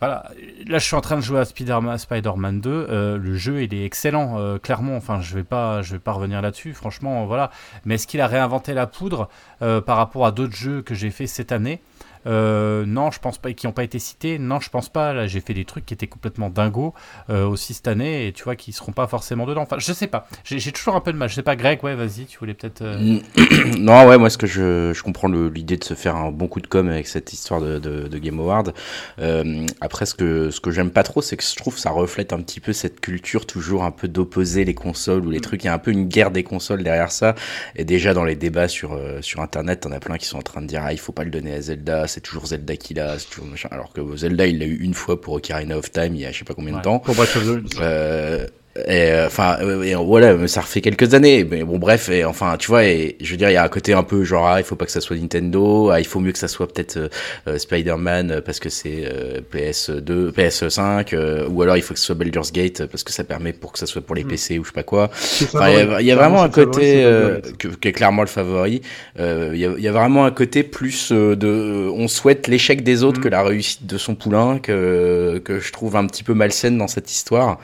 voilà, 0.00 0.30
là 0.66 0.78
je 0.78 0.84
suis 0.84 0.96
en 0.96 1.00
train 1.02 1.16
de 1.16 1.20
jouer 1.22 1.40
à 1.40 1.44
Spider-Man, 1.44 1.98
Spider-Man 1.98 2.60
2. 2.60 2.70
euh, 2.90 3.18
le 3.18 3.36
jeu 3.36 3.62
il 3.62 3.74
est 3.74 3.84
excellent, 3.84 4.58
clairement. 4.58 4.96
Enfin, 4.96 5.20
je 5.20 5.34
vais 5.34 5.44
pas, 5.44 5.82
je 5.82 5.92
vais 5.92 5.98
pas 5.98 6.12
revenir 6.12 6.40
là-dessus. 6.42 6.72
Franchement, 6.74 7.26
voilà. 7.26 7.50
Mais 7.84 7.96
est-ce 7.96 8.06
qu'il 8.06 8.20
a 8.20 8.26
réinventé 8.26 8.74
la 8.74 8.86
poudre 8.86 9.28
par 9.60 9.96
rapport 9.96 10.24
à 10.26 10.32
d'autres 10.32 10.56
jeux 10.56 10.82
que 10.82 10.94
j'ai 10.94 11.10
fait 11.10 11.26
cette 11.26 11.52
année? 11.52 11.82
Euh, 12.26 12.84
non, 12.86 13.10
je 13.10 13.18
pense 13.18 13.38
pas, 13.38 13.52
qui 13.52 13.66
n'ont 13.66 13.72
pas 13.72 13.84
été 13.84 13.98
cités. 13.98 14.38
Non, 14.38 14.60
je 14.60 14.68
pense 14.70 14.88
pas. 14.88 15.12
Là, 15.12 15.26
j'ai 15.26 15.40
fait 15.40 15.54
des 15.54 15.64
trucs 15.64 15.86
qui 15.86 15.94
étaient 15.94 16.06
complètement 16.06 16.50
dingos 16.50 16.94
euh, 17.30 17.46
aussi 17.46 17.74
cette 17.74 17.88
année 17.88 18.26
et 18.26 18.32
tu 18.32 18.44
vois 18.44 18.56
qui 18.56 18.72
seront 18.72 18.92
pas 18.92 19.06
forcément 19.06 19.46
dedans. 19.46 19.62
Enfin, 19.62 19.76
je 19.78 19.92
sais 19.92 20.06
pas. 20.06 20.26
J'ai 20.44 20.58
j'ai 20.58 20.72
toujours 20.72 20.96
un 20.96 21.00
peu 21.00 21.12
de 21.12 21.18
mal. 21.18 21.28
Je 21.28 21.34
sais 21.34 21.42
pas, 21.42 21.56
Greg. 21.56 21.82
Ouais, 21.82 21.94
vas-y. 21.94 22.26
Tu 22.26 22.38
voulais 22.38 22.54
peut-être. 22.54 22.82
euh, 22.82 23.18
non, 23.78 24.06
ouais, 24.06 24.18
moi, 24.18 24.30
ce 24.30 24.38
que 24.38 24.46
je, 24.46 24.92
je 24.92 25.02
comprends 25.02 25.28
le- 25.28 25.48
l'idée 25.48 25.76
de 25.76 25.84
se 25.84 25.94
faire 25.94 26.16
un 26.16 26.30
bon 26.30 26.48
coup 26.48 26.60
de 26.60 26.66
com 26.66 26.88
avec 26.88 27.06
cette 27.06 27.32
histoire 27.32 27.60
de, 27.60 27.78
de, 27.78 28.08
de 28.08 28.18
Game 28.18 28.38
Award. 28.38 28.74
Euh, 29.18 29.66
après, 29.80 30.06
ce 30.06 30.14
que, 30.14 30.50
ce 30.50 30.60
que 30.60 30.70
j'aime 30.70 30.90
pas 30.90 31.02
trop, 31.02 31.22
c'est 31.22 31.36
que 31.36 31.44
je 31.44 31.56
trouve 31.56 31.74
que 31.74 31.80
ça 31.80 31.90
reflète 31.90 32.32
un 32.32 32.40
petit 32.42 32.60
peu 32.60 32.72
cette 32.72 33.00
culture 33.00 33.46
toujours 33.46 33.84
un 33.84 33.90
peu 33.90 34.08
d'opposer 34.08 34.64
les 34.64 34.74
consoles 34.74 35.24
ou 35.26 35.30
les 35.30 35.40
trucs. 35.40 35.64
Il 35.64 35.66
y 35.66 35.70
a 35.70 35.74
un 35.74 35.78
peu 35.78 35.90
une 35.90 36.06
guerre 36.06 36.30
des 36.30 36.42
consoles 36.44 36.82
derrière 36.82 37.12
ça. 37.12 37.34
Et 37.76 37.84
déjà, 37.84 38.14
dans 38.14 38.24
les 38.24 38.36
débats 38.36 38.68
sur, 38.68 38.92
euh, 38.92 39.22
sur 39.22 39.40
Internet, 39.40 39.80
t'en 39.80 39.92
as 39.92 40.00
plein 40.00 40.18
qui 40.18 40.26
sont 40.26 40.38
en 40.38 40.42
train 40.42 40.62
de 40.62 40.66
dire, 40.66 40.82
ah, 40.84 40.92
il 40.92 40.98
faut 40.98 41.12
pas 41.12 41.24
le 41.24 41.30
donner 41.30 41.54
à 41.54 41.60
Zelda, 41.60 42.06
c'est 42.10 42.20
toujours 42.20 42.46
Zelda 42.46 42.76
qui 42.76 42.94
l'a, 42.94 43.18
c'est 43.18 43.28
toujours 43.30 43.46
machin. 43.46 43.68
Alors 43.70 43.92
que 43.92 44.16
Zelda, 44.16 44.46
il 44.46 44.58
l'a 44.58 44.66
eu 44.66 44.76
une 44.80 44.94
fois 44.94 45.20
pour 45.20 45.34
Ocarina 45.34 45.76
of 45.78 45.90
Time 45.90 46.14
il 46.14 46.20
y 46.20 46.26
a 46.26 46.32
je 46.32 46.38
sais 46.38 46.44
pas 46.44 46.54
combien 46.54 46.72
de 46.72 46.76
Ouais. 46.76 46.82
temps. 46.82 46.98
Pour 46.98 47.14
Breath 47.14 47.36
of 47.36 47.44
the 47.44 47.48
Wild. 47.48 47.74
Euh, 47.80 48.46
Et, 48.76 49.10
euh, 49.10 49.26
Enfin, 49.26 49.56
euh, 49.62 49.82
et 49.82 49.94
voilà, 49.94 50.34
mais 50.34 50.46
ça 50.48 50.60
refait 50.60 50.80
quelques 50.80 51.12
années. 51.14 51.44
Mais 51.44 51.62
bon, 51.64 51.78
bref, 51.78 52.08
et 52.08 52.24
enfin, 52.24 52.56
tu 52.56 52.68
vois, 52.68 52.84
et 52.84 53.16
je 53.20 53.30
veux 53.32 53.36
dire, 53.36 53.50
il 53.50 53.54
y 53.54 53.56
a 53.56 53.64
un 53.64 53.68
côté 53.68 53.92
un 53.94 54.02
peu 54.04 54.22
genre, 54.24 54.46
ah, 54.46 54.60
il 54.60 54.64
faut 54.64 54.76
pas 54.76 54.86
que 54.86 54.92
ça 54.92 55.00
soit 55.00 55.16
Nintendo, 55.16 55.90
ah, 55.90 55.98
il 56.00 56.06
faut 56.06 56.20
mieux 56.20 56.30
que 56.32 56.38
ça 56.38 56.46
soit 56.48 56.68
peut-être 56.72 56.96
euh, 56.96 57.08
euh, 57.48 57.58
Spider-Man 57.58 58.42
parce 58.44 58.60
que 58.60 58.68
c'est 58.68 59.04
euh, 59.06 59.40
PS2, 59.52 60.30
PS5, 60.32 61.14
euh, 61.14 61.48
ou 61.48 61.62
alors 61.62 61.76
il 61.76 61.82
faut 61.82 61.94
que 61.94 62.00
ce 62.00 62.06
soit 62.06 62.14
Baldur's 62.14 62.52
Gate 62.52 62.86
parce 62.86 63.02
que 63.02 63.12
ça 63.12 63.24
permet 63.24 63.52
pour 63.52 63.72
que 63.72 63.78
ça 63.78 63.86
soit 63.86 64.02
pour 64.02 64.14
les 64.14 64.22
Mm. 64.24 64.28
PC 64.28 64.58
ou 64.58 64.64
je 64.64 64.68
sais 64.68 64.74
pas 64.74 64.82
quoi. 64.84 65.10
Enfin, 65.42 65.68
il 66.00 66.06
y 66.06 66.12
a- 66.12 66.16
vraiment 66.16 66.42
un 66.42 66.48
côté 66.48 67.02
euh, 67.04 67.40
qui 67.80 67.88
est 67.88 67.92
clairement 67.92 68.22
le 68.22 68.28
favori. 68.28 68.82
Euh, 69.18 69.50
Il 69.52 69.58
y, 69.60 69.66
a, 69.66 69.72
il 69.76 69.82
y 69.82 69.88
a 69.88 69.92
vraiment 69.92 70.24
un 70.24 70.30
côté 70.30 70.62
plus 70.62 71.10
de, 71.12 71.88
on 71.92 72.06
souhaite 72.06 72.46
l'échec 72.46 72.82
des 72.84 73.02
autres 73.02 73.18
Mm. 73.20 73.22
que 73.24 73.28
la 73.28 73.42
réussite 73.42 73.86
de 73.86 73.98
son 73.98 74.14
poulain, 74.14 74.58
que 74.58 75.40
que 75.44 75.58
je 75.58 75.72
trouve 75.72 75.96
un 75.96 76.06
petit 76.06 76.22
peu 76.22 76.34
malsaine 76.34 76.78
dans 76.78 76.86
cette 76.88 77.10
histoire. 77.10 77.58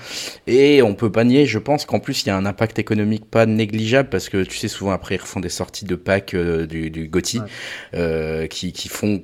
Et 0.49 0.83
on 0.83 0.95
peut 0.97 1.13
pas 1.13 1.25
nier, 1.25 1.47
je 1.47 1.59
pense 1.59 1.85
qu'en 1.85 2.01
plus 2.01 2.25
il 2.25 2.29
y 2.29 2.31
a 2.31 2.37
un 2.37 2.47
impact 2.47 2.79
économique 2.81 3.25
pas 3.31 3.47
négligeable 3.47 4.09
parce 4.09 4.29
que 4.29 4.43
tu 4.43 4.57
sais 4.57 4.69
souvent 4.69 4.91
après 4.93 5.15
ils 5.15 5.21
refont 5.21 5.41
des 5.41 5.49
sorties 5.49 5.85
de 5.85 5.95
packs 5.95 6.35
euh, 6.35 6.67
du, 6.67 6.91
du 6.91 7.09
GOTY 7.09 7.39
Ouais. 7.41 7.47
euh, 7.95 8.47
qui, 8.49 8.73
qui 8.73 8.89
font 8.89 9.23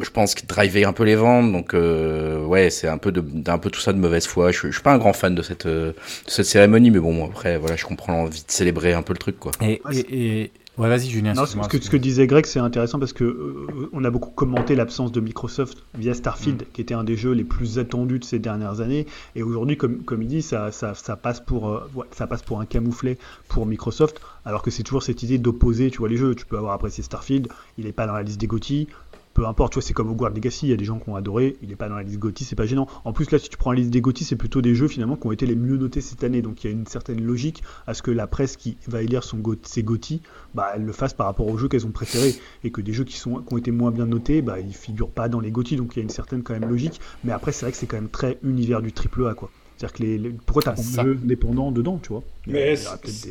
je 0.00 0.10
pense 0.10 0.34
que 0.34 0.44
driver 0.46 0.84
un 0.88 0.92
peu 0.92 1.04
les 1.04 1.14
ventes. 1.14 1.52
Donc 1.52 1.74
euh, 1.74 2.44
ouais 2.44 2.70
c'est 2.70 2.88
un 2.88 2.98
peu 2.98 3.12
de 3.12 3.20
d'un 3.20 3.58
peu 3.58 3.70
tout 3.70 3.80
ça 3.80 3.92
de 3.92 3.98
mauvaise 3.98 4.26
foi. 4.26 4.50
Je, 4.50 4.66
je 4.66 4.72
suis 4.72 4.82
pas 4.82 4.92
un 4.92 4.98
grand 4.98 5.12
fan 5.12 5.34
de 5.34 5.42
cette 5.42 5.66
euh, 5.66 5.92
de 5.92 6.30
cette 6.30 6.46
cérémonie 6.46 6.90
mais 6.90 6.98
bon 6.98 7.24
après 7.24 7.56
voilà 7.56 7.76
je 7.76 7.84
comprends 7.84 8.12
l'envie 8.12 8.40
de 8.44 8.50
célébrer 8.50 8.92
un 8.94 9.02
peu 9.02 9.12
le 9.12 9.18
truc 9.18 9.38
quoi. 9.38 9.52
Et, 9.62 9.80
Ouais, 9.84 9.96
et, 9.96 10.40
et- 10.42 10.50
ouais, 10.80 10.88
vas-y, 10.88 11.08
Julien. 11.08 11.34
Non, 11.34 11.46
ce, 11.46 11.56
que, 11.56 11.62
ce 11.62 11.68
que 11.68 11.76
excuse-moi. 11.76 11.98
disait 12.00 12.26
Greg, 12.26 12.46
c'est 12.46 12.58
intéressant 12.58 12.98
parce 12.98 13.12
que 13.12 13.24
euh, 13.24 13.88
on 13.92 14.04
a 14.04 14.10
beaucoup 14.10 14.30
commenté 14.30 14.74
l'absence 14.74 15.12
de 15.12 15.20
Microsoft 15.20 15.84
via 15.94 16.14
Starfield, 16.14 16.66
qui 16.72 16.80
était 16.80 16.94
un 16.94 17.04
des 17.04 17.16
jeux 17.16 17.32
les 17.32 17.44
plus 17.44 17.78
attendus 17.78 18.18
de 18.18 18.24
ces 18.24 18.38
dernières 18.38 18.80
années. 18.80 19.06
Et 19.36 19.42
aujourd'hui, 19.42 19.76
comme, 19.76 20.02
comme 20.02 20.22
il 20.22 20.28
dit, 20.28 20.42
ça, 20.42 20.72
ça, 20.72 20.94
ça 20.94 21.16
passe 21.16 21.40
pour, 21.40 21.68
euh, 21.68 21.90
ouais, 21.94 22.06
ça 22.12 22.26
passe 22.26 22.42
pour 22.42 22.60
un 22.60 22.66
camouflet 22.66 23.18
pour 23.48 23.66
Microsoft, 23.66 24.20
alors 24.44 24.62
que 24.62 24.70
c'est 24.70 24.82
toujours 24.82 25.02
cette 25.02 25.22
idée 25.22 25.38
d'opposer, 25.38 25.90
tu 25.90 25.98
vois, 25.98 26.08
les 26.08 26.16
jeux. 26.16 26.34
Tu 26.34 26.46
peux 26.46 26.56
avoir 26.56 26.72
apprécié 26.72 27.02
Starfield, 27.02 27.48
il 27.78 27.84
n'est 27.84 27.92
pas 27.92 28.06
dans 28.06 28.14
la 28.14 28.22
liste 28.22 28.40
des 28.40 28.46
GOTY. 28.46 28.88
Peu 29.32 29.46
importe, 29.46 29.72
tu 29.72 29.76
vois, 29.78 29.82
c'est 29.82 29.92
comme 29.94 30.10
Hogwarts 30.10 30.32
Legacy, 30.34 30.66
il 30.66 30.70
y 30.70 30.72
a 30.72 30.76
des 30.76 30.84
gens 30.84 30.98
qui 30.98 31.08
ont 31.08 31.14
adoré, 31.14 31.56
il 31.62 31.68
n'est 31.68 31.76
pas 31.76 31.88
dans 31.88 31.94
la 31.94 32.02
liste 32.02 32.18
GOTY, 32.18 32.42
c'est 32.44 32.56
pas 32.56 32.66
gênant. 32.66 32.88
En 33.04 33.12
plus, 33.12 33.30
là, 33.30 33.38
si 33.38 33.48
tu 33.48 33.56
prends 33.56 33.70
la 33.72 33.78
liste 33.78 33.90
des 33.90 34.00
GOTY, 34.00 34.24
c'est 34.24 34.34
plutôt 34.36 34.60
des 34.60 34.74
jeux 34.74 34.88
finalement 34.88 35.16
qui 35.16 35.26
ont 35.26 35.32
été 35.32 35.46
les 35.46 35.54
mieux 35.54 35.76
notés 35.76 36.00
cette 36.00 36.24
année, 36.24 36.42
donc 36.42 36.62
il 36.64 36.66
y 36.66 36.70
a 36.70 36.72
une 36.72 36.86
certaine 36.86 37.24
logique 37.24 37.62
à 37.86 37.94
ce 37.94 38.02
que 38.02 38.10
la 38.10 38.26
presse 38.26 38.56
qui 38.56 38.76
va 38.88 39.02
élire 39.02 39.22
son 39.22 39.38
Go- 39.38 39.54
ses 39.62 39.84
GOTY, 39.84 40.20
bah, 40.54 40.72
elle 40.74 40.84
le 40.84 40.92
fasse 40.92 41.14
par 41.14 41.26
rapport 41.26 41.46
aux 41.46 41.56
jeux 41.56 41.68
qu'elles 41.68 41.86
ont 41.86 41.92
préférés, 41.92 42.34
et 42.64 42.70
que 42.72 42.80
des 42.80 42.92
jeux 42.92 43.04
qui, 43.04 43.16
sont, 43.16 43.36
qui 43.36 43.54
ont 43.54 43.56
été 43.56 43.70
moins 43.70 43.92
bien 43.92 44.06
notés, 44.06 44.42
bah, 44.42 44.58
ils 44.58 44.74
figurent 44.74 45.10
pas 45.10 45.28
dans 45.28 45.40
les 45.40 45.52
GOTY, 45.52 45.76
donc 45.76 45.94
il 45.94 46.00
y 46.00 46.00
a 46.00 46.02
une 46.02 46.10
certaine 46.10 46.42
quand 46.42 46.52
même 46.58 46.68
logique, 46.68 47.00
mais 47.22 47.30
après, 47.32 47.52
c'est 47.52 47.64
vrai 47.66 47.70
que 47.72 47.78
c'est 47.78 47.86
quand 47.86 47.96
même 47.98 48.08
très 48.10 48.36
univers 48.42 48.82
du 48.82 48.92
triple 48.92 49.26
A, 49.28 49.34
quoi. 49.34 49.50
C'est-à-dire 49.76 49.96
que 49.96 50.02
les, 50.02 50.18
les- 50.18 50.30
pourquoi 50.30 50.62
t'as 50.62 50.72
Ah, 50.72 50.74
de 50.74 50.82
jeux 50.82 51.18
indépendants 51.22 51.70
dedans, 51.72 51.98
tu 52.02 52.08
vois? 52.08 52.22
Il 52.46 52.52
y 52.52 52.56
a- 52.56 52.60
Mais 52.60 52.74
il 52.74 52.82
y, 52.82 52.86
aura 52.86 52.96
c'est- 52.96 53.02
peut-être 53.02 53.22
des- 53.22 53.28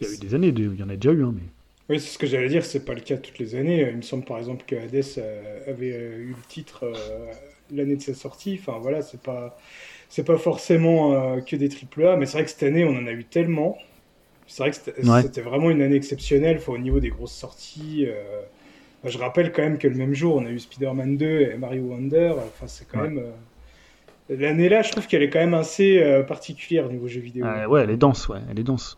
il 0.00 0.06
y 0.06 0.10
a 0.10 0.14
eu 0.14 0.18
des 0.18 0.34
années, 0.34 0.54
il 0.56 0.78
y 0.78 0.82
en 0.84 0.88
a 0.88 0.94
déjà 0.96 1.12
eu, 1.12 1.24
hein, 1.24 1.32
mais... 1.34 1.42
Oui, 1.90 1.98
c'est 1.98 2.10
ce 2.14 2.18
que 2.18 2.26
j'allais 2.28 2.48
dire, 2.48 2.64
c'est 2.64 2.84
pas 2.84 2.94
le 2.94 3.00
cas 3.00 3.16
toutes 3.16 3.40
les 3.40 3.56
années. 3.56 3.80
Il 3.90 3.96
me 3.96 4.02
semble 4.02 4.24
par 4.24 4.38
exemple 4.38 4.64
que 4.64 4.76
Hades 4.76 5.04
euh, 5.18 5.58
avait 5.68 5.92
euh, 5.92 6.18
eu 6.18 6.28
le 6.28 6.46
titre 6.48 6.84
euh, 6.84 7.32
l'année 7.72 7.96
de 7.96 8.00
sa 8.00 8.14
sortie. 8.14 8.56
Enfin 8.60 8.78
voilà, 8.80 9.02
c'est 9.02 9.20
pas 9.20 9.58
c'est 10.08 10.24
pas 10.24 10.38
forcément 10.38 11.40
que 11.42 11.56
des 11.56 11.68
triple 11.68 12.06
A, 12.06 12.16
mais 12.16 12.26
c'est 12.26 12.34
vrai 12.34 12.44
que 12.44 12.50
cette 12.50 12.62
année 12.62 12.84
on 12.84 12.96
en 12.96 13.06
a 13.08 13.12
eu 13.12 13.24
tellement. 13.24 13.76
C'est 14.46 14.62
vrai 14.62 14.70
que 14.70 14.76
c'était 14.76 15.02
Ouais. 15.08 15.42
vraiment 15.42 15.70
une 15.70 15.82
année 15.82 15.96
exceptionnelle 15.96 16.58
enfin, 16.58 16.72
au 16.72 16.78
niveau 16.78 17.00
des 17.00 17.10
grosses 17.10 17.34
sorties. 17.34 18.06
je 19.04 19.18
rappelle 19.18 19.52
quand 19.52 19.62
même 19.62 19.78
que 19.78 19.88
le 19.88 19.94
même 19.96 20.14
jour 20.14 20.36
on 20.36 20.46
a 20.46 20.50
eu 20.50 20.58
Spider-Man 20.58 21.16
2 21.16 21.40
et 21.40 21.56
Mario 21.58 21.82
Wonder. 21.84 22.34
Enfin 22.38 22.66
c'est 22.66 22.86
quand 22.88 23.00
Ouais. 23.00 23.08
même 23.08 23.24
l'année 24.28 24.68
là, 24.68 24.82
je 24.82 24.90
trouve 24.90 25.06
qu'elle 25.06 25.22
est 25.22 25.30
quand 25.30 25.40
même 25.40 25.54
assez 25.54 26.00
particulière 26.26 26.86
au 26.86 26.90
niveau 26.90 27.08
jeux 27.08 27.20
vidéo. 27.20 27.44
Euh, 27.46 27.66
ouais, 27.66 27.82
elle 27.82 27.90
est 27.90 27.96
dense, 27.96 28.28
ouais, 28.28 28.38
elle 28.50 28.58
est 28.58 28.64
dense. 28.64 28.96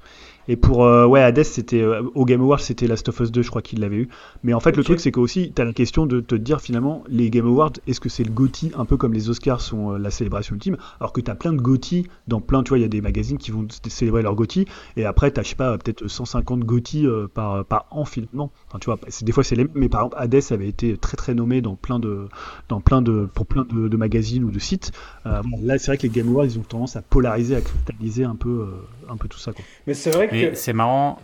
Et 0.49 0.57
pour 0.57 0.84
euh, 0.84 1.07
ouais, 1.07 1.20
Hades, 1.20 1.45
c'était 1.45 1.82
euh, 1.82 2.03
au 2.14 2.24
Game 2.24 2.40
Awards, 2.40 2.61
c'était 2.61 2.86
Last 2.86 3.09
of 3.09 3.20
Us 3.20 3.30
2, 3.30 3.43
je 3.43 3.49
crois 3.49 3.62
qu'il 3.62 3.80
l'avait 3.80 3.97
eu. 3.97 4.09
Mais 4.43 4.55
en 4.55 4.61
fait, 4.61 4.76
le 4.76 4.84
truc, 4.84 5.01
c'est 5.01 5.12
que 5.12 5.20
aussi, 5.20 5.53
t'as 5.55 5.64
la 5.64 5.72
question 5.72 6.07
de 6.07 6.20
te 6.20 6.34
dire 6.34 6.61
finalement, 6.61 7.05
les 7.09 7.30
Game 7.30 7.47
Awards, 7.47 7.72
est-ce 7.86 8.01
que 8.01 8.09
c'est 8.09 8.24
le 8.24 8.30
GOTY, 8.30 8.72
un 8.76 8.84
peu 8.84 8.97
comme 8.97 9.12
les 9.12 9.30
Oscars 9.30 9.61
sont 9.61 9.93
euh, 9.93 9.99
la 9.99 10.11
célébration 10.11 10.55
ultime, 10.55 10.76
alors 11.01 11.12
que 11.12 11.20
t'as 11.20 11.34
plein 11.34 11.53
de 11.53 11.61
GOTY 11.61 12.07
dans 12.28 12.40
plein, 12.40 12.62
tu 12.62 12.70
vois, 12.70 12.78
il 12.78 12.82
y 12.82 12.84
a 12.84 12.88
des 12.88 13.01
magazines 13.01 13.38
qui 13.38 13.51
vont 13.51 13.66
célébrer 13.88 14.22
leur 14.22 14.34
GOTY, 14.34 14.66
et 14.97 15.05
après, 15.05 15.30
t'as, 15.30 15.43
je 15.43 15.51
sais 15.51 15.55
pas, 15.55 15.76
peut-être 15.78 16.09
150 16.09 16.61
GOTY 16.61 17.07
euh, 17.07 17.28
par, 17.32 17.64
par 17.64 17.86
an 17.90 18.05
finalement. 18.05 18.51
Enfin, 18.68 18.78
tu 18.78 18.86
vois, 18.86 18.99
des 19.22 19.32
fois, 19.32 19.45
c'est 19.45 19.55
les 19.55 19.64
mêmes, 19.64 19.72
mais 19.74 19.88
par 19.88 20.01
exemple, 20.01 20.16
Hades 20.18 20.43
avait 20.51 20.68
été 20.68 20.97
très 20.97 21.16
très 21.16 21.34
nommé 21.34 21.61
dans 21.61 21.76
plein 21.76 21.99
de, 21.99 22.28
dans 22.68 22.80
plein 22.80 23.03
de, 23.03 23.28
pour 23.32 23.47
plein 23.47 23.64
de, 23.64 23.88
de 23.88 23.97
magazines 23.97 24.45
ou 24.45 24.51
de 24.51 24.59
sites. 24.59 24.93
Euh, 25.26 25.43
bon, 25.43 25.59
là, 25.62 25.78
c'est 25.78 25.88
vrai 25.88 25.99
que 25.99 26.03
les 26.03 26.09
Game 26.09 26.28
Awards, 26.28 26.47
ils 26.47 26.59
ont 26.59 26.62
tendance 26.62 26.97
à 26.97 27.03
polariser, 27.03 27.57
à 27.57 27.61
cristalliser 27.61 28.24
un 28.24 28.34
peu, 28.34 28.49
euh, 28.49 29.12
un 29.12 29.16
peu 29.16 29.28
tout 29.28 29.38
ça, 29.38 29.53
quoi. 29.53 29.64
Mais 29.86 29.95
c'est 29.95 30.11
vrai 30.11 30.28
que 30.28 30.32
Mais 30.33 30.55
c'est 30.55 30.72
marrant. 30.72 31.18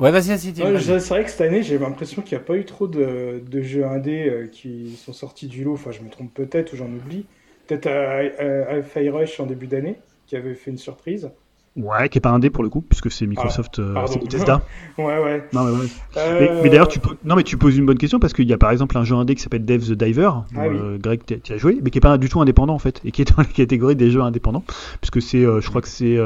Ouais, 0.00 0.10
vas-y, 0.10 0.28
vas-y, 0.28 0.54
c'est 0.54 1.08
vrai 1.08 1.24
que 1.24 1.30
cette 1.30 1.40
année, 1.40 1.62
j'ai 1.62 1.78
l'impression 1.78 2.20
qu'il 2.20 2.36
n'y 2.36 2.42
a 2.42 2.46
pas 2.46 2.56
eu 2.56 2.64
trop 2.64 2.88
de, 2.88 3.42
de 3.48 3.62
jeux 3.62 3.84
indés 3.84 4.28
euh, 4.28 4.46
qui 4.48 4.96
sont 4.96 5.12
sortis 5.12 5.46
du 5.46 5.62
lot. 5.62 5.74
Enfin, 5.74 5.92
je 5.92 6.00
me 6.00 6.10
trompe 6.10 6.34
peut-être 6.34 6.72
ou 6.72 6.76
j'en 6.76 6.86
oublie. 6.86 7.26
Peut-être 7.66 7.86
à, 7.86 8.82
Fire 8.82 9.14
Rush 9.14 9.38
en 9.38 9.46
début 9.46 9.68
d'année, 9.68 9.96
qui 10.26 10.36
avait 10.36 10.54
fait 10.54 10.70
une 10.70 10.78
surprise. 10.78 11.30
Ouais, 11.76 12.08
qui 12.08 12.18
est 12.18 12.20
pas 12.20 12.30
indé 12.30 12.50
pour 12.50 12.62
le 12.62 12.70
coup, 12.70 12.82
puisque 12.82 13.10
c'est 13.10 13.26
Microsoft, 13.26 13.82
pardon. 13.94 14.12
c'est 14.12 14.20
Bethesda. 14.20 14.62
Ouais, 14.96 15.18
ouais. 15.20 15.48
non, 15.52 15.64
mais, 15.64 15.72
ouais. 15.72 15.86
Euh, 16.16 16.38
mais, 16.40 16.62
mais 16.62 16.68
d'ailleurs, 16.70 16.86
tu 16.86 17.00
non, 17.24 17.34
mais 17.34 17.42
tu 17.42 17.56
poses 17.56 17.76
une 17.76 17.84
bonne 17.84 17.98
question 17.98 18.20
parce 18.20 18.32
qu'il 18.32 18.48
y 18.48 18.52
a 18.52 18.58
par 18.58 18.70
exemple 18.70 18.96
un 18.96 19.02
jeu 19.02 19.16
indé 19.16 19.34
qui 19.34 19.42
s'appelle 19.42 19.64
Dev 19.64 19.80
the 19.80 19.92
Diver, 19.94 20.30
Ah 20.54 20.68
oui. 20.68 20.76
euh, 20.80 20.98
Greg, 20.98 21.22
tu 21.42 21.52
as 21.52 21.56
joué, 21.56 21.80
mais 21.82 21.90
qui 21.90 21.98
est 21.98 22.00
pas 22.00 22.16
du 22.16 22.28
tout 22.28 22.40
indépendant 22.40 22.74
en 22.74 22.78
fait, 22.78 23.00
et 23.04 23.10
qui 23.10 23.22
est 23.22 23.24
dans 23.36 23.42
la 23.42 23.44
catégorie 23.44 23.96
des 23.96 24.12
jeux 24.12 24.20
indépendants, 24.20 24.62
puisque 25.00 25.20
c'est, 25.20 25.44
euh, 25.44 25.60
je 25.60 25.68
crois 25.68 25.80
que 25.82 25.88
c'est 25.88 26.16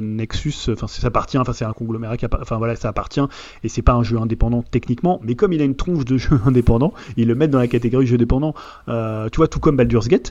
Nexus, 0.00 0.54
enfin 0.70 0.86
ça 0.86 1.08
appartient, 1.08 1.38
enfin 1.38 1.52
c'est 1.52 1.64
un 1.64 1.72
conglomérat, 1.72 2.16
qui 2.16 2.26
enfin 2.26 2.58
voilà, 2.58 2.76
ça 2.76 2.88
appartient, 2.88 3.20
et 3.64 3.68
c'est 3.68 3.82
pas 3.82 3.94
un 3.94 4.04
jeu 4.04 4.18
indépendant 4.18 4.62
techniquement, 4.62 5.20
mais 5.24 5.34
comme 5.34 5.52
il 5.52 5.60
a 5.60 5.64
une 5.64 5.74
tronche 5.74 6.04
de 6.04 6.16
jeu 6.18 6.38
indépendant, 6.46 6.94
ils 7.16 7.26
le 7.26 7.34
mettent 7.34 7.50
dans 7.50 7.58
la 7.58 7.66
catégorie 7.66 8.06
jeu 8.06 8.16
dépendant. 8.16 8.54
Tu 8.86 9.36
vois, 9.38 9.48
tout 9.48 9.58
comme 9.58 9.76
Baldur's 9.76 10.06
Gate, 10.06 10.30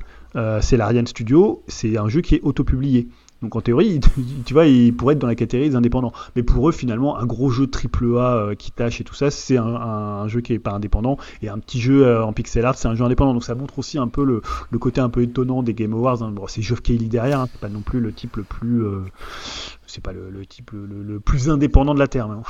c'est 0.61 0.77
l'Ariane 0.77 1.07
Studio, 1.07 1.63
c'est 1.67 1.97
un 1.97 2.07
jeu 2.07 2.21
qui 2.21 2.35
est 2.35 2.41
auto-publié. 2.43 3.09
Donc 3.43 3.57
en 3.57 3.61
théorie, 3.61 3.99
tu 4.45 4.53
vois, 4.53 4.65
il 4.65 4.95
pourrait 4.95 5.13
être 5.13 5.19
dans 5.19 5.27
la 5.27 5.35
catégorie 5.35 5.69
des 5.69 5.75
indépendants. 5.75 6.13
Mais 6.35 6.43
pour 6.43 6.69
eux, 6.69 6.71
finalement, 6.71 7.17
un 7.17 7.25
gros 7.25 7.49
jeu 7.49 7.67
triple 7.67 8.17
A 8.17 8.35
euh, 8.35 8.55
qui 8.55 8.71
tâche 8.71 9.01
et 9.01 9.03
tout 9.03 9.13
ça, 9.13 9.29
c'est 9.29 9.57
un, 9.57 10.27
jeu 10.29 10.39
qui 10.39 10.53
est 10.53 10.59
pas 10.59 10.71
indépendant. 10.71 11.17
Et 11.41 11.49
un 11.49 11.59
petit 11.59 11.81
jeu 11.81 12.07
euh, 12.07 12.23
en 12.23 12.31
pixel 12.31 12.65
art, 12.65 12.77
c'est 12.77 12.87
un 12.87 12.95
jeu 12.95 13.03
indépendant. 13.03 13.33
Donc 13.33 13.43
ça 13.43 13.53
montre 13.53 13.77
aussi 13.77 13.97
un 13.97 14.07
peu 14.07 14.23
le, 14.23 14.41
le 14.71 14.79
côté 14.79 15.01
un 15.01 15.09
peu 15.09 15.21
étonnant 15.21 15.61
des 15.61 15.73
Game 15.73 15.93
Awards. 15.93 16.23
hein. 16.23 16.31
Bon, 16.31 16.47
c'est 16.47 16.61
Geoff 16.61 16.81
Keighley 16.81 17.07
derrière, 17.07 17.41
hein. 17.41 17.49
c'est 17.51 17.59
pas 17.59 17.69
non 17.69 17.81
plus 17.81 17.99
le 17.99 18.13
type 18.13 18.37
le 18.37 18.43
plus, 18.43 18.85
euh, 18.85 19.01
c'est 19.93 20.01
pas 20.01 20.11
le, 20.11 20.45
type 20.47 20.71
le, 20.73 21.19
plus 21.19 21.51
indépendant 21.51 21.93
de 21.93 21.99
la 21.99 22.07
terre, 22.07 22.27
on 22.29 22.41
va 22.41 22.43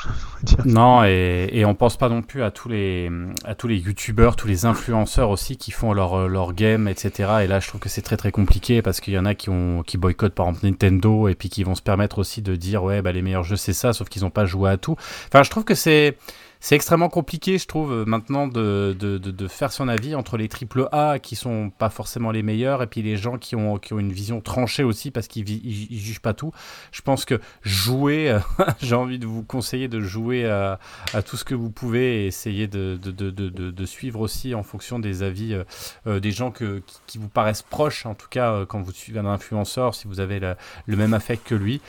dire. 0.44 0.60
Non, 0.66 1.04
et, 1.04 1.64
on 1.66 1.76
pense 1.76 1.98
pas 1.98 2.08
non 2.08 2.22
plus 2.22 2.42
à 2.42 2.52
tous 2.52 2.70
les 2.70 3.12
à 3.44 3.54
tous 3.54 3.68
les 3.68 3.78
youtubeurs, 3.78 4.38
tous 4.38 4.48
les 4.48 4.66
influenceurs 4.66 5.30
aussi 5.30 5.58
qui 5.58 5.72
font 5.72 5.92
leur 5.92 6.30
leur 6.30 6.54
game, 6.54 6.88
etc. 6.88 7.32
Et 7.44 7.48
là, 7.48 7.60
je 7.60 7.68
trouve 7.68 7.82
que 7.82 7.90
c'est 7.90 8.02
très 8.02 8.16
très 8.16 8.32
compliqué 8.32 8.82
parce 8.82 9.02
qu'il 9.02 9.14
y 9.14 9.20
en 9.20 9.26
a 9.26 9.36
qui 9.36 9.50
ont 9.50 9.84
qui 9.84 9.98
boycottent 9.98 10.36
par 10.36 10.48
exemple 10.48 10.66
Nintendo 10.66 11.28
et 11.28 11.36
puis 11.36 11.50
qui 11.50 11.64
vont 11.64 11.76
se 11.76 11.82
permettre 11.82 12.20
aussi 12.20 12.42
de 12.42 12.56
dire 12.56 12.84
ouais 12.84 13.02
bah 13.02 13.12
les 13.12 13.22
meilleurs 13.22 13.44
jeux 13.44 13.58
c'est 13.58 13.74
ça, 13.74 13.92
sauf 13.92 14.08
qu'ils 14.08 14.24
ont 14.24 14.30
pas 14.30 14.46
joué 14.46 14.70
à 14.70 14.78
tout. 14.78 14.96
Enfin, 15.28 15.44
je 15.44 15.50
trouve 15.50 15.66
que 15.66 15.76
c'est 15.76 16.18
c'est 16.64 16.76
extrêmement 16.76 17.10
compliqué, 17.10 17.58
je 17.58 17.68
trouve, 17.68 17.92
euh, 17.92 18.06
maintenant 18.06 18.48
de, 18.48 18.96
de, 18.98 19.18
de, 19.18 19.48
faire 19.50 19.74
son 19.74 19.90
avis 19.90 20.16
entre 20.16 20.38
les 20.38 20.48
triple 20.48 20.88
A 20.94 21.20
qui 21.20 21.36
sont 21.36 21.70
pas 21.70 21.90
forcément 21.90 22.32
les 22.32 22.42
meilleurs 22.42 22.82
et 22.82 22.88
puis 22.88 23.02
les 23.02 23.18
gens 23.18 23.38
qui 23.38 23.58
ont, 23.58 23.78
qui 23.80 23.92
ont 23.92 24.00
une 24.00 24.14
vision 24.14 24.40
tranchée 24.40 24.86
aussi 24.86 25.12
parce 25.12 25.28
qu'ils 25.28 25.50
ils, 25.50 26.00
jugent 26.00 26.22
pas 26.22 26.34
tout. 26.34 26.54
Je 26.94 27.02
pense 27.02 27.26
que 27.26 27.42
jouer, 27.64 28.32
euh, 28.32 28.40
j'ai 28.82 28.96
envie 28.96 29.20
de 29.20 29.26
vous 29.26 29.44
conseiller 29.44 29.90
de 29.90 30.00
jouer 30.00 30.46
à, 30.46 30.80
à 31.14 31.22
tout 31.22 31.36
ce 31.36 31.44
que 31.44 31.54
vous 31.54 31.70
pouvez 31.70 32.24
et 32.24 32.28
essayer 32.28 32.68
de, 32.68 32.98
de, 32.98 33.86
suivre 33.86 34.22
aussi 34.22 34.56
en 34.56 34.64
fonction 34.64 35.00
des 35.00 35.22
avis 35.22 35.62
euh, 36.08 36.22
des 36.22 36.32
gens 36.32 36.52
que, 36.52 36.82
qui, 37.08 37.18
vous 37.18 37.28
paraissent 37.28 37.62
proches, 37.62 38.06
en 38.06 38.16
tout 38.16 38.30
cas 38.30 38.66
quand 38.66 38.80
vous 38.80 38.94
suivez 38.94 39.20
un 39.20 39.26
influenceur, 39.26 39.96
si 39.96 40.08
vous 40.08 40.22
avez 40.22 40.40
le 40.40 40.96
même 40.96 41.14
affect 41.14 41.46
que 41.46 41.56
lui, 41.56 41.82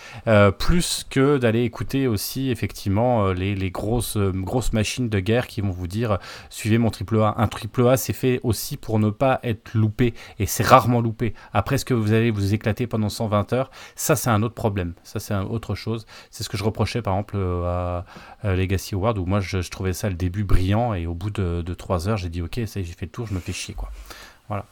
plus 0.59 1.07
que 1.09 1.39
d'aller 1.39 1.63
écouter 1.63 2.09
aussi 2.09 2.51
effectivement 2.51 3.33
les, 3.33 3.55
les 3.55 3.71
grosses, 3.71 4.17
euh, 4.17 4.33
grosses 4.65 4.73
machines 4.73 5.09
de 5.09 5.21
guerre 5.21 5.47
qui 5.47 5.61
vont 5.61 5.71
vous 5.71 5.87
dire 5.87 6.13
euh, 6.13 6.17
suivez 6.49 6.79
mon 6.79 6.91
triple 6.91 7.21
A. 7.21 7.35
Un 7.37 7.49
triple 7.49 7.87
A, 7.89 7.97
c'est 7.97 8.13
fait 8.13 8.41
aussi 8.43 8.77
pour 8.77 8.99
ne 8.99 9.11
pas 9.11 9.41
être 9.43 9.75
loupé 9.75 10.15
et 10.39 10.47
c'est 10.47 10.65
rarement 10.65 11.01
loupé. 11.01 11.35
Après, 11.53 11.79
ce 11.79 11.85
que 11.85 11.95
vous 11.95 12.13
allez 12.13 12.31
vous 12.31 12.55
éclater 12.55 12.87
pendant 12.87 13.09
120 13.09 13.53
heures, 13.53 13.71
ça 13.95 14.17
c'est 14.17 14.31
un 14.31 14.43
autre 14.43 14.55
problème. 14.55 14.95
Ça 15.03 15.21
c'est 15.21 15.35
autre 15.35 15.75
chose. 15.75 16.07
C'est 16.31 16.45
ce 16.45 16.49
que 16.49 16.57
je 16.57 16.65
reprochais 16.65 17.03
par 17.03 17.15
exemple 17.15 17.37
euh, 17.37 17.65
à, 17.65 18.05
à 18.43 18.55
Legacy 18.55 18.95
Award 18.95 19.19
où 19.19 19.27
moi 19.27 19.41
je, 19.41 19.59
trouvais 19.69 19.93
ça 19.93 20.09
le 20.09 20.15
début 20.15 20.45
brillant 20.45 20.95
et 20.95 21.07
au 21.07 21.15
bout 21.15 21.31
de, 21.31 21.63
de 21.63 21.75
3 21.75 22.09
heures, 22.09 22.17
j'ai 22.17 22.29
dit 22.29 22.43
ok, 22.43 22.61
ça 22.67 22.83
j'ai 22.83 22.93
fait 22.93 23.07
le 23.07 23.13
tour, 23.13 23.27
je 23.27 23.35
me 23.35 23.41
fais 23.41 23.53
chier 23.53 23.75
quoi. 23.75 23.91
Voilà. 24.49 24.65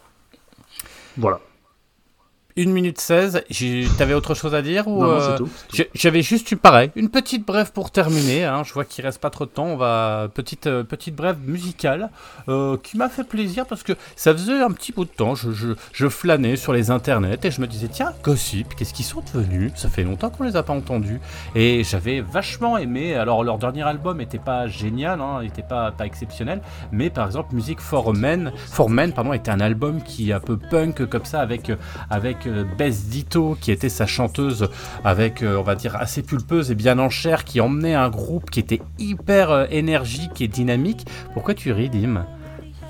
1 2.59 2.67
minute 2.73 3.01
16. 3.01 3.43
J'ai- 3.51 3.87
T'avais 3.99 4.15
autre 4.15 4.35
chose 4.35 4.55
à 4.55 4.63
dire 4.63 4.87
ou 4.89 5.01
Non, 5.03 5.07
non, 5.09 5.13
euh, 5.13 5.31
c'est 5.33 5.37
tout. 5.39 5.49
c'est 5.57 5.67
tout. 5.69 5.77
j'ai- 5.77 5.91
J'avais 5.95 6.23
juste 6.23 6.55
pareil, 6.57 6.91
une 6.97 7.09
petite 7.09 7.47
brève 7.47 7.73
pour 7.73 7.91
terminer. 7.91 8.45
hein. 8.45 8.63
Je 8.65 8.73
vois 8.73 8.85
qu'il 8.85 9.05
reste 9.05 9.21
pas 9.21 9.31
trop 9.31 9.45
de 9.47 9.51
temps. 9.51 9.67
On 9.67 9.77
va 9.77 10.29
petite 10.35 10.67
euh, 10.67 10.83
petite 10.85 11.15
brève 11.15 11.37
musicale 11.47 12.11
euh, 12.49 12.77
qui 12.83 12.97
m'a 12.97 13.09
fait 13.09 13.25
plaisir 13.25 13.67
parce 13.67 13.83
que 13.83 13.93
ça 14.17 14.33
faisait 14.33 14.61
un 14.61 14.71
petit 14.71 14.93
bout 14.93 15.05
de 15.05 15.11
temps. 15.11 15.35
Je, 15.35 15.53
je, 15.53 15.69
je 15.93 16.09
flânais 16.09 16.57
sur 16.57 16.73
les 16.73 16.91
internets 16.91 17.39
et 17.43 17.51
je 17.51 17.61
me 17.61 17.67
disais 17.67 17.89
tiens 17.89 18.13
Gossip, 18.23 18.75
qu'est-ce 18.75 18.93
qu'ils 18.95 19.05
sont 19.05 19.23
devenus? 19.35 19.73
Ça 19.77 19.89
fait 19.89 20.03
longtemps 20.05 20.31
qu'on 20.31 20.45
les 20.45 20.57
a 20.57 20.63
pas 20.63 20.73
entendus 20.75 21.21
et 21.55 21.85
j'avais 21.85 22.21
vachement 22.21 22.77
aimé. 22.79 23.15
Alors 23.15 23.45
leur 23.45 23.59
dernier 23.59 23.83
album 23.83 24.21
était 24.21 24.39
pas 24.39 24.67
génial, 24.69 25.21
hein, 25.21 25.41
était 25.43 25.63
pas 25.63 25.91
pas 25.93 26.07
exceptionnel, 26.07 26.61
mais 26.91 27.11
par 27.11 27.27
exemple 27.27 27.55
Music 27.55 27.81
for 27.81 28.13
Men, 28.15 28.53
for 28.57 28.91
Men 28.91 29.13
pardon, 29.13 29.33
était 29.33 29.51
un 29.51 29.61
album 29.61 30.03
qui 30.03 30.31
est 30.31 30.33
un 30.33 30.41
peu 30.41 30.57
punk 30.57 31.07
comme 31.07 31.25
ça 31.25 31.41
avec 31.41 31.71
euh, 31.71 31.77
euh, 32.47 32.65
Bess 32.65 33.07
Ditto 33.07 33.57
qui 33.61 33.71
était 33.71 33.89
sa 33.89 34.07
chanteuse 34.07 34.69
avec 35.05 35.43
euh, 35.43 35.57
on 35.57 35.63
va 35.63 35.75
dire 35.75 35.97
assez 35.97 36.23
pulpeuse 36.23 36.71
et 36.71 36.75
bien 36.75 36.99
en 36.99 37.11
chair 37.11 37.45
qui 37.45 37.61
emmenait 37.61 37.95
un 37.95 38.11
groupe 38.11 38.51
qui 38.51 38.61
était 38.61 38.81
hyper 38.99 39.51
euh, 39.51 39.67
énergique 39.71 40.41
et 40.41 40.49
dynamique. 40.49 41.07
Pourquoi 41.35 41.55
tu 41.55 41.73
ris 41.73 41.91
Dim? 41.91 42.27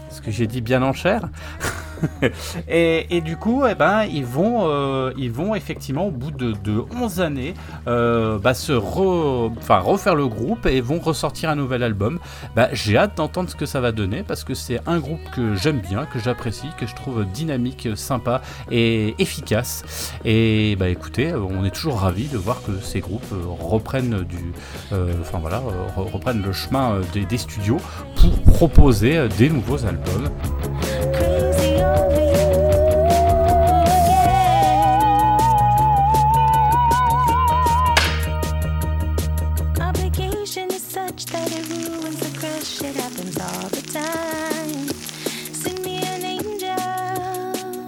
Parce 0.09 0.21
que 0.21 0.31
j'ai 0.31 0.47
dit 0.47 0.61
bien 0.61 0.83
en 0.83 0.93
chair? 0.93 1.29
et, 2.69 3.21
du 3.21 3.37
coup, 3.37 3.65
eh 3.69 3.75
ben, 3.75 4.05
ils 4.05 4.25
vont, 4.25 4.69
euh, 4.69 5.13
effectivement, 5.55 6.07
au 6.07 6.11
bout 6.11 6.31
de, 6.31 6.53
de 6.53 6.85
11 6.95 7.21
années, 7.21 7.55
euh, 7.87 8.39
bah, 8.39 8.55
se 8.55 8.73
refaire 8.73 10.15
le 10.15 10.27
groupe 10.27 10.67
et 10.67 10.81
vont 10.81 10.99
ressortir 10.99 11.51
un 11.51 11.57
nouvel 11.57 11.83
album. 11.83 12.19
Bah, 12.57 12.69
J'ai 12.73 12.97
hâte 12.97 13.17
d'entendre 13.17 13.51
ce 13.51 13.57
que 13.57 13.67
ça 13.67 13.81
va 13.81 13.93
donner 13.93 14.23
parce 14.23 14.45
que 14.45 14.55
c'est 14.55 14.81
un 14.87 14.99
groupe 14.99 15.21
que 15.35 15.55
j'aime 15.55 15.81
bien, 15.81 16.07
que 16.07 16.19
j'apprécie, 16.19 16.69
que 16.79 16.87
je 16.87 16.95
trouve 16.95 17.25
dynamique, 17.25 17.89
sympa 17.95 18.43
et 18.71 19.15
efficace. 19.19 20.13
Et 20.25 20.77
bah, 20.77 20.89
écoutez, 20.89 21.35
on 21.35 21.65
est 21.65 21.71
toujours 21.71 22.01
ravis 22.01 22.29
de 22.29 22.39
voir 22.39 22.63
que 22.63 22.73
ces 22.83 23.01
groupes 23.01 23.23
euh, 23.33 23.37
reprennent, 23.47 24.25
du, 24.25 24.53
voilà, 25.33 25.63
re- 25.97 26.11
reprennent 26.11 26.43
le 26.43 26.53
chemin 26.53 27.01
des, 27.13 27.39
studios 27.39 27.79
pour 28.17 28.41
proposer 28.43 29.27
des 29.39 29.49
nouveaux 29.49 29.85
albums. 29.85 30.29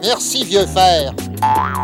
Merci, 0.03 0.45
vieux 0.45 0.67
fer. 0.67 1.15
Like. 1.41 1.75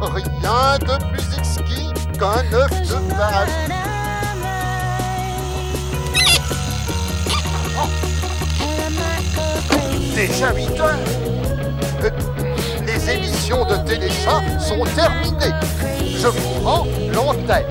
Rien 0.00 0.78
de 0.80 1.04
plus 1.04 1.38
exquis 1.38 1.92
qu'un 2.18 2.52
œuf 2.52 2.70
de 2.88 2.98
know 3.68 3.81
Déjà 10.14 10.52
8 10.54 10.80
heures. 10.80 10.98
Les 12.86 13.10
émissions 13.10 13.64
de 13.64 13.76
Téléchat 13.88 14.42
sont 14.58 14.84
terminées. 14.94 15.54
Je 16.04 16.28
vous 16.28 16.64
rends 16.64 16.86
l'antenne. 17.14 17.64